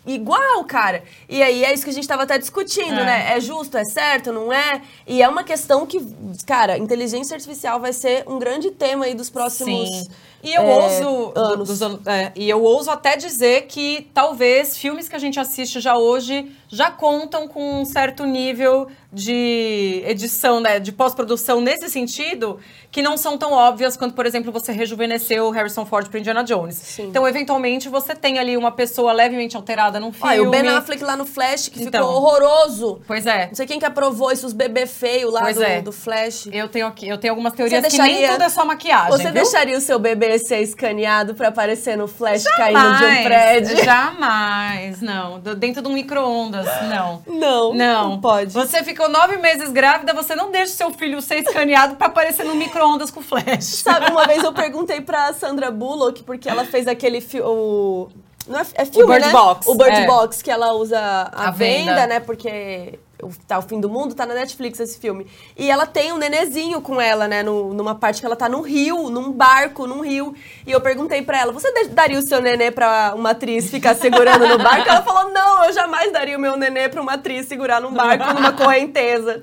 igual, 0.06 0.64
cara. 0.66 1.04
E 1.28 1.42
aí 1.42 1.64
é 1.66 1.74
isso 1.74 1.84
que 1.84 1.90
a 1.90 1.94
gente 1.94 2.08
tava 2.08 2.24
até 2.24 2.38
discutindo, 2.38 3.00
É. 3.00 3.06
né? 3.06 3.34
É 3.36 3.40
justo, 3.40 3.78
é 3.78 3.84
certo, 3.86 4.32
não 4.32 4.52
é? 4.54 4.82
E 5.08 5.22
é 5.22 5.28
uma 5.28 5.44
questão 5.44 5.86
que, 5.86 6.00
cara, 6.46 6.78
inteligência 6.78 7.36
artificial 7.36 7.80
vai 7.80 7.92
ser 7.94 8.24
um 8.28 8.38
grande 8.38 8.70
tema 8.72 9.06
aí 9.06 9.16
dos 9.16 9.30
próximos 9.30 9.90
Sim. 9.90 10.08
E 10.46 10.54
eu 10.54 10.62
é, 10.62 10.76
ouso 10.76 11.32
anos. 11.36 11.80
dos 11.80 12.08
é, 12.08 12.32
e 12.36 12.50
eu 12.50 12.62
ouso 12.64 12.92
até 12.92 13.18
dizer 13.18 13.64
que 13.64 14.08
talvez 14.14 14.78
filmes 14.78 15.10
que 15.10 15.16
a 15.16 15.20
gente 15.20 15.40
assiste 15.40 15.80
já 15.80 15.98
hoje 15.98 16.52
já 16.68 16.92
contam 16.92 17.48
com 17.48 17.82
um 17.82 17.86
certo 17.86 18.26
nível 18.26 18.88
de 19.12 20.04
edição, 20.06 20.60
né, 20.60 20.78
de 20.78 20.92
pós-produção 20.92 21.62
nesse 21.62 21.90
sentido, 21.90 22.60
que 22.92 23.02
não 23.02 23.16
são 23.16 23.38
tão 23.38 23.54
óbvias 23.54 23.96
quanto, 23.96 24.14
por 24.14 24.26
exemplo, 24.26 24.52
você 24.52 24.74
rejuvenesceu 24.74 25.46
o 25.46 25.52
Harrison 25.52 25.86
Ford 25.86 26.10
para 26.10 26.20
Indiana 26.20 26.44
Jones. 26.44 27.00
Então, 27.00 27.26
eventualmente, 27.26 27.88
você 27.88 28.14
tem 28.14 28.40
ali 28.40 28.58
uma 28.58 28.72
pessoa 28.72 29.14
levemente 29.14 29.56
alterada 29.56 30.00
num 30.02 30.12
filme. 30.12 30.30
Olha, 30.34 30.44
o 30.44 30.50
Ben 30.52 30.68
Affleck 30.68 31.02
lá 31.02 31.16
no 31.16 31.26
Flash, 31.26 31.70
que 31.70 31.84
Então. 31.84 32.04
ficou 32.04 32.18
horroroso. 32.18 33.02
Pois 33.08 33.26
é. 33.26 33.48
Não 33.48 33.56
sei 33.56 33.66
quem 33.66 33.80
que 33.80 33.86
aprovou 33.86 34.32
isso, 34.32 34.46
os 34.46 34.54
bebê 34.54 34.86
feio 34.86 35.32
lá 35.32 35.50
do, 35.50 35.64
é. 35.64 35.82
do 35.82 35.94
Flash. 35.94 36.48
Eu 36.52 36.68
tenho, 36.68 36.88
aqui, 36.88 37.08
eu 37.08 37.18
tenho 37.18 37.32
algumas 37.32 37.54
teorias 37.54 37.86
que 37.86 37.98
nem 37.98 38.28
tudo 38.28 38.44
é 38.44 38.50
só 38.50 38.66
maquiagem, 38.66 39.12
Você 39.12 39.24
viu? 39.24 39.34
deixaria 39.34 39.78
o 39.78 39.82
seu 39.82 39.98
bebê 39.98 40.35
ser 40.40 40.62
escaneado 40.62 41.34
pra 41.36 41.50
aparecer 41.50 41.98
no 41.98 42.08
Flash 42.08 42.44
caindo 42.56 42.98
de 42.98 43.06
um 43.06 43.24
prédio? 43.24 43.84
Jamais, 43.84 45.02
não. 45.02 45.40
Dentro 45.40 45.82
de 45.82 45.88
um 45.88 45.94
micro-ondas, 45.94 46.66
não. 46.90 47.22
Não, 47.28 47.74
Não. 47.74 48.10
não 48.10 48.22
pode. 48.22 48.54
Você 48.54 48.84
ficou 48.84 49.10
nove 49.10 49.38
meses 49.38 49.70
grávida, 49.72 50.14
você 50.14 50.36
não 50.36 50.52
deixa 50.52 50.74
o 50.74 50.76
seu 50.78 50.92
filho 50.92 51.22
ser 51.22 51.40
escaneado 51.40 51.96
pra 51.96 52.08
aparecer 52.08 52.44
no 52.46 52.56
micro-ondas 52.56 53.12
com 53.12 53.22
flash. 53.22 53.82
Sabe, 53.84 54.12
uma 54.12 54.26
vez 54.26 54.44
eu 54.44 54.52
perguntei 54.54 55.02
pra 55.02 55.34
Sandra 55.34 55.72
Bullock, 55.72 56.24
porque 56.24 56.50
ela 56.50 56.66
fez 56.66 56.88
aquele 56.88 57.22
filme. 57.22 58.08
Não 58.48 58.60
é, 58.60 58.66
é 58.76 58.86
filme, 58.86 59.12
Bird 59.12 59.26
né? 59.26 59.32
Box, 59.32 59.68
O 59.68 59.74
Bird 59.76 59.96
é. 60.02 60.06
Box, 60.06 60.42
que 60.44 60.52
ela 60.52 60.74
usa 60.74 61.00
a, 61.00 61.48
A 61.48 61.52
venda, 61.52 61.94
venda. 61.96 62.08
né? 62.08 62.20
Porque 62.20 63.00
o- 63.05 63.05
tá 63.48 63.58
o 63.58 63.62
fim 63.62 63.80
do 63.80 63.90
mundo, 63.90 64.14
tá 64.14 64.26
na 64.26 64.34
Netflix 64.34 64.80
esse 64.80 65.00
filme. 65.00 65.26
E 65.58 65.70
ela 65.70 65.86
tem 65.86 66.12
um 66.12 66.18
nenezinho 66.18 66.82
com 66.82 67.00
ela, 67.00 67.28
né? 67.28 67.44
no- 67.44 67.74
numa 67.74 67.96
parte 67.96 68.20
que 68.20 68.26
ela 68.26 68.36
tá 68.36 68.48
num 68.50 68.62
rio, 68.62 69.10
num 69.10 69.32
barco, 69.32 69.86
num 69.88 70.02
rio. 70.02 70.34
E 70.66 70.72
eu 70.72 70.82
perguntei 70.82 71.22
pra 71.22 71.40
ela: 71.40 71.52
você 71.52 71.72
daria 71.90 72.18
o 72.20 72.28
seu 72.28 72.42
nenê 72.42 72.72
pra 72.72 73.14
uma 73.16 73.32
atriz 73.32 73.70
ficar 73.70 73.96
segurando 73.96 74.48
no 74.48 74.58
barco? 74.58 74.88
Ela 74.90 75.02
falou: 75.04 75.32
não, 75.32 75.64
eu 75.66 75.74
jamais 75.74 76.12
daria 76.12 76.38
o 76.38 76.42
meu 76.42 76.58
nenê 76.58 76.90
pra 76.90 77.02
uma 77.02 77.14
atriz 77.14 77.48
segurar 77.48 77.80
num 77.82 77.92
barco 77.94 78.34
numa 78.34 78.52
correnteza. 78.54 79.42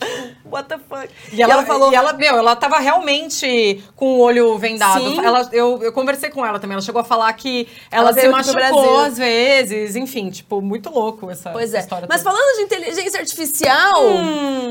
What 0.53 0.69
the 0.69 0.79
fuck? 0.79 1.09
E 1.33 1.41
ela, 1.43 1.65
falou. 1.65 1.91
E 1.93 1.95
ela, 1.95 2.13
meu, 2.13 2.37
ela 2.37 2.55
tava 2.55 2.79
realmente 2.79 3.83
com 3.97 4.17
o 4.17 4.19
olho 4.21 4.59
vendado. 4.59 5.01
Sim. 5.01 5.19
Ela, 5.25 5.49
eu, 5.53 5.83
eu 5.83 5.93
conversei 5.93 6.31
com 6.31 6.45
ela 6.45 6.59
também. 6.59 6.75
Ela 6.75 6.83
chegou 6.83 7.01
a 7.01 7.05
falar 7.05 7.33
que 7.33 7.67
ela, 7.91 8.11
Ela 8.11 8.21
se 8.21 8.29
machucou 8.29 8.99
às 9.01 9.17
vezes. 9.17 9.97
Enfim, 9.97 10.31
tipo, 10.31 10.61
muito 10.61 10.91
louco 10.91 11.31
essa, 11.31 11.51
Pois 11.51 11.73
é. 11.75 11.81
história. 11.81 12.07
Mas 12.11 12.23
toda. 12.23 12.35
falando 12.37 12.57
de 12.57 12.63
inteligência 12.65 13.21
artificial, 13.21 14.03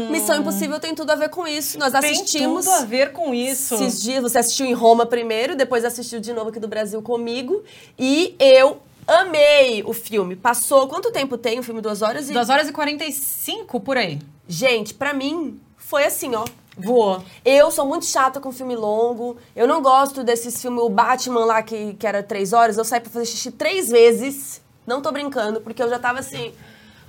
Missão 0.10 0.38
Impossível 0.38 0.80
tem 0.80 0.94
tudo 0.94 1.12
a 1.12 1.16
ver 1.16 1.30
com 1.30 1.48
isso. 1.48 1.78
Nós 1.80 1.94
Hum. 1.94 2.00
Tem 2.00 2.12
assistimos. 2.12 2.66
tudo 2.66 2.76
a 2.76 2.86
ver 2.86 3.12
com 3.12 3.34
isso. 3.34 3.74
Esses 3.76 4.02
dias, 4.02 4.22
você 4.22 4.38
assistiu 4.40 4.66
em 4.66 4.74
Roma 4.74 5.06
primeiro, 5.06 5.56
depois 5.56 5.84
assistiu 5.86 6.20
de 6.20 6.32
novo 6.34 6.50
aqui 6.50 6.60
do 6.60 6.68
Brasil 6.68 7.02
comigo. 7.02 7.64
E 7.98 8.36
eu 8.40 8.82
amei 9.08 9.84
o 9.86 9.94
filme. 9.94 10.36
Passou. 10.36 10.88
Quanto 10.88 11.12
tempo 11.12 11.38
tem 11.38 11.60
o 11.60 11.64
filme? 11.64 11.82
Duas 11.82 12.02
horas 12.02 12.30
e. 12.30 12.34
2 12.34 12.50
horas 12.50 12.70
e 12.70 12.72
45 12.72 13.80
por 13.80 13.98
aí. 13.98 14.20
Gente, 14.48 14.94
pra 14.94 15.14
mim, 15.14 15.60
foi 15.92 16.06
assim, 16.06 16.34
ó. 16.36 16.46
Voou. 16.78 17.22
Eu 17.44 17.70
sou 17.70 17.86
muito 17.86 18.06
chata 18.06 18.40
com 18.40 18.50
filme 18.50 18.78
longo. 18.78 19.36
Eu 19.54 19.68
não 19.68 19.82
gosto 19.82 20.24
desses 20.24 20.62
filmes. 20.62 20.82
O 20.82 20.90
Batman 20.90 21.44
lá, 21.44 21.62
que, 21.62 21.96
que 21.96 22.08
era 22.08 22.24
três 22.24 22.54
horas, 22.54 22.78
eu 22.78 22.86
saí 22.86 23.02
pra 23.02 23.12
fazer 23.12 23.26
xixi 23.26 23.52
três 23.52 23.90
vezes. 23.90 24.62
Não 24.88 25.02
tô 25.02 25.12
brincando, 25.12 25.60
porque 25.60 25.84
eu 25.84 25.90
já 25.90 26.00
tava 26.00 26.20
assim. 26.20 26.54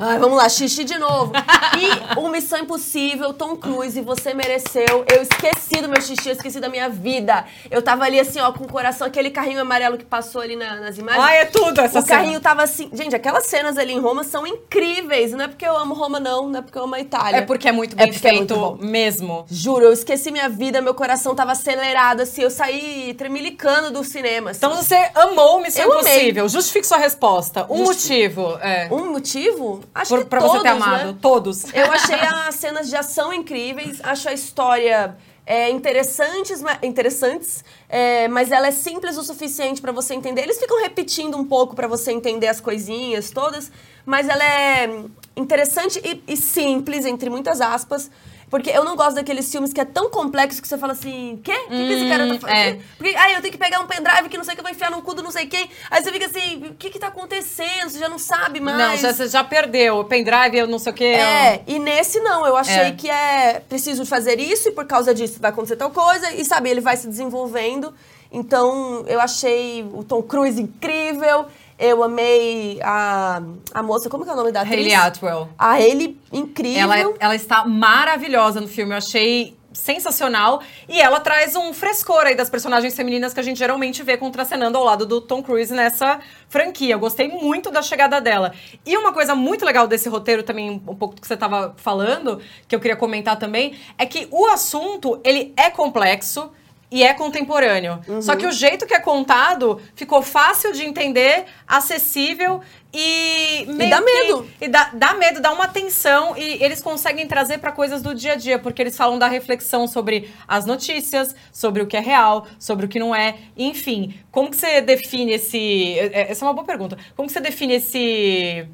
Ai, 0.04 0.18
vamos 0.18 0.36
lá, 0.36 0.48
xixi 0.48 0.84
de 0.84 0.98
novo. 0.98 1.32
E 1.74 2.18
o 2.20 2.28
Missão 2.28 2.58
Impossível, 2.58 3.32
Tom 3.32 3.56
Cruise, 3.56 3.98
você 4.02 4.34
mereceu. 4.34 5.04
Eu 5.10 5.22
esqueci 5.22 5.80
do 5.80 5.88
meu 5.88 6.00
xixi, 6.02 6.28
eu 6.28 6.34
esqueci 6.34 6.60
da 6.60 6.68
minha 6.68 6.88
vida. 6.88 7.46
Eu 7.70 7.80
tava 7.80 8.04
ali 8.04 8.20
assim, 8.20 8.40
ó, 8.40 8.52
com 8.52 8.64
o 8.64 8.68
coração, 8.68 9.06
aquele 9.06 9.30
carrinho 9.30 9.60
amarelo 9.60 9.96
que 9.96 10.04
passou 10.04 10.42
ali 10.42 10.54
na- 10.54 10.76
nas 10.76 10.98
imagens. 10.98 11.24
Ah, 11.24 11.32
é 11.34 11.44
tudo 11.46 11.80
essa 11.80 12.00
O 12.00 12.02
cena. 12.02 12.16
carrinho 12.18 12.40
tava 12.40 12.62
assim. 12.62 12.90
Gente, 12.92 13.16
aquelas 13.16 13.46
cenas 13.46 13.78
ali 13.78 13.92
em 13.94 13.98
Roma 13.98 14.22
são 14.22 14.46
incríveis. 14.46 15.32
Não 15.32 15.44
é 15.44 15.48
porque 15.48 15.66
eu 15.66 15.76
amo 15.76 15.94
Roma, 15.94 16.20
não. 16.20 16.48
Não 16.48 16.58
é 16.58 16.62
porque 16.62 16.76
eu 16.78 16.84
amo 16.84 16.94
a 16.94 17.00
Itália. 17.00 17.38
É 17.38 17.40
porque 17.42 17.66
é 17.68 17.72
muito 17.72 17.96
bem 17.96 18.12
porque 18.12 18.18
é 18.26 18.30
feito 18.30 18.54
muito 18.54 18.54
bom. 18.54 18.86
mesmo. 18.86 19.46
Juro, 19.50 19.86
eu 19.86 19.92
esqueci 19.92 20.30
minha 20.30 20.48
vida, 20.48 20.82
meu 20.82 20.94
coração 20.94 21.34
tava 21.34 21.52
acelerado, 21.52 22.20
assim, 22.20 22.42
eu 22.42 22.50
saí 22.50 23.14
tremilicando 23.14 23.90
do 23.90 24.04
cinema. 24.04 24.50
assim. 24.50 24.58
Então 24.58 24.76
você 24.76 25.10
amou 25.14 25.60
Missão 25.62 25.82
Eu 25.84 25.92
amei. 25.98 26.12
Impossível. 26.12 26.48
Justifique 26.48 26.86
sua 26.86 26.98
resposta. 26.98 27.66
Um 27.70 27.86
Justi- 27.86 28.12
motivo. 28.12 28.58
É. 28.60 28.88
Um 28.92 29.10
motivo? 29.10 29.80
Acho 29.94 30.10
Por- 30.10 30.18
que 30.20 30.24
pra 30.30 30.40
todos, 30.40 30.56
você 30.56 30.62
ter 30.62 30.68
amado. 30.68 31.06
né? 31.12 31.18
Todos. 31.20 31.64
Eu 31.74 31.90
achei 31.92 32.16
as 32.18 32.54
cenas 32.54 32.88
de 32.88 32.96
ação 32.96 33.32
incríveis, 33.32 34.00
acho 34.02 34.28
a 34.28 34.32
história 34.32 35.16
é, 35.44 35.68
interessantes, 35.70 36.62
interessantes 36.82 37.64
é, 37.88 38.26
mas 38.28 38.50
ela 38.52 38.68
é 38.68 38.70
simples 38.70 39.16
o 39.18 39.22
suficiente 39.22 39.80
pra 39.82 39.92
você 39.92 40.14
entender. 40.14 40.42
Eles 40.42 40.58
ficam 40.58 40.80
repetindo 40.80 41.36
um 41.36 41.44
pouco 41.44 41.74
pra 41.76 41.86
você 41.86 42.10
entender 42.12 42.48
as 42.48 42.60
coisinhas 42.60 43.30
todas, 43.30 43.70
mas 44.06 44.28
ela 44.28 44.44
é 44.44 45.04
interessante 45.36 46.00
e, 46.04 46.22
e 46.32 46.36
simples, 46.36 47.04
entre 47.04 47.28
muitas 47.28 47.60
aspas. 47.60 48.10
Porque 48.52 48.68
eu 48.68 48.84
não 48.84 48.94
gosto 48.96 49.14
daqueles 49.14 49.50
filmes 49.50 49.72
que 49.72 49.80
é 49.80 49.84
tão 49.84 50.10
complexo 50.10 50.60
que 50.60 50.68
você 50.68 50.76
fala 50.76 50.92
assim, 50.92 51.40
quê? 51.42 51.52
O 51.66 51.70
que, 51.70 51.86
que 51.86 51.92
esse 51.94 52.06
cara 52.06 52.26
tá 52.28 52.34
Hum, 52.34 52.38
fazendo? 52.38 52.58
é. 52.58 52.78
Porque, 52.98 53.14
ai, 53.16 53.34
eu 53.34 53.40
tenho 53.40 53.50
que 53.50 53.58
pegar 53.58 53.80
um 53.80 53.86
pendrive 53.86 54.28
que 54.28 54.36
não 54.36 54.44
sei 54.44 54.52
o 54.52 54.56
que 54.56 54.60
eu 54.60 54.64
vou 54.64 54.70
enfiar 54.72 54.90
no 54.90 55.00
cu 55.00 55.14
do 55.14 55.22
não 55.22 55.30
sei 55.30 55.46
quem. 55.46 55.70
Aí 55.90 56.02
você 56.02 56.12
fica 56.12 56.26
assim, 56.26 56.66
o 56.66 56.74
que 56.74 56.90
que 56.90 56.98
tá 56.98 57.06
acontecendo? 57.06 57.88
Você 57.88 57.98
já 57.98 58.10
não 58.10 58.18
sabe 58.18 58.60
mais. 58.60 58.76
Não, 58.76 58.96
já, 58.98 59.12
você 59.14 59.26
já 59.26 59.42
perdeu. 59.42 60.00
O 60.00 60.04
pendrive, 60.04 60.58
eu 60.58 60.66
não 60.66 60.78
sei 60.78 60.92
o 60.92 60.94
quê. 60.94 61.04
É, 61.04 61.62
e 61.66 61.78
nesse 61.78 62.20
não, 62.20 62.46
eu 62.46 62.54
achei 62.54 62.74
É. 62.88 62.92
que 62.92 63.08
é 63.08 63.60
preciso 63.66 64.04
fazer 64.04 64.38
isso 64.38 64.68
e 64.68 64.72
por 64.72 64.84
causa 64.84 65.14
disso 65.14 65.38
vai 65.40 65.50
acontecer 65.50 65.76
tal 65.76 65.90
coisa 65.90 66.30
e 66.34 66.44
sabe, 66.44 66.68
ele 66.68 66.82
vai 66.82 66.98
se 66.98 67.08
desenvolvendo. 67.08 67.94
Então, 68.30 69.04
eu 69.08 69.20
achei 69.20 69.82
o 69.94 70.04
Tom 70.04 70.22
Cruise 70.22 70.60
incrível. 70.60 71.46
Eu 71.84 72.00
amei 72.04 72.78
a, 72.80 73.42
a 73.74 73.82
moça, 73.82 74.08
como 74.08 74.22
que 74.22 74.30
é 74.30 74.32
o 74.32 74.36
nome 74.36 74.52
da 74.52 74.60
atriz? 74.60 74.76
Hayley 74.78 74.94
Atwell. 74.94 75.48
A 75.58 75.72
Hayley, 75.72 76.16
incrível. 76.32 76.80
Ela, 76.80 77.00
é- 77.00 77.14
ela 77.18 77.34
está 77.34 77.64
maravilhosa 77.64 78.60
no 78.60 78.68
filme, 78.68 78.92
eu 78.92 78.98
achei 78.98 79.56
sensacional. 79.72 80.62
E 80.88 81.00
ela 81.00 81.18
traz 81.18 81.56
um 81.56 81.72
frescor 81.72 82.20
aí 82.26 82.36
das 82.36 82.48
personagens 82.48 82.94
femininas 82.94 83.34
que 83.34 83.40
a 83.40 83.42
gente 83.42 83.58
geralmente 83.58 84.02
vê 84.04 84.16
contracenando 84.16 84.78
ao 84.78 84.84
lado 84.84 85.04
do 85.06 85.20
Tom 85.20 85.42
Cruise 85.42 85.72
nessa 85.74 86.20
franquia. 86.48 86.94
Eu 86.94 86.98
gostei 87.00 87.26
muito 87.26 87.68
da 87.70 87.82
chegada 87.82 88.20
dela. 88.20 88.52
E 88.86 88.96
uma 88.96 89.12
coisa 89.12 89.34
muito 89.34 89.64
legal 89.64 89.88
desse 89.88 90.08
roteiro 90.08 90.42
também, 90.44 90.70
um 90.86 90.94
pouco 90.94 91.16
do 91.16 91.20
que 91.20 91.26
você 91.26 91.34
estava 91.34 91.74
falando, 91.78 92.40
que 92.68 92.76
eu 92.76 92.80
queria 92.80 92.96
comentar 92.96 93.36
também, 93.38 93.74
é 93.98 94.06
que 94.06 94.28
o 94.30 94.46
assunto, 94.46 95.20
ele 95.24 95.52
é 95.56 95.68
complexo, 95.70 96.52
e 96.92 97.02
é 97.02 97.14
contemporâneo. 97.14 98.00
Só 98.20 98.36
que 98.36 98.46
o 98.46 98.52
jeito 98.52 98.86
que 98.86 98.92
é 98.94 99.00
contado 99.00 99.80
ficou 99.94 100.20
fácil 100.22 100.72
de 100.72 100.84
entender, 100.84 101.46
acessível 101.66 102.60
e 102.92 103.64
meio 103.66 103.90
dá 103.90 104.02
que- 104.02 104.04
medo. 104.04 104.46
e 104.60 104.68
dá, 104.68 104.90
dá 104.92 105.14
medo, 105.14 105.40
dá 105.40 105.50
uma 105.52 105.66
tensão 105.66 106.36
e 106.36 106.62
eles 106.62 106.82
conseguem 106.82 107.26
trazer 107.26 107.56
para 107.58 107.72
coisas 107.72 108.02
do 108.02 108.14
dia 108.14 108.32
a 108.32 108.36
dia, 108.36 108.58
porque 108.58 108.82
eles 108.82 108.94
falam 108.96 109.18
da 109.18 109.26
reflexão 109.26 109.88
sobre 109.88 110.28
as 110.46 110.66
notícias, 110.66 111.34
sobre 111.50 111.82
o 111.82 111.86
que 111.86 111.96
é 111.96 112.00
real, 112.00 112.46
sobre 112.58 112.84
o 112.84 112.88
que 112.88 112.98
não 112.98 113.14
é, 113.14 113.36
enfim. 113.56 114.14
Como 114.30 114.50
que 114.50 114.56
você 114.56 114.82
define 114.82 115.32
esse. 115.32 115.98
é- 115.98 116.30
Essa 116.30 116.44
é 116.44 116.48
uma 116.48 116.54
boa 116.54 116.66
pergunta. 116.66 116.98
Como 117.16 117.26
que 117.26 117.32
você 117.32 117.40
define 117.40 117.74
esse 117.74 118.66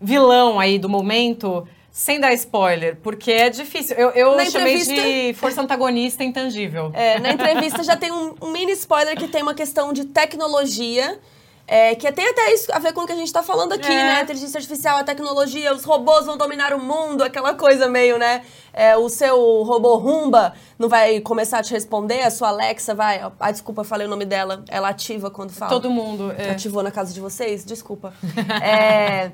vilão 0.00 0.60
aí 0.60 0.78
do 0.78 0.88
momento? 0.88 1.66
Sem 1.96 2.18
dar 2.18 2.32
spoiler, 2.34 2.96
porque 3.04 3.30
é 3.30 3.48
difícil. 3.48 3.94
Eu, 3.96 4.10
eu 4.10 4.36
Na 4.36 4.44
chamei 4.46 4.82
de 4.82 5.32
força 5.34 5.62
antagonista 5.62 6.24
intangível. 6.24 6.90
É, 6.92 7.20
na 7.20 7.30
entrevista 7.30 7.84
já 7.84 7.96
tem 7.96 8.10
um, 8.10 8.34
um 8.42 8.50
mini 8.50 8.72
spoiler 8.72 9.16
que 9.16 9.28
tem 9.28 9.42
uma 9.42 9.54
questão 9.54 9.92
de 9.92 10.04
tecnologia. 10.06 11.20
é, 11.68 11.94
que 11.94 12.10
tem 12.12 12.28
até 12.28 12.52
isso 12.52 12.70
a 12.74 12.80
ver 12.80 12.92
com 12.92 13.02
o 13.02 13.06
que 13.06 13.12
a 13.12 13.16
gente 13.16 13.32
tá 13.32 13.42
falando 13.44 13.72
aqui, 13.74 13.90
É. 13.90 13.94
né? 14.16 14.22
Inteligência 14.22 14.58
artificial, 14.58 14.98
a 14.98 15.04
tecnologia, 15.04 15.72
os 15.72 15.84
robôs 15.84 16.26
vão 16.26 16.36
dominar 16.36 16.74
o 16.74 16.80
mundo, 16.80 17.22
aquela 17.22 17.54
coisa 17.54 17.88
meio, 17.88 18.18
né? 18.18 18.42
É, 18.72 18.96
o 18.96 19.08
seu 19.08 19.62
robô 19.62 19.94
Rumba 19.96 20.52
não 20.78 20.88
vai 20.88 21.20
começar 21.20 21.60
a 21.60 21.62
te 21.62 21.72
responder, 21.72 22.22
a 22.22 22.30
sua 22.30 22.48
Alexa 22.48 22.92
vai. 22.92 23.22
Ah, 23.38 23.50
desculpa, 23.52 23.84
falei 23.84 24.06
o 24.06 24.10
nome 24.10 24.24
dela. 24.24 24.64
Ela 24.68 24.88
ativa 24.88 25.30
quando 25.30 25.52
fala. 25.52 25.70
Todo 25.70 25.88
mundo. 25.88 26.34
é. 26.36 26.50
Ativou 26.50 26.82
na 26.82 26.90
casa 26.90 27.14
de 27.14 27.20
vocês? 27.20 27.64
Desculpa. 27.64 28.12
É, 28.62 29.30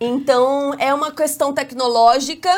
então, 0.00 0.74
é 0.78 0.92
uma 0.92 1.10
questão 1.10 1.52
tecnológica, 1.52 2.50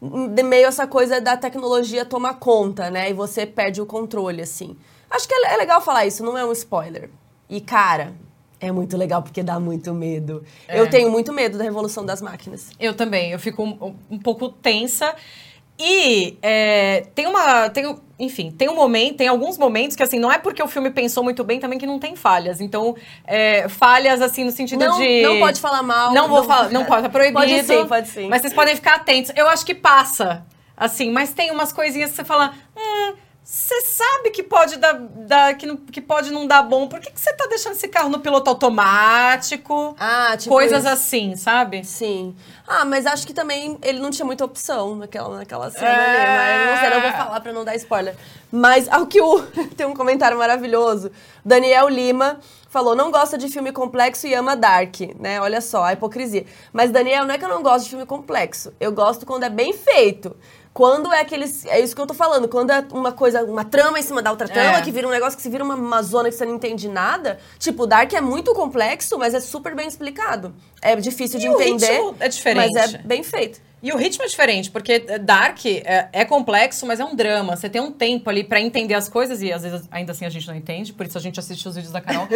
de 0.00 0.42
meio 0.42 0.66
essa 0.66 0.86
coisa 0.86 1.20
da 1.20 1.36
tecnologia 1.36 2.04
tomar 2.04 2.34
conta, 2.34 2.90
né? 2.90 3.10
E 3.10 3.12
você 3.12 3.46
perde 3.46 3.80
o 3.80 3.86
controle, 3.86 4.42
assim. 4.42 4.76
Acho 5.10 5.26
que 5.26 5.34
é 5.34 5.54
é 5.54 5.56
legal 5.56 5.80
falar 5.80 6.06
isso, 6.06 6.24
não 6.24 6.36
é 6.36 6.44
um 6.44 6.52
spoiler. 6.52 7.10
E, 7.48 7.60
cara, 7.60 8.12
é 8.60 8.72
muito 8.72 8.96
legal 8.96 9.22
porque 9.22 9.42
dá 9.42 9.58
muito 9.60 9.92
medo. 9.92 10.42
É. 10.66 10.78
Eu 10.78 10.88
tenho 10.88 11.10
muito 11.10 11.32
medo 11.32 11.58
da 11.58 11.64
revolução 11.64 12.04
das 12.04 12.22
máquinas. 12.22 12.70
Eu 12.78 12.94
também, 12.94 13.32
eu 13.32 13.38
fico 13.38 13.62
um, 13.62 13.94
um 14.10 14.18
pouco 14.18 14.48
tensa. 14.48 15.14
E 15.78 16.38
é, 16.40 17.06
tem 17.14 17.26
uma. 17.26 17.68
Tem, 17.70 17.96
enfim, 18.18 18.50
tem 18.52 18.68
um 18.68 18.76
momento, 18.76 19.16
tem 19.16 19.26
alguns 19.26 19.58
momentos 19.58 19.96
que 19.96 20.02
assim, 20.04 20.20
não 20.20 20.30
é 20.30 20.38
porque 20.38 20.62
o 20.62 20.68
filme 20.68 20.88
pensou 20.90 21.24
muito 21.24 21.42
bem 21.42 21.58
também 21.58 21.78
que 21.78 21.86
não 21.86 21.98
tem 21.98 22.14
falhas. 22.14 22.60
Então, 22.60 22.94
é, 23.26 23.68
falhas 23.68 24.22
assim 24.22 24.44
no 24.44 24.52
sentido 24.52 24.84
Não- 24.84 24.98
de. 24.98 25.22
não 25.22 25.40
pode 25.40 25.60
falar 25.60 25.82
mal, 25.82 26.12
Não 26.14 26.28
vou 26.28 26.38
não- 26.38 26.44
falar, 26.46 26.70
não 26.70 26.84
pode, 26.84 27.02
tá 27.02 27.08
proibido. 27.10 27.40
Pode 27.40 27.64
sim, 27.64 27.86
pode 27.86 28.08
sim. 28.08 28.28
Mas 28.28 28.42
vocês 28.42 28.54
podem 28.54 28.76
ficar 28.76 28.94
atentos. 28.96 29.32
Eu 29.34 29.48
acho 29.48 29.66
que 29.66 29.74
passa. 29.74 30.46
Assim, 30.76 31.10
mas 31.10 31.32
tem 31.32 31.50
umas 31.50 31.72
coisinhas 31.72 32.10
que 32.10 32.16
você 32.16 32.24
fala. 32.24 32.52
Hum, 32.76 33.14
você 33.44 33.82
sabe 33.82 34.30
que 34.30 34.42
pode 34.42 34.78
dar, 34.78 34.94
dar- 34.98 35.54
que, 35.54 35.66
não- 35.66 35.76
que 35.76 36.00
pode 36.00 36.30
não 36.32 36.46
dar 36.46 36.62
bom. 36.62 36.88
Por 36.88 36.98
que, 36.98 37.12
você 37.14 37.30
tá 37.34 37.46
deixando 37.46 37.72
esse 37.72 37.86
carro 37.88 38.08
no 38.08 38.18
piloto 38.20 38.48
automático? 38.48 39.94
Ah, 39.98 40.34
tipo 40.36 40.54
Coisas 40.54 40.80
isso. 40.84 40.88
assim, 40.92 41.36
sabe? 41.36 41.84
Sim. 41.84 42.34
Ah, 42.66 42.84
mas 42.84 43.06
acho 43.06 43.26
que 43.26 43.34
também 43.34 43.78
ele 43.82 43.98
não 44.00 44.10
tinha 44.10 44.24
muita 44.24 44.44
opção 44.44 44.96
naquela, 44.96 45.36
naquela 45.36 45.70
cena 45.70 45.86
É. 45.86 45.92
ali. 46.26 46.26
Mas 46.26 46.70
não 46.70 46.80
sei, 46.80 46.90
não 47.02 47.02
vou 47.10 47.12
falar 47.24 47.40
pra 47.40 47.52
não 47.52 47.64
dar 47.64 47.74
spoiler. 47.76 48.16
Mas 48.50 48.88
ao 48.88 49.06
que 49.06 49.20
o. 49.20 49.42
Tem 49.76 49.86
um 49.86 49.94
comentário 49.94 50.38
maravilhoso. 50.38 51.10
Daniel 51.44 51.88
Lima 51.88 52.38
falou: 52.70 52.96
não 52.96 53.10
gosta 53.10 53.36
de 53.36 53.48
filme 53.48 53.72
complexo 53.72 54.26
e 54.26 54.32
ama 54.34 54.56
Dark, 54.56 54.96
né? 55.20 55.40
Olha 55.40 55.60
só, 55.60 55.84
a 55.84 55.92
hipocrisia. 55.92 56.46
Mas, 56.72 56.90
Daniel, 56.90 57.26
não 57.26 57.34
é 57.34 57.38
que 57.38 57.44
eu 57.44 57.48
não 57.50 57.62
gosto 57.62 57.84
de 57.84 57.90
filme 57.90 58.06
complexo. 58.06 58.72
Eu 58.80 58.90
gosto 58.92 59.26
quando 59.26 59.42
é 59.44 59.50
bem 59.50 59.72
feito. 59.74 60.34
Quando 60.74 61.12
é 61.12 61.20
aqueles. 61.20 61.64
É 61.66 61.78
isso 61.78 61.94
que 61.94 62.02
eu 62.02 62.06
tô 62.06 62.14
falando. 62.14 62.48
Quando 62.48 62.70
é 62.72 62.84
uma 62.92 63.12
coisa, 63.12 63.44
uma 63.44 63.64
trama 63.64 63.96
em 63.96 64.02
cima 64.02 64.20
da 64.20 64.32
outra 64.32 64.48
trama, 64.48 64.78
É. 64.78 64.82
que 64.82 64.90
vira 64.90 65.06
um 65.06 65.10
negócio 65.10 65.36
que 65.36 65.42
se 65.42 65.48
vira 65.48 65.62
uma, 65.62 65.76
uma 65.76 66.02
zona 66.02 66.28
que 66.28 66.34
você 66.34 66.44
não 66.44 66.56
entende 66.56 66.88
nada. 66.88 67.38
Tipo, 67.60 67.86
Dark 67.86 68.12
é 68.12 68.20
muito 68.20 68.52
complexo, 68.52 69.16
mas 69.16 69.34
é 69.34 69.40
super 69.40 69.72
bem 69.76 69.86
explicado. 69.86 70.52
É 70.82 70.96
difícil 70.96 71.38
de 71.38 71.46
E 71.46 71.48
o 71.48 71.52
entender. 71.54 71.86
ritmo 71.92 72.16
é 72.18 72.28
diferente. 72.28 72.72
Mas 72.74 72.94
é 72.94 72.98
bem 72.98 73.22
feito. 73.22 73.60
E 73.84 73.92
o 73.92 73.98
ritmo 73.98 74.24
é 74.24 74.26
diferente, 74.26 74.70
porque 74.70 74.98
Dark 74.98 75.58
é, 75.66 76.08
é 76.10 76.24
complexo, 76.24 76.86
mas 76.86 77.00
é 77.00 77.04
um 77.04 77.14
drama. 77.14 77.54
Você 77.54 77.68
tem 77.68 77.82
um 77.82 77.92
tempo 77.92 78.30
ali 78.30 78.42
pra 78.42 78.58
entender 78.58 78.94
as 78.94 79.10
coisas 79.10 79.42
e 79.42 79.52
às 79.52 79.62
vezes 79.62 79.86
ainda 79.90 80.12
assim 80.12 80.24
a 80.24 80.30
gente 80.30 80.48
não 80.48 80.54
entende, 80.54 80.90
por 80.94 81.04
isso 81.04 81.18
a 81.18 81.20
gente 81.20 81.38
assiste 81.38 81.68
os 81.68 81.74
vídeos 81.74 81.92
da 81.92 82.00
Carol. 82.00 82.26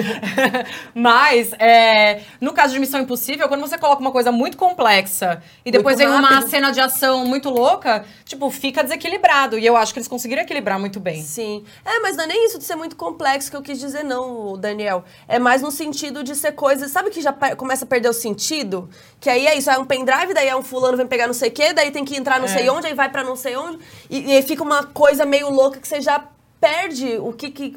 mas 0.95 1.51
é, 1.59 2.21
no 2.39 2.53
caso 2.53 2.75
de 2.75 2.79
Missão 2.79 3.01
Impossível, 3.01 3.49
quando 3.49 3.63
você 3.63 3.79
coloca 3.79 3.99
uma 3.99 4.13
coisa 4.13 4.31
muito 4.31 4.59
complexa 4.59 5.43
e 5.65 5.71
depois 5.71 5.97
vem 5.97 6.07
uma 6.07 6.47
cena 6.47 6.71
de 6.71 6.81
ação 6.81 7.25
muito 7.25 7.49
louca, 7.49 8.05
tipo, 8.27 8.51
fica 8.51 8.83
desequilibrado. 8.85 9.59
E 9.59 9.65
eu 9.65 9.75
acho 9.75 9.95
que 9.95 10.01
eles 10.01 10.09
conseguiram 10.09 10.43
equilibrar 10.43 10.79
muito 10.79 11.01
bem. 11.01 11.23
Sim. 11.23 11.65
É, 11.83 11.99
mas 12.01 12.15
não 12.15 12.25
é 12.25 12.27
nem 12.27 12.45
isso 12.45 12.59
de 12.59 12.65
ser 12.65 12.77
muito 12.77 12.95
complexo 12.95 13.51
que 13.51 13.57
eu 13.57 13.63
quis 13.63 13.81
dizer, 13.81 14.05
não, 14.05 14.59
Daniel. 14.59 15.03
É 15.27 15.39
mais 15.39 15.63
no 15.63 15.71
sentido 15.71 16.23
de 16.23 16.35
ser 16.35 16.53
coisas. 16.53 16.91
Sabe 16.91 17.09
que 17.09 17.23
já 17.23 17.33
começa 17.33 17.87
a 17.87 17.89
perder 17.89 18.11
o 18.11 18.13
sentido? 18.13 18.91
Que 19.19 19.31
aí 19.31 19.47
é 19.47 19.57
isso, 19.57 19.71
é 19.71 19.79
um 19.79 19.87
pendrive, 19.87 20.35
daí 20.35 20.49
é 20.49 20.55
um 20.55 20.63
fulano 20.63 20.99
vem 20.99 21.07
pegar 21.07 21.27
não 21.27 21.38
sei 21.39 21.49
o 21.49 21.53
quê, 21.53 21.73
daí 21.73 21.91
tem 21.91 22.05
que 22.05 22.17
entrar 22.17 22.39
não 22.39 22.47
É. 22.47 22.53
sei 22.53 22.69
onde, 22.69 22.87
aí 22.87 22.95
vai 22.95 23.09
pra 23.09 23.25
não 23.25 23.35
sei 23.37 23.57
onde. 23.57 23.79
E, 24.11 24.21
e 24.21 24.33
aí 24.37 24.43
fica 24.43 24.63
uma 24.63 24.83
coisa 24.85 25.25
meio 25.25 25.49
louca 25.51 25.81
que 25.81 25.89
você 25.89 26.01
já 26.01 26.23
perde 26.61 27.17
o 27.19 27.33
que. 27.33 27.51
que 27.51 27.77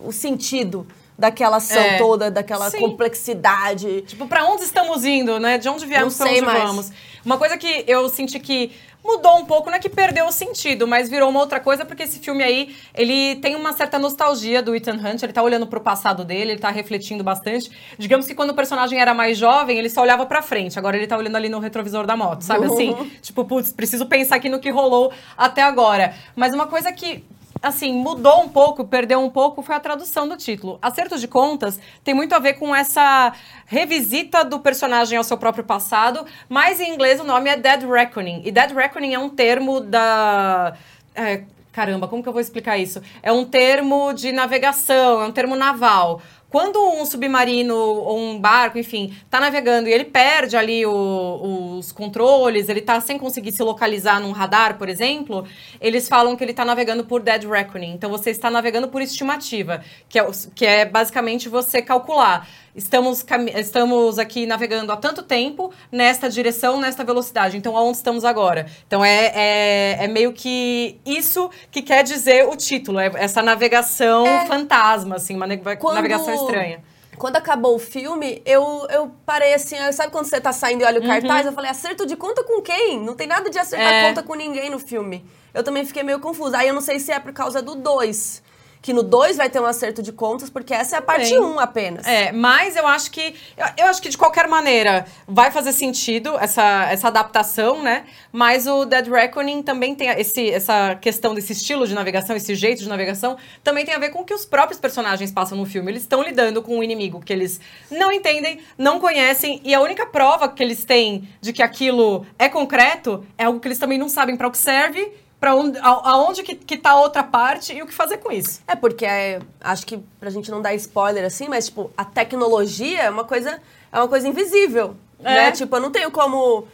o 0.00 0.10
sentido 0.10 0.84
daquela 1.22 1.58
ação 1.58 1.80
É. 1.80 1.98
toda, 1.98 2.30
daquela 2.32 2.68
Sim. 2.68 2.80
complexidade. 2.80 4.02
Tipo, 4.02 4.26
pra 4.26 4.44
onde 4.44 4.64
estamos 4.64 5.04
indo, 5.04 5.38
né? 5.38 5.56
De 5.56 5.68
onde 5.68 5.86
viemos, 5.86 6.14
sei 6.14 6.32
onde 6.32 6.40
mais. 6.42 6.62
vamos. 6.64 6.90
Uma 7.24 7.38
coisa 7.38 7.56
que 7.56 7.84
eu 7.86 8.08
senti 8.08 8.40
que 8.40 8.72
mudou 9.04 9.38
um 9.38 9.44
pouco, 9.44 9.70
não 9.70 9.76
é 9.76 9.80
que 9.80 9.88
perdeu 9.88 10.26
o 10.26 10.32
sentido, 10.32 10.86
mas 10.86 11.08
virou 11.08 11.28
uma 11.30 11.38
outra 11.40 11.60
coisa, 11.60 11.84
porque 11.84 12.02
esse 12.04 12.18
filme 12.18 12.42
aí, 12.42 12.74
ele 12.94 13.36
tem 13.36 13.54
uma 13.54 13.72
certa 13.72 13.98
nostalgia 13.98 14.60
do 14.62 14.74
Ethan 14.74 14.94
Hunt, 14.94 15.22
ele 15.22 15.32
tá 15.32 15.42
olhando 15.42 15.66
pro 15.66 15.80
passado 15.80 16.24
dele, 16.24 16.52
ele 16.52 16.60
tá 16.60 16.70
refletindo 16.70 17.22
bastante. 17.22 17.70
Digamos 17.98 18.26
que 18.26 18.34
quando 18.34 18.50
o 18.50 18.54
personagem 18.54 19.00
era 19.00 19.12
mais 19.14 19.38
jovem, 19.38 19.78
ele 19.78 19.90
só 19.90 20.02
olhava 20.02 20.26
pra 20.26 20.42
frente, 20.42 20.76
agora 20.78 20.96
ele 20.96 21.06
tá 21.06 21.16
olhando 21.16 21.36
ali 21.36 21.48
no 21.48 21.58
retrovisor 21.60 22.04
da 22.06 22.16
moto, 22.16 22.42
sabe 22.42 22.66
assim? 22.72 23.10
tipo, 23.20 23.44
putz, 23.44 23.72
preciso 23.72 24.06
pensar 24.06 24.36
aqui 24.36 24.48
no 24.48 24.58
que 24.60 24.70
rolou 24.70 25.12
até 25.36 25.62
agora. 25.62 26.14
Mas 26.36 26.52
uma 26.54 26.66
coisa 26.66 26.92
que 26.92 27.24
assim, 27.62 27.94
mudou 27.94 28.42
um 28.42 28.48
pouco, 28.48 28.84
perdeu 28.84 29.20
um 29.20 29.30
pouco, 29.30 29.62
foi 29.62 29.76
a 29.76 29.80
tradução 29.80 30.28
do 30.28 30.36
título. 30.36 30.78
Acertos 30.82 31.20
de 31.20 31.28
contas 31.28 31.78
tem 32.02 32.12
muito 32.12 32.34
a 32.34 32.38
ver 32.38 32.54
com 32.54 32.74
essa 32.74 33.32
revisita 33.66 34.44
do 34.44 34.58
personagem 34.58 35.16
ao 35.16 35.24
seu 35.24 35.38
próprio 35.38 35.64
passado, 35.64 36.26
mas 36.48 36.80
em 36.80 36.92
inglês 36.92 37.20
o 37.20 37.24
nome 37.24 37.48
é 37.48 37.56
Dead 37.56 37.84
Reckoning. 37.88 38.42
E 38.44 38.50
Dead 38.50 38.72
Reckoning 38.72 39.14
é 39.14 39.18
um 39.18 39.30
termo 39.30 39.80
da. 39.80 40.74
é, 41.14 41.44
caramba, 41.70 42.08
como 42.08 42.22
que 42.22 42.28
eu 42.28 42.32
vou 42.32 42.42
explicar 42.42 42.76
isso? 42.76 43.00
É 43.22 43.30
um 43.30 43.44
termo 43.44 44.12
de 44.12 44.32
navegação, 44.32 45.22
é 45.22 45.26
um 45.26 45.32
termo 45.32 45.54
naval. 45.54 46.20
Quando 46.52 46.78
um 46.78 47.06
submarino 47.06 47.74
ou 47.74 48.18
um 48.18 48.38
barco, 48.38 48.78
enfim, 48.78 49.16
tá 49.30 49.40
navegando 49.40 49.88
e 49.88 49.92
ele 49.92 50.04
perde 50.04 50.54
ali 50.54 50.84
o- 50.84 51.78
os 51.78 51.90
controles, 51.92 52.68
ele 52.68 52.82
tá 52.82 53.00
sem 53.00 53.18
conseguir 53.18 53.52
se 53.52 53.62
localizar 53.62 54.20
num 54.20 54.32
radar, 54.32 54.76
por 54.76 54.86
exemplo, 54.86 55.46
eles 55.80 56.06
falam 56.10 56.36
que 56.36 56.44
ele 56.44 56.52
tá 56.52 56.62
navegando 56.62 57.04
por 57.06 57.22
dead 57.22 57.44
reckoning. 57.44 57.92
Então 57.94 58.10
você 58.10 58.28
está 58.28 58.50
navegando 58.50 58.86
por 58.88 59.00
estimativa, 59.00 59.82
que 60.10 60.18
é, 60.18 60.26
que 60.54 60.66
é 60.66 60.84
basicamente 60.84 61.48
você 61.48 61.80
calcular. 61.80 62.46
Estamos, 62.74 63.22
estamos 63.54 64.18
aqui 64.18 64.46
navegando 64.46 64.90
há 64.92 64.96
tanto 64.96 65.22
tempo 65.22 65.70
nesta 65.90 66.30
direção, 66.30 66.80
nesta 66.80 67.04
velocidade. 67.04 67.56
Então, 67.56 67.76
aonde 67.76 67.98
estamos 67.98 68.24
agora? 68.24 68.66
Então, 68.86 69.04
é, 69.04 69.26
é, 69.34 70.04
é 70.04 70.08
meio 70.08 70.32
que 70.32 70.98
isso 71.04 71.50
que 71.70 71.82
quer 71.82 72.02
dizer 72.02 72.48
o 72.48 72.56
título. 72.56 72.98
É 72.98 73.10
essa 73.16 73.42
navegação 73.42 74.24
fantasma, 74.46 75.16
assim, 75.16 75.36
uma 75.36 75.46
Quando- 75.76 75.96
navegação 75.96 76.32
estranha. 76.34 76.82
quando 77.18 77.36
acabou 77.36 77.74
o 77.76 77.78
filme, 77.78 78.40
eu, 78.46 78.86
eu 78.90 79.12
parei 79.26 79.52
assim, 79.52 79.76
sabe 79.92 80.10
quando 80.10 80.24
você 80.24 80.40
tá 80.40 80.50
saindo 80.52 80.80
e 80.80 80.84
olha 80.86 80.98
o 81.00 81.06
cartaz? 81.06 81.44
Eu 81.44 81.52
falei, 81.52 81.70
acerto 81.70 82.06
de 82.06 82.16
conta 82.16 82.42
com 82.42 82.62
quem? 82.62 82.98
Não 82.98 83.14
tem 83.14 83.26
nada 83.26 83.50
de 83.50 83.58
acertar 83.58 83.86
Uhum. 83.86 83.94
É. 83.98 84.08
conta 84.08 84.22
com 84.22 84.34
ninguém 84.34 84.70
no 84.70 84.78
filme. 84.78 85.24
Eu 85.52 85.62
também 85.62 85.84
fiquei 85.84 86.02
meio 86.02 86.18
confusa. 86.20 86.56
Aí 86.56 86.68
eu 86.68 86.74
não 86.74 86.80
sei 86.80 86.98
se 86.98 87.12
é 87.12 87.20
por 87.20 87.34
causa 87.34 87.60
do 87.60 87.74
2. 87.74 88.42
Que 88.82 88.92
no 88.92 89.02
2 89.02 89.36
vai 89.36 89.48
ter 89.48 89.60
um 89.60 89.64
acerto 89.64 90.02
de 90.02 90.12
contas, 90.12 90.50
porque 90.50 90.74
essa 90.74 90.96
é 90.96 90.98
a 90.98 91.02
parte 91.02 91.28
Tem. 91.28 91.40
1 91.40 91.58
apenas. 91.60 92.06
É, 92.06 92.32
mas 92.32 92.76
eu 92.76 92.86
acho 92.86 93.10
que 93.10 93.34
eu, 93.56 93.66
eu 93.78 93.86
acho 93.86 94.02
que 94.02 94.08
de 94.08 94.18
qualquer 94.18 94.48
maneira 94.48 95.06
vai 95.26 95.50
fazer 95.50 95.72
sentido 95.72 96.36
essa, 96.38 96.90
essa 96.90 97.06
adaptação, 97.08 97.80
né? 97.80 98.04
Mas 98.32 98.66
o 98.66 98.84
Dead 98.84 99.06
Reckoning 99.06 99.62
também 99.62 99.94
tem 99.94 100.08
esse, 100.08 100.50
essa 100.50 100.96
questão 100.96 101.34
desse 101.34 101.52
estilo 101.52 101.86
de 101.86 101.94
navegação, 101.94 102.34
esse 102.34 102.54
jeito 102.56 102.82
de 102.82 102.88
navegação, 102.88 103.36
também 103.62 103.84
tem 103.84 103.94
a 103.94 103.98
ver 103.98 104.10
com 104.10 104.20
o 104.20 104.24
que 104.24 104.34
os 104.34 104.44
próprios 104.44 104.80
personagens 104.80 105.30
passam 105.30 105.56
no 105.56 105.64
filme. 105.64 105.90
Eles 105.92 106.02
estão 106.02 106.22
lidando 106.22 106.60
com 106.60 106.78
um 106.78 106.82
inimigo 106.82 107.20
que 107.20 107.32
eles 107.32 107.60
não 107.90 108.10
entendem, 108.10 108.58
não 108.76 108.98
conhecem, 108.98 109.60
e 109.64 109.72
a 109.72 109.80
única 109.80 110.06
prova 110.06 110.48
que 110.48 110.62
eles 110.62 110.84
têm 110.84 111.28
de 111.40 111.52
que 111.52 111.62
aquilo 111.62 112.26
é 112.38 112.48
concreto 112.48 113.24
é 113.38 113.44
algo 113.44 113.60
que 113.60 113.68
eles 113.68 113.78
também 113.78 113.98
não 113.98 114.08
sabem 114.08 114.36
para 114.36 114.48
o 114.48 114.50
que 114.50 114.58
serve, 114.58 115.12
para 115.42 115.56
onde, 115.56 115.76
aonde 115.82 116.44
que, 116.44 116.54
que 116.54 116.76
tá 116.76 116.90
a 116.90 117.00
outra 117.00 117.24
parte 117.24 117.72
e 117.72 117.82
o 117.82 117.86
que 117.88 117.92
fazer 117.92 118.18
com 118.18 118.30
isso. 118.30 118.60
É, 118.64 118.76
porque 118.76 119.04
é, 119.04 119.40
acho 119.60 119.84
que 119.84 119.98
pra 120.20 120.30
gente 120.30 120.48
não 120.48 120.62
dar 120.62 120.72
spoiler 120.74 121.24
assim, 121.24 121.48
mas 121.48 121.66
tipo, 121.66 121.90
a 121.96 122.04
tecnologia 122.04 123.02
é 123.02 123.10
uma 123.10 123.24
coisa, 123.24 123.60
é 123.90 123.98
uma 123.98 124.06
coisa 124.06 124.28
invisível. 124.28 124.94
É. 125.18 125.34
Né? 125.34 125.50
Tipo, 125.50 125.74
eu 125.74 125.80
não 125.80 125.90
tenho 125.90 126.12
como. 126.12 126.68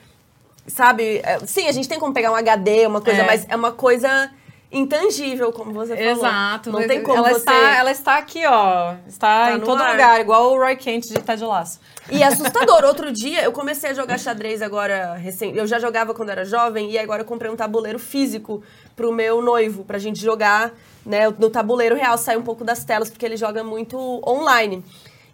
Sabe? 0.66 1.22
é, 1.24 1.38
sim, 1.46 1.66
a 1.66 1.72
gente 1.72 1.88
tem 1.88 1.98
como 1.98 2.12
pegar 2.12 2.30
um 2.30 2.34
HD, 2.34 2.86
uma 2.86 3.00
coisa, 3.00 3.22
É. 3.22 3.24
mas 3.26 3.46
é 3.48 3.56
uma 3.56 3.72
coisa 3.72 4.30
intangível, 4.70 5.50
como 5.50 5.72
você 5.72 5.96
falou. 5.96 6.12
Exato. 6.12 6.70
Não 6.70 6.86
tem 6.86 7.02
como 7.02 7.16
ela 7.16 7.30
você. 7.30 7.38
Está, 7.38 7.76
ela 7.78 7.90
está 7.90 8.18
aqui, 8.18 8.44
ó. 8.44 8.96
Está 9.06 9.46
Tá 9.46 9.52
em 9.52 9.60
todo 9.60 9.80
ar. 9.82 9.92
lugar, 9.92 10.20
igual 10.20 10.52
o 10.52 10.58
Roy 10.58 10.76
Kent 10.76 11.06
de 11.06 11.14
Ted 11.14 11.42
Lasso. 11.42 11.80
E 12.10 12.22
é 12.22 12.26
assustador. 12.26 12.84
Outro 12.84 13.12
dia 13.12 13.42
eu 13.42 13.52
comecei 13.52 13.90
a 13.90 13.94
jogar 13.94 14.18
xadrez 14.18 14.62
agora 14.62 15.14
recém. 15.14 15.54
Eu 15.54 15.66
já 15.66 15.78
jogava 15.78 16.14
quando 16.14 16.30
era 16.30 16.44
jovem 16.44 16.90
e 16.90 16.98
agora 16.98 17.22
eu 17.22 17.26
comprei 17.26 17.50
um 17.50 17.56
tabuleiro 17.56 17.98
físico 17.98 18.62
pro 18.96 19.12
meu 19.12 19.42
noivo, 19.42 19.84
pra 19.84 19.98
gente 19.98 20.20
jogar, 20.20 20.72
né, 21.04 21.28
no 21.38 21.50
tabuleiro 21.50 21.94
real, 21.94 22.16
sair 22.16 22.36
um 22.36 22.42
pouco 22.42 22.64
das 22.64 22.84
telas, 22.84 23.10
porque 23.10 23.24
ele 23.24 23.36
joga 23.36 23.62
muito 23.62 23.96
online. 24.26 24.84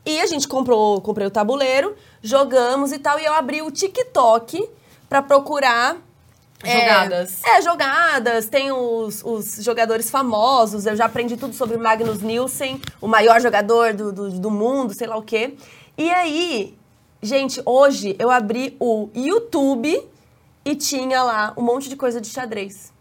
E 0.05 0.21
a 0.21 0.27
gente 0.27 0.47
comprou, 0.47 1.01
comprei 1.01 1.27
o 1.27 1.31
tabuleiro, 1.31 1.97
jogamos 2.23 2.93
e 2.93 2.99
tal, 2.99 3.19
e 3.19 3.25
eu 3.25 3.33
abri 3.33 3.63
o 3.63 3.71
TikTok 3.71 4.69
pra 5.09 5.23
procurar 5.23 5.97
é, 6.63 6.81
Jogadas. 6.81 7.45
É, 7.45 7.63
jogadas. 7.63 8.47
Tem 8.47 8.73
os, 8.73 9.23
os 9.23 9.57
jogadores 9.63 10.11
famosos. 10.11 10.87
Eu 10.87 10.97
já 10.97 11.05
aprendi 11.05 11.37
tudo 11.37 11.55
sobre 11.55 11.77
Magnus 11.77 12.23
Nielsen, 12.23 12.81
o 13.01 13.07
maior 13.07 13.41
jogador 13.41 13.93
do, 13.93 14.11
do, 14.11 14.31
do 14.31 14.51
mundo, 14.51 14.95
sei 14.95 15.07
lá 15.07 15.17
o 15.17 15.23
quê. 15.23 15.55
E 15.97 16.11
aí, 16.11 16.77
gente, 17.23 17.63
hoje 17.65 18.17
eu 18.19 18.29
abri 18.29 18.77
o 18.81 19.09
YouTube 19.15 20.05
e 20.65 20.75
tinha 20.75 21.23
lá 21.23 21.55
um 21.57 21.63
monte 21.63 21.89
de 21.89 21.95
coisa 21.95 22.21
de 22.21 22.27
xadrez. 22.27 22.93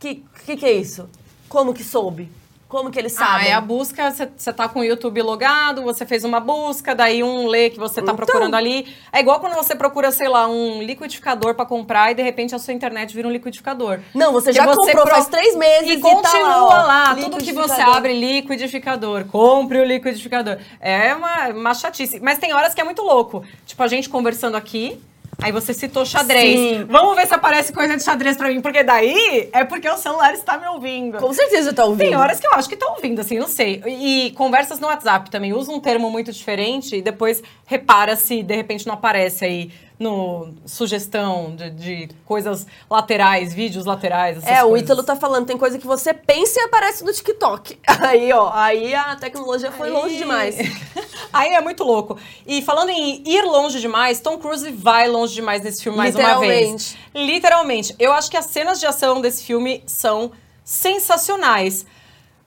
Que 0.00 0.24
que, 0.46 0.56
que 0.56 0.64
é 0.64 0.72
isso? 0.72 1.10
Como 1.46 1.74
que 1.74 1.84
soube? 1.84 2.30
Como 2.68 2.90
que 2.90 2.98
eles 2.98 3.16
Ah, 3.16 3.24
sabem? 3.24 3.48
é 3.48 3.54
a 3.54 3.62
busca, 3.62 4.10
você 4.36 4.52
tá 4.52 4.68
com 4.68 4.80
o 4.80 4.84
YouTube 4.84 5.22
logado, 5.22 5.82
você 5.82 6.04
fez 6.04 6.22
uma 6.22 6.38
busca, 6.38 6.94
daí 6.94 7.22
um 7.24 7.46
lê 7.46 7.70
que 7.70 7.78
você 7.78 7.94
tá 8.02 8.12
Então. 8.12 8.16
procurando 8.16 8.54
ali. 8.54 8.94
É 9.10 9.20
igual 9.20 9.40
quando 9.40 9.54
você 9.54 9.74
procura, 9.74 10.12
sei 10.12 10.28
lá, 10.28 10.46
um 10.46 10.82
liquidificador 10.82 11.54
pra 11.54 11.64
comprar 11.64 12.10
e 12.10 12.14
de 12.14 12.22
repente 12.22 12.54
a 12.54 12.58
sua 12.58 12.74
internet 12.74 13.14
vira 13.14 13.26
um 13.26 13.30
liquidificador. 13.30 14.00
Não, 14.14 14.32
você 14.32 14.52
já 14.52 14.66
comprou 14.66 15.06
faz 15.06 15.28
três 15.28 15.56
meses 15.56 15.88
e 15.88 15.92
e 15.94 16.00
tá 16.00 16.10
continua 16.10 16.48
lá, 16.48 16.82
lá, 16.86 17.12
ó, 17.12 17.22
tudo 17.22 17.38
que 17.38 17.52
você 17.54 17.80
abre, 17.80 18.12
liquidificador, 18.12 19.24
compre 19.24 19.78
o 19.80 19.84
liquidificador. 19.84 20.58
É 20.78 21.14
uma, 21.14 21.48
uma 21.48 21.74
chatice. 21.74 22.20
Mas 22.20 22.36
tem 22.38 22.52
horas 22.52 22.74
que 22.74 22.80
é 22.82 22.84
muito 22.84 23.00
louco. 23.00 23.42
Tipo, 23.64 23.82
a 23.82 23.88
gente 23.88 24.10
conversando 24.10 24.58
aqui, 24.58 25.00
aí 25.40 25.52
você 25.52 25.72
citou 25.72 26.04
xadrez. 26.04 26.58
Sim. 26.58 26.84
Vamos 26.88 27.14
ver 27.16 27.26
se 27.26 27.34
aparece 27.34 27.72
coisa 27.72 27.96
de 27.96 28.02
xadrez 28.02 28.36
pra 28.36 28.48
mim, 28.48 28.60
porque 28.60 28.82
daí 28.82 29.48
é 29.52 29.64
porque 29.64 29.88
o 29.88 29.96
celular 29.96 30.34
está 30.34 30.58
me 30.58 30.66
ouvindo. 30.66 31.18
Com 31.18 31.32
certeza 31.32 31.72
tá 31.72 31.84
ouvindo. 31.84 32.08
Tem 32.08 32.16
horas 32.16 32.40
que 32.40 32.46
eu 32.46 32.52
acho 32.54 32.68
que 32.68 32.76
tá 32.76 32.86
ouvindo, 32.88 33.20
assim, 33.20 33.38
não 33.38 33.48
sei. 33.48 33.82
E, 33.86 34.26
e 34.26 34.30
conversas 34.32 34.80
no 34.80 34.88
WhatsApp 34.88 35.30
também 35.30 35.52
usa 35.52 35.70
um 35.70 35.80
termo 35.80 36.10
muito 36.10 36.32
diferente 36.32 36.96
e 36.96 37.02
depois 37.02 37.42
repara 37.66 38.16
se 38.16 38.42
de 38.42 38.54
repente 38.54 38.86
não 38.86 38.94
aparece 38.94 39.44
aí 39.44 39.70
no 39.98 40.54
sugestão 40.64 41.56
de, 41.56 41.70
de 41.70 42.08
coisas 42.24 42.66
laterais, 42.88 43.52
vídeos 43.52 43.84
laterais, 43.84 44.44
É, 44.46 44.62
o 44.62 44.68
coisas. 44.68 44.84
Ítalo 44.84 45.02
tá 45.02 45.16
falando, 45.16 45.46
tem 45.46 45.58
coisa 45.58 45.76
que 45.78 45.86
você 45.86 46.14
pensa 46.14 46.60
e 46.60 46.62
aparece 46.62 47.04
no 47.04 47.12
TikTok. 47.12 47.78
Aí, 48.00 48.32
ó, 48.32 48.48
aí 48.52 48.94
a 48.94 49.16
tecnologia 49.16 49.72
foi 49.72 49.90
longe 49.90 50.14
Aí- 50.14 50.18
demais. 50.18 50.56
Aí 51.32 51.52
é 51.52 51.60
muito 51.60 51.82
louco. 51.82 52.16
E 52.46 52.62
falando 52.62 52.90
em 52.90 53.22
ir 53.26 53.42
longe 53.42 53.80
demais, 53.80 54.20
Tom 54.20 54.38
Cruise 54.38 54.70
vai 54.70 55.08
longe 55.08 55.34
demais 55.34 55.62
nesse 55.62 55.82
filme 55.82 55.98
mais 55.98 56.14
uma 56.14 56.38
vez. 56.38 56.68
Literalmente. 56.70 56.98
Literalmente. 57.14 57.94
Eu 57.98 58.12
acho 58.12 58.30
que 58.30 58.36
as 58.36 58.46
cenas 58.46 58.78
de 58.80 58.86
ação 58.86 59.20
desse 59.20 59.42
filme 59.44 59.82
são 59.86 60.30
sensacionais. 60.64 61.84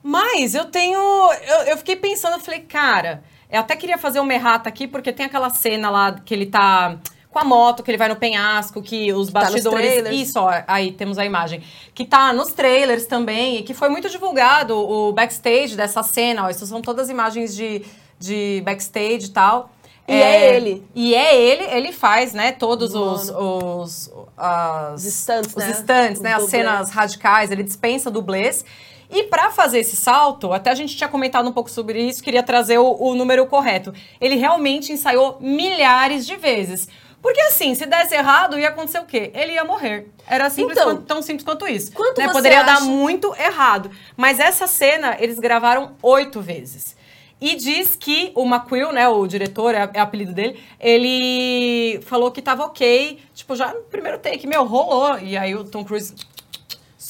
Mas 0.02 0.54
eu 0.54 0.64
tenho. 0.64 0.98
Eu, 0.98 1.56
eu 1.66 1.76
fiquei 1.76 1.94
pensando, 1.96 2.34
eu 2.34 2.40
falei, 2.40 2.60
cara, 2.60 3.22
eu 3.50 3.60
até 3.60 3.76
queria 3.76 3.96
fazer 3.98 4.18
uma 4.20 4.34
errata 4.34 4.68
aqui, 4.68 4.88
porque 4.88 5.12
tem 5.12 5.26
aquela 5.26 5.50
cena 5.50 5.90
lá 5.90 6.12
que 6.24 6.34
ele 6.34 6.46
tá 6.46 6.96
com 7.32 7.38
a 7.38 7.44
moto, 7.44 7.82
que 7.82 7.90
ele 7.90 7.98
vai 7.98 8.08
no 8.08 8.16
penhasco, 8.16 8.82
que 8.82 9.12
os 9.12 9.30
Tá 9.30 9.40
nos 9.40 9.50
bastidores. 9.50 9.86
trailers. 9.90 10.16
Isso, 10.16 10.38
ó, 10.38 10.52
aí 10.66 10.92
temos 10.92 11.18
a 11.18 11.24
imagem. 11.24 11.62
Que 11.94 12.04
tá 12.04 12.32
nos 12.32 12.52
trailers 12.52 13.06
também, 13.06 13.56
e 13.58 13.62
que 13.62 13.72
foi 13.74 13.88
muito 13.88 14.08
divulgado 14.10 14.76
o 14.78 15.12
backstage 15.12 15.74
dessa 15.76 16.02
cena. 16.02 16.44
Ó, 16.44 16.50
isso 16.50 16.66
são 16.66 16.82
todas 16.82 17.08
imagens 17.08 17.54
de, 17.56 17.82
de 18.18 18.62
backstage 18.64 19.26
e 19.26 19.30
tal. 19.30 19.70
E 20.06 20.12
é 20.14 20.56
ele. 20.56 20.84
E 20.94 21.14
é 21.14 21.34
ele, 21.40 21.62
ele 21.64 21.92
faz, 21.92 22.32
né, 22.34 22.52
todos 22.52 22.92
os, 22.94 23.30
os, 23.30 24.10
as- 24.36 25.04
Os 25.04 25.12
stunts, 25.14 25.50
os 25.56 25.64
né? 25.64 25.72
stunts, 25.72 26.20
né, 26.20 26.34
as 26.34 26.44
cenas 26.44 26.90
radicais, 26.90 27.50
ele 27.50 27.62
dispensa 27.62 28.10
dublês. 28.10 28.64
E 29.08 29.24
pra 29.24 29.50
fazer 29.50 29.78
esse 29.80 29.94
salto, 29.94 30.52
até 30.52 30.70
a 30.70 30.74
gente 30.74 30.96
tinha 30.96 31.08
comentado 31.08 31.46
um 31.48 31.52
pouco 31.52 31.70
sobre 31.70 32.02
isso, 32.02 32.22
queria 32.22 32.42
trazer 32.42 32.78
o, 32.78 32.96
o 32.98 33.14
número 33.14 33.46
correto. 33.46 33.92
Ele 34.20 34.36
realmente 34.36 34.90
ensaiou 34.90 35.36
milhares 35.38 36.26
de 36.26 36.34
vezes. 36.36 36.88
Porque 37.22 37.40
assim, 37.42 37.72
se 37.76 37.86
desse 37.86 38.14
errado, 38.16 38.58
ia 38.58 38.68
acontecer 38.68 38.98
o 38.98 39.04
quê? 39.06 39.30
Ele 39.32 39.52
ia 39.52 39.64
morrer. 39.64 40.08
Era 40.26 40.50
simples 40.50 40.76
Então, 40.76 40.90
quanto- 40.90 41.02
tão 41.06 41.22
simples 41.22 41.44
quanto 41.44 41.68
isso. 41.68 41.92
quanto 41.92 42.18
né? 42.18 42.28
Poderia 42.32 42.64
dar 42.64 42.74
acha- 42.78 42.84
muito 42.84 43.32
errado. 43.36 43.90
Mas 44.16 44.40
essa 44.40 44.66
cena, 44.66 45.16
eles 45.20 45.38
gravaram 45.38 45.94
oito 46.02 46.40
vezes. 46.40 46.96
E 47.40 47.54
diz 47.56 47.96
que 47.96 48.30
o 48.36 48.44
McQuill, 48.44 48.92
né, 48.92 49.08
o 49.08 49.26
diretor, 49.26 49.74
é, 49.74 49.88
é 49.94 50.00
o 50.00 50.02
apelido 50.02 50.32
dele, 50.32 50.60
ele 50.78 52.00
falou 52.02 52.30
que 52.30 52.40
tava 52.42 52.64
ok, 52.64 53.18
tipo, 53.34 53.54
já 53.56 53.72
no 53.72 53.82
primeiro 53.82 54.18
take, 54.18 54.46
meu, 54.46 54.64
rolou. 54.64 55.18
E 55.18 55.36
aí 55.36 55.54
o 55.54 55.64
Tom 55.64 55.84
Cruise, 55.84 56.14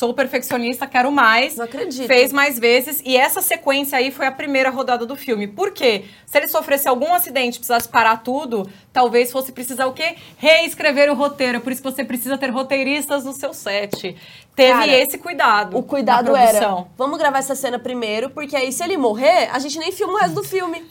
sou 0.03 0.13
perfeccionista, 0.13 0.85
quero 0.85 1.13
mais. 1.13 1.55
Não 1.55 1.65
acredito. 1.65 2.09
Fez 2.09 2.33
mais 2.33 2.59
vezes. 2.59 3.01
E 3.05 3.17
essa 3.17 3.41
sequência 3.41 3.97
aí 3.97 4.11
foi 4.11 4.27
a 4.27 4.33
primeira 4.33 4.69
rodada 4.69 5.07
do 5.07 5.15
filme. 5.15 5.47
Por 5.47 5.71
quê? 5.71 6.07
Se 6.27 6.39
ele 6.39 6.49
sofresse 6.49 6.89
algum 6.89 7.15
acidente, 7.15 7.59
precisasse 7.59 7.89
parar 7.89 8.17
tudo, 8.17 8.69
talvez 8.93 9.31
fosse 9.31 9.53
precisar 9.53 9.87
o 9.87 9.93
quê? 9.93 10.17
Reescrever 10.39 11.09
o 11.09 11.15
roteiro. 11.15 11.61
Por 11.61 11.71
isso 11.71 11.81
que 11.81 11.89
você 11.89 12.03
precisa 12.05 12.37
ter 12.37 12.51
roteiristas 12.51 13.25
no 13.25 13.33
seu 13.33 13.55
set. 13.55 14.17
Teve 14.57 14.73
Cara, 14.73 14.93
esse 14.93 15.19
cuidado. 15.19 15.79
O 15.79 15.85
cuidado 15.85 16.35
era, 16.35 16.85
vamos 16.99 17.17
gravar 17.17 17.39
essa 17.39 17.55
cena 17.55 17.79
primeiro, 17.79 18.29
porque 18.31 18.57
aí 18.57 18.73
se 18.73 18.83
ele 18.83 18.97
morrer, 18.97 19.51
a 19.53 19.61
gente 19.61 19.79
nem 19.79 19.93
filma 19.93 20.15
o 20.15 20.17
resto 20.17 20.35
do 20.35 20.43
filme. 20.43 20.83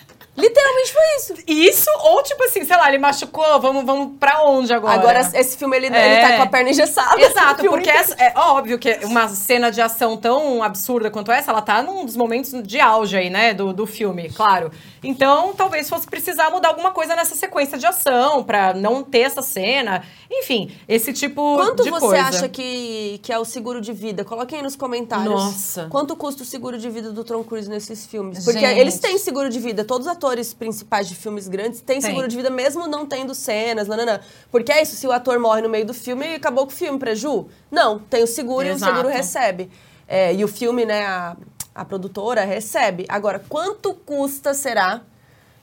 Literalmente 0.41 0.91
foi 0.93 1.03
isso. 1.17 1.33
Isso, 1.47 1.89
ou 1.99 2.23
tipo 2.23 2.43
assim, 2.43 2.65
sei 2.65 2.75
lá, 2.75 2.89
ele 2.89 2.97
machucou, 2.97 3.59
vamos, 3.61 3.85
vamos 3.85 4.17
pra 4.19 4.43
onde 4.43 4.73
agora? 4.73 4.95
Agora, 4.95 5.19
esse 5.33 5.55
filme, 5.57 5.77
ele, 5.77 5.87
É. 5.87 6.11
ele 6.13 6.27
tá 6.27 6.37
com 6.37 6.43
a 6.43 6.47
perna 6.47 6.69
engessada. 6.71 7.21
Exato, 7.21 7.63
porque 7.65 7.89
é, 7.89 8.03
é 8.17 8.33
óbvio 8.35 8.79
que 8.79 8.99
uma 9.03 9.27
cena 9.29 9.71
de 9.71 9.81
ação 9.81 10.17
tão 10.17 10.63
absurda 10.63 11.11
quanto 11.11 11.31
essa, 11.31 11.51
ela 11.51 11.61
tá 11.61 11.81
num 11.81 12.05
dos 12.05 12.17
momentos 12.17 12.51
de 12.63 12.79
auge 12.79 13.15
aí, 13.15 13.29
né, 13.29 13.53
do, 13.53 13.71
do 13.71 13.85
filme, 13.85 14.29
claro. 14.29 14.71
Então, 15.03 15.53
talvez 15.55 15.89
fosse 15.89 16.05
precisar 16.05 16.51
mudar 16.51 16.69
alguma 16.69 16.91
coisa 16.91 17.15
nessa 17.15 17.35
sequência 17.35 17.77
de 17.77 17.85
ação 17.87 18.43
pra 18.43 18.71
não 18.73 19.03
ter 19.03 19.21
essa 19.21 19.41
cena. 19.41 20.03
Enfim, 20.29 20.71
esse 20.87 21.11
tipo 21.11 21.55
Quanto 21.55 21.83
de 21.83 21.89
você 21.89 21.99
coisa. 21.99 22.23
acha 22.23 22.47
que, 22.49 23.19
que 23.23 23.33
é 23.33 23.39
o 23.39 23.43
seguro 23.43 23.81
de 23.81 23.91
vida? 23.91 24.23
Coloquem 24.23 24.59
aí 24.59 24.63
nos 24.63 24.75
comentários. 24.75 25.33
Nossa. 25.33 25.87
Quanto 25.89 26.15
custa 26.15 26.43
o 26.43 26.45
seguro 26.45 26.77
de 26.77 26.87
vida 26.89 27.11
do 27.11 27.23
Tom 27.23 27.43
Cruise 27.43 27.67
nesses 27.67 28.05
filmes? 28.05 28.45
Porque 28.45 28.59
Gente. 28.59 28.79
eles 28.79 28.99
têm 28.99 29.17
seguro 29.17 29.49
de 29.49 29.59
vida. 29.59 29.83
Todos 29.83 30.05
os 30.05 30.13
atores 30.13 30.53
principais 30.53 31.07
de 31.09 31.15
filmes 31.15 31.47
grandes 31.47 31.81
têm 31.81 31.99
Tem. 31.99 32.09
seguro 32.09 32.27
de 32.27 32.37
vida, 32.37 32.51
mesmo 32.51 32.87
não 32.87 33.05
tendo 33.05 33.33
cenas, 33.33 33.87
nananã. 33.87 34.19
Porque 34.51 34.71
é 34.71 34.83
isso, 34.83 34.95
se 34.95 35.07
o 35.07 35.11
ator 35.11 35.39
morre 35.39 35.61
no 35.61 35.69
meio 35.69 35.85
do 35.85 35.95
filme 35.95 36.27
e 36.27 36.35
acabou 36.35 36.65
com 36.67 36.71
o 36.71 36.75
filme, 36.75 36.99
preju? 36.99 37.47
Não, 37.71 37.97
tem 37.97 38.21
o 38.21 38.27
seguro 38.27 38.67
e 38.67 38.71
o 38.71 38.73
Exato. 38.73 38.91
seguro 38.93 39.11
recebe. 39.11 39.69
É, 40.07 40.33
e 40.33 40.43
o 40.43 40.47
filme, 40.47 40.85
né, 40.85 41.05
a, 41.05 41.35
a 41.73 41.85
produtora 41.85 42.43
recebe. 42.45 43.05
Agora, 43.09 43.43
quanto 43.47 43.93
custa, 43.93 44.53
será? 44.53 45.01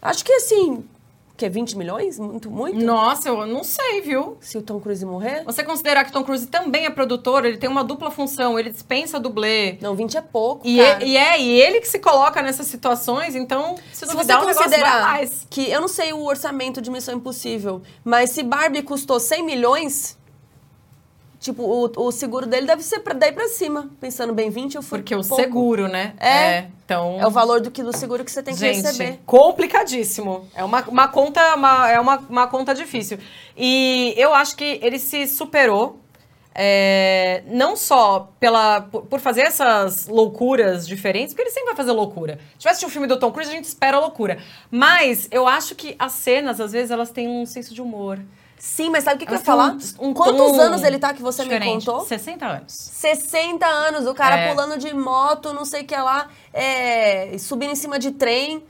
Acho 0.01 0.25
que 0.25 0.33
assim, 0.33 0.85
que 1.37 1.49
20 1.49 1.77
milhões? 1.77 2.19
Muito, 2.19 2.51
muito? 2.51 2.85
Nossa, 2.85 3.29
eu 3.29 3.47
não 3.47 3.63
sei, 3.63 4.01
viu? 4.01 4.37
Se 4.41 4.59
o 4.59 4.63
Tom 4.63 4.81
Cruise 4.81 5.05
morrer? 5.05 5.45
Você 5.45 5.63
considerar 5.63 6.05
que 6.05 6.11
Tom 6.13 6.25
Cruise 6.25 6.47
também 6.47 6.85
é 6.87 6.91
produtor, 6.91 7.45
ele 7.45 7.59
tem 7.59 7.69
uma 7.71 7.85
dupla 7.85 8.11
função, 8.11 8.59
ele 8.59 8.71
dispensa 8.71 9.21
dublê. 9.21 9.77
Não, 9.81 9.95
20 9.95 10.17
é 10.17 10.21
pouco, 10.21 10.67
E, 10.67 10.79
cara. 10.79 11.05
e 11.05 11.17
é, 11.17 11.41
e 11.41 11.61
ele 11.61 11.81
que 11.81 11.89
se 11.89 11.99
coloca 12.01 12.43
nessas 12.43 12.67
situações, 12.67 13.35
então, 13.37 13.77
se 13.93 14.07
Se 14.07 14.15
você 14.15 14.33
o 14.33 14.37
vai 14.41 14.55
considerar 14.55 15.03
mais. 15.03 15.47
que 15.51 15.69
eu 15.71 15.81
não 15.81 15.89
sei 15.89 16.13
o 16.13 16.25
orçamento 16.25 16.81
de 16.81 16.91
Missão 16.91 17.15
Impossível, 17.15 17.83
mas 18.05 18.31
se 18.31 18.43
Barbie 18.43 18.83
custou 18.83 19.21
100 19.21 19.45
milhões, 19.45 20.17
tipo, 21.41 21.63
o, 21.63 21.91
o 21.97 22.11
seguro 22.13 22.47
dele 22.47 22.67
deve 22.67 22.83
ser 22.83 23.01
pra, 23.01 23.15
daí 23.15 23.33
pra 23.33 23.49
cima. 23.49 23.89
Pensando 24.01 24.33
bem, 24.33 24.51
20 24.51 24.75
eu 24.77 24.83
fui 24.83 24.99
Porque 24.99 25.15
o 25.15 25.21
pouco. 25.23 25.43
seguro, 25.43 25.89
né? 25.89 26.15
É. 26.19 26.67
então... 26.85 27.19
É 27.21 27.27
o 27.27 27.31
valor 27.31 27.61
do 27.61 27.71
que 27.71 27.83
do 27.83 27.97
seguro 27.97 28.25
que 28.25 28.31
você 28.33 28.43
tem 28.43 28.55
que 28.55 28.61
Gente, 28.61 28.83
receber. 28.83 29.21
complicadíssimo. 29.27 30.49
É 30.55 30.65
uma, 30.65 30.83
uma 30.89 31.09
conta, 31.09 31.55
uma, 31.55 31.91
é 31.91 32.01
uma, 32.01 32.17
uma 32.29 32.47
conta 32.47 32.75
difícil. 32.75 33.19
E 33.57 34.15
eu 34.17 34.35
acho 34.35 34.57
que 34.57 34.79
ele 34.83 34.99
se 34.99 35.27
superou. 35.27 36.01
é, 36.61 37.43
não 37.47 37.77
só 37.77 38.33
pela, 38.41 38.81
por, 38.81 39.03
por 39.03 39.21
fazer 39.21 39.43
essas 39.43 40.09
loucuras 40.09 40.89
diferentes, 40.89 41.33
porque 41.33 41.43
ele 41.43 41.51
sempre 41.51 41.67
vai 41.69 41.77
fazer 41.77 41.93
loucura. 41.93 42.39
Se 42.55 42.59
tivesse 42.59 42.85
um 42.85 42.89
filme 42.89 43.07
do 43.07 43.17
Tom 43.17 43.31
Cruise, 43.31 43.49
a 43.51 43.55
gente 43.55 43.67
espera 43.67 43.99
loucura. 44.01 44.39
Mas 44.69 45.29
eu 45.31 45.47
acho 45.47 45.77
que 45.77 45.95
as 46.01 46.13
cenas, 46.13 46.61
às 46.61 46.73
vezes, 46.73 46.91
elas 46.91 47.11
têm 47.11 47.29
um 47.29 47.47
senso 47.47 47.73
de 47.73 47.81
humor. 47.81 48.19
Sim, 48.59 48.91
mas 48.91 49.05
sabe 49.05 49.17
o 49.17 49.19
que, 49.21 49.27
que 49.27 49.33
eu 49.33 49.39
ia 49.39 49.45
falar? 49.45 49.77
um- 50.01 50.09
um 50.09 50.13
Quantos 50.15 50.37
tom 50.37 50.61
anos 50.61 50.83
ele 50.83 50.99
tá 50.99 51.15
que 51.15 51.23
você 51.23 51.45
me 51.45 51.61
contou? 51.61 52.01
60 52.07 52.45
anos. 52.47 52.73
60 52.73 53.65
anos, 53.67 54.07
o 54.07 54.15
cara 54.15 54.37
É. 54.37 54.49
pulando 54.51 54.77
de 54.79 54.93
moto, 54.93 55.53
não 55.53 55.65
sei 55.65 55.83
o 55.83 55.87
que 55.87 55.97
lá, 55.97 56.29
é, 56.53 57.37
subindo 57.39 57.71
em 57.73 57.77
cima 57.77 57.99
de 57.99 58.11
trem. 58.11 58.63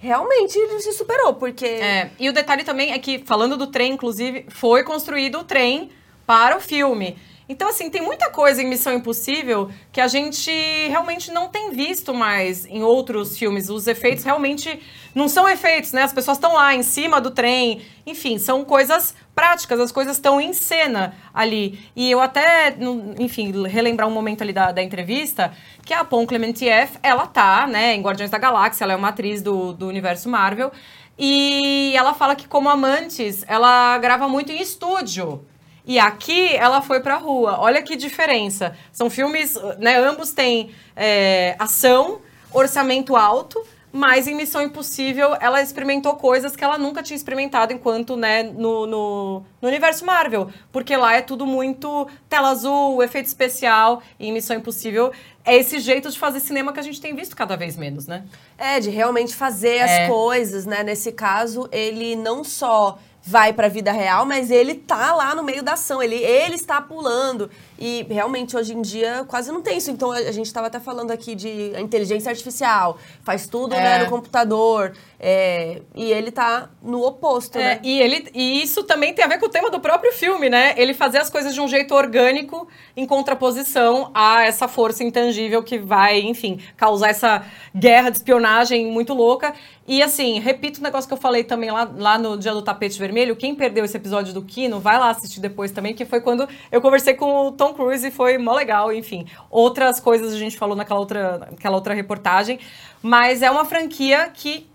Realmente 0.00 0.56
ele 0.56 0.78
se 0.80 0.92
superou, 0.92 1.34
porque. 1.34 1.66
É, 1.66 2.10
e 2.20 2.28
o 2.28 2.32
detalhe 2.32 2.62
também 2.62 2.92
é 2.92 2.98
que, 2.98 3.18
falando 3.24 3.56
do 3.56 3.66
trem, 3.66 3.92
inclusive, 3.94 4.46
foi 4.48 4.84
construído 4.84 5.40
o 5.40 5.44
trem 5.44 5.90
para 6.24 6.56
o 6.56 6.60
filme. 6.60 7.18
Então, 7.48 7.68
assim, 7.70 7.88
tem 7.88 8.02
muita 8.02 8.28
coisa 8.28 8.60
em 8.60 8.66
Missão 8.66 8.92
Impossível 8.92 9.70
que 9.90 10.02
a 10.02 10.06
gente 10.06 10.50
realmente 10.88 11.32
não 11.32 11.48
tem 11.48 11.70
visto 11.70 12.12
mais 12.12 12.66
em 12.66 12.82
outros 12.82 13.38
filmes. 13.38 13.70
Os 13.70 13.86
efeitos 13.86 14.22
realmente 14.22 14.78
não 15.14 15.28
são 15.28 15.48
efeitos, 15.48 15.92
né? 15.92 16.02
As 16.02 16.12
pessoas 16.12 16.36
estão 16.36 16.52
lá 16.52 16.74
em 16.74 16.82
cima 16.82 17.22
do 17.22 17.30
trem. 17.30 17.80
Enfim, 18.06 18.38
são 18.38 18.64
coisas 18.66 19.14
práticas, 19.34 19.80
as 19.80 19.90
coisas 19.90 20.16
estão 20.16 20.38
em 20.38 20.52
cena 20.52 21.14
ali. 21.32 21.80
E 21.96 22.10
eu 22.10 22.20
até, 22.20 22.76
enfim, 23.18 23.66
relembrar 23.66 24.06
um 24.06 24.12
momento 24.12 24.42
ali 24.42 24.52
da, 24.52 24.70
da 24.70 24.82
entrevista, 24.82 25.52
que 25.86 25.94
a 25.94 26.04
Pon 26.04 26.26
Clementieff, 26.26 26.98
ela 27.02 27.26
tá, 27.26 27.66
né, 27.66 27.94
em 27.94 28.02
Guardiões 28.02 28.30
da 28.30 28.36
Galáxia, 28.36 28.84
ela 28.84 28.92
é 28.92 28.96
uma 28.96 29.08
atriz 29.08 29.40
do, 29.40 29.72
do 29.72 29.88
universo 29.88 30.28
Marvel. 30.28 30.70
E 31.18 31.94
ela 31.96 32.12
fala 32.12 32.36
que, 32.36 32.46
como 32.46 32.68
amantes, 32.68 33.42
ela 33.48 33.96
grava 33.98 34.28
muito 34.28 34.52
em 34.52 34.60
estúdio. 34.60 35.44
E 35.88 35.98
aqui 35.98 36.54
ela 36.54 36.82
foi 36.82 37.00
pra 37.00 37.16
rua. 37.16 37.56
Olha 37.58 37.80
que 37.82 37.96
diferença. 37.96 38.76
São 38.92 39.08
filmes, 39.08 39.56
né? 39.78 39.96
Ambos 39.96 40.32
têm 40.32 40.70
é, 40.94 41.56
ação, 41.58 42.20
orçamento 42.52 43.16
alto, 43.16 43.64
mas 43.90 44.28
em 44.28 44.34
Missão 44.34 44.60
Impossível 44.60 45.34
ela 45.40 45.62
experimentou 45.62 46.14
coisas 46.16 46.54
que 46.54 46.62
ela 46.62 46.76
nunca 46.76 47.02
tinha 47.02 47.16
experimentado 47.16 47.72
enquanto, 47.72 48.16
né, 48.18 48.42
no, 48.42 48.86
no, 48.86 49.42
no 49.62 49.68
universo 49.68 50.04
Marvel. 50.04 50.50
Porque 50.70 50.94
lá 50.94 51.14
é 51.16 51.22
tudo 51.22 51.46
muito 51.46 52.06
tela 52.28 52.50
azul, 52.50 53.02
efeito 53.02 53.24
especial. 53.24 54.02
E 54.20 54.28
em 54.28 54.32
Missão 54.32 54.54
Impossível 54.58 55.10
é 55.42 55.56
esse 55.56 55.78
jeito 55.78 56.10
de 56.10 56.18
fazer 56.18 56.40
cinema 56.40 56.70
que 56.70 56.80
a 56.80 56.82
gente 56.82 57.00
tem 57.00 57.14
visto 57.14 57.34
cada 57.34 57.56
vez 57.56 57.78
menos, 57.78 58.06
né? 58.06 58.24
É, 58.58 58.78
de 58.78 58.90
realmente 58.90 59.34
fazer 59.34 59.80
as 59.80 59.90
É. 59.90 60.06
coisas, 60.06 60.66
né? 60.66 60.82
Nesse 60.82 61.12
caso, 61.12 61.66
ele 61.72 62.14
não 62.14 62.44
só 62.44 62.98
vai 63.28 63.52
pra 63.52 63.68
vida 63.68 63.92
real, 63.92 64.24
mas 64.24 64.50
ele 64.50 64.74
tá 64.74 65.14
lá 65.14 65.34
no 65.34 65.42
meio 65.42 65.62
da 65.62 65.74
ação, 65.74 66.02
ele, 66.02 66.16
ele 66.16 66.54
está 66.54 66.80
pulando. 66.80 67.50
E 67.78 68.04
realmente 68.10 68.56
hoje 68.56 68.74
em 68.74 68.82
dia 68.82 69.24
quase 69.28 69.52
não 69.52 69.62
tem 69.62 69.78
isso. 69.78 69.90
Então 69.90 70.10
a 70.10 70.32
gente 70.32 70.46
estava 70.46 70.66
até 70.66 70.80
falando 70.80 71.10
aqui 71.10 71.34
de 71.34 71.72
inteligência 71.80 72.30
artificial, 72.30 72.98
faz 73.22 73.46
tudo 73.46 73.74
É. 73.74 73.80
né, 73.80 74.04
no 74.04 74.10
computador. 74.10 74.92
é, 75.20 75.82
e 75.96 76.12
ele 76.12 76.30
tá 76.30 76.70
no 76.80 77.04
oposto, 77.04 77.58
É, 77.58 77.62
né? 77.74 77.80
e, 77.82 78.00
ele, 78.00 78.28
e 78.32 78.62
isso 78.62 78.84
também 78.84 79.12
tem 79.12 79.24
a 79.24 79.28
ver 79.28 79.38
com 79.40 79.46
o 79.46 79.48
tema 79.48 79.68
do 79.68 79.80
próprio 79.80 80.12
filme, 80.12 80.48
né? 80.48 80.74
Ele 80.76 80.94
fazer 80.94 81.18
as 81.18 81.28
coisas 81.28 81.52
de 81.52 81.60
um 81.60 81.66
jeito 81.66 81.92
orgânico 81.92 82.68
em 82.96 83.04
contraposição 83.04 84.10
a 84.14 84.44
essa 84.44 84.68
força 84.68 85.02
intangível 85.02 85.60
que 85.62 85.76
vai, 85.76 86.20
enfim, 86.20 86.60
causar 86.76 87.08
essa 87.10 87.44
guerra 87.74 88.10
de 88.10 88.18
espionagem 88.18 88.86
muito 88.92 89.12
louca. 89.12 89.52
E 89.88 90.02
assim, 90.02 90.38
repito 90.38 90.80
o 90.80 90.82
negócio 90.84 91.08
que 91.08 91.14
eu 91.14 91.18
falei 91.18 91.42
também 91.42 91.70
lá, 91.70 91.90
lá 91.96 92.18
no 92.18 92.36
Dia 92.36 92.52
do 92.52 92.60
Tapete 92.62 92.98
Vermelho. 92.98 93.34
Quem 93.34 93.54
perdeu 93.54 93.84
esse 93.84 93.96
episódio 93.96 94.32
do 94.34 94.42
Kino, 94.42 94.78
vai 94.78 94.98
lá 94.98 95.10
assistir 95.10 95.40
depois 95.40 95.72
também, 95.72 95.94
que 95.94 96.04
foi 96.04 96.20
quando 96.20 96.46
eu 96.70 96.80
conversei 96.80 97.14
com 97.14 97.48
o 97.48 97.52
Tom 97.52 97.67
Cruise 97.74 98.06
e 98.06 98.10
foi 98.10 98.38
mó 98.38 98.54
legal, 98.54 98.92
enfim. 98.92 99.26
Outras 99.50 99.98
coisas 100.00 100.32
a 100.32 100.38
gente 100.38 100.56
falou 100.56 100.76
naquela 100.76 101.00
outra, 101.00 101.38
naquela 101.50 101.76
outra 101.76 101.94
reportagem. 101.94 102.58
Mas 103.02 103.42
é 103.42 103.50
uma 103.50 103.64
franquia 103.64 104.30
que 104.34 104.68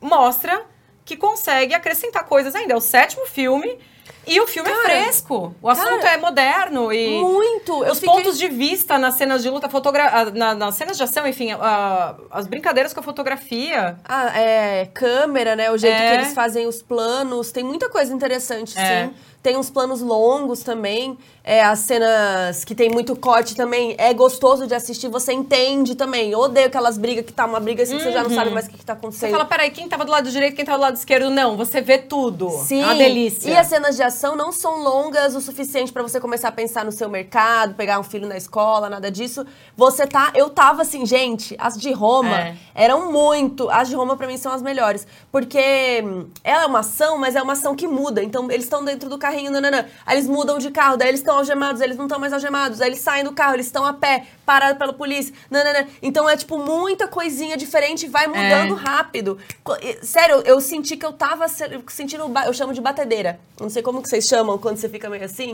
mostra 0.00 0.62
que 1.04 1.16
consegue 1.16 1.74
acrescentar 1.74 2.24
coisas 2.24 2.54
ainda. 2.54 2.74
É 2.74 2.76
o 2.76 2.80
sétimo 2.80 3.26
filme 3.26 3.78
e 4.26 4.38
o 4.40 4.46
filme 4.46 4.68
Cara, 4.68 4.92
é 4.92 5.02
fresco. 5.04 5.54
O 5.62 5.68
assunto 5.70 6.00
cara, 6.02 6.12
é 6.14 6.16
moderno 6.18 6.92
e 6.92 7.18
Muito! 7.18 7.82
Os 7.84 7.98
fiquei- 7.98 8.14
pontos 8.14 8.38
de 8.38 8.46
vista 8.48 8.98
nas 8.98 9.14
cenas 9.14 9.42
de 9.42 9.48
luta, 9.48 9.68
fotogra 9.70 10.06
ah, 10.06 10.24
na- 10.26 10.54
nas 10.54 10.74
cenas 10.74 10.98
de 10.98 11.02
ação, 11.02 11.26
enfim, 11.26 11.50
ah, 11.52 12.14
as 12.30 12.46
brincadeiras 12.46 12.92
com 12.92 13.00
a 13.00 13.02
fotografia. 13.02 13.98
Ah, 14.06 14.38
é, 14.38 14.86
câmera, 14.92 15.56
né? 15.56 15.70
O 15.70 15.78
jeito 15.78 15.94
É. 15.96 16.08
que 16.10 16.14
eles 16.16 16.34
fazem 16.34 16.66
os 16.66 16.82
planos. 16.82 17.50
Tem 17.52 17.64
muita 17.64 17.88
coisa 17.88 18.12
interessante, 18.12 18.78
É. 18.78 19.06
sim. 19.06 19.14
Tem 19.42 19.56
uns 19.56 19.70
planos 19.70 20.00
longos 20.00 20.62
também. 20.62 21.16
É, 21.44 21.62
as 21.64 21.78
cenas 21.78 22.62
que 22.64 22.74
tem 22.74 22.90
muito 22.90 23.16
corte 23.16 23.56
também. 23.56 23.94
É 23.96 24.12
gostoso 24.12 24.66
de 24.66 24.74
assistir, 24.74 25.08
você 25.08 25.32
entende 25.32 25.94
também. 25.94 26.30
Eu 26.30 26.40
odeio 26.40 26.66
aquelas 26.66 26.98
brigas 26.98 27.24
que 27.24 27.32
tá 27.32 27.46
uma 27.46 27.58
briga 27.58 27.82
assim 27.84 27.96
que 27.96 28.02
você 28.02 28.12
já 28.12 28.22
não 28.22 28.28
sabe 28.30 28.50
mais 28.50 28.66
o 28.66 28.70
que, 28.70 28.76
que 28.76 28.84
tá 28.84 28.92
Você 28.94 28.98
acontecendo. 28.98 29.30
fala, 29.30 29.44
peraí, 29.46 29.70
quem 29.70 29.88
tava 29.88 30.04
do 30.04 30.10
lado 30.10 30.30
direito, 30.30 30.54
quem 30.56 30.64
tava 30.64 30.76
do 30.76 30.82
lado 30.82 30.96
esquerdo? 30.96 31.30
Não, 31.30 31.56
você 31.56 31.80
vê 31.80 31.96
tudo. 31.96 32.50
Sim. 32.50 32.82
É 32.82 32.84
uma 32.84 32.94
delícia. 32.96 33.48
E 33.48 33.56
as 33.56 33.66
cenas 33.68 33.96
de 33.96 34.02
ação 34.02 34.36
não 34.36 34.52
são 34.52 34.82
longas 34.82 35.34
o 35.34 35.40
suficiente 35.40 35.90
pra 35.90 36.02
você 36.02 36.20
começar 36.20 36.48
a 36.48 36.52
pensar 36.52 36.84
no 36.84 36.92
seu 36.92 37.08
mercado, 37.08 37.74
pegar 37.74 37.98
um 37.98 38.02
filho 38.04 38.26
na 38.28 38.36
escola, 38.36 38.90
nada 38.90 39.10
disso. 39.10 39.46
Você 39.76 40.06
tá. 40.06 40.32
Eu 40.34 40.50
tava 40.50 40.82
assim, 40.82 41.06
gente, 41.06 41.56
as 41.58 41.78
de 41.78 41.92
Roma 41.92 42.38
É. 42.38 42.56
eram 42.74 43.10
muito. 43.10 43.70
As 43.70 43.88
de 43.88 43.94
Roma 43.94 44.16
pra 44.16 44.26
mim 44.26 44.36
são 44.36 44.52
as 44.52 44.60
melhores. 44.60 45.06
Porque 45.32 46.02
hum, 46.04 46.26
ela 46.44 46.64
é 46.64 46.66
uma 46.66 46.80
ação, 46.80 47.16
mas 47.16 47.34
é 47.36 47.40
uma 47.42 47.54
ação 47.54 47.74
que 47.74 47.86
muda. 47.88 48.22
Então 48.22 48.50
eles 48.50 48.64
estão 48.64 48.84
dentro 48.84 49.08
do 49.08 49.16
carrinho, 49.28 49.50
nananã. 49.50 49.84
Aí 50.06 50.16
eles 50.16 50.28
mudam 50.28 50.58
de 50.58 50.70
carro, 50.70 50.96
daí 50.96 51.08
eles 51.08 51.20
estão 51.20 51.36
algemados, 51.36 51.80
eles 51.80 51.96
não 51.96 52.06
estão 52.06 52.18
mais 52.18 52.32
algemados. 52.32 52.80
Aí 52.80 52.88
eles 52.88 53.00
saem 53.00 53.24
do 53.24 53.32
carro, 53.32 53.54
eles 53.54 53.66
estão 53.66 53.84
a 53.84 53.92
pé, 53.92 54.26
parados 54.46 54.78
pela 54.78 54.92
polícia, 54.92 55.34
nananã. 55.50 55.86
Então 56.02 56.28
é 56.28 56.36
tipo 56.36 56.58
muita 56.58 57.06
coisinha 57.06 57.56
diferente 57.56 58.06
vai 58.08 58.26
mudando 58.26 58.74
É. 58.78 58.80
rápido. 58.80 59.38
Sério, 60.02 60.42
eu 60.44 60.60
senti 60.60 60.96
que 60.96 61.04
eu 61.04 61.12
tava 61.12 61.46
se- 61.48 61.68
sentindo, 61.88 62.24
eu 62.46 62.52
chamo 62.52 62.72
de 62.72 62.80
batedeira. 62.80 63.38
Não 63.60 63.68
sei 63.68 63.82
como 63.82 64.02
que 64.02 64.08
vocês 64.08 64.24
chamam 64.26 64.56
quando 64.58 64.76
você 64.78 64.88
fica 64.88 65.08
meio 65.10 65.24
assim. 65.24 65.52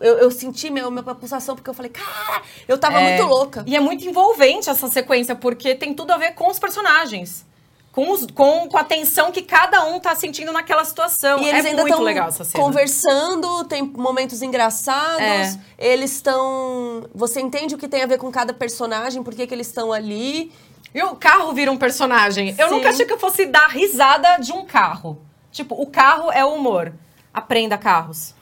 Eu, 0.00 0.18
eu 0.18 0.30
senti 0.30 0.70
meu, 0.70 0.90
minha 0.90 1.02
pulsação 1.14 1.54
porque 1.54 1.68
eu 1.68 1.74
falei, 1.74 1.90
cara, 1.90 2.42
eu 2.66 2.78
tava 2.78 3.00
É, 3.00 3.08
muito 3.16 3.28
louca. 3.28 3.62
E 3.66 3.76
é 3.76 3.80
muito 3.80 4.04
envolvente 4.06 4.70
essa 4.70 4.88
sequência, 4.88 5.34
porque 5.34 5.74
tem 5.74 5.92
tudo 5.94 6.12
a 6.12 6.16
ver 6.16 6.32
com 6.34 6.48
os 6.50 6.58
personagens. 6.58 7.44
Com, 7.92 8.10
os- 8.10 8.26
com, 8.34 8.68
com 8.68 8.78
a 8.78 8.84
tensão 8.84 9.30
que 9.30 9.42
cada 9.42 9.84
um 9.84 10.00
tá 10.00 10.14
sentindo 10.16 10.50
naquela 10.50 10.82
situação. 10.84 11.38
E 11.40 11.46
eles 11.48 11.64
é 11.64 11.68
ainda 11.68 11.82
muito 11.82 11.92
estão 11.92 12.02
legal 12.04 12.28
essa 12.28 12.42
cena. 12.42 12.64
conversando, 12.64 13.64
tem 13.64 13.82
momentos 13.82 14.40
engraçados. 14.40 15.20
É. 15.20 15.58
Eles 15.78 16.12
estão. 16.12 17.04
Você 17.14 17.40
entende 17.40 17.74
o 17.74 17.78
que 17.78 17.86
tem 17.86 18.02
a 18.02 18.06
ver 18.06 18.16
com 18.18 18.30
cada 18.32 18.54
personagem, 18.54 19.22
por 19.22 19.34
que, 19.34 19.46
que 19.46 19.54
eles 19.54 19.66
estão 19.66 19.92
ali. 19.92 20.50
E 20.94 21.02
o 21.02 21.14
carro 21.16 21.52
vira 21.52 21.70
um 21.70 21.76
personagem. 21.76 22.54
Eu 22.58 22.68
Sim. 22.68 22.74
nunca 22.76 22.88
achei 22.90 23.04
que 23.06 23.12
eu 23.12 23.18
fosse 23.18 23.46
dar 23.46 23.68
risada 23.68 24.38
de 24.38 24.52
um 24.52 24.64
carro. 24.64 25.20
Tipo, 25.50 25.74
o 25.80 25.86
carro 25.86 26.32
é 26.32 26.42
o 26.44 26.54
humor. 26.54 26.92
Aprenda 27.34 27.78
carros. 27.78 28.34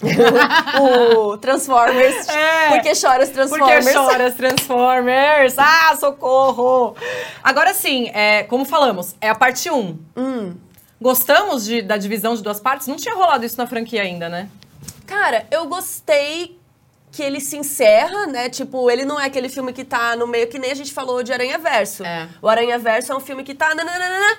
o 0.80 1.36
Transformers. 1.38 2.26
É. 2.30 2.68
Porque 2.70 2.92
chora 3.00 3.22
os 3.24 3.30
Transformers. 3.30 3.84
Porque 3.84 3.98
chora 3.98 4.26
as 4.26 4.34
Transformers. 4.34 5.54
Ah, 5.58 5.96
socorro! 5.98 6.96
Agora 7.42 7.72
sim, 7.74 8.08
é, 8.12 8.42
como 8.44 8.64
falamos, 8.64 9.14
é 9.20 9.28
a 9.28 9.34
parte 9.34 9.70
1. 9.70 9.98
Hum. 10.16 10.54
Gostamos 11.00 11.64
de- 11.64 11.82
da 11.82 11.96
divisão 11.96 12.34
de 12.34 12.42
duas 12.42 12.60
partes? 12.60 12.86
Não 12.86 12.96
tinha 12.96 13.14
rolado 13.14 13.44
isso 13.44 13.56
na 13.56 13.66
franquia 13.66 14.02
ainda, 14.02 14.28
né? 14.28 14.48
Cara, 15.06 15.46
eu 15.50 15.66
gostei 15.66 16.58
que 17.12 17.22
ele 17.22 17.40
se 17.40 17.56
encerra, 17.56 18.26
né? 18.26 18.48
Tipo, 18.48 18.88
ele 18.90 19.04
não 19.04 19.18
é 19.18 19.26
aquele 19.26 19.48
filme 19.48 19.72
que 19.72 19.84
tá 19.84 20.14
no 20.14 20.26
meio, 20.26 20.46
que 20.48 20.58
nem 20.58 20.70
a 20.70 20.74
gente 20.74 20.92
falou 20.92 21.22
de 21.22 21.32
Aranha 21.32 21.58
Verso. 21.58 22.04
É. 22.04 22.28
O 22.40 22.48
Aranha 22.48 22.78
Verso 22.78 23.12
é 23.12 23.16
um 23.16 23.20
filme 23.20 23.42
que 23.42 23.54
tá. 23.54 23.74
nananana. 23.74 24.38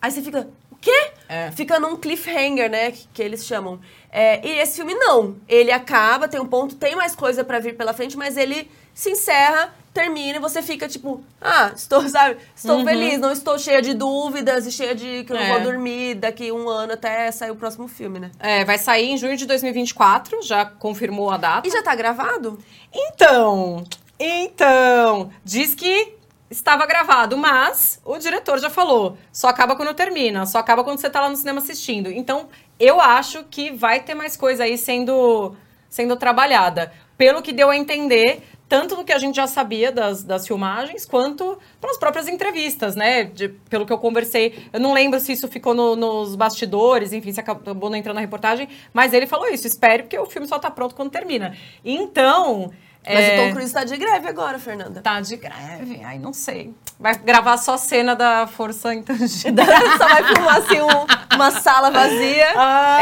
Aí 0.00 0.10
você 0.10 0.20
fica. 0.22 0.48
Quê? 0.82 1.10
É. 1.28 1.50
Fica 1.52 1.80
num 1.80 1.96
cliffhanger, 1.96 2.68
né? 2.68 2.90
Que, 2.90 3.08
que 3.14 3.22
eles 3.22 3.46
chamam. 3.46 3.80
É, 4.10 4.46
e 4.46 4.58
esse 4.58 4.76
filme 4.76 4.92
não. 4.94 5.36
Ele 5.48 5.70
acaba, 5.72 6.28
tem 6.28 6.38
um 6.40 6.46
ponto, 6.46 6.74
tem 6.74 6.94
mais 6.94 7.14
coisa 7.16 7.42
pra 7.42 7.58
vir 7.58 7.74
pela 7.76 7.94
frente, 7.94 8.16
mas 8.18 8.36
ele 8.36 8.70
se 8.92 9.10
encerra 9.12 9.72
termina 9.94 10.38
e 10.38 10.40
você 10.40 10.62
fica 10.62 10.88
tipo, 10.88 11.22
ah, 11.38 11.70
estou, 11.76 12.00
sabe, 12.08 12.38
estou 12.56 12.78
Uhum. 12.78 12.84
feliz, 12.84 13.18
não 13.20 13.30
estou 13.30 13.58
cheia 13.58 13.82
de 13.82 13.92
dúvidas 13.92 14.66
e 14.66 14.72
cheia 14.72 14.94
de 14.94 15.22
que 15.24 15.32
eu 15.32 15.36
não 15.36 15.42
É. 15.44 15.50
vou 15.52 15.60
dormir 15.60 16.14
daqui 16.14 16.50
um 16.50 16.66
ano 16.68 16.94
até 16.94 17.30
sair 17.30 17.50
o 17.50 17.56
próximo 17.56 17.86
filme, 17.86 18.18
né? 18.18 18.30
É, 18.40 18.64
vai 18.64 18.78
sair 18.78 19.10
em 19.10 19.18
junho 19.18 19.36
de 19.36 19.44
2024, 19.46 20.42
já 20.42 20.64
confirmou 20.64 21.30
a 21.30 21.36
data. 21.36 21.68
E 21.68 21.70
já 21.70 21.82
tá 21.82 21.94
gravado? 21.94 22.58
Então, 22.90 23.84
então, 24.18 25.30
diz 25.44 25.74
que 25.74 26.14
estava 26.52 26.86
gravado, 26.86 27.36
mas 27.36 28.00
o 28.04 28.18
diretor 28.18 28.58
já 28.58 28.68
falou, 28.70 29.16
só 29.32 29.48
acaba 29.48 29.74
quando 29.74 29.94
termina, 29.94 30.44
só 30.46 30.58
acaba 30.58 30.84
quando 30.84 30.98
você 30.98 31.08
tá 31.10 31.20
lá 31.20 31.28
no 31.28 31.36
cinema 31.36 31.60
assistindo. 31.60 32.10
Então, 32.10 32.48
eu 32.78 33.00
acho 33.00 33.44
que 33.44 33.70
vai 33.72 34.00
ter 34.00 34.14
mais 34.14 34.36
coisa 34.36 34.64
aí 34.64 34.76
sendo, 34.76 35.56
sendo 35.88 36.14
trabalhada. 36.16 36.92
Pelo 37.16 37.40
que 37.42 37.52
deu 37.52 37.70
a 37.70 37.76
entender, 37.76 38.42
tanto 38.68 38.96
do 38.96 39.04
que 39.04 39.12
a 39.12 39.18
gente 39.18 39.36
já 39.36 39.46
sabia 39.46 39.92
das, 39.92 40.24
das 40.24 40.46
filmagens, 40.46 41.04
quanto 41.06 41.58
pelas 41.80 41.96
próprias 41.98 42.26
entrevistas, 42.26 42.96
né? 42.96 43.24
De- 43.24 43.48
pelo 43.70 43.86
que 43.86 43.92
eu 43.92 43.98
conversei. 43.98 44.66
Eu 44.72 44.80
não 44.80 44.92
lembro 44.92 45.20
se 45.20 45.32
isso 45.32 45.46
ficou 45.48 45.72
no- 45.74 45.94
nos 45.94 46.34
bastidores, 46.34 47.12
enfim, 47.12 47.32
se 47.32 47.38
acabou 47.40 47.88
não 47.90 47.96
entrando 47.96 48.16
na 48.16 48.20
reportagem, 48.20 48.68
mas 48.92 49.12
ele 49.12 49.26
falou 49.26 49.46
isso, 49.48 49.66
espere, 49.66 50.02
porque 50.02 50.18
o 50.18 50.26
filme 50.26 50.48
só 50.48 50.58
tá 50.58 50.70
pronto 50.70 50.94
quando 50.94 51.10
termina. 51.10 51.56
Então. 51.84 52.70
Mas 53.04 53.18
é, 53.18 53.34
o 53.40 53.44
Tom 53.48 53.52
Cruise 53.54 53.72
tá 53.72 53.82
de 53.84 53.96
greve 53.96 54.28
agora, 54.28 54.58
Fernanda. 54.58 55.00
Tá 55.00 55.20
de 55.20 55.36
greve, 55.36 56.00
ai, 56.04 56.18
não 56.18 56.32
sei. 56.32 56.72
Vai 57.00 57.16
gravar 57.16 57.56
só 57.56 57.76
cena 57.76 58.14
da 58.14 58.46
Força 58.46 58.94
Intangível. 58.94 59.52
Só 59.98 60.08
vai 60.08 60.22
filmar 60.24 60.56
assim 60.58 60.80
um- 60.80 61.34
uma 61.34 61.50
sala 61.50 61.90
vazia. 61.90 62.44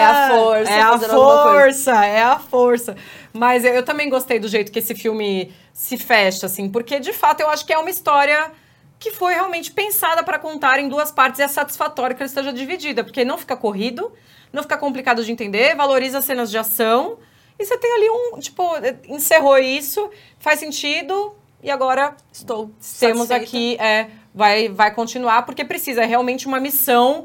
é 0.01 0.05
a 0.07 0.29
força. 0.31 0.71
É 0.73 0.81
a 0.81 0.99
força, 0.99 2.05
é 2.07 2.23
a 2.23 2.39
força. 2.39 2.97
Mas 3.33 3.63
eu, 3.65 3.75
eu 3.75 3.83
também 3.85 4.09
gostei 4.09 4.39
do 4.39 4.49
jeito 4.49 4.73
que 4.73 4.79
esse 4.79 4.95
filme 4.95 5.53
se 5.75 5.99
fecha, 5.99 6.47
assim, 6.47 6.69
porque 6.71 6.99
de 6.99 7.13
fato 7.13 7.41
eu 7.41 7.51
acho 7.51 7.67
que 7.67 7.73
é 7.73 7.77
uma 7.79 7.91
história 7.91 8.51
que 8.99 9.11
foi 9.11 9.35
realmente 9.35 9.71
pensada 9.71 10.23
para 10.23 10.39
contar 10.39 10.79
em 10.79 10.89
duas 10.89 11.11
partes 11.11 11.41
e 11.41 11.43
é 11.43 11.49
satisfatório 11.49 12.17
que 12.17 12.23
ela 12.23 12.29
esteja 12.29 12.53
dividida, 12.53 13.03
porque 13.05 13.25
não 13.25 13.37
fica 13.39 13.57
corrido, 13.57 14.13
não 14.53 14.63
fica 14.63 14.77
complicado 14.79 15.23
de 15.25 15.31
entender, 15.33 15.75
valoriza 15.75 16.19
as 16.19 16.25
cenas 16.25 16.51
de 16.51 16.57
ação. 16.59 17.19
E 17.61 17.67
você 17.67 17.77
tem 17.77 17.93
ali 17.93 18.09
um, 18.09 18.39
tipo, 18.39 18.63
encerrou 19.07 19.59
isso, 19.59 20.09
faz 20.39 20.59
sentido, 20.59 21.35
e 21.63 21.71
agora 21.71 22.17
Estou 22.33 22.71
temos 22.99 23.29
satisfeita. 23.29 23.35
aqui, 23.37 23.77
é, 23.79 24.09
vai, 24.35 24.71
vai 24.71 24.95
continuar, 24.95 25.43
porque 25.43 25.63
precisa, 25.63 26.03
é 26.03 26.07
realmente 26.07 26.47
uma 26.47 26.59
missão 26.59 27.25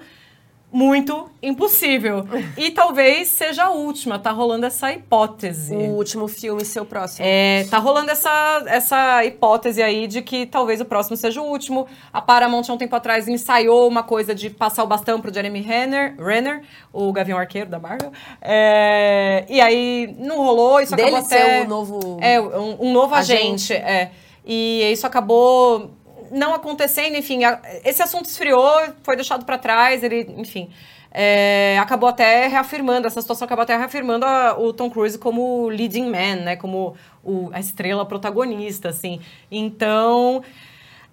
muito 0.75 1.29
impossível. 1.41 2.25
E 2.57 2.71
talvez 2.71 3.27
seja 3.29 3.65
a 3.65 3.69
última, 3.69 4.19
tá 4.19 4.31
rolando 4.31 4.65
essa 4.65 4.91
hipótese. 4.91 5.75
O 5.75 5.91
último 5.95 6.27
filme, 6.27 6.63
seu 6.65 6.85
próximo. 6.85 7.25
É, 7.27 7.65
tá 7.69 7.77
rolando 7.77 8.11
essa, 8.11 8.63
essa 8.67 9.23
hipótese 9.25 9.81
aí 9.81 10.07
de 10.07 10.21
que 10.21 10.45
talvez 10.45 10.81
o 10.81 10.85
próximo 10.85 11.15
seja 11.15 11.41
o 11.41 11.45
último. 11.45 11.87
A 12.11 12.21
Paramount, 12.21 12.63
há 12.69 12.73
um 12.73 12.77
tempo 12.77 12.95
atrás, 12.95 13.27
ensaiou 13.27 13.87
uma 13.87 14.03
coisa 14.03 14.33
de 14.33 14.49
passar 14.49 14.83
o 14.83 14.87
bastão 14.87 15.21
pro 15.21 15.33
Jeremy 15.33 15.61
Renner, 15.61 16.15
Renner 16.17 16.61
o 16.91 17.11
Gavião 17.11 17.37
Arqueiro 17.37 17.69
da 17.69 17.79
Marvel. 17.79 18.11
É, 18.41 19.45
e 19.49 19.61
aí 19.61 20.15
não 20.17 20.37
rolou, 20.37 20.79
isso 20.81 20.95
Dele 20.95 21.09
acabou 21.09 21.29
ser 21.29 21.35
até... 21.35 21.61
o 21.61 21.67
novo 21.67 22.17
É, 22.21 22.39
um, 22.39 22.87
um 22.87 22.93
novo 22.93 23.15
agente. 23.15 23.73
agente. 23.73 23.73
é. 23.73 24.11
E 24.45 24.81
isso 24.91 25.07
acabou 25.07 25.89
não 26.35 26.53
acontecendo, 26.53 27.15
enfim. 27.15 27.43
a- 27.43 27.59
esse 27.83 28.01
assunto 28.03 28.25
esfriou, 28.25 28.71
foi 29.03 29.15
deixado 29.15 29.45
para 29.45 29.57
trás, 29.57 30.03
ele, 30.03 30.31
enfim. 30.37 30.69
é, 31.17 31.77
acabou 31.79 32.09
até 32.09 32.45
reafirmando, 32.47 33.07
essa 33.07 33.21
situação 33.21 33.45
acabou 33.45 33.63
até 33.63 33.77
reafirmando 33.77 34.25
a- 34.25 34.59
o 34.59 34.73
Tom 34.73 34.89
Cruise 34.89 35.17
como 35.17 35.69
leading 35.69 36.09
man, 36.09 36.43
né? 36.43 36.55
Como 36.57 36.93
o- 37.23 37.49
a 37.53 37.59
estrela 37.61 38.05
protagonista, 38.05 38.89
assim. 38.89 39.21
Então, 39.49 40.43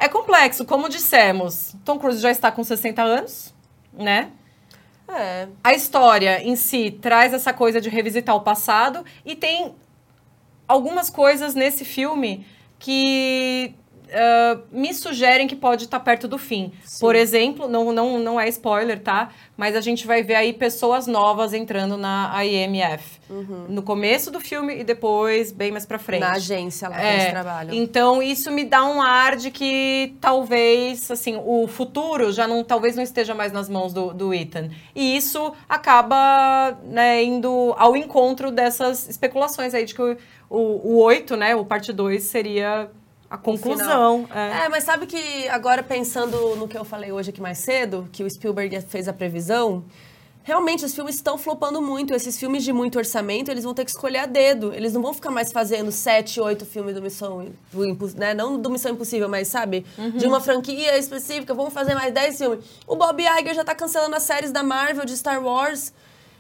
é 0.01 0.09
complexo. 0.09 0.65
Como 0.65 0.89
dissemos, 0.89 1.77
Tom 1.85 2.01
Cruise 2.01 2.21
já 2.21 2.33
está 2.33 2.51
com 2.51 2.65
60 2.65 3.01
anos, 3.01 3.55
né? 3.93 4.31
É. 5.09 5.47
A 5.63 5.73
história 5.73 6.43
em 6.43 6.57
si 6.57 6.91
traz 6.91 7.33
essa 7.33 7.53
coisa 7.53 7.81
de 7.81 7.89
revisitar 7.89 8.35
o 8.35 8.41
passado 8.41 9.05
e 9.25 9.37
tem 9.37 9.73
algumas 10.67 11.11
coisas 11.11 11.55
nesse 11.55 11.85
filme 11.85 12.45
que 12.79 13.73
ah, 14.13 14.61
me 14.71 14.93
sugerem 14.95 15.47
que 15.47 15.57
pode 15.57 15.85
estar 15.85 16.01
perto 16.01 16.29
do 16.29 16.39
fim. 16.39 16.73
Por 17.01 17.15
exemplo, 17.15 17.69
não, 17.69 17.93
não, 17.93 18.19
não 18.19 18.41
é 18.41 18.49
spoiler, 18.49 19.01
tá? 19.01 19.31
Mas 19.57 19.77
a 19.77 19.81
gente 19.81 20.07
vai 20.07 20.23
ver 20.23 20.35
aí 20.35 20.53
pessoas 20.53 21.07
novas 21.07 21.53
entrando 21.53 21.97
na 21.97 22.45
IMF. 22.45 23.21
No 23.69 23.83
começo 23.83 24.31
do 24.31 24.41
filme 24.41 24.81
e 24.81 24.85
depois, 24.85 25.53
bem 25.53 25.71
mais 25.71 25.87
pra 25.87 25.99
frente. 25.99 26.21
Na 26.21 26.33
agência 26.33 26.89
lá 26.89 26.97
que 26.97 27.03
É, 27.03 27.15
eles 27.15 27.31
trabalham. 27.31 27.75
Então 27.75 28.23
isso 28.23 28.51
me 28.51 28.65
dá 28.65 28.85
um 28.85 29.01
ar 29.01 29.37
de 29.37 29.51
que 29.51 30.15
talvez 30.21 31.11
assim 31.11 31.41
o 31.43 31.67
futuro 31.67 32.31
já 32.33 32.47
não 32.47 32.63
talvez 32.63 32.95
não 32.95 33.03
esteja 33.03 33.35
mais 33.35 33.53
nas 33.53 33.69
mãos 33.69 33.93
do, 33.93 34.13
do 34.13 34.35
Ethan 34.35 34.69
e 34.95 35.17
isso 35.17 35.53
acaba 35.69 36.79
né, 36.85 37.23
indo 37.23 37.75
ao 37.79 37.97
encontro 37.97 38.51
dessas 38.51 39.09
especulações 39.09 39.75
aí 39.75 39.85
de 39.85 39.95
que 39.95 40.03
o, 40.03 40.17
o, 40.51 40.97
o 40.97 41.03
8, 41.03 41.37
né, 41.37 41.57
o 41.57 41.65
parte 41.65 41.93
2 41.93 42.23
seria 42.23 42.91
a 43.33 43.39
conclusão. 43.39 44.29
É. 44.35 44.69
mas 44.69 44.85
sabe 44.85 45.07
que 45.07 45.49
agora 45.49 45.83
pensando 45.83 46.55
no 46.57 46.69
que 46.69 46.77
eu 46.77 46.85
falei 46.85 47.11
hoje 47.13 47.31
aqui 47.31 47.41
mais 47.41 47.57
cedo, 47.57 48.07
que 48.13 48.23
o 48.23 48.29
Spielberg 48.29 48.79
fez 48.83 49.09
a 49.09 49.13
previsão, 49.13 49.83
realmente 50.43 50.85
os 50.85 50.95
filmes 50.95 51.15
estão 51.15 51.39
flopando 51.39 51.81
muito. 51.81 52.13
Esses 52.13 52.39
filmes 52.39 52.63
de 52.63 52.75
muito 52.75 52.99
orçamento, 52.99 53.51
eles 53.51 53.65
vão 53.65 53.73
ter 53.73 53.87
que 53.87 53.91
escolher 53.91 54.19
a 54.19 54.27
dedo. 54.27 54.75
Eles 54.75 54.93
não 54.93 55.01
vão 55.01 55.15
ficar 55.15 55.31
mais 55.31 55.51
fazendo 55.51 55.91
sete, 55.91 56.43
oito 56.43 56.67
filmes 56.67 56.95
do 56.95 57.01
Missão, 57.01 57.47
do 57.73 58.19
né? 58.19 58.35
Não 58.35 58.61
do 58.61 58.69
Missão 58.69 58.93
Impossível, 58.93 59.31
mas 59.31 59.49
sabe? 59.49 59.87
De 60.15 60.27
uma 60.27 60.39
franquia 60.39 60.99
específica, 60.99 61.55
vamos 61.55 61.73
fazer 61.73 61.95
mais 61.95 62.13
dez 62.13 62.37
filmes. 62.37 62.63
O 62.87 62.97
Bob 62.97 63.23
Iger 63.23 63.55
já 63.55 63.65
tá 63.65 63.75
cancelando 63.75 64.15
as 64.15 64.25
séries 64.25 64.53
da 64.53 64.63
Marvel, 64.63 65.07
de 65.07 65.17
Star 65.17 65.43
Wars. 65.43 65.91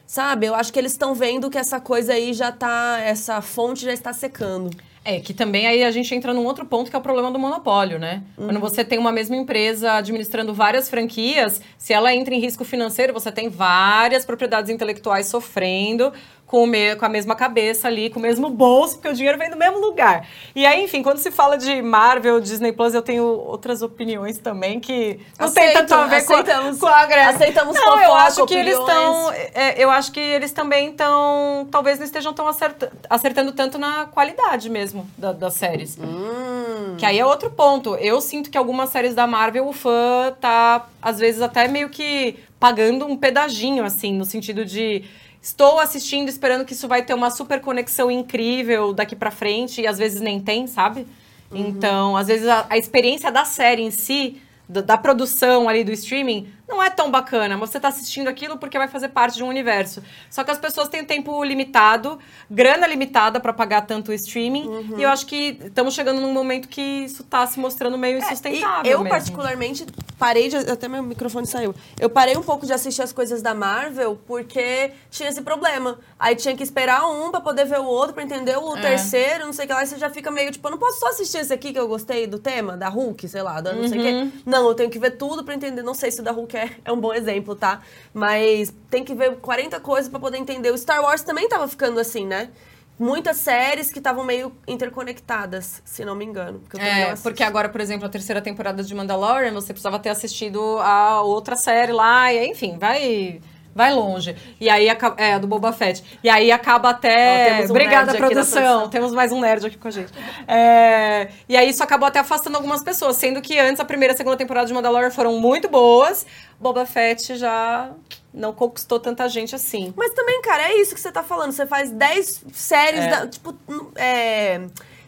Sabe? 0.06 0.44
Eu 0.44 0.54
acho 0.54 0.70
que 0.70 0.78
eles 0.78 0.92
estão 0.92 1.14
vendo 1.14 1.48
que 1.48 1.56
essa 1.56 1.80
coisa 1.80 2.12
aí 2.12 2.34
já 2.34 2.52
tá. 2.52 2.98
Essa 3.00 3.40
fonte 3.40 3.82
já 3.82 3.94
está 3.94 4.12
secando. 4.12 4.68
É, 5.04 5.18
que 5.18 5.34
também 5.34 5.66
aí 5.66 5.82
a 5.82 5.90
gente 5.90 6.14
entra 6.14 6.32
num 6.32 6.44
outro 6.44 6.64
ponto 6.64 6.88
que 6.88 6.94
é 6.94 6.98
o 6.98 7.02
problema 7.02 7.30
do 7.32 7.38
monopólio, 7.38 7.98
né? 7.98 8.22
Quando 8.36 8.60
você 8.60 8.84
tem 8.84 8.98
uma 8.98 9.10
mesma 9.10 9.34
empresa 9.34 9.94
administrando 9.94 10.54
várias 10.54 10.88
franquias, 10.88 11.60
se 11.76 11.92
ela 11.92 12.14
entra 12.14 12.32
em 12.32 12.38
risco 12.38 12.64
financeiro, 12.64 13.12
você 13.12 13.32
tem 13.32 13.48
várias 13.48 14.24
propriedades 14.24 14.70
intelectuais 14.70 15.26
sofrendo 15.26 16.12
com, 16.52 16.66
me- 16.66 16.94
com 16.96 17.06
a 17.06 17.08
mesma 17.08 17.34
cabeça 17.34 17.88
ali, 17.88 18.10
com 18.10 18.18
o 18.18 18.22
mesmo 18.22 18.50
bolso, 18.50 18.96
porque 18.96 19.08
o 19.08 19.14
dinheiro 19.14 19.38
vem 19.38 19.48
do 19.48 19.56
mesmo 19.56 19.78
lugar. 19.78 20.28
E 20.54 20.66
aí, 20.66 20.84
enfim, 20.84 21.02
quando 21.02 21.16
se 21.16 21.30
fala 21.30 21.56
de 21.56 21.80
Marvel, 21.80 22.38
Disney 22.40 22.72
Plus, 22.72 22.92
eu 22.92 23.00
tenho 23.00 23.24
outras 23.24 23.80
opiniões 23.80 24.36
também 24.36 24.78
que 24.78 25.18
não 25.40 25.50
tem 25.50 25.64
Aceito, 25.64 25.78
tanto 25.78 25.94
a 25.94 26.04
ver 26.08 26.26
com, 26.26 26.78
com 26.78 26.86
a 26.86 27.06
greve. 27.06 27.30
Aceitamos 27.30 27.74
Não, 27.74 27.82
eu 27.94 28.00
fofoca, 28.02 28.18
acho 28.24 28.44
que 28.46 28.54
eles 28.54 28.78
estão 28.78 29.28
opiniões. 29.28 29.50
é, 29.54 29.82
eu 29.82 29.90
acho 29.90 30.12
que 30.12 30.20
eles 30.20 30.52
também 30.52 30.90
estão. 30.90 31.66
Talvez 31.70 31.98
não 31.98 32.04
estejam 32.04 32.34
tão 32.34 32.46
acerta- 32.46 32.92
acertando 33.08 33.52
tanto 33.52 33.78
na 33.78 34.04
qualidade 34.04 34.68
mesmo 34.68 35.08
da- 35.16 35.32
das 35.32 35.54
séries. 35.54 35.96
Hum. 35.98 36.96
Que 36.98 37.06
aí 37.06 37.18
é 37.18 37.24
outro 37.24 37.50
ponto. 37.50 37.94
Eu 37.96 38.20
sinto 38.20 38.50
que 38.50 38.58
algumas 38.58 38.90
séries 38.90 39.14
da 39.14 39.26
Marvel, 39.26 39.66
o 39.66 39.72
fã 39.72 40.34
tá, 40.38 40.86
às 41.00 41.18
vezes, 41.18 41.40
até 41.40 41.66
meio 41.66 41.88
que 41.88 42.38
pagando 42.60 43.06
um 43.06 43.16
pedaginho, 43.16 43.84
assim, 43.84 44.12
no 44.12 44.26
sentido 44.26 44.66
de. 44.66 45.02
Estou 45.42 45.80
assistindo, 45.80 46.28
esperando 46.28 46.64
que 46.64 46.72
isso 46.72 46.86
vai 46.86 47.02
ter 47.02 47.14
uma 47.14 47.28
super 47.28 47.60
conexão 47.60 48.08
incrível 48.10 48.92
daqui 48.92 49.16
pra 49.16 49.32
frente, 49.32 49.80
e 49.80 49.86
às 49.88 49.98
vezes 49.98 50.20
nem 50.20 50.40
tem, 50.40 50.68
sabe? 50.68 51.04
Então, 51.52 52.16
às 52.16 52.28
vezes, 52.28 52.46
a, 52.46 52.64
a 52.70 52.78
experiência 52.78 53.30
da 53.30 53.44
série 53.44 53.82
em 53.82 53.90
si, 53.90 54.40
da, 54.68 54.80
da 54.80 54.96
produção 54.96 55.68
ali 55.68 55.82
do 55.82 55.90
streaming, 55.90 56.48
não 56.68 56.82
é 56.82 56.88
tão 56.90 57.10
bacana. 57.10 57.56
Você 57.58 57.78
tá 57.78 57.88
assistindo 57.88 58.28
aquilo 58.28 58.56
porque 58.56 58.78
vai 58.78 58.88
fazer 58.88 59.08
parte 59.08 59.36
de 59.36 59.42
um 59.44 59.48
universo. 59.48 60.02
Só 60.30 60.42
que 60.44 60.50
as 60.50 60.58
pessoas 60.58 60.88
têm 60.88 61.04
tempo 61.04 61.42
limitado, 61.44 62.18
grana 62.50 62.86
limitada 62.86 63.38
pra 63.40 63.52
pagar 63.52 63.82
tanto 63.82 64.10
o 64.10 64.14
streaming, 64.14 64.66
Uhum. 64.66 64.98
e 64.98 65.02
eu 65.02 65.08
acho 65.10 65.26
que 65.26 65.58
estamos 65.64 65.94
chegando 65.94 66.20
num 66.20 66.32
momento 66.32 66.68
que 66.68 66.80
isso 66.80 67.24
tá 67.24 67.46
se 67.46 67.58
mostrando 67.60 67.98
meio 67.98 68.18
insustentável. 68.18 68.90
É, 68.90 68.94
eu, 68.94 68.98
mesmo. 69.00 69.08
particularmente, 69.10 69.86
parei 70.18 70.48
de. 70.48 70.56
Até 70.56 70.88
meu 70.88 71.02
microfone 71.02 71.46
saiu. 71.46 71.74
Eu 72.00 72.08
parei 72.08 72.36
um 72.36 72.42
pouco 72.42 72.64
de 72.66 72.72
assistir 72.72 73.02
as 73.02 73.12
coisas 73.12 73.42
da 73.42 73.54
Marvel 73.54 74.18
porque 74.26 74.92
tinha 75.10 75.28
esse 75.28 75.42
problema. 75.42 75.98
Aí 76.18 76.34
tinha 76.36 76.56
que 76.56 76.62
esperar 76.62 77.06
um 77.10 77.30
pra 77.30 77.40
poder 77.40 77.64
ver 77.66 77.80
o 77.80 77.84
outro, 77.84 78.14
pra 78.14 78.22
entender 78.22 78.56
o 78.56 78.76
É. 78.76 78.80
terceiro, 78.80 79.44
não 79.46 79.52
sei 79.52 79.64
o 79.64 79.68
que 79.68 79.74
lá. 79.74 79.82
E 79.82 79.86
você 79.86 79.98
já 79.98 80.08
fica 80.10 80.30
meio 80.30 80.50
tipo, 80.52 80.66
eu 80.66 80.70
não 80.70 80.78
posso 80.78 81.00
só 81.00 81.08
assistir 81.08 81.38
esse 81.38 81.52
aqui 81.52 81.72
que 81.72 81.78
eu 81.78 81.88
gostei 81.88 82.26
do 82.26 82.38
tema, 82.38 82.76
da 82.76 82.88
Hulk, 82.88 83.28
sei 83.28 83.42
lá, 83.42 83.60
da 83.60 83.72
não 83.72 83.86
sei 83.88 83.98
o 83.98 84.02
Uhum. 84.02 84.30
quê. 84.30 84.38
Não, 84.46 84.68
eu 84.68 84.74
tenho 84.74 84.88
que 84.90 84.98
ver 84.98 85.12
tudo 85.12 85.42
pra 85.44 85.54
entender. 85.54 85.82
Não 85.82 85.94
sei 85.94 86.10
se 86.10 86.20
o 86.20 86.22
da 86.22 86.30
Hulk 86.30 86.51
é, 86.56 86.70
é 86.84 86.92
um 86.92 87.00
bom 87.00 87.12
exemplo, 87.12 87.54
tá? 87.54 87.80
Mas 88.12 88.72
tem 88.90 89.04
que 89.04 89.14
ver 89.14 89.36
40 89.36 89.80
coisas 89.80 90.08
pra 90.08 90.20
poder 90.20 90.38
entender. 90.38 90.70
O 90.70 90.78
Star 90.78 91.02
Wars 91.02 91.22
também 91.22 91.48
tava 91.48 91.66
ficando 91.68 91.98
assim, 92.00 92.26
né? 92.26 92.50
Muitas 92.98 93.38
séries 93.38 93.90
que 93.90 93.98
estavam 93.98 94.24
meio 94.24 94.52
interconectadas, 94.68 95.82
se 95.84 96.04
não 96.04 96.14
me 96.14 96.24
engano. 96.24 96.60
porque 96.60 96.86
É, 96.86 97.14
porque 97.16 97.42
agora, 97.42 97.68
por 97.68 97.80
exemplo, 97.80 98.06
a 98.06 98.08
terceira 98.08 98.40
temporada 98.40 98.82
de 98.82 98.94
Mandalorian, 98.94 99.52
você 99.52 99.72
precisava 99.72 99.98
ter 99.98 100.10
assistido 100.10 100.78
a 100.78 101.22
outra 101.22 101.56
série 101.56 101.90
lá, 101.90 102.32
e 102.32 102.46
enfim, 102.46 102.78
vai 102.78 103.40
Vai 103.74 103.92
longe. 103.94 104.36
E 104.60 104.68
aí, 104.68 104.86
é, 105.16 105.38
do 105.38 105.46
Boba 105.46 105.72
Fett. 105.72 106.02
E 106.22 106.28
aí 106.28 106.52
acaba 106.52 106.90
até. 106.90 107.46
temos 107.50 107.70
um 107.70 107.72
Obrigada, 107.72 108.14
produção. 108.14 108.60
produção. 108.62 108.88
Temos 108.90 109.12
mais 109.14 109.32
um 109.32 109.40
nerd 109.40 109.66
aqui 109.66 109.78
com 109.78 109.88
a 109.88 109.90
gente. 109.90 110.12
É, 110.46 111.28
E 111.48 111.56
aí 111.56 111.70
isso 111.70 111.82
acabou 111.82 112.06
até 112.06 112.18
afastando 112.18 112.56
algumas 112.56 112.82
pessoas, 112.82 113.16
sendo 113.16 113.40
que 113.40 113.58
antes 113.58 113.80
a 113.80 113.84
primeira 113.84 114.12
e 114.12 114.14
a 114.14 114.16
segunda 114.16 114.36
temporada 114.36 114.66
de 114.66 114.74
Mandalorian 114.74 115.10
foram 115.10 115.40
muito 115.40 115.68
boas. 115.68 116.26
Boba 116.60 116.84
Fett 116.84 117.34
já 117.36 117.90
não 118.32 118.52
conquistou 118.52 119.00
tanta 119.00 119.28
gente 119.28 119.54
assim. 119.54 119.92
Mas 119.96 120.12
também, 120.12 120.40
cara, 120.42 120.64
é 120.64 120.76
isso 120.80 120.94
que 120.94 121.00
você 121.00 121.10
tá 121.12 121.22
falando. 121.22 121.52
Você 121.52 121.66
faz 121.66 121.90
10 121.90 122.44
séries, 122.52 123.00
É. 123.00 123.08
da- 123.08 123.26
tipo, 123.26 123.54
é, 123.96 124.60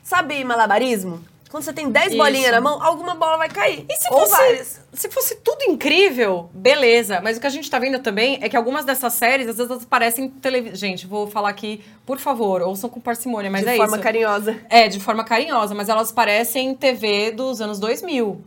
sabe 0.02 0.42
malabarismo? 0.44 1.22
Quando 1.54 1.62
você 1.62 1.72
tem 1.72 1.88
10 1.88 2.08
Isso. 2.08 2.16
bolinhas 2.16 2.50
na 2.50 2.60
mão, 2.60 2.82
alguma 2.82 3.14
bola 3.14 3.36
vai 3.38 3.48
cair. 3.48 3.86
E 3.88 3.94
se 3.94 4.12
Ou 4.12 4.18
fosse, 4.18 4.32
várias. 4.32 4.80
se 4.92 5.08
fosse 5.08 5.36
tudo 5.36 5.62
incrível, 5.68 6.50
beleza. 6.52 7.20
Mas 7.20 7.36
o 7.36 7.40
que 7.40 7.46
a 7.46 7.50
gente 7.50 7.70
tá 7.70 7.78
vendo 7.78 8.00
também 8.00 8.40
é 8.42 8.48
que 8.48 8.56
algumas 8.56 8.84
dessas 8.84 9.12
séries, 9.12 9.46
às 9.46 9.56
vezes, 9.58 9.70
elas 9.70 9.84
parecem 9.84 10.28
televisão. 10.28 10.74
Gente, 10.74 11.06
vou 11.06 11.28
falar 11.28 11.50
aqui, 11.50 11.80
por 12.04 12.18
favor, 12.18 12.60
ouçam 12.60 12.90
com 12.90 12.98
parcimônia, 12.98 13.52
mas 13.52 13.62
de 13.62 13.68
é 13.68 13.76
forma 13.76 13.94
isso. 13.94 14.02
carinhosa. 14.02 14.60
É, 14.68 14.88
de 14.88 14.98
forma 14.98 15.22
carinhosa, 15.22 15.76
mas 15.76 15.88
elas 15.88 16.10
parecem 16.10 16.74
TV 16.74 17.30
dos 17.30 17.60
anos 17.60 17.78
2000. 17.78 18.42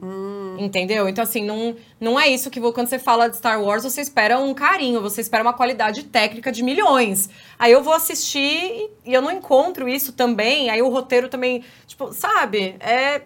Entendeu? 0.58 1.08
Então, 1.08 1.24
assim, 1.24 1.44
não, 1.44 1.76
não 2.00 2.20
é 2.20 2.28
isso 2.28 2.50
que 2.50 2.60
quando 2.60 2.88
você 2.88 3.00
fala 3.00 3.30
de 3.30 3.38
Star 3.38 3.62
Wars, 3.62 3.84
você 3.84 4.02
espera 4.02 4.40
um 4.40 4.54
carinho, 4.54 5.02
você 5.02 5.22
espera 5.22 5.44
uma 5.44 5.54
qualidade 5.54 6.04
técnica 6.04 6.52
de 6.52 6.64
milhões. 6.64 7.30
Aí 7.58 7.72
eu 7.72 7.84
vou 7.84 7.94
assistir 7.94 8.90
e 9.06 9.14
eu 9.14 9.22
não 9.22 9.32
encontro 9.32 9.88
isso 9.88 10.14
também, 10.14 10.70
aí 10.70 10.82
o 10.82 10.90
roteiro 10.90 11.30
também, 11.30 11.64
tipo, 11.86 12.12
sabe? 12.14 12.76
É. 12.80 13.22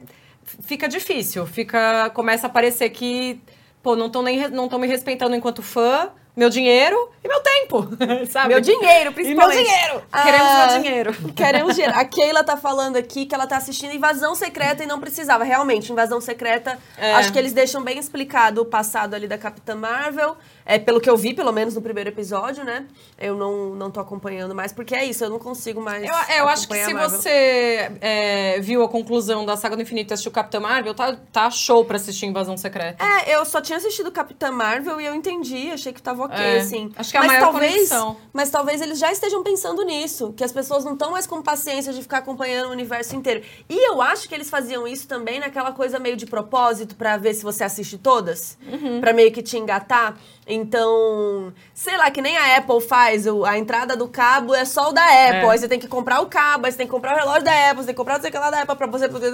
Fica 0.64 0.88
difícil, 0.88 1.46
fica. 1.46 2.10
Começa 2.10 2.48
a 2.48 2.50
parecer 2.50 2.90
que, 2.90 3.40
pô, 3.82 3.96
não 3.96 4.08
estão 4.08 4.22
nem 4.22 4.50
não 4.50 4.68
tão 4.68 4.80
me 4.80 4.88
respeitando 4.88 5.36
enquanto 5.36 5.62
fã, 5.62 6.12
meu 6.36 6.50
dinheiro 6.50 7.10
e 7.24 7.28
meu 7.28 7.40
tempo, 7.42 7.88
sabe? 8.30 8.50
Meu 8.50 8.62
dinheiro, 8.62 9.02
E 9.02 9.04
meu 9.04 9.14
principalmente. 9.14 9.64
dinheiro! 9.64 10.04
Ah, 10.12 10.24
Queremos 10.24 10.54
meu 10.54 10.82
dinheiro. 10.82 11.14
Queremos 11.36 11.76
dinheiro. 11.76 11.98
A 11.98 12.06
Keila 12.06 12.44
tá 12.44 12.56
falando 12.58 12.96
aqui 12.98 13.26
que 13.26 13.36
ela 13.36 13.46
tá 13.46 13.58
assistindo 13.58 13.94
Invasão 13.94 14.34
Secreta 14.34 14.84
e 14.84 14.88
não 14.88 15.00
precisava. 15.00 15.44
Realmente, 15.44 15.92
Invasão 15.92 16.20
Secreta, 16.22 16.80
É. 16.98 17.14
acho 17.16 17.32
que 17.32 17.38
eles 17.40 17.54
deixam 17.54 17.84
bem 17.84 17.98
explicado 18.00 18.62
o 18.62 18.66
passado 18.66 19.14
ali 19.14 19.28
da 19.28 19.38
Capitã 19.38 19.76
Marvel. 19.76 20.36
É, 20.66 20.78
pelo 20.80 21.00
que 21.02 21.10
eu 21.10 21.18
vi, 21.18 21.34
pelo 21.34 21.52
menos 21.52 21.76
no 21.76 21.82
primeiro 21.82 22.10
episódio, 22.10 22.64
né? 22.64 22.86
Eu 23.18 23.36
não, 23.36 23.76
não 23.76 23.92
tô 23.92 24.00
acompanhando 24.00 24.54
mais, 24.54 24.72
porque 24.72 24.94
é 24.96 25.06
isso, 25.06 25.24
eu 25.24 25.30
não 25.30 25.40
consigo 25.40 25.82
mais. 25.82 26.04
Eu, 26.04 26.14
é, 26.30 26.40
eu 26.42 26.48
acho 26.48 26.68
que 26.68 26.76
se 26.86 26.94
você 26.94 27.92
é, 28.02 28.60
viu 28.60 28.84
a 28.84 28.90
conclusão 28.90 29.46
da 29.46 29.56
Saga 29.58 29.76
do 29.76 29.82
Infinito 29.82 30.12
e 30.12 30.14
assistiu 30.14 30.32
Capitã 30.32 30.60
Marvel, 30.60 30.94
tá, 30.94 31.16
tá 31.32 31.50
show 31.50 31.84
pra 31.86 31.96
assistir 31.98 32.26
Invasão 32.26 32.58
Secreta. 32.58 33.04
É, 33.04 33.36
eu 33.36 33.46
só 33.46 33.62
tinha 33.62 33.78
assistido 33.78 34.12
Capitã 34.12 34.52
Marvel 34.52 35.00
e 35.02 35.06
eu 35.06 35.16
entendi, 35.16 35.72
achei 35.72 35.92
que 35.94 36.02
tava 36.02 36.26
ok, 36.26 36.38
É, 36.38 36.60
assim. 36.60 36.92
acho 36.96 37.12
que 37.12 37.18
é 37.18 37.20
a 37.20 37.24
mas 37.24 37.32
maior 37.32 37.52
talvez, 37.52 37.74
conexão. 37.74 38.18
Mas 38.34 38.50
talvez 38.50 38.82
eles 38.82 39.00
já 39.00 39.12
estejam 39.12 39.44
pensando 39.44 39.84
nisso, 39.84 40.34
que 40.34 40.44
as 40.44 40.52
pessoas 40.52 40.84
não 40.86 40.94
estão 40.94 41.12
mais 41.12 41.26
com 41.28 41.42
paciência 41.42 41.92
de 41.94 42.02
ficar 42.02 42.20
acompanhando 42.20 42.70
o 42.70 42.72
universo 42.72 43.16
inteiro. 43.16 43.44
E 43.70 43.90
eu 43.90 44.02
acho 44.02 44.28
que 44.30 44.36
eles 44.36 44.50
faziam 44.50 44.88
isso 44.88 45.08
também 45.08 45.40
naquela 45.40 45.72
coisa 45.72 46.00
meio 46.00 46.16
de 46.16 46.26
propósito, 46.26 46.96
pra 46.96 47.18
ver 47.18 47.34
se 47.34 47.44
você 47.44 47.64
assiste 47.64 47.98
todas, 47.98 48.58
Uhum. 48.72 49.00
Pra 49.02 49.14
meio 49.14 49.32
que 49.32 49.42
te 49.42 49.58
engatar. 49.58 50.18
Então, 50.54 51.54
sei 51.74 51.98
lá, 51.98 52.10
que 52.12 52.22
nem 52.22 52.38
a 52.38 52.58
Apple 52.58 52.82
faz, 52.82 53.26
a 53.28 53.58
entrada 53.58 53.96
do 53.96 54.08
cabo 54.08 54.54
é 54.54 54.66
só 54.66 54.90
o 54.90 54.92
da 54.92 55.04
Apple, 55.04 55.46
É. 55.46 55.50
aí 55.50 55.58
você 55.58 55.68
tem 55.68 55.80
que 55.80 55.88
comprar 55.88 56.20
o 56.22 56.26
cabo, 56.28 56.66
aí 56.66 56.72
você 56.72 56.78
tem 56.78 56.88
que 56.88 56.92
comprar 56.92 57.14
o 57.16 57.18
relógio 57.20 57.44
da 57.44 57.52
Apple, 57.70 57.78
você 57.84 57.88
tem 57.88 57.96
que 57.96 57.98
comprar 57.98 58.20
sei 58.20 58.30
o 58.30 58.32
que 58.34 58.38
lá 58.40 58.50
da 58.52 58.62
Apple 58.62 58.76
pra 58.76 58.88
você 58.88 59.08
poder... 59.10 59.32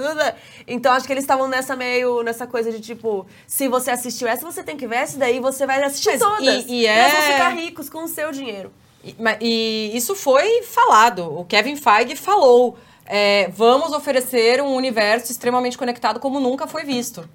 Então, 0.66 0.92
acho 0.92 1.06
que 1.06 1.12
eles 1.12 1.24
estavam 1.24 1.48
nessa 1.48 1.74
meio, 1.76 2.22
nessa 2.22 2.46
coisa 2.46 2.70
de 2.70 2.80
tipo, 2.80 3.26
se 3.46 3.68
você 3.68 3.90
assistiu 3.90 4.28
essa, 4.28 4.44
você 4.44 4.62
tem 4.62 4.76
que 4.76 4.86
ver 4.86 4.96
essa, 4.96 5.18
daí 5.18 5.40
você 5.40 5.66
vai 5.66 5.82
assistir 5.82 6.10
Mas 6.10 6.18
todas. 6.20 6.64
e- 6.66 6.72
e 6.72 6.86
eles 6.86 7.12
vão 7.12 7.20
é- 7.22 7.32
ficar 7.32 7.48
ricos 7.50 7.88
com 7.90 8.04
o 8.04 8.08
seu 8.08 8.30
dinheiro. 8.32 8.72
E, 9.04 9.14
e 9.40 9.96
isso 9.96 10.14
foi 10.14 10.62
falado. 10.62 11.38
O 11.38 11.44
Kevin 11.44 11.76
Feige 11.76 12.16
falou. 12.16 12.78
é, 13.10 13.48
vamos 13.56 13.92
oferecer 13.92 14.60
um 14.60 14.74
universo 14.74 15.32
extremamente 15.32 15.78
conectado 15.78 16.20
como 16.20 16.38
nunca 16.38 16.66
foi 16.66 16.84
visto. 16.84 17.26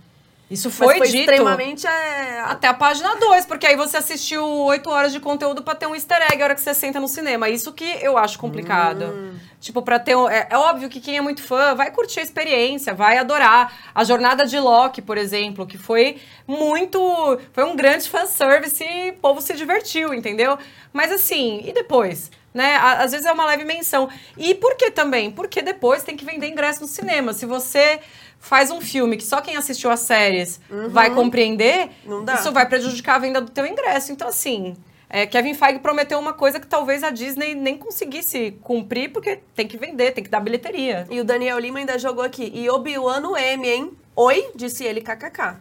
Isso 0.54 0.70
foi, 0.70 0.98
foi 0.98 1.08
dito. 1.08 1.20
extremamente... 1.20 1.86
É... 1.88 2.40
Até 2.42 2.68
a 2.68 2.74
página 2.74 3.16
2, 3.16 3.46
porque 3.46 3.66
aí 3.68 3.76
você 3.76 3.98
assistiu 3.98 4.46
8 4.46 4.90
horas 4.90 5.12
de 5.12 5.20
conteúdo 5.20 5.64
pra 5.64 5.76
ter 5.76 5.88
um 5.88 5.96
easter 5.96 6.22
egg 6.32 6.42
a 6.42 6.46
hora 6.46 6.56
que 6.56 6.62
você 6.62 6.74
senta 6.74 7.00
no 7.00 7.08
cinema. 7.08 7.50
Isso 7.50 7.74
que 7.74 7.86
eu 8.02 8.18
acho 8.18 8.38
complicado. 8.40 9.06
Hum. 9.06 9.34
Tipo, 9.60 9.82
pra 9.82 9.98
ter. 10.00 10.16
um- 10.16 10.30
É, 10.30 10.48
é 10.50 10.58
óbvio 10.58 10.90
que 10.90 11.00
quem 11.00 11.18
é 11.18 11.22
muito 11.22 11.42
fã 11.42 11.74
vai 11.74 11.90
curtir 11.92 12.20
a 12.20 12.24
experiência, 12.24 12.94
vai 12.94 13.18
adorar. 13.18 13.74
A 13.96 14.04
jornada 14.04 14.46
de 14.46 14.60
Loki, 14.60 15.02
por 15.02 15.18
exemplo, 15.18 15.66
que 15.66 15.78
foi 15.78 16.18
muito. 16.48 17.40
Foi 17.52 17.64
um 17.64 17.76
grande 17.76 18.10
fanservice 18.10 18.84
e 18.84 19.10
o 19.12 19.14
povo 19.14 19.42
se 19.42 19.54
divertiu, 19.54 20.14
entendeu? 20.14 20.58
Mas 20.92 21.12
assim, 21.12 21.62
e 21.66 21.72
depois? 21.74 22.30
Né? 22.54 22.76
Às 22.76 23.12
vezes 23.14 23.26
é 23.26 23.32
uma 23.32 23.46
leve 23.48 23.64
menção. 23.64 24.08
E 24.38 24.54
por 24.54 24.76
que 24.76 24.92
também? 24.92 25.32
Porque 25.32 25.60
depois 25.62 26.04
tem 26.04 26.16
que 26.16 26.24
vender 26.24 26.48
ingresso 26.48 26.82
no 26.82 26.88
cinema. 26.88 27.34
Se 27.34 27.48
você 27.48 28.00
faz 28.44 28.70
um 28.70 28.82
filme 28.82 29.16
que 29.16 29.24
só 29.24 29.40
quem 29.40 29.56
assistiu 29.56 29.90
as 29.90 30.02
séries 30.02 30.60
vai 30.90 31.10
compreender, 31.16 31.90
Uhum. 32.06 32.18
Não 32.18 32.26
dá. 32.26 32.34
isso 32.36 32.52
vai 32.52 32.68
prejudicar 32.68 33.16
a 33.16 33.20
venda 33.20 33.40
do 33.40 33.50
teu 33.50 33.66
ingresso. 33.66 34.12
Então, 34.12 34.28
assim, 34.28 34.76
é, 35.10 35.26
Kevin 35.26 35.54
Feige 35.54 35.80
prometeu 35.80 36.20
uma 36.20 36.34
coisa 36.34 36.60
que 36.60 36.68
talvez 36.68 37.04
a 37.04 37.10
Disney 37.10 37.56
nem 37.56 37.78
conseguisse 37.78 38.52
cumprir, 38.62 39.12
porque 39.14 39.40
tem 39.56 39.66
que 39.66 39.78
vender, 39.78 40.12
tem 40.12 40.22
que 40.24 40.30
dar 40.30 40.42
bilheteria. 40.42 41.08
E 41.10 41.22
o 41.22 41.24
Daniel 41.24 41.58
Lima 41.58 41.80
ainda 41.80 41.98
jogou 41.98 42.22
aqui. 42.24 42.52
E 42.54 42.70
Obi-Wan 42.70 43.22
no 43.22 43.38
M, 43.38 43.66
hein? 43.68 43.92
Oi, 44.14 44.50
disse 44.54 44.84
ele 44.84 45.00
kkk. 45.00 45.56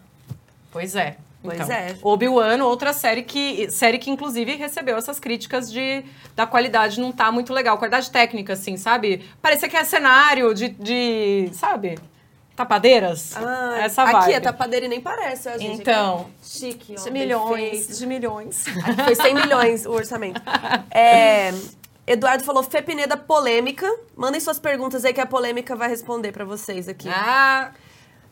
Pois 0.73 0.97
é. 0.97 1.17
Pois 1.41 1.61
Então, 1.61 1.73
é. 1.73 1.95
Obi-Wan, 2.03 2.65
outra 2.65 2.93
série 2.93 3.23
que, 3.23 3.71
série 3.71 3.99
que 3.99 4.11
inclusive 4.11 4.57
recebeu 4.57 4.97
essas 4.97 5.21
críticas 5.21 5.71
de 5.71 6.05
da 6.35 6.47
qualidade 6.47 7.01
não 7.01 7.13
tá 7.13 7.31
muito 7.31 7.53
legal, 7.53 7.79
qualidade 7.79 8.11
técnica, 8.11 8.55
assim, 8.55 8.77
sabe? 8.77 9.25
Parecia 9.41 9.69
que 9.69 9.77
é 9.77 9.85
cenário 9.85 10.53
de, 10.53 10.69
de 10.71 11.51
sabe? 11.53 11.97
Tapadeiras. 12.63 13.33
Ah, 13.37 13.77
Essa 13.81 14.03
aqui 14.03 14.13
vibe. 14.13 14.33
é 14.35 14.41
tapadeira 14.41 14.87
e 14.87 14.89
nem 14.89 15.01
parece, 15.01 15.49
ó, 15.49 15.59
gente. 15.59 15.81
Então, 15.81 16.15
Aqui 16.21 16.31
é 16.67 16.71
chique, 16.71 16.95
ó. 16.99 17.03
de 17.05 17.11
milhões, 17.11 17.99
de 17.99 18.07
milhões. 18.07 18.65
Aqui 18.85 19.05
foi 19.05 19.15
100 19.15 19.35
milhões 19.35 19.87
o 19.87 19.91
orçamento. 19.93 20.41
É, 20.91 21.53
Eduardo 22.07 22.45
falou 22.45 22.63
Fepineda 22.63 23.17
polêmica. 23.17 23.89
Mandem 24.17 24.41
suas 24.41 24.59
perguntas 24.59 25.05
aí 25.05 25.13
que 25.13 25.21
a 25.21 25.27
polêmica 25.27 25.75
vai 25.77 25.89
responder 25.89 26.33
pra 26.33 26.45
vocês 26.45 26.89
aqui. 26.89 27.09
Ah, 27.09 27.71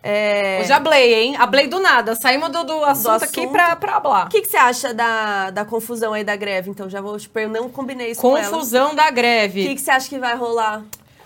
É, 0.03 0.61
hoje 0.63 0.73
ablei, 0.73 1.15
hein? 1.15 1.37
Ablei 1.37 1.67
do 1.69 1.79
nada. 1.81 2.15
Saímos 2.17 2.49
do, 2.51 2.65
do 2.65 2.85
assunto, 2.85 3.23
aqui 3.25 3.41
assunto. 3.41 3.53
pra, 3.53 3.77
pra 3.77 3.97
hablar. 3.97 4.27
O 4.27 4.29
que, 4.31 4.41
que 4.43 4.49
você 4.49 4.57
acha 4.57 4.95
da, 4.95 5.51
da 5.51 5.65
confusão 5.65 6.13
aí 6.15 6.25
da 6.25 6.35
greve? 6.37 6.71
Então, 6.71 6.89
já 6.89 7.01
vou 7.01 7.19
te 7.19 7.29
perguntar, 7.29 7.61
não 7.61 7.69
combinei 7.69 8.13
isso 8.13 8.21
com 8.21 8.37
ela. 8.37 8.49
Confusão 8.51 8.95
da 8.95 9.09
O 9.09 9.13
greve. 9.13 9.67
que, 9.69 9.75
que 9.75 9.81
você 9.81 9.91
acha 9.91 10.09
que 10.09 10.19
vai 10.19 10.35
rolar 10.37 10.83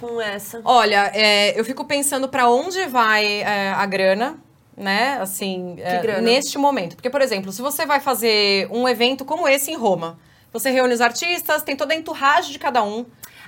com 0.06 0.20
essa? 0.20 0.60
Olha, 0.64 1.10
é, 1.14 1.58
eu 1.58 1.64
fico 1.64 1.84
pensando 1.84 2.28
pra 2.28 2.48
onde 2.48 2.86
vai 2.86 3.42
é, 3.42 3.70
a 3.70 3.86
grana, 3.86 4.38
né? 4.76 5.18
Assim, 5.20 5.76
é, 5.78 6.20
neste 6.20 6.58
momento. 6.58 6.96
Porque, 6.96 7.10
por 7.10 7.22
exemplo, 7.22 7.52
se 7.52 7.62
você 7.62 7.86
vai 7.86 8.00
fazer 8.00 8.68
um 8.70 8.88
evento 8.88 9.24
como 9.24 9.48
esse 9.48 9.70
em 9.70 9.76
Roma, 9.76 10.18
você 10.52 10.70
reúne 10.70 10.94
os 10.94 11.00
artistas, 11.00 11.62
tem 11.62 11.76
toda 11.76 11.94
a 11.94 11.96
enturragem 11.96 12.52
de 12.52 12.58
cada 12.58 12.82
um. 12.82 13.04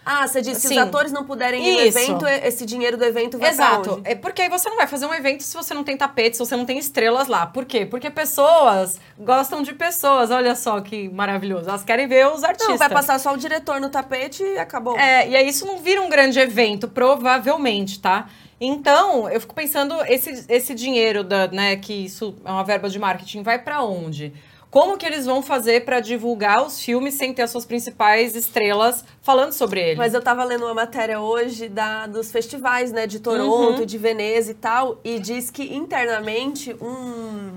Ah, 0.08 0.24
você 0.24 0.40
disse 0.40 0.60
se 0.60 0.66
Assim, 0.68 0.78
os 0.78 0.82
atores 0.86 1.10
não 1.10 1.24
puderem 1.24 1.66
ir 1.66 1.72
no 1.74 1.80
isso. 1.80 1.98
evento, 1.98 2.26
esse 2.28 2.64
dinheiro 2.64 2.96
do 2.96 3.04
evento 3.04 3.36
vai 3.38 3.50
Exato. 3.50 4.00
É 4.04 4.14
porque 4.14 4.42
aí 4.42 4.48
você 4.48 4.70
não 4.70 4.76
vai 4.76 4.86
fazer 4.86 5.04
um 5.04 5.12
evento 5.12 5.42
se 5.42 5.52
você 5.52 5.74
não 5.74 5.82
tem 5.82 5.96
tapete, 5.96 6.36
se 6.36 6.38
você 6.38 6.54
não 6.54 6.64
tem 6.64 6.78
estrelas 6.78 7.26
lá. 7.26 7.44
Por 7.44 7.64
quê? 7.64 7.84
Porque 7.84 8.08
pessoas 8.08 9.00
gostam 9.18 9.62
de 9.62 9.72
pessoas. 9.72 10.30
Olha 10.30 10.54
só 10.54 10.80
que 10.80 11.08
maravilhoso. 11.08 11.68
Elas 11.68 11.82
querem 11.82 12.06
ver 12.06 12.24
os 12.28 12.44
artistas. 12.44 12.68
Não, 12.68 12.78
vai 12.78 12.88
passar 12.88 13.18
só 13.18 13.34
o 13.34 13.36
diretor 13.36 13.80
no 13.80 13.88
tapete 13.88 14.44
e 14.44 14.58
acabou. 14.58 14.96
É, 14.96 15.28
e 15.28 15.34
aí 15.34 15.48
isso 15.48 15.66
não 15.66 15.78
vira 15.78 16.00
um 16.00 16.08
grande 16.08 16.38
evento, 16.38 16.86
provavelmente, 16.86 17.98
tá? 17.98 18.28
Então, 18.60 19.28
eu 19.28 19.40
fico 19.40 19.54
pensando, 19.54 19.94
esse, 20.06 20.46
esse 20.48 20.72
dinheiro, 20.72 21.24
da, 21.24 21.48
né, 21.48 21.76
que 21.76 21.92
isso 21.92 22.34
é 22.44 22.50
uma 22.50 22.64
verba 22.64 22.88
de 22.88 22.98
marketing, 22.98 23.42
vai 23.42 23.58
pra 23.58 23.82
onde? 23.82 24.32
Como 24.76 24.98
que 24.98 25.06
eles 25.06 25.24
vão 25.24 25.40
fazer 25.40 25.86
pra 25.86 26.00
divulgar 26.00 26.62
os 26.66 26.78
filmes 26.78 27.14
sem 27.14 27.32
ter 27.32 27.40
as 27.40 27.50
suas 27.50 27.64
principais 27.64 28.36
estrelas 28.36 29.02
falando 29.22 29.52
sobre 29.54 29.80
ele? 29.80 29.96
Mas 29.96 30.12
eu 30.12 30.20
tava 30.20 30.44
lendo 30.44 30.66
uma 30.66 30.74
matéria 30.74 31.18
hoje 31.18 31.66
da, 31.66 32.06
dos 32.06 32.30
festivais, 32.30 32.92
né, 32.92 33.06
de 33.06 33.18
Toronto, 33.18 33.80
Uhum. 33.80 33.86
de 33.86 33.96
Veneza 33.96 34.50
e 34.50 34.54
tal, 34.54 35.00
e 35.02 35.18
diz 35.18 35.50
que 35.50 35.74
internamente 35.74 36.76
um, 36.78 37.52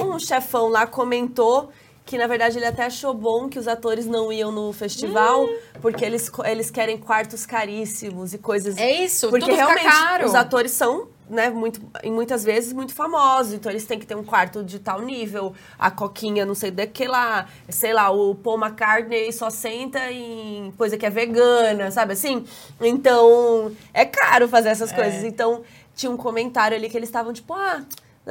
um 0.14 0.18
chefão 0.18 0.68
lá 0.68 0.86
comentou 0.86 1.68
que 2.06 2.16
na 2.18 2.26
verdade 2.26 2.58
ele 2.58 2.66
até 2.66 2.84
achou 2.84 3.14
bom 3.14 3.48
que 3.48 3.58
os 3.58 3.68
atores 3.68 4.06
não 4.06 4.32
iam 4.32 4.50
no 4.50 4.72
festival, 4.72 5.44
Hum. 5.44 5.56
porque 5.82 6.02
eles, 6.04 6.30
eles 6.46 6.70
querem 6.70 6.96
quartos 6.96 7.46
caríssimos 7.46 8.32
e 8.34 8.38
coisas. 8.38 8.76
É 8.78 9.04
isso, 9.04 9.28
porque 9.28 9.52
realmente 9.52 9.84
caro. 9.84 10.26
os 10.26 10.34
atores 10.34 10.72
são, 10.72 11.08
né, 11.32 11.48
muito, 11.48 11.80
e 12.04 12.10
muitas 12.10 12.44
vezes 12.44 12.74
muito 12.74 12.94
famosos, 12.94 13.54
então 13.54 13.72
eles 13.72 13.86
têm 13.86 13.98
que 13.98 14.04
ter 14.04 14.14
um 14.14 14.22
quarto 14.22 14.62
de 14.62 14.78
tal 14.78 15.00
nível, 15.00 15.54
a 15.78 15.90
Coquinha 15.90 16.44
não 16.44 16.54
sei 16.54 16.70
do 16.70 16.86
que 16.86 17.08
lá, 17.08 17.48
sei 17.70 17.94
lá, 17.94 18.10
o 18.10 18.34
Paul 18.34 18.58
McCartney 18.58 19.32
só 19.32 19.48
senta 19.48 20.12
em 20.12 20.70
coisa 20.76 20.98
que 20.98 21.06
é 21.06 21.10
vegana, 21.10 21.90
sabe 21.90 22.12
assim? 22.12 22.44
Então, 22.80 23.72
é 23.94 24.04
caro 24.04 24.46
fazer 24.46 24.68
essas 24.68 24.92
coisas. 24.92 25.24
Então, 25.24 25.62
tinha 25.94 26.12
um 26.12 26.16
comentário 26.16 26.76
ali 26.76 26.90
que 26.90 26.96
eles 26.96 27.08
estavam 27.08 27.32
tipo, 27.32 27.54
ah, 27.54 27.82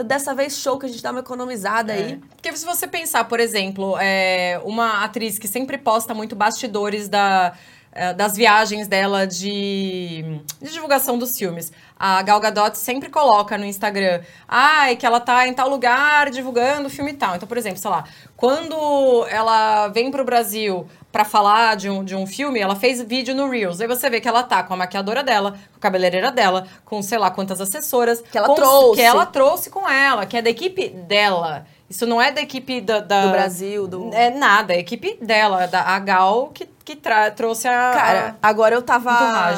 Dessa 0.05 0.33
vez, 0.33 0.55
show 0.55 0.79
que 0.79 0.85
a 0.85 0.89
gente 0.89 1.03
dá 1.03 1.11
uma 1.11 1.19
economizada 1.19 1.91
aí. 1.91 2.17
Porque 2.29 2.55
se 2.55 2.65
você 2.65 2.87
pensar, 2.87 3.25
por 3.25 3.41
exemplo, 3.41 3.97
é, 3.99 4.57
uma 4.63 5.03
atriz 5.03 5.37
que 5.37 5.49
sempre 5.49 5.77
posta 5.77 6.13
muito 6.13 6.33
bastidores 6.33 7.09
da, 7.09 7.51
é, 7.51 7.80
das 8.15 8.35
viagens 8.37 8.87
dela 8.87 9.27
de, 9.27 10.23
de 10.61 10.71
divulgação 10.71 11.17
dos 11.17 11.37
filmes. 11.37 11.71
A 11.99 12.21
Gal 12.21 12.39
Gadot 12.39 12.77
sempre 12.77 13.09
coloca 13.09 13.57
no 13.57 13.65
Instagram, 13.65 14.21
ai, 14.47 14.95
que 14.95 15.05
ela 15.05 15.19
tá 15.19 15.47
em 15.47 15.53
tal 15.53 15.69
lugar 15.69 16.29
divulgando 16.31 16.87
o 16.87 16.89
filme 16.89 17.11
e 17.11 17.15
tal. 17.15 17.35
Então, 17.35 17.47
por 17.47 17.57
exemplo, 17.57 17.77
sei 17.79 17.91
lá, 17.91 18.05
quando 18.35 19.25
ela 19.29 19.87
vem 19.89 20.09
pro 20.09 20.23
Brasil 20.25 20.87
pra 21.11 21.23
falar 21.25 21.75
de 21.75 21.89
um, 21.89 22.03
de 22.03 22.15
um 22.15 22.25
filme, 22.25 22.59
ela 22.59 22.75
fez 22.75 23.01
vídeo 23.03 23.35
no 23.35 23.49
Reels. 23.49 23.81
Aí 23.81 23.87
você 23.87 24.09
vê 24.09 24.19
que 24.21 24.27
ela 24.27 24.43
tá 24.43 24.63
com 24.63 24.73
a 24.73 24.77
maquiadora 24.77 25.21
dela, 25.23 25.51
com 25.51 25.77
a 25.77 25.79
cabeleireira 25.79 26.31
dela, 26.31 26.65
com 26.85 27.01
sei 27.03 27.17
lá 27.17 27.29
quantas 27.29 27.59
assessoras. 27.61 28.21
Que 28.31 28.37
ela 28.37 28.47
com- 28.47 28.55
trouxe. 28.55 28.95
Que 28.95 29.01
ela 29.05 29.25
trouxe 29.25 29.69
com 29.69 29.87
ela, 29.87 30.25
que 30.25 30.37
é 30.37 30.41
da 30.41 30.49
equipe 30.49 30.87
dela. 30.89 31.65
Isso 31.89 32.05
não 32.05 32.21
é 32.21 32.31
da 32.31 32.41
equipe 32.41 32.79
da, 32.79 32.99
da- 33.01 33.25
Do 33.25 33.31
Brasil, 33.31 33.85
do... 33.87 34.09
É 34.13 34.29
nada, 34.29 34.73
é 34.73 34.77
a 34.77 34.79
equipe 34.79 35.17
dela, 35.21 35.67
da 35.67 35.81
a 35.81 35.99
Gal, 35.99 36.47
que, 36.53 36.65
que 36.95 37.31
trouxe 37.35 37.67
a. 37.67 37.91
Cara, 37.93 38.37
agora 38.41 38.75
eu 38.75 38.81
tava 38.81 39.11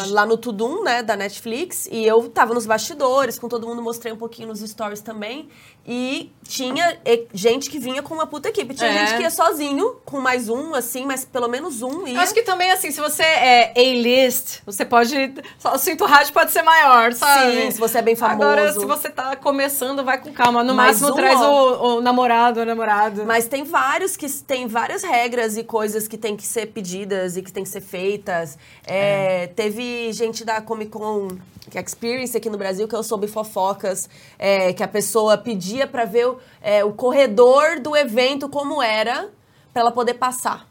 lá 0.09 0.25
no 0.25 0.37
Tudum, 0.37 0.83
né, 0.83 1.03
da 1.03 1.15
Netflix, 1.15 1.87
e 1.91 2.05
eu 2.05 2.29
tava 2.29 2.53
nos 2.53 2.65
bastidores, 2.65 3.39
com 3.39 3.47
todo 3.47 3.67
mundo, 3.67 3.81
mostrei 3.81 4.13
um 4.13 4.17
pouquinho 4.17 4.49
nos 4.49 4.59
stories 4.59 5.01
também. 5.01 5.49
E 5.85 6.31
tinha 6.47 6.97
gente 7.33 7.69
que 7.69 7.77
vinha 7.77 8.01
com 8.01 8.13
uma 8.13 8.25
puta 8.25 8.47
equipe. 8.47 8.73
Tinha 8.73 8.89
É. 8.89 8.99
gente 9.07 9.17
que 9.17 9.23
ia 9.23 9.29
sozinho, 9.29 9.97
com 10.05 10.19
mais 10.21 10.47
um, 10.47 10.73
assim, 10.73 11.05
mas 11.05 11.25
pelo 11.25 11.47
menos 11.49 11.81
um 11.81 12.07
ia. 12.07 12.15
Eu 12.15 12.21
acho 12.21 12.33
que 12.33 12.41
também, 12.41 12.71
assim, 12.71 12.89
se 12.89 13.01
você 13.01 13.21
é 13.23 13.73
A-list, 13.75 14.59
você 14.65 14.85
pode. 14.85 15.33
só- 15.59 15.73
O 15.73 15.77
seu 15.77 15.93
entourage 15.93 16.31
pode 16.31 16.51
ser 16.53 16.61
maior, 16.61 17.11
sabe? 17.13 17.63
Sim, 17.63 17.71
se 17.71 17.79
você 17.79 17.97
é 17.97 18.01
bem 18.01 18.15
famoso. 18.15 18.41
Agora, 18.43 18.71
se 18.71 18.85
você 18.85 19.09
tá 19.09 19.35
começando, 19.35 20.03
vai 20.05 20.17
com 20.21 20.31
calma. 20.31 20.63
No 20.63 20.73
Mais 20.73 21.01
máximo, 21.01 21.09
um, 21.11 21.15
traz 21.21 21.39
o, 21.41 21.97
o 21.97 22.01
namorado, 22.01 22.61
a 22.61 22.65
namorada. 22.65 23.25
Mas 23.25 23.47
tem 23.47 23.63
vários 23.65 24.15
que 24.15 24.29
tem 24.29 24.67
várias 24.67 25.03
regras 25.03 25.57
e 25.57 25.63
coisas 25.63 26.07
que 26.07 26.17
tem 26.17 26.37
que 26.37 26.45
ser 26.45 26.67
pedidas 26.67 27.35
e 27.35 27.41
que 27.41 27.51
tem 27.51 27.63
que 27.63 27.69
ser 27.69 27.81
feitas. 27.81 28.57
É, 28.87 29.47
Teve 29.47 30.13
gente 30.13 30.45
da 30.45 30.61
Comic 30.61 30.91
Con 30.91 31.27
que 31.69 31.77
é 31.77 31.81
Experience 31.81 32.35
aqui 32.35 32.49
no 32.49 32.57
Brasil 32.57 32.87
que 32.89 32.95
eu 32.95 33.01
soube 33.01 33.25
fofocas 33.25 34.07
é, 34.37 34.73
que 34.73 34.83
a 34.83 34.87
pessoa 34.87 35.37
pedia 35.73 35.87
pra 35.87 36.05
ver 36.05 36.27
o, 36.27 36.37
é, 36.61 36.83
o 36.83 36.93
corredor 36.93 37.79
do 37.79 37.95
evento 37.97 38.47
como 38.47 38.81
era 38.81 39.29
pra 39.73 39.81
ela 39.81 39.91
poder 39.91 40.13
passar. 40.15 40.67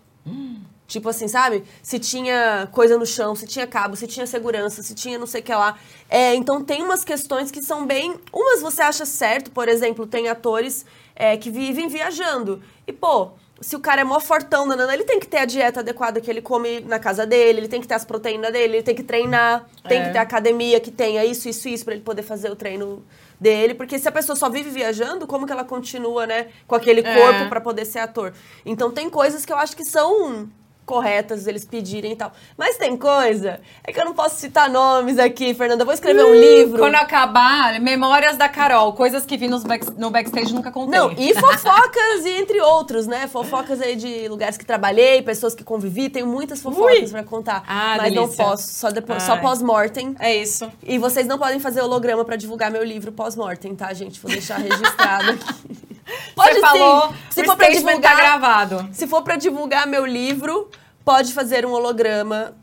Tipo 0.86 1.08
assim, 1.08 1.26
sabe? 1.26 1.64
Se 1.82 1.98
tinha 1.98 2.68
coisa 2.70 2.98
no 2.98 3.06
chão, 3.06 3.34
se 3.34 3.46
tinha 3.46 3.66
cabo, 3.66 3.96
se 3.96 4.06
tinha 4.06 4.26
segurança, 4.26 4.82
se 4.82 4.94
tinha 4.94 5.18
não 5.18 5.26
sei 5.26 5.40
o 5.40 5.44
que 5.44 5.54
lá. 5.54 5.76
É, 6.08 6.34
então 6.34 6.62
tem 6.62 6.82
umas 6.82 7.02
questões 7.02 7.50
que 7.50 7.62
são 7.62 7.86
bem. 7.86 8.14
Umas 8.32 8.60
você 8.60 8.82
acha 8.82 9.06
certo, 9.06 9.50
por 9.50 9.68
exemplo, 9.68 10.06
tem 10.06 10.28
atores 10.28 10.84
é, 11.16 11.36
que 11.36 11.50
vivem 11.50 11.88
viajando. 11.88 12.62
E, 12.86 12.92
pô, 12.92 13.30
se 13.58 13.74
o 13.74 13.80
cara 13.80 14.02
é 14.02 14.04
mó 14.04 14.20
fortão, 14.20 14.66
nanana, 14.66 14.92
ele 14.92 15.04
tem 15.04 15.18
que 15.18 15.26
ter 15.26 15.38
a 15.38 15.44
dieta 15.46 15.80
adequada 15.80 16.20
que 16.20 16.30
ele 16.30 16.42
come 16.42 16.80
na 16.80 16.98
casa 16.98 17.24
dele, 17.24 17.60
ele 17.60 17.68
tem 17.68 17.80
que 17.80 17.88
ter 17.88 17.94
as 17.94 18.04
proteínas 18.04 18.52
dele, 18.52 18.74
ele 18.76 18.82
tem 18.82 18.94
que 18.94 19.02
treinar, 19.04 19.66
tem 19.88 19.98
É. 20.02 20.06
que 20.06 20.12
ter 20.12 20.18
academia 20.18 20.78
que 20.78 20.90
tenha 20.90 21.24
isso, 21.24 21.48
isso, 21.48 21.68
isso, 21.70 21.84
pra 21.86 21.94
ele 21.94 22.02
poder 22.02 22.22
fazer 22.22 22.50
o 22.50 22.56
treino 22.56 23.02
dele. 23.42 23.74
Porque 23.74 23.98
se 23.98 24.08
a 24.08 24.12
pessoa 24.12 24.36
só 24.36 24.48
vive 24.48 24.70
viajando, 24.70 25.26
como 25.26 25.44
que 25.46 25.52
ela 25.52 25.64
continua, 25.64 26.26
né, 26.26 26.46
com 26.66 26.74
aquele 26.74 27.00
É. 27.00 27.14
corpo 27.20 27.48
pra 27.48 27.60
poder 27.60 27.84
ser 27.84 27.98
ator? 27.98 28.32
Então 28.64 28.90
tem 28.90 29.10
coisas 29.10 29.44
que 29.44 29.52
eu 29.52 29.56
acho 29.58 29.76
que 29.76 29.84
são 29.84 30.48
corretas 30.92 31.46
eles 31.46 31.64
pedirem 31.64 32.12
e 32.12 32.16
tal. 32.16 32.30
Mas 32.54 32.76
tem 32.76 32.94
coisa, 32.98 33.58
é 33.82 33.90
que 33.90 33.98
eu 33.98 34.04
não 34.04 34.12
posso 34.12 34.36
citar 34.36 34.68
nomes 34.68 35.18
aqui, 35.18 35.54
Fernanda. 35.54 35.80
Eu 35.82 35.86
vou 35.86 35.94
escrever 35.94 36.22
um 36.22 36.34
livro. 36.34 36.78
Quando 36.78 36.96
acabar, 36.96 37.80
memórias 37.80 38.36
da 38.36 38.46
Carol, 38.46 38.92
coisas 38.92 39.24
que 39.24 39.38
vi 39.38 39.48
nos 39.48 39.64
back- 39.64 39.90
no 39.96 40.10
backstage 40.10 40.52
nunca 40.54 40.70
contei. 40.70 40.98
Não, 40.98 41.10
e 41.12 41.32
fofocas, 41.34 42.26
e 42.26 42.30
entre 42.36 42.60
outros, 42.60 43.06
né? 43.06 43.26
Fofocas 43.26 43.80
aí 43.80 43.96
de 43.96 44.28
lugares 44.28 44.58
que 44.58 44.66
trabalhei, 44.66 45.22
pessoas 45.22 45.54
que 45.54 45.64
convivi, 45.64 46.10
tenho 46.10 46.26
muitas 46.26 46.60
fofocas 46.60 47.10
pra 47.10 47.22
contar. 47.24 47.64
Ah, 47.66 47.94
mas 47.96 48.12
não 48.14 48.24
delícia. 48.24 48.44
posso, 48.44 48.74
só, 48.74 48.90
depois, 48.90 49.22
só 49.22 49.38
pós-mortem. 49.38 50.14
É 50.20 50.34
isso. 50.36 50.70
E 50.82 50.98
vocês 50.98 51.26
não 51.26 51.38
podem 51.38 51.58
fazer 51.58 51.80
holograma 51.80 52.22
pra 52.22 52.36
divulgar 52.36 52.70
meu 52.70 52.84
livro 52.84 53.12
pós-mortem, 53.12 53.74
tá, 53.74 53.92
gente? 53.94 54.20
Vou 54.20 54.30
deixar 54.30 54.58
registrado 54.58 55.30
aqui. 55.30 55.82
Pode 56.34 56.54
Você 56.54 56.60
falou, 56.60 57.08
sim. 57.08 57.14
Se 57.30 57.42
o 57.42 57.44
for 57.44 57.56
pra 57.56 57.66
statement 57.66 57.90
divulgar, 57.92 58.16
tá 58.16 58.20
gravado. 58.20 58.88
Se 58.92 59.06
for 59.06 59.22
pra 59.22 59.36
divulgar 59.36 59.86
meu 59.86 60.04
livro, 60.04 60.68
pode 61.04 61.32
fazer 61.32 61.64
um 61.66 61.72
holograma 61.72 62.54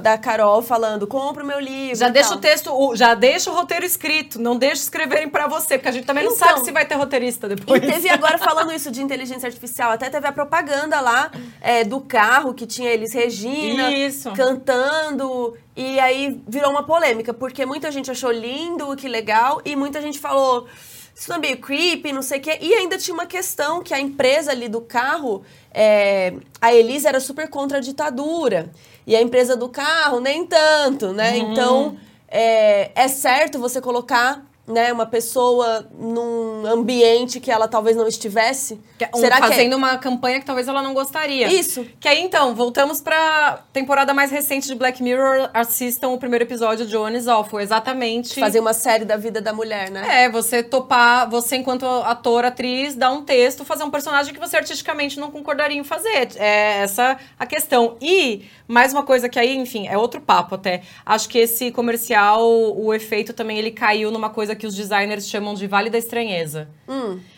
da 0.00 0.16
Carol 0.16 0.62
falando: 0.62 1.06
compra 1.06 1.44
o 1.44 1.46
meu 1.46 1.60
livro. 1.60 1.94
Já 1.96 2.08
deixa 2.08 2.30
tal. 2.30 2.38
o 2.38 2.40
texto, 2.40 2.72
o- 2.74 2.96
já 2.96 3.12
deixa 3.14 3.50
o 3.50 3.54
roteiro 3.54 3.84
escrito, 3.84 4.40
não 4.40 4.56
deixa 4.56 4.82
escreverem 4.82 5.28
pra 5.28 5.46
você, 5.46 5.76
porque 5.76 5.88
a 5.90 5.92
gente 5.92 6.06
também 6.06 6.24
não 6.24 6.32
Então, 6.32 6.48
sabe 6.48 6.64
se 6.64 6.72
vai 6.72 6.86
ter 6.86 6.94
roteirista 6.94 7.46
depois. 7.48 7.82
E 7.82 7.86
teve 7.86 8.08
agora, 8.08 8.38
falando 8.38 8.72
isso 8.72 8.90
de 8.90 9.02
inteligência 9.02 9.46
artificial, 9.46 9.92
até 9.92 10.08
teve 10.08 10.26
a 10.26 10.32
propaganda 10.32 11.00
lá 11.00 11.30
é, 11.60 11.84
do 11.84 12.00
carro 12.00 12.54
que 12.54 12.66
tinha 12.66 12.88
eles 12.90 13.12
Regina 13.12 13.92
Isso. 13.92 14.30
cantando. 14.32 15.54
E 15.76 15.98
aí 16.00 16.40
virou 16.48 16.70
uma 16.70 16.84
polêmica, 16.84 17.34
porque 17.34 17.66
muita 17.66 17.90
gente 17.90 18.10
achou 18.10 18.30
lindo, 18.30 18.94
que 18.96 19.06
legal, 19.08 19.60
e 19.64 19.76
muita 19.76 20.00
gente 20.00 20.18
falou. 20.18 20.66
Isso 21.14 21.30
não 21.30 21.36
é 21.36 21.40
meio 21.40 21.58
creepy, 21.58 22.12
não 22.12 22.22
sei 22.22 22.38
o 22.38 22.42
quê. 22.42 22.58
E 22.60 22.74
ainda 22.74 22.98
tinha 22.98 23.14
uma 23.14 23.26
questão 23.26 23.82
que 23.82 23.94
a 23.94 24.00
empresa 24.00 24.50
ali 24.50 24.68
do 24.68 24.80
carro, 24.80 25.42
é, 25.72 26.34
a 26.60 26.74
Elisa 26.74 27.08
era 27.08 27.20
super 27.20 27.48
contra 27.48 27.78
a 27.78 27.80
ditadura. 27.80 28.70
E 29.06 29.14
a 29.14 29.22
empresa 29.22 29.56
do 29.56 29.68
carro, 29.68 30.18
nem 30.20 30.44
tanto, 30.44 31.12
né? 31.12 31.34
Uhum. 31.34 31.52
Então, 31.52 31.96
é, 32.26 32.90
é 32.94 33.06
certo 33.06 33.60
você 33.60 33.80
colocar 33.80 34.44
né, 34.66 34.92
uma 34.92 35.04
pessoa 35.06 35.86
num 35.98 36.66
ambiente 36.66 37.38
que 37.40 37.50
ela 37.50 37.68
talvez 37.68 37.96
não 37.96 38.06
estivesse? 38.06 38.80
É 38.98 39.10
um- 39.14 39.20
Será 39.20 39.36
que 39.38 39.44
é- 39.44 39.48
fazendo 39.48 39.76
uma 39.76 39.98
campanha 39.98 40.40
que 40.40 40.46
talvez 40.46 40.66
ela 40.68 40.80
não 40.82 40.94
gostaria. 40.94 41.46
Isso. 41.52 41.86
Que 42.00 42.08
aí, 42.08 42.20
então, 42.22 42.54
voltamos 42.54 43.00
pra 43.02 43.62
temporada 43.72 44.14
mais 44.14 44.30
recente 44.30 44.66
de 44.66 44.74
Black 44.74 45.02
Mirror. 45.02 45.50
Assistam 45.52 46.08
o 46.08 46.18
primeiro 46.18 46.44
episódio 46.44 46.86
de 46.86 46.96
One 46.96 47.16
is 47.18 47.28
Awful. 47.28 47.60
Exatamente. 47.60 48.38
fazer 48.40 48.60
uma 48.60 48.72
série 48.72 49.04
da 49.04 49.16
vida 49.16 49.40
da 49.40 49.52
mulher, 49.52 49.90
né? 49.90 50.24
É, 50.24 50.28
você 50.30 50.62
topar, 50.62 51.28
você 51.28 51.56
enquanto 51.56 51.84
ator, 51.86 52.44
atriz, 52.44 52.94
dar 52.94 53.10
um 53.10 53.22
texto, 53.22 53.64
fazer 53.64 53.84
um 53.84 53.90
personagem 53.90 54.32
que 54.32 54.40
você 54.40 54.56
artisticamente 54.56 55.18
não 55.20 55.30
concordaria 55.30 55.78
em 55.78 55.84
fazer. 55.84 56.28
É 56.36 56.78
essa 56.82 57.16
a 57.38 57.44
questão. 57.46 57.96
E, 58.00 58.44
mais 58.66 58.92
uma 58.92 59.02
coisa 59.02 59.28
que 59.28 59.38
aí, 59.38 59.56
enfim, 59.56 59.86
é 59.88 59.96
outro 59.98 60.20
papo 60.20 60.54
até. 60.54 60.82
Acho 61.04 61.28
que 61.28 61.38
esse 61.38 61.70
comercial, 61.70 62.42
o 62.76 62.92
efeito 62.94 63.32
também, 63.32 63.58
ele 63.58 63.70
caiu 63.70 64.10
numa 64.10 64.30
coisa 64.30 64.53
que 64.54 64.66
os 64.66 64.74
designers 64.74 65.28
chamam 65.28 65.54
de 65.54 65.66
vale 65.66 65.90
da 65.90 65.98
estranheza. 65.98 66.68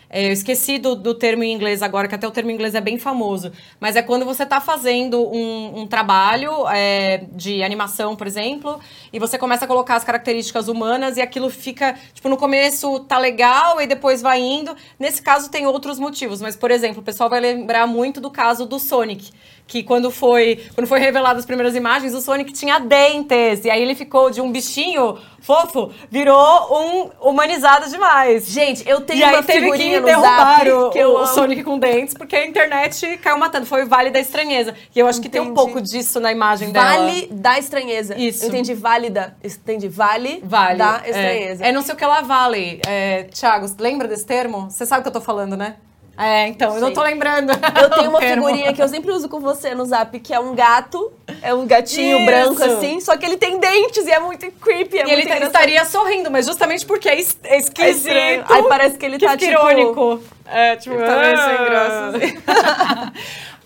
É, 0.09 0.27
eu 0.27 0.31
esqueci 0.31 0.77
do, 0.77 0.95
do 0.95 1.13
termo 1.13 1.43
em 1.43 1.53
inglês 1.53 1.81
agora, 1.81 2.07
que 2.07 2.15
até 2.15 2.27
o 2.27 2.31
termo 2.31 2.49
em 2.49 2.53
inglês 2.53 2.75
é 2.75 2.81
bem 2.81 2.97
famoso. 2.97 3.51
Mas 3.79 3.95
é 3.95 4.01
quando 4.01 4.25
você 4.25 4.43
está 4.43 4.61
fazendo 4.61 5.21
um, 5.21 5.81
um 5.81 5.87
trabalho 5.87 6.67
é, 6.69 7.25
de 7.33 7.61
animação, 7.61 8.15
por 8.15 8.25
exemplo, 8.25 8.79
e 9.11 9.19
você 9.19 9.37
começa 9.37 9.65
a 9.65 9.67
colocar 9.67 9.95
as 9.95 10.03
características 10.03 10.67
humanas 10.67 11.17
e 11.17 11.21
aquilo 11.21 11.49
fica, 11.49 11.93
tipo, 12.13 12.29
no 12.29 12.37
começo 12.37 13.01
tá 13.01 13.17
legal 13.17 13.81
e 13.81 13.87
depois 13.87 14.21
vai 14.21 14.39
indo. 14.39 14.75
Nesse 14.97 15.21
caso 15.21 15.51
tem 15.51 15.67
outros 15.67 15.99
motivos, 15.99 16.41
mas, 16.41 16.55
por 16.55 16.71
exemplo, 16.71 17.01
o 17.01 17.03
pessoal 17.03 17.29
vai 17.29 17.41
lembrar 17.41 17.85
muito 17.85 18.21
do 18.21 18.31
caso 18.31 18.65
do 18.65 18.79
Sonic. 18.79 19.31
Que 19.67 19.83
quando 19.83 20.09
foi, 20.09 20.63
quando 20.73 20.87
foi 20.87 20.99
revelado 20.99 21.37
as 21.37 21.45
primeiras 21.45 21.75
imagens, 21.75 22.13
o 22.13 22.21
Sonic 22.21 22.53
tinha 22.53 22.79
dentes. 22.79 23.65
E 23.65 23.69
aí 23.69 23.81
ele 23.81 23.95
ficou 23.95 24.31
de 24.31 24.39
um 24.39 24.51
bichinho 24.51 25.17
fofo, 25.41 25.91
virou 26.09 26.37
um 26.71 27.29
humanizado 27.29 27.89
demais. 27.89 28.47
Gente, 28.47 28.87
eu 28.87 29.01
tenho 29.01 29.19
E 29.19 29.23
aí 29.23 29.33
uma 29.35 29.43
teve 29.43 29.61
figurinha 29.61 29.99
que 29.99 30.05
derrubar 30.05 30.67
o, 30.67 30.89
que 30.89 30.99
eu 30.99 31.15
o. 31.15 31.27
Sonic 31.27 31.63
com 31.63 31.77
dentes, 31.77 32.13
porque 32.13 32.35
a 32.35 32.45
internet 32.45 33.17
caiu 33.17 33.37
matando. 33.37 33.65
Foi 33.65 33.83
o 33.83 33.87
Vale 33.87 34.09
da 34.09 34.19
Estranheza. 34.19 34.73
E 34.95 34.99
eu 34.99 35.07
acho 35.07 35.21
que 35.21 35.29
tem 35.29 35.41
um 35.41 35.45
Entendi. 35.45 35.55
pouco 35.55 35.81
disso 35.81 36.19
na 36.19 36.31
imagem 36.31 36.71
dela. 36.71 36.97
Vale 36.97 37.27
da 37.31 37.59
estranheza. 37.59 38.17
Isso. 38.17 38.45
Entendi, 38.45 38.73
válida. 38.73 39.35
Entendi, 39.43 39.87
vale, 39.87 40.41
Vale. 40.43 40.77
da 40.77 41.01
é. 41.03 41.09
estranheza. 41.09 41.65
É, 41.65 41.71
não 41.71 41.81
sei 41.81 41.93
o 41.93 41.97
que 41.97 42.05
lá 42.05 42.21
vale. 42.21 42.81
É, 42.87 43.23
Thiago, 43.23 43.67
lembra 43.79 44.07
desse 44.07 44.25
termo? 44.25 44.69
Você 44.69 44.85
sabe 44.85 44.99
o 44.99 45.03
que 45.03 45.09
eu 45.09 45.13
tô 45.13 45.21
falando, 45.21 45.55
né? 45.55 45.75
É, 46.17 46.47
então, 46.47 46.73
eu 46.75 46.81
não 46.81 46.91
tô 46.91 47.03
lembrando. 47.03 47.51
Eu 47.79 47.89
tenho 47.95 48.09
uma 48.09 48.19
figurinha 48.19 48.73
que 48.73 48.81
eu 48.81 48.87
sempre 48.87 49.11
uso 49.11 49.29
com 49.29 49.39
você 49.39 49.75
no 49.75 49.85
zap, 49.85 50.19
que 50.19 50.33
é 50.33 50.39
um 50.39 50.55
gato, 50.55 51.11
é 51.43 51.53
um 51.53 51.67
gatinho 51.67 52.17
Isso. 52.17 52.25
branco 52.25 52.63
assim, 52.63 52.99
só 52.99 53.15
que 53.15 53.23
ele 53.25 53.37
tem 53.37 53.59
dentes 53.59 54.05
e 54.07 54.11
é 54.11 54.19
muito 54.19 54.49
creepy, 54.53 54.97
é 54.97 55.01
E 55.01 55.03
muito 55.03 55.11
ele 55.13 55.21
engraçado. 55.23 55.45
estaria 55.47 55.85
sorrindo, 55.85 56.31
mas 56.31 56.47
justamente 56.47 56.85
porque 56.87 57.07
é, 57.07 57.19
es- 57.19 57.37
é 57.43 57.57
esquisito. 57.59 58.09
É. 58.11 58.43
Aí 58.49 58.63
parece 58.63 58.97
que 58.97 59.05
ele 59.05 59.19
tá, 59.19 59.31
fica 59.31 59.37
tipo, 59.37 59.51
irônico. 59.51 60.23
É, 60.49 60.75
tipo, 60.77 60.95
Ele 60.95 61.05
tá 61.05 61.17
meio 61.19 61.37
sem 61.37 61.55
ah. 61.55 61.65
graça, 61.65 63.13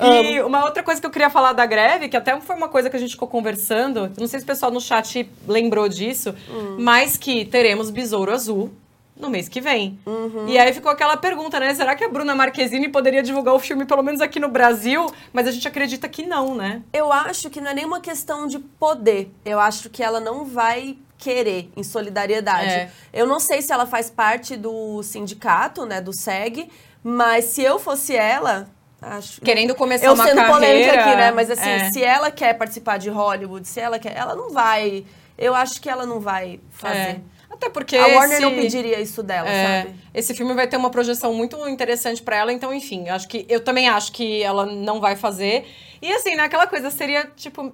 E 0.03 0.41
uma 0.41 0.65
outra 0.65 0.81
coisa 0.81 0.99
que 0.99 1.05
eu 1.05 1.11
queria 1.11 1.29
falar 1.29 1.53
da 1.53 1.63
greve, 1.65 2.09
que 2.09 2.17
até 2.17 2.35
foi 2.41 2.55
uma 2.55 2.67
coisa 2.67 2.89
que 2.89 2.95
a 2.95 2.99
gente 2.99 3.11
ficou 3.11 3.27
conversando, 3.27 4.11
não 4.19 4.25
sei 4.27 4.39
se 4.39 4.43
o 4.43 4.47
pessoal 4.47 4.71
no 4.71 4.81
chat 4.81 5.29
lembrou 5.47 5.87
disso, 5.87 6.33
Hum. 6.49 6.77
mas 6.79 7.17
que 7.17 7.45
teremos 7.45 7.91
Besouro 7.91 8.33
Azul 8.33 8.71
no 9.21 9.29
mês 9.29 9.47
que 9.47 9.61
vem. 9.61 9.99
Uhum. 10.05 10.47
E 10.47 10.57
aí 10.57 10.73
ficou 10.73 10.91
aquela 10.91 11.15
pergunta, 11.15 11.59
né? 11.59 11.73
Será 11.73 11.95
que 11.95 12.03
a 12.03 12.09
Bruna 12.09 12.35
Marquezine 12.35 12.89
poderia 12.89 13.21
divulgar 13.21 13.53
o 13.53 13.59
filme 13.59 13.85
pelo 13.85 14.01
menos 14.01 14.19
aqui 14.19 14.39
no 14.39 14.49
Brasil? 14.49 15.09
Mas 15.31 15.47
a 15.47 15.51
gente 15.51 15.67
acredita 15.67 16.09
que 16.09 16.25
não, 16.25 16.55
né? 16.55 16.81
Eu 16.91 17.13
acho 17.13 17.49
que 17.49 17.61
não 17.61 17.71
é 17.71 17.73
nenhuma 17.73 18.01
questão 18.01 18.47
de 18.47 18.59
poder. 18.59 19.31
Eu 19.45 19.59
acho 19.59 19.89
que 19.89 20.03
ela 20.03 20.19
não 20.19 20.43
vai 20.43 20.97
querer 21.21 21.71
em 21.77 21.83
solidariedade. 21.83 22.71
É. 22.71 22.91
Eu 23.13 23.27
não 23.27 23.39
sei 23.39 23.61
se 23.61 23.71
ela 23.71 23.85
faz 23.85 24.09
parte 24.09 24.57
do 24.57 25.03
sindicato, 25.03 25.85
né, 25.85 26.01
do 26.01 26.11
SEG, 26.11 26.67
mas 27.03 27.45
se 27.45 27.61
eu 27.61 27.77
fosse 27.77 28.15
ela, 28.15 28.67
acho 28.99 29.39
Querendo 29.41 29.75
começar 29.75 30.07
eu 30.07 30.13
uma 30.13 30.25
sendo 30.25 30.37
carreira. 30.37 30.53
polêmica 30.53 30.93
aqui, 30.93 31.15
né, 31.15 31.31
mas 31.31 31.51
assim, 31.51 31.69
é. 31.69 31.91
se 31.91 32.03
ela 32.03 32.31
quer 32.31 32.55
participar 32.55 32.97
de 32.97 33.09
Hollywood, 33.09 33.67
se 33.67 33.79
ela 33.79 33.99
quer, 33.99 34.17
ela 34.17 34.35
não 34.35 34.49
vai. 34.49 35.05
Eu 35.37 35.53
acho 35.53 35.79
que 35.79 35.89
ela 35.89 36.07
não 36.07 36.19
vai 36.19 36.59
fazer. 36.71 36.97
É. 36.97 37.21
Até 37.61 37.69
porque 37.69 37.95
A 37.95 38.07
Warner 38.07 38.31
esse- 38.37 38.41
não 38.41 38.55
pediria 38.55 38.99
isso 38.99 39.21
dela, 39.21 39.47
É, 39.47 39.83
sabe? 39.83 39.95
Esse 40.15 40.33
filme 40.33 40.51
vai 40.55 40.65
ter 40.67 40.77
uma 40.77 40.89
projeção 40.89 41.31
muito 41.31 41.55
interessante 41.69 42.19
pra 42.19 42.35
ela, 42.35 42.51
então, 42.51 42.73
enfim, 42.73 43.07
acho 43.09 43.27
que 43.27 43.45
eu 43.47 43.59
também 43.59 43.87
acho 43.87 44.11
que 44.11 44.41
ela 44.41 44.65
não 44.65 44.99
vai 44.99 45.15
fazer. 45.15 45.65
E 46.01 46.11
assim, 46.11 46.35
né, 46.35 46.41
aquela 46.43 46.65
coisa 46.65 46.89
seria, 46.89 47.29
tipo, 47.35 47.71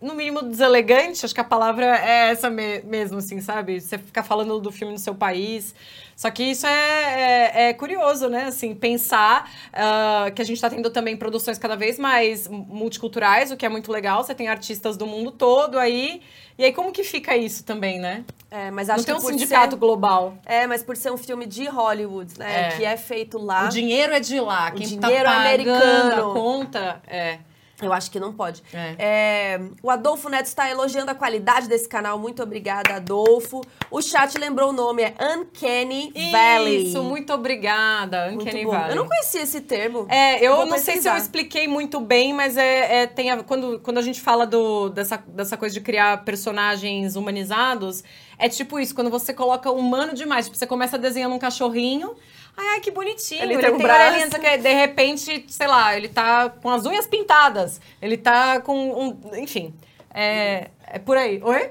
no 0.00 0.14
mínimo 0.14 0.42
deselegante, 0.42 1.24
acho 1.24 1.34
que 1.34 1.40
a 1.40 1.44
palavra 1.44 1.84
é 1.98 2.30
essa 2.30 2.48
me- 2.48 2.80
mesmo, 2.82 3.18
assim, 3.18 3.40
sabe? 3.40 3.80
Você 3.80 3.98
ficar 3.98 4.22
falando 4.22 4.58
do 4.60 4.72
filme 4.72 4.92
no 4.92 4.98
seu 4.98 5.14
país. 5.14 5.74
Só 6.16 6.30
que 6.30 6.42
isso 6.42 6.66
é, 6.66 7.50
é- 7.54 7.68
é 7.68 7.72
curioso, 7.74 8.28
né? 8.28 8.44
Assim, 8.44 8.74
pensar 8.74 9.50
ah, 9.72 10.30
que 10.34 10.42
a 10.42 10.44
gente 10.44 10.56
está 10.56 10.68
tendo 10.68 10.90
também 10.90 11.16
produções 11.16 11.56
cada 11.58 11.76
vez 11.76 11.98
mais 11.98 12.46
multiculturais, 12.48 13.50
o 13.50 13.56
que 13.56 13.64
é 13.64 13.68
muito 13.68 13.90
legal. 13.90 14.22
Você 14.22 14.34
tem 14.34 14.48
artistas 14.48 14.96
do 14.96 15.06
mundo 15.06 15.30
todo 15.30 15.78
aí. 15.78 16.20
E 16.58 16.64
aí, 16.64 16.72
como 16.74 16.92
que 16.92 17.02
fica 17.04 17.34
isso 17.38 17.64
também, 17.64 17.98
né? 17.98 18.22
É, 18.50 18.70
mas 18.70 18.88
Não 18.88 18.96
acho 18.96 19.06
tem 19.06 19.14
um 19.14 19.20
sindicato 19.20 19.70
ser- 19.76 19.78
global. 19.80 20.34
É, 20.44 20.66
mas 20.66 20.82
por 20.82 20.94
ser 20.94 21.10
um 21.10 21.16
filme 21.16 21.46
de 21.46 21.66
Hollywood, 21.66 22.38
né? 22.38 22.68
É. 22.68 22.76
Que 22.76 22.84
é 22.84 22.96
feito 22.98 23.38
lá. 23.38 23.64
O 23.64 23.68
dinheiro 23.70 24.12
é 24.12 24.20
de 24.20 24.38
lá. 24.40 24.68
O 24.68 24.72
Quem 24.74 24.86
dinheiro 24.86 25.24
tá 25.24 25.30
pagando 25.30 25.38
americano. 25.46 26.30
a 26.30 26.34
conta 26.34 27.02
é. 27.06 27.38
Eu 27.82 27.92
acho 27.92 28.10
que 28.10 28.20
não 28.20 28.32
pode. 28.32 28.62
É. 28.72 28.94
É, 28.98 29.60
o 29.82 29.90
Adolfo 29.90 30.28
Neto 30.28 30.46
está 30.46 30.68
elogiando 30.70 31.10
a 31.10 31.14
qualidade 31.14 31.68
desse 31.68 31.88
canal. 31.88 32.18
Muito 32.18 32.42
obrigada, 32.42 32.96
Adolfo. 32.96 33.62
O 33.90 34.02
chat 34.02 34.36
lembrou 34.38 34.70
o 34.70 34.72
nome, 34.72 35.02
é 35.02 35.14
Uncanny 35.34 36.12
Valley. 36.30 36.88
Isso, 36.88 37.02
muito 37.02 37.32
obrigada, 37.32 38.26
Muito 38.30 38.42
Uncanny 38.42 38.64
bom. 38.64 38.70
Valley. 38.72 38.90
Eu 38.90 38.96
não 38.96 39.06
conhecia 39.06 39.42
esse 39.42 39.60
termo. 39.62 40.06
É, 40.08 40.44
eu 40.44 40.56
Vou 40.56 40.66
não 40.66 40.78
sei 40.78 41.00
se 41.00 41.08
eu 41.08 41.16
expliquei 41.16 41.66
muito 41.66 42.00
bem, 42.00 42.32
mas 42.32 42.56
é, 42.56 43.02
é- 43.02 43.06
tem 43.06 43.30
a- 43.30 43.42
quando, 43.42 43.80
quando 43.80 43.98
a 43.98 44.02
gente 44.02 44.20
fala 44.20 44.46
do, 44.46 44.88
dessa, 44.90 45.16
dessa 45.28 45.56
coisa 45.56 45.72
de 45.74 45.80
criar 45.80 46.24
personagens 46.24 47.16
humanizados, 47.16 48.04
é 48.38 48.48
tipo 48.48 48.78
isso, 48.78 48.94
quando 48.94 49.10
você 49.10 49.32
coloca 49.34 49.70
humano 49.70 50.14
demais, 50.14 50.46
tipo, 50.46 50.56
você 50.56 50.66
começa 50.66 50.96
desenhando 50.98 51.34
um 51.34 51.38
cachorrinho, 51.38 52.14
ai, 52.56 52.66
ai, 52.74 52.80
que 52.80 52.90
bonitinho, 52.90 53.42
Ele 53.42 53.54
ele, 53.54 53.62
tem 53.62 53.72
um 53.72 53.78
tem 53.78 53.86
braço. 53.86 54.36
o 54.36 54.40
quê, 54.40 54.58
de 54.58 54.72
repente, 54.72 55.44
sei 55.48 55.66
lá, 55.66 55.96
ele 55.96 56.08
tá 56.08 56.50
com 56.50 56.70
as 56.70 56.84
unhas 56.86 57.06
pintadas, 57.06 57.80
ele 58.00 58.16
tá 58.16 58.60
com 58.60 58.76
um, 59.08 59.20
enfim, 59.36 59.74
é, 60.12 60.70
é 60.86 60.98
por 60.98 61.16
aí. 61.16 61.40
Oi? 61.42 61.70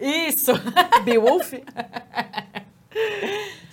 Isso. 0.00 0.52
Beowulf? 1.04 1.52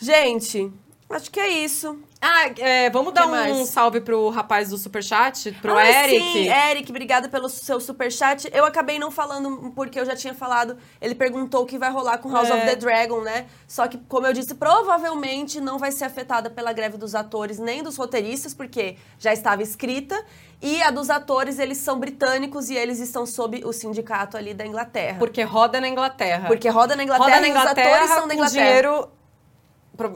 Gente, 0.02 0.72
acho 1.10 1.32
que 1.32 1.40
é 1.40 1.48
isso. 1.50 2.00
Ah, 2.28 2.50
é, 2.58 2.90
vamos 2.90 3.14
dar 3.14 3.28
um 3.28 3.66
salve 3.66 4.02
pro 4.02 4.30
rapaz 4.30 4.70
do 4.70 4.78
Superchat, 4.80 5.52
pro 5.62 5.76
Ah, 5.78 5.86
Eric. 5.86 6.20
Sim, 6.20 6.50
Eric, 6.50 6.92
obrigada 6.92 7.30
pelo 7.30 7.48
seu 7.48 7.80
superchat. 7.80 8.50
Eu 8.52 8.66
acabei 8.66 8.98
não 8.98 9.12
falando 9.12 9.72
porque 9.76 10.00
eu 10.00 10.06
já 10.06 10.16
tinha 10.16 10.34
falado. 10.34 10.76
Ele 11.00 11.14
perguntou 11.14 11.62
o 11.62 11.66
que 11.68 11.78
vai 11.78 11.92
rolar 11.92 12.18
com 12.18 12.32
House 12.32 12.50
É. 12.50 12.54
of 12.56 12.66
the 12.66 12.76
Dragon, 12.76 13.22
né? 13.22 13.46
Só 13.68 13.88
que, 13.88 14.00
como 14.10 14.26
eu 14.26 14.34
disse, 14.34 14.56
provavelmente 14.56 15.62
não 15.62 15.78
vai 15.78 15.92
ser 15.92 16.06
afetada 16.06 16.50
pela 16.50 16.74
greve 16.74 16.98
dos 16.98 17.14
atores 17.14 17.60
nem 17.60 17.84
dos 17.84 17.96
roteiristas, 17.96 18.56
porque 18.56 18.98
já 19.20 19.32
estava 19.32 19.62
escrita. 19.62 20.20
E 20.62 20.82
a 20.82 20.90
dos 20.90 21.12
atores, 21.12 21.60
eles 21.60 21.78
são 21.78 22.00
britânicos 22.00 22.72
e 22.72 22.76
eles 22.76 23.00
estão 23.00 23.26
sob 23.28 23.62
o 23.64 23.72
sindicato 23.72 24.36
ali 24.36 24.52
da 24.54 24.66
Inglaterra. 24.66 25.20
Porque 25.20 25.44
roda 25.44 25.80
na 25.80 25.88
Inglaterra. 25.88 26.48
Porque 26.48 26.70
roda 26.70 26.96
na 26.96 27.04
Inglaterra 27.04 27.30
roda 27.36 27.42
na 27.42 27.48
e 27.48 27.52
os 27.52 27.58
Inglaterra 27.60 27.96
atores 27.96 28.10
são 28.16 28.28
da 28.28 28.34
Inglaterra. 28.34 28.66
dinheiro 28.66 29.10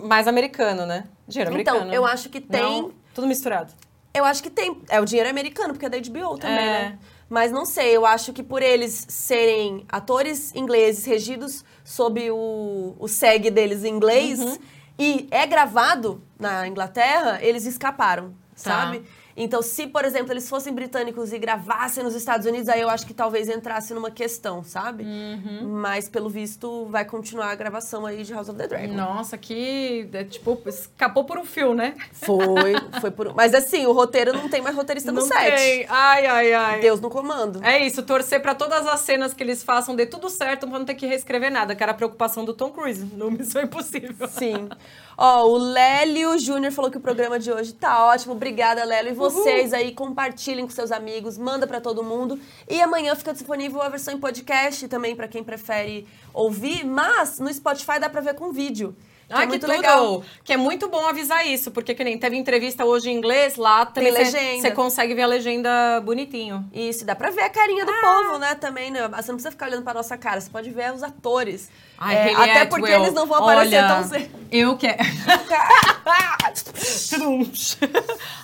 mais 0.04 0.28
americano, 0.28 0.86
né? 0.86 1.06
Dinheiro 1.28 1.60
Então, 1.60 1.76
americano. 1.76 1.94
eu 1.94 2.06
acho 2.06 2.30
que 2.30 2.40
tem- 2.42 2.62
Não, 2.82 2.92
tudo 3.14 3.28
misturado. 3.28 3.72
Eu 4.14 4.26
acho 4.26 4.42
que 4.42 4.50
tem. 4.50 4.82
É 4.90 5.00
o 5.00 5.06
dinheiro 5.06 5.30
americano, 5.30 5.74
porque 5.74 5.86
é 5.86 5.90
da 5.90 5.98
HBO 5.98 6.38
também, 6.38 6.58
É. 6.58 6.80
né? 6.90 7.00
Mas 7.30 7.52
não 7.52 7.64
sei, 7.64 7.96
eu 7.96 8.08
acho 8.08 8.34
que 8.34 8.42
por 8.42 8.64
eles 8.64 9.06
serem 9.08 9.86
atores 9.88 10.54
ingleses 10.56 11.06
regidos 11.06 11.64
sob 11.84 12.30
o, 12.32 12.96
o 12.98 13.08
SEG 13.08 13.52
deles 13.52 13.84
em 13.84 13.90
inglês 13.90 14.40
Uhum. 14.40 14.58
e 14.98 15.28
é 15.30 15.46
gravado 15.46 16.24
na 16.40 16.68
Inglaterra, 16.68 17.38
eles 17.42 17.68
escaparam, 17.68 18.30
Tá. 18.30 18.36
sabe? 18.56 19.04
Então, 19.36 19.62
se, 19.62 19.88
por 19.88 20.04
exemplo, 20.04 20.34
eles 20.34 20.50
fossem 20.50 20.74
britânicos 20.74 21.32
e 21.32 21.40
gravassem 21.40 22.04
nos 22.04 22.16
Estados 22.16 22.46
Unidos, 22.46 22.68
aí 22.70 22.82
eu 22.82 22.90
acho 22.90 23.06
que 23.06 23.14
talvez 23.14 23.48
entrasse 23.50 23.94
numa 23.94 24.12
questão, 24.12 24.64
sabe? 24.64 25.04
Uhum. 25.04 25.70
Mas, 25.82 26.10
pelo 26.10 26.30
visto, 26.30 26.86
vai 26.88 27.06
continuar 27.06 27.52
a 27.52 27.56
gravação 27.56 28.06
aí 28.06 28.24
de 28.24 28.34
House 28.34 28.50
of 28.50 28.58
the 28.58 28.68
Dragon. 28.68 28.94
Nossa, 28.94 29.38
que. 29.38 30.10
é, 30.12 30.24
tipo, 30.24 30.60
escapou 30.66 31.24
por 31.24 31.38
um 31.38 31.46
fio, 31.46 31.74
né? 31.74 31.96
Foi, 32.12 32.74
foi 33.00 33.12
por... 33.12 33.34
Mas 33.34 33.54
assim, 33.54 33.86
o 33.86 33.92
roteiro 33.92 34.34
não 34.34 34.50
tem 34.50 34.62
mais 34.62 34.76
roteirista 34.76 35.12
no 35.12 35.22
Não 35.22 35.28
set. 35.28 35.56
tem. 35.56 35.86
Ai, 35.90 36.26
ai, 36.26 36.54
ai. 36.54 36.80
Deus 36.82 37.00
no 37.00 37.10
comando. 37.10 37.64
É 37.64 37.86
isso, 37.86 38.04
torcer 38.04 38.42
pra 38.42 38.56
todas 38.56 38.86
as 38.88 39.00
cenas 39.02 39.34
que 39.34 39.44
eles 39.44 39.64
façam 39.64 39.96
dê 39.96 40.06
tudo 40.06 40.30
certo 40.30 40.68
pra 40.68 40.80
não 40.80 40.86
ter 40.86 40.96
que 40.96 41.06
reescrever 41.06 41.52
nada, 41.52 41.76
que 41.76 41.84
era 41.84 41.92
a 41.92 41.96
preocupação 41.96 42.44
do 42.46 42.54
Tom 42.54 42.72
Cruise 42.72 43.04
no 43.16 43.30
Missão 43.32 43.62
Impossível. 43.62 44.28
Sim. 44.28 44.70
Ó, 45.22 45.48
o 45.48 45.58
Lélio 45.58 46.40
Júnior 46.40 46.72
falou 46.72 46.90
que 46.90 46.96
o 46.96 47.02
programa 47.02 47.38
de 47.38 47.52
hoje 47.52 47.74
tá 47.74 48.06
ótimo. 48.06 48.34
Obrigada, 48.34 48.86
Lélio. 48.86 49.12
E 49.12 49.14
vocês 49.14 49.74
aí, 49.74 49.92
compartilhem 49.92 50.64
com 50.66 50.72
seus 50.72 50.94
amigos, 50.94 51.38
manda 51.38 51.68
pra 51.68 51.82
todo 51.82 52.02
mundo. 52.02 52.40
E 52.70 52.82
amanhã 52.82 53.14
fica 53.16 53.34
disponível 53.34 53.82
a 53.82 53.90
versão 53.90 54.14
em 54.14 54.18
podcast 54.18 54.88
também 54.88 55.18
pra 55.18 55.28
quem 55.28 55.44
prefere 55.44 56.08
ouvir, 56.34 56.86
mas 56.86 57.38
no 57.38 57.54
Spotify 57.54 58.00
dá 58.00 58.10
pra 58.10 58.22
ver 58.22 58.36
com 58.36 58.54
vídeo. 58.54 58.96
Que 59.28 59.34
Ai, 59.34 59.44
é 59.44 59.48
que 59.48 59.60
tudo! 59.60 59.70
legal. 59.72 60.24
Que 60.42 60.54
é 60.54 60.58
muito 60.58 60.88
bom 60.88 61.06
avisar 61.06 61.46
isso, 61.46 61.70
porque 61.70 61.94
que 61.94 62.04
nem 62.04 62.18
teve 62.18 62.38
entrevista 62.38 62.86
hoje 62.86 63.12
em 63.12 63.16
inglês, 63.18 63.58
lá 63.58 63.86
também 63.86 64.14
Tem 64.14 64.24
legenda. 64.24 64.62
Você 64.62 64.72
consegue 64.72 65.14
ver 65.14 65.24
a 65.24 65.28
legenda 65.28 66.00
bonitinho. 66.02 66.66
Isso, 66.74 67.04
dá 67.06 67.14
pra 67.14 67.30
ver 67.30 67.42
a 67.42 67.50
carinha 67.50 67.84
Ah. 67.84 67.86
do 67.86 67.94
povo, 68.24 68.40
né, 68.40 68.56
também, 68.56 68.90
né? 68.90 69.02
Você 69.02 69.28
não 69.32 69.36
precisa 69.36 69.52
ficar 69.52 69.68
olhando 69.68 69.84
pra 69.84 69.94
nossa 69.94 70.18
cara, 70.18 70.40
você 70.40 70.50
pode 70.50 70.72
ver 70.72 70.94
os 70.94 71.04
atores. 71.04 71.70
Ai, 72.02 72.16
É, 72.16 72.34
até 72.36 72.66
porque 72.66 72.92
eles 72.92 73.14
não 73.14 73.26
vão 73.28 73.44
aparecer 73.44 73.78
olha, 73.84 73.88
tão 73.88 74.04
cedo. 74.08 74.30
Eu 74.52 74.78
quero. 74.78 74.98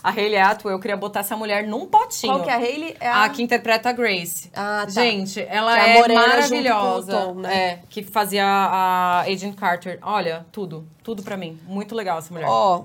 a 0.03 0.09
Hayley 0.11 0.37
Atwell, 0.39 0.75
eu 0.75 0.79
queria 0.79 0.97
botar 0.97 1.21
essa 1.21 1.35
mulher 1.35 1.67
num 1.67 1.85
potinho. 1.85 2.33
Qual 2.33 2.43
que 2.43 2.49
é 2.49 2.53
a 2.53 2.57
Hayley? 2.57 2.95
É 2.99 3.07
a- 3.07 3.23
A 3.23 3.29
que 3.29 3.41
interpreta 3.41 3.89
a 3.89 3.91
Grace. 3.91 4.49
Ah, 4.53 4.83
tá. 4.85 4.89
Gente, 4.91 5.41
ela 5.49 5.73
Que 5.75 5.79
é 5.81 5.97
é, 5.99 6.13
maravilhosa. 6.13 7.11
Tom, 7.11 7.35
né? 7.35 7.55
É, 7.55 7.79
que 7.89 8.03
fazia 8.03 8.45
a 8.45 9.21
Agent 9.21 9.55
Carter. 9.55 9.99
Olha, 10.01 10.45
tudo. 10.51 10.87
Tudo 11.03 11.23
pra 11.23 11.37
mim. 11.37 11.59
Muito 11.65 11.95
legal 11.95 12.19
essa 12.19 12.33
mulher. 12.33 12.47
Ó, 12.49 12.83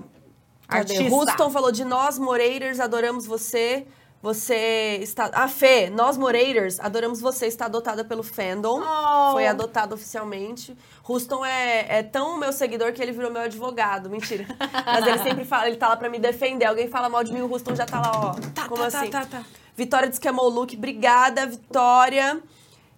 cadê? 0.67 0.97
Artista. 0.97 1.15
Houston 1.15 1.49
falou 1.49 1.71
de 1.71 1.83
nós, 1.83 2.17
Moreiras, 2.17 2.79
adoramos 2.79 3.25
você. 3.25 3.85
Você 4.21 4.99
está. 5.01 5.31
Ah, 5.33 5.47
Fê, 5.47 5.89
nós 5.89 6.15
Moreiras, 6.15 6.79
adoramos 6.79 7.19
você. 7.19 7.47
Está 7.47 7.65
adotada 7.65 8.05
pelo 8.05 8.21
fandom. 8.21 8.79
Oh. 8.79 9.31
Foi 9.31 9.47
adotada 9.47 9.95
oficialmente. 9.95 10.77
Houston 11.07 11.43
é, 11.43 11.99
é 11.99 12.03
tão 12.03 12.37
meu 12.37 12.53
seguidor 12.53 12.93
que 12.93 13.01
ele 13.01 13.11
virou 13.11 13.31
meu 13.31 13.41
advogado. 13.41 14.09
Mentira. 14.09 14.45
Mas 14.85 15.07
ele 15.07 15.17
sempre 15.23 15.43
fala, 15.43 15.67
ele 15.67 15.77
tá 15.77 15.89
lá 15.89 15.97
pra 15.97 16.07
me 16.07 16.19
defender. 16.19 16.65
Alguém 16.65 16.87
fala 16.87 17.09
mal 17.09 17.23
de 17.23 17.33
mim, 17.33 17.41
o 17.41 17.51
Houston 17.51 17.75
já 17.75 17.85
tá 17.85 17.99
lá, 17.99 18.11
ó. 18.13 18.67
Como 18.67 18.83
tá, 18.83 18.91
tá, 18.91 18.99
assim? 18.99 19.09
tá, 19.09 19.25
tá. 19.25 19.43
Vitória 19.75 20.07
diz 20.07 20.19
que 20.19 20.27
amou 20.27 20.45
o 20.45 20.49
look. 20.49 20.75
Obrigada, 20.77 21.47
Vitória. 21.47 22.39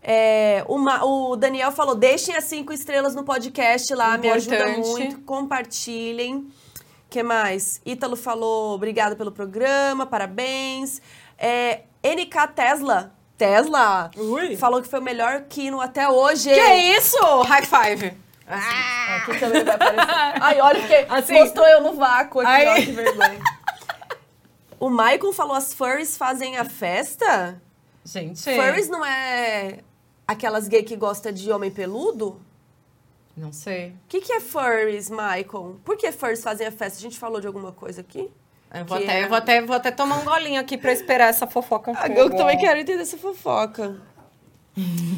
É, 0.02 0.66
o, 0.68 0.78
Ma- 0.78 1.06
o 1.06 1.38
Daniel 1.38 1.72
falou: 1.72 1.96
deixem 1.96 2.36
as 2.36 2.44
cinco 2.44 2.74
estrelas 2.74 3.16
no 3.16 3.24
podcast 3.24 3.96
lá, 3.96 4.18
me 4.18 4.30
ajuda 4.30 4.56
Importante. 4.72 4.88
muito. 4.90 5.22
Compartilhem. 5.22 6.52
Que 7.14 7.22
mais? 7.22 7.80
Ítalo 7.86 8.16
falou: 8.16 8.74
obrigada 8.74 9.16
pelo 9.16 9.32
programa, 9.32 10.04
parabéns. 10.04 11.00
É, 11.38 11.82
NK 12.04 12.48
Tesla. 12.56 13.14
Tesla 13.38 14.10
Ui. 14.18 14.56
falou 14.58 14.82
que 14.82 14.88
foi 14.88 15.00
o 15.00 15.04
melhor 15.04 15.42
Kino 15.44 15.80
até 15.80 16.10
hoje. 16.10 16.50
Que 16.50 16.60
é 16.60 16.98
isso? 16.98 17.18
High 17.44 17.66
five. 17.66 18.18
Aqui 18.48 19.40
também 19.40 19.64
vai 19.64 19.76
aparecer. 19.76 20.08
Ai, 20.42 20.60
olha 20.62 20.88
que 20.88 20.96
Assim. 21.14 21.34
mostrou 21.34 21.68
eu 21.68 21.82
no 21.82 21.94
vácuo 21.94 22.40
aqui, 22.42 22.50
Ai. 22.50 22.68
ó, 22.68 22.76
que 22.76 22.92
vergonha. 22.92 23.40
O 24.80 24.90
Michael 24.90 25.34
falou: 25.34 25.54
as 25.56 25.72
furries 25.72 26.18
fazem 26.18 26.58
a 26.58 26.66
festa? 26.66 27.62
Gente. 28.04 28.42
Furries 28.44 28.90
não 28.90 29.06
é 29.06 29.80
aquelas 30.28 30.68
gay 30.68 30.82
que 30.84 30.96
gosta 30.96 31.32
de 31.32 31.52
homem 31.52 31.70
peludo? 31.70 32.42
Não 33.36 33.52
sei. 33.52 33.90
O 33.90 33.94
que, 34.08 34.22
que 34.22 34.32
é 34.34 34.40
furries, 34.40 35.10
Michael? 35.10 35.80
Por 35.84 35.98
que 35.98 36.12
furries 36.12 36.44
fazem 36.44 36.68
a 36.68 36.72
festa? 36.72 37.00
A 37.00 37.02
gente 37.02 37.18
falou 37.18 37.42
de 37.42 37.48
alguma 37.48 37.72
coisa 37.72 38.02
aqui? 38.02 38.30
Eu 38.74 38.86
vou, 38.86 38.98
Que 38.98 39.04
até, 39.04 39.20
é- 39.20 39.24
eu 39.24 39.28
vou, 39.30 39.38
até, 39.38 39.62
vou 39.62 39.76
até 39.76 39.92
tomar 39.92 40.18
um 40.20 40.24
golinho 40.26 40.60
aqui 40.60 40.78
pra 40.78 40.92
esperar 40.92 41.30
essa 41.30 41.46
fofoca 41.48 41.94
pouco. 41.94 42.12
Eu 42.20 42.30
também 42.36 42.58
quero 42.58 42.80
entender 42.80 43.02
essa 43.04 43.18
fofoca. 43.18 44.00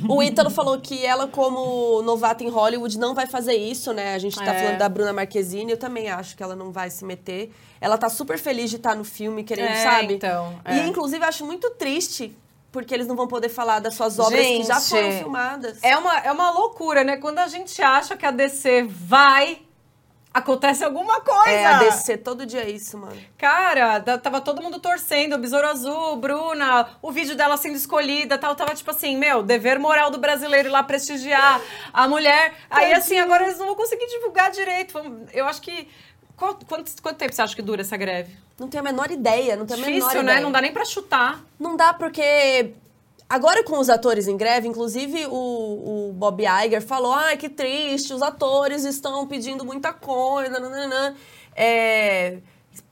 O 0.09 0.21
Ítalo 0.21 0.49
falou 0.49 0.81
que 0.81 1.05
ela, 1.05 1.27
como 1.29 2.01
novata 2.01 2.43
em 2.43 2.49
Hollywood, 2.49 2.99
não 2.99 3.15
vai 3.15 3.25
fazer 3.25 3.53
isso, 3.55 3.93
né? 3.93 4.13
A 4.13 4.17
gente 4.17 4.35
tá 4.35 4.53
É. 4.53 4.59
falando 4.59 4.77
da 4.77 4.89
Bruna 4.89 5.13
Marquezine, 5.13 5.71
eu 5.71 5.77
também 5.77 6.09
acho 6.09 6.35
que 6.35 6.43
ela 6.43 6.55
não 6.57 6.73
vai 6.73 6.89
se 6.89 7.05
meter. 7.05 7.53
Ela 7.79 7.97
tá 7.97 8.09
super 8.09 8.37
feliz 8.37 8.69
de 8.69 8.75
estar 8.75 8.95
no 8.95 9.05
filme, 9.05 9.45
querendo, 9.45 9.69
É, 9.69 9.83
sabe? 9.83 10.15
então, 10.15 10.59
E, 10.69 10.79
é. 10.79 10.87
inclusive, 10.87 11.23
eu 11.23 11.29
acho 11.29 11.45
muito 11.45 11.69
triste, 11.71 12.35
porque 12.75 12.93
eles 12.93 13.07
não 13.07 13.15
vão 13.15 13.25
poder 13.25 13.47
falar 13.47 13.79
das 13.79 13.93
suas 13.93 14.19
obras 14.19 14.45
que 14.45 14.63
já 14.63 14.79
Gente, 14.79 14.89
foram 14.89 15.11
filmadas. 15.13 15.77
É 15.81 15.95
uma, 15.95 16.19
é 16.19 16.29
uma 16.29 16.51
loucura, 16.51 17.05
né? 17.05 17.15
Quando 17.15 17.39
a 17.39 17.47
gente 17.47 17.81
acha 17.81 18.17
que 18.17 18.25
a 18.25 18.31
DC 18.31 18.83
vai, 18.89 19.61
acontece 20.33 20.83
alguma 20.83 21.21
coisa. 21.21 21.49
É, 21.49 21.65
a 21.65 21.79
DC 21.79 22.17
todo 22.17 22.45
dia 22.45 22.63
é 22.63 22.69
isso, 22.69 22.97
mano. 22.97 23.15
Cara, 23.37 24.01
tava 24.17 24.41
todo 24.41 24.61
mundo 24.61 24.77
torcendo, 24.77 25.37
Besouro 25.37 25.65
Azul, 25.65 26.17
Bruna, 26.17 26.89
o 27.01 27.13
vídeo 27.13 27.33
dela 27.33 27.55
sendo 27.55 27.77
escolhida, 27.77 28.37
tal, 28.37 28.53
tava 28.55 28.75
tipo 28.75 28.91
assim, 28.91 29.15
meu, 29.15 29.41
dever 29.41 29.79
moral 29.79 30.11
do 30.11 30.17
brasileiro 30.17 30.67
ir 30.67 30.71
lá 30.71 30.83
prestigiar 30.83 31.61
a 31.93 32.09
mulher. 32.09 32.55
Aí 32.69 32.91
assim, 32.91 33.17
agora 33.17 33.45
eles 33.45 33.57
não 33.57 33.67
vão 33.67 33.75
conseguir 33.75 34.07
divulgar 34.07 34.51
direito. 34.51 34.99
Eu 35.31 35.47
acho 35.47 35.61
que 35.61 35.87
quanto, 36.35 36.65
quanto 37.01 37.17
tempo 37.17 37.33
você 37.33 37.41
acha 37.41 37.55
que 37.55 37.61
dura 37.61 37.81
essa 37.81 37.97
greve? 37.97 38.35
Não 38.59 38.67
tenho 38.67 38.81
a 38.81 38.85
menor 38.85 39.11
ideia, 39.11 39.55
não 39.55 39.65
tenho 39.65 39.79
a 39.79 39.85
menor 39.85 39.95
Difícil, 39.99 40.21
ideia. 40.21 40.37
né? 40.37 40.41
Não 40.41 40.51
dá 40.51 40.61
nem 40.61 40.71
pra 40.71 40.85
chutar. 40.85 41.43
Não 41.59 41.75
dá 41.75 41.93
porque 41.93 42.73
agora 43.29 43.63
com 43.63 43.77
os 43.79 43.89
atores 43.89 44.27
em 44.27 44.37
greve, 44.37 44.67
inclusive 44.67 45.25
o, 45.27 46.09
o 46.09 46.13
Bob 46.13 46.43
Iger 46.43 46.81
falou, 46.81 47.13
ah, 47.13 47.35
que 47.35 47.49
triste, 47.49 48.13
os 48.13 48.21
atores 48.21 48.85
estão 48.85 49.25
pedindo 49.27 49.65
muita 49.65 49.91
coisa, 49.91 50.59
nananã. 50.59 51.15
É, 51.55 52.37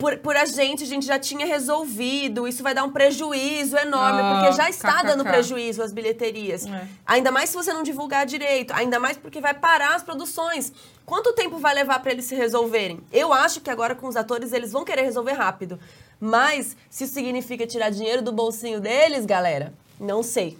por, 0.03 0.17
por 0.17 0.35
a 0.35 0.43
gente, 0.43 0.83
a 0.83 0.85
gente 0.85 1.05
já 1.05 1.17
tinha 1.17 1.45
resolvido, 1.45 2.45
isso 2.45 2.61
vai 2.61 2.73
dar 2.73 2.83
um 2.83 2.91
prejuízo 2.91 3.77
enorme, 3.77 4.19
Ah, 4.21 4.33
porque 4.41 4.57
já 4.57 4.69
está 4.69 4.95
kkk. 4.97 5.07
dando 5.07 5.23
prejuízo 5.23 5.81
às 5.81 5.93
bilheterias. 5.93 6.65
É. 6.67 6.87
Ainda 7.05 7.31
mais 7.31 7.49
se 7.49 7.55
você 7.55 7.71
não 7.71 7.83
divulgar 7.83 8.25
direito, 8.25 8.73
ainda 8.73 8.99
mais 8.99 9.15
porque 9.15 9.39
vai 9.39 9.53
parar 9.53 9.95
as 9.95 10.03
produções. 10.03 10.73
Quanto 11.05 11.31
tempo 11.33 11.57
vai 11.57 11.73
levar 11.73 11.99
para 12.01 12.11
eles 12.11 12.25
se 12.25 12.35
resolverem? 12.35 12.99
Eu 13.13 13.31
acho 13.31 13.61
que 13.61 13.69
agora 13.69 13.95
com 13.95 14.07
os 14.07 14.17
atores 14.17 14.51
eles 14.51 14.73
vão 14.73 14.83
querer 14.83 15.03
resolver 15.03 15.33
rápido. 15.33 15.79
Mas 16.19 16.75
se 16.89 17.05
isso 17.05 17.13
significa 17.13 17.65
tirar 17.65 17.89
dinheiro 17.89 18.21
do 18.21 18.31
bolsinho 18.33 18.81
deles, 18.81 19.25
galera, 19.25 19.73
não 19.99 20.21
sei. 20.21 20.57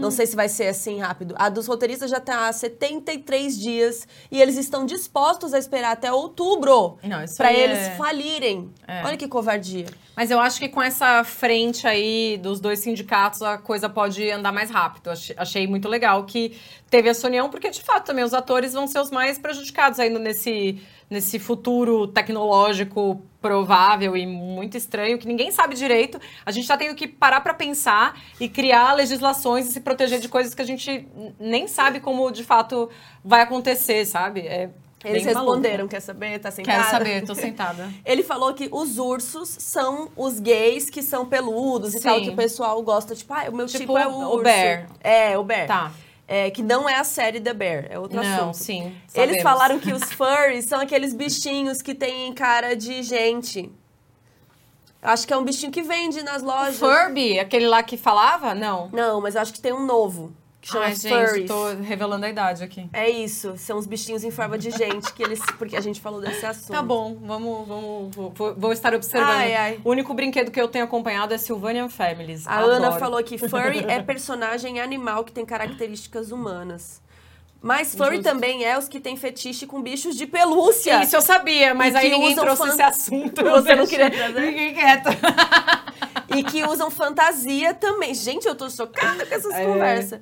Não 0.00 0.10
sei 0.10 0.26
se 0.26 0.34
vai 0.34 0.48
ser 0.48 0.66
assim 0.66 0.98
rápido. 0.98 1.34
A 1.38 1.48
dos 1.48 1.66
roteiristas 1.66 2.10
já 2.10 2.18
está 2.18 2.48
há 2.48 2.52
73 2.52 3.58
dias 3.58 4.06
e 4.30 4.40
eles 4.40 4.56
estão 4.56 4.84
dispostos 4.84 5.54
a 5.54 5.58
esperar 5.58 5.92
até 5.92 6.12
outubro 6.12 6.98
para 7.36 7.52
eles 7.52 7.78
é- 7.78 7.96
falirem. 7.96 8.70
É. 8.86 9.04
Olha 9.04 9.16
que 9.16 9.28
covardia. 9.28 9.86
Mas 10.16 10.30
eu 10.30 10.40
acho 10.40 10.58
que 10.58 10.68
com 10.68 10.82
essa 10.82 11.22
frente 11.24 11.86
aí 11.86 12.36
dos 12.38 12.60
dois 12.60 12.80
sindicatos, 12.80 13.42
a 13.42 13.56
coisa 13.58 13.88
pode 13.88 14.28
andar 14.30 14.52
mais 14.52 14.70
rápido. 14.70 15.08
Achei, 15.10 15.34
achei 15.38 15.66
muito 15.66 15.88
legal 15.88 16.24
que 16.24 16.58
teve 16.90 17.08
essa 17.08 17.26
união, 17.26 17.48
porque 17.48 17.70
de 17.70 17.80
fato 17.82 18.06
também 18.06 18.24
os 18.24 18.34
atores 18.34 18.72
vão 18.74 18.86
ser 18.86 18.98
os 19.00 19.10
mais 19.10 19.38
prejudicados 19.38 19.98
ainda 20.00 20.18
nesse, 20.18 20.80
nesse 21.10 21.38
futuro 21.40 22.06
tecnológico 22.06 23.20
provável 23.42 24.16
e 24.16 24.26
muito 24.26 24.76
estranho, 24.76 25.18
que 25.18 25.26
ninguém 25.26 25.50
sabe 25.50 25.74
direito. 25.74 26.20
A 26.46 26.52
gente 26.52 26.68
tá 26.68 26.76
tendo 26.76 26.94
que 26.94 27.08
parar 27.08 27.40
pra 27.40 27.52
pensar 27.52 28.18
e 28.38 28.48
criar 28.48 28.92
legislações 28.92 29.68
e 29.68 29.72
se 29.72 29.80
proteger 29.80 30.20
de 30.20 30.28
coisas 30.28 30.54
que 30.54 30.62
a 30.62 30.64
gente 30.64 31.08
nem 31.38 31.66
sabe 31.66 32.00
como 32.00 32.30
de 32.30 32.44
fato 32.44 32.88
vai 33.24 33.40
acontecer, 33.40 34.04
sabe? 34.04 34.42
É 34.42 34.68
Eles 35.02 35.24
bem 35.24 35.34
maluco. 35.34 35.52
responderam, 35.54 35.88
quer 35.88 36.00
saber? 36.00 36.38
Tá 36.38 36.50
sentada? 36.50 36.78
Quero 36.78 36.90
saber, 36.90 37.24
tô 37.24 37.34
sentada. 37.34 37.90
Ele 38.04 38.22
falou 38.22 38.52
que 38.52 38.68
os 38.70 38.98
ursos 38.98 39.48
são 39.58 40.10
os 40.14 40.38
gays 40.38 40.90
que 40.90 41.02
são 41.02 41.24
peludos 41.26 41.94
e 41.94 41.98
Sim. 41.98 42.04
tal, 42.08 42.20
que 42.20 42.28
o 42.30 42.36
pessoal 42.36 42.80
gosta, 42.82 43.16
tipo, 43.16 43.32
ah, 43.32 43.46
o 43.48 43.56
meu 43.56 43.66
tipo, 43.66 43.78
Tipo 43.78 43.98
é 43.98 44.06
o 44.06 44.10
o 44.10 44.30
urso. 44.34 44.44
Bear. 44.44 44.86
É, 45.00 45.38
o 45.38 45.42
Bear. 45.42 45.66
Tá. 45.66 45.92
É, 46.32 46.48
que 46.48 46.62
não 46.62 46.88
é 46.88 46.94
a 46.94 47.02
série 47.02 47.40
The 47.40 47.52
Bear, 47.52 47.86
é 47.90 47.98
outro 47.98 48.22
Não, 48.22 48.50
assunto. 48.50 48.54
sim, 48.64 48.82
Eles 49.12 49.38
sabemos. 49.38 49.42
falaram 49.42 49.80
que 49.80 49.92
os 49.92 50.04
furries 50.14 50.64
são 50.64 50.78
aqueles 50.78 51.12
bichinhos 51.12 51.82
que 51.82 51.92
têm 51.92 52.32
cara 52.32 52.76
de 52.76 53.02
gente. 53.02 53.68
Acho 55.02 55.26
que 55.26 55.32
é 55.32 55.36
um 55.36 55.42
bichinho 55.42 55.72
que 55.72 55.82
vende 55.82 56.22
nas 56.22 56.40
lojas. 56.40 56.78
Furby, 56.78 57.40
aquele 57.40 57.66
lá 57.66 57.82
que 57.82 57.96
falava? 57.96 58.54
Não. 58.54 58.88
Não, 58.92 59.20
mas 59.20 59.34
acho 59.34 59.52
que 59.52 59.60
tem 59.60 59.72
um 59.72 59.84
novo, 59.84 60.32
que 60.60 60.68
chama 60.68 60.84
Ai, 60.86 60.94
gente, 60.94 61.26
furries. 61.28 61.46
tô 61.48 61.68
revelando 61.82 62.26
a 62.26 62.28
idade 62.28 62.62
aqui. 62.62 62.88
É 62.92 63.08
isso, 63.08 63.54
são 63.56 63.78
os 63.78 63.86
bichinhos 63.86 64.22
em 64.24 64.30
forma 64.30 64.58
de 64.58 64.70
gente 64.70 65.12
que 65.14 65.22
eles. 65.22 65.40
Porque 65.58 65.76
a 65.76 65.80
gente 65.80 66.00
falou 66.00 66.20
desse 66.20 66.44
assunto. 66.44 66.72
Tá 66.72 66.82
bom, 66.82 67.16
vamos, 67.22 67.66
vamos, 67.66 68.14
vou, 68.14 68.54
vou- 68.56 68.72
estar 68.72 68.94
observando. 68.94 69.30
Ai, 69.30 69.54
ai. 69.54 69.80
O 69.84 69.90
único 69.90 70.12
brinquedo 70.12 70.50
que 70.50 70.60
eu 70.60 70.68
tenho 70.68 70.84
acompanhado 70.84 71.32
é 71.32 71.38
Sylvanian 71.38 71.88
Families. 71.88 72.46
A 72.46 72.58
Ana 72.58 72.88
Adoro. 72.88 73.00
falou 73.00 73.22
que 73.24 73.38
furry 73.38 73.84
é 73.88 74.02
personagem 74.02 74.80
animal 74.80 75.24
que 75.24 75.32
tem 75.32 75.44
características 75.46 76.30
humanas. 76.30 77.00
Mas 77.62 77.94
furry 77.94 78.16
Justo. 78.16 78.30
também 78.30 78.64
é 78.64 78.78
os 78.78 78.88
que 78.88 78.98
têm 79.00 79.16
fetiche 79.18 79.66
com 79.66 79.82
bichos 79.82 80.16
de 80.16 80.26
pelúcia. 80.26 81.02
Isso 81.02 81.14
eu 81.16 81.20
sabia, 81.20 81.74
mas 81.74 81.94
aí 81.94 82.10
ninguém 82.10 82.34
trouxe 82.34 82.68
esse 82.68 82.80
assunto. 82.82 83.42
Você 83.50 83.74
não 83.74 83.86
queria 83.86 84.10
trazer? 84.10 84.52
Quieta. 84.74 85.10
E 86.36 86.44
que 86.44 86.62
usam 86.62 86.90
fantasia 86.92 87.74
também. 87.74 88.14
Gente, 88.14 88.46
eu 88.46 88.54
tô 88.54 88.70
chocada 88.70 89.26
com 89.26 89.34
essas 89.34 89.52
É. 89.52 89.64
conversas. 89.66 90.20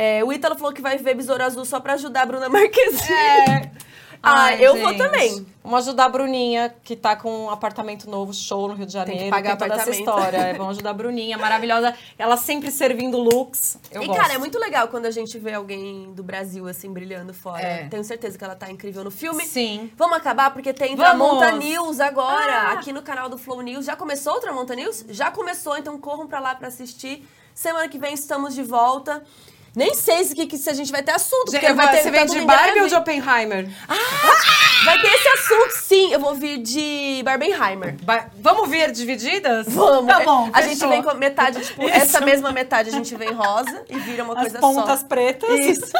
É, 0.00 0.22
o 0.22 0.32
Ítalo 0.32 0.54
falou 0.54 0.72
que 0.72 0.80
vai 0.80 0.96
ver 0.96 1.14
Besouro 1.14 1.42
Azul 1.42 1.64
só 1.64 1.80
pra 1.80 1.94
ajudar 1.94 2.22
a 2.22 2.26
Bruna 2.26 2.48
Marquezine. 2.48 3.12
É. 3.12 3.70
Ah, 4.20 4.46
Ai, 4.46 4.66
eu 4.66 4.74
vou 4.76 4.88
gente. 4.88 4.98
também. 4.98 5.46
Vamos 5.62 5.86
ajudar 5.86 6.06
a 6.06 6.08
Bruninha, 6.08 6.74
que 6.82 6.96
tá 6.96 7.14
com 7.14 7.44
um 7.44 7.50
apartamento 7.50 8.10
novo, 8.10 8.34
show 8.34 8.66
no 8.66 8.74
Rio 8.74 8.84
de 8.84 8.92
Janeiro. 8.92 9.30
pagar 9.30 9.56
tem 9.56 9.68
toda 9.68 9.80
essa 9.80 9.92
história. 9.92 10.36
É, 10.38 10.54
Vamos 10.58 10.72
ajudar 10.72 10.90
a 10.90 10.92
Bruninha, 10.92 11.38
maravilhosa. 11.38 11.94
Ela 12.18 12.36
sempre 12.36 12.72
servindo 12.72 13.16
looks. 13.16 13.78
Eu 13.92 14.02
e, 14.02 14.06
gosto. 14.08 14.20
cara, 14.20 14.34
é 14.34 14.38
muito 14.38 14.58
legal 14.58 14.88
quando 14.88 15.06
a 15.06 15.12
gente 15.12 15.38
vê 15.38 15.54
alguém 15.54 16.12
do 16.14 16.24
Brasil, 16.24 16.66
assim, 16.66 16.92
brilhando 16.92 17.32
fora. 17.32 17.62
É. 17.62 17.88
Tenho 17.88 18.02
certeza 18.02 18.36
que 18.36 18.42
ela 18.42 18.56
tá 18.56 18.68
incrível 18.68 19.04
no 19.04 19.10
filme. 19.12 19.46
Sim. 19.46 19.88
Vamos 19.96 20.16
acabar, 20.16 20.50
porque 20.52 20.72
tem 20.72 20.96
Vamos! 20.96 21.38
Tramonta 21.38 21.52
News 21.52 22.00
agora, 22.00 22.52
Ah! 22.52 22.72
aqui 22.72 22.92
no 22.92 23.02
canal 23.02 23.28
do 23.28 23.38
Flow 23.38 23.60
News. 23.62 23.86
Já 23.86 23.94
começou 23.94 24.34
o 24.34 24.40
Tramonta 24.40 24.74
News? 24.74 25.04
Já 25.10 25.30
começou, 25.30 25.78
então 25.78 25.96
corram 25.96 26.26
pra 26.26 26.40
lá 26.40 26.56
pra 26.56 26.66
assistir. 26.66 27.24
Semana 27.54 27.88
que 27.88 27.98
vem 27.98 28.14
estamos 28.14 28.52
de 28.52 28.64
volta. 28.64 29.22
Nem 29.78 29.94
sei 29.94 30.24
se, 30.24 30.34
que, 30.34 30.58
se 30.58 30.68
a 30.68 30.74
gente 30.74 30.90
vai 30.90 31.02
ter 31.04 31.12
assunto. 31.12 31.52
porque 31.52 31.64
Eu 31.64 31.74
vai 31.76 31.86
vou- 31.86 31.94
ter 31.94 32.02
você 32.02 32.10
vem 32.10 32.26
de 32.26 32.40
Barbie 32.40 32.80
ou 32.80 32.88
de 32.88 32.94
Oppenheimer? 32.96 33.68
Vai 34.84 35.00
ter 35.00 35.06
esse 35.06 35.28
assunto, 35.28 35.70
sim. 35.70 36.12
Eu 36.12 36.18
vou 36.18 36.34
vir 36.34 36.58
de 36.58 37.22
Barbenheimer. 37.24 37.96
Ba- 38.02 38.26
Vamos 38.38 38.68
vir 38.68 38.90
divididas? 38.90 39.66
Vamos. 39.68 40.12
Tá 40.12 40.20
bom, 40.24 40.50
A 40.52 40.62
gente 40.62 40.84
vem 40.86 41.00
com 41.02 41.14
metade, 41.14 41.60
tipo, 41.64 41.84
Isso. 41.84 41.94
essa 41.96 42.20
mesma 42.20 42.50
metade 42.50 42.88
a 42.88 42.92
gente 42.92 43.14
vem 43.14 43.32
rosa 43.32 43.84
e 43.88 43.96
vira 44.00 44.24
uma 44.24 44.34
As 44.34 44.40
coisa 44.40 44.58
pontas 44.58 45.00
só. 45.00 45.06
pretas. 45.06 45.48
Isso. 45.60 45.92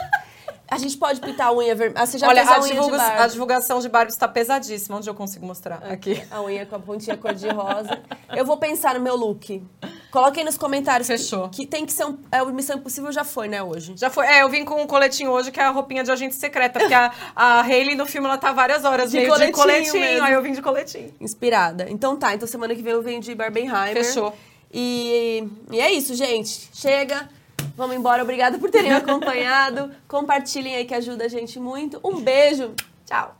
A 0.70 0.76
gente 0.76 0.96
pode 0.98 1.20
pintar 1.20 1.46
a 1.46 1.52
unha 1.52 1.74
vermelha. 1.74 2.02
Ah, 2.02 2.04
você 2.06 2.18
já 2.18 2.28
Olha, 2.28 2.44
fez 2.44 2.50
a 2.50 2.56
a, 2.56 2.60
unha 2.62 2.72
divulga- 2.74 2.96
de 2.98 3.04
Barbie. 3.04 3.22
a 3.22 3.26
divulgação 3.28 3.80
de 3.80 3.88
Barbie 3.88 4.12
está 4.12 4.28
pesadíssima. 4.28 4.98
Onde 4.98 5.08
eu 5.08 5.14
consigo 5.14 5.46
mostrar? 5.46 5.78
Aqui. 5.90 6.22
A 6.30 6.42
unha 6.42 6.66
com 6.66 6.76
a 6.76 6.78
pontinha 6.80 7.16
cor 7.16 7.32
de 7.32 7.48
rosa. 7.48 7.98
Eu 8.36 8.44
vou 8.44 8.56
pensar 8.58 8.94
no 8.94 9.00
meu 9.00 9.16
look. 9.16 9.62
Coloquem 10.10 10.44
nos 10.44 10.56
comentários. 10.56 11.06
Fechou. 11.06 11.48
Que, 11.50 11.58
que 11.58 11.66
tem 11.66 11.84
que 11.84 11.92
ser 11.92 12.04
um. 12.06 12.18
É, 12.32 12.42
o 12.42 12.46
Missão 12.52 12.76
Impossível 12.76 13.12
já 13.12 13.24
foi, 13.24 13.46
né, 13.48 13.62
hoje? 13.62 13.94
Já 13.96 14.08
foi. 14.08 14.26
É, 14.26 14.42
eu 14.42 14.48
vim 14.48 14.64
com 14.64 14.80
um 14.82 14.86
coletinho 14.86 15.30
hoje, 15.30 15.50
que 15.50 15.60
é 15.60 15.64
a 15.64 15.70
roupinha 15.70 16.02
de 16.02 16.10
agente 16.10 16.34
secreta. 16.34 16.78
Porque 16.80 16.94
a, 16.94 17.12
a 17.36 17.60
Hayley 17.62 17.94
no 17.94 18.06
filme, 18.06 18.26
ela 18.26 18.38
tá 18.38 18.52
várias 18.52 18.84
horas 18.84 19.10
De 19.10 19.18
meio 19.18 19.28
coletinho 19.28 19.52
de 19.54 19.60
coletinho. 19.60 20.00
mesmo. 20.00 20.24
Aí 20.26 20.32
eu 20.32 20.42
vim 20.42 20.52
de 20.52 20.62
coletinho. 20.62 21.12
Inspirada. 21.20 21.86
Então 21.90 22.16
tá, 22.16 22.34
então 22.34 22.48
semana 22.48 22.74
que 22.74 22.82
vem 22.82 22.92
eu 22.92 23.02
venho 23.02 23.20
de 23.20 23.34
Barbenheimer. 23.34 24.04
Fechou. 24.04 24.34
E, 24.72 25.46
e 25.70 25.80
é 25.80 25.92
isso, 25.92 26.14
gente. 26.14 26.70
Chega. 26.72 27.28
Vamos 27.76 27.94
embora. 27.96 28.22
Obrigada 28.22 28.58
por 28.58 28.70
terem 28.70 28.92
acompanhado. 28.94 29.90
Compartilhem 30.06 30.74
aí 30.76 30.84
que 30.84 30.94
ajuda 30.94 31.24
a 31.24 31.28
gente 31.28 31.60
muito. 31.60 32.00
Um 32.02 32.20
beijo. 32.20 32.74
Tchau. 33.06 33.36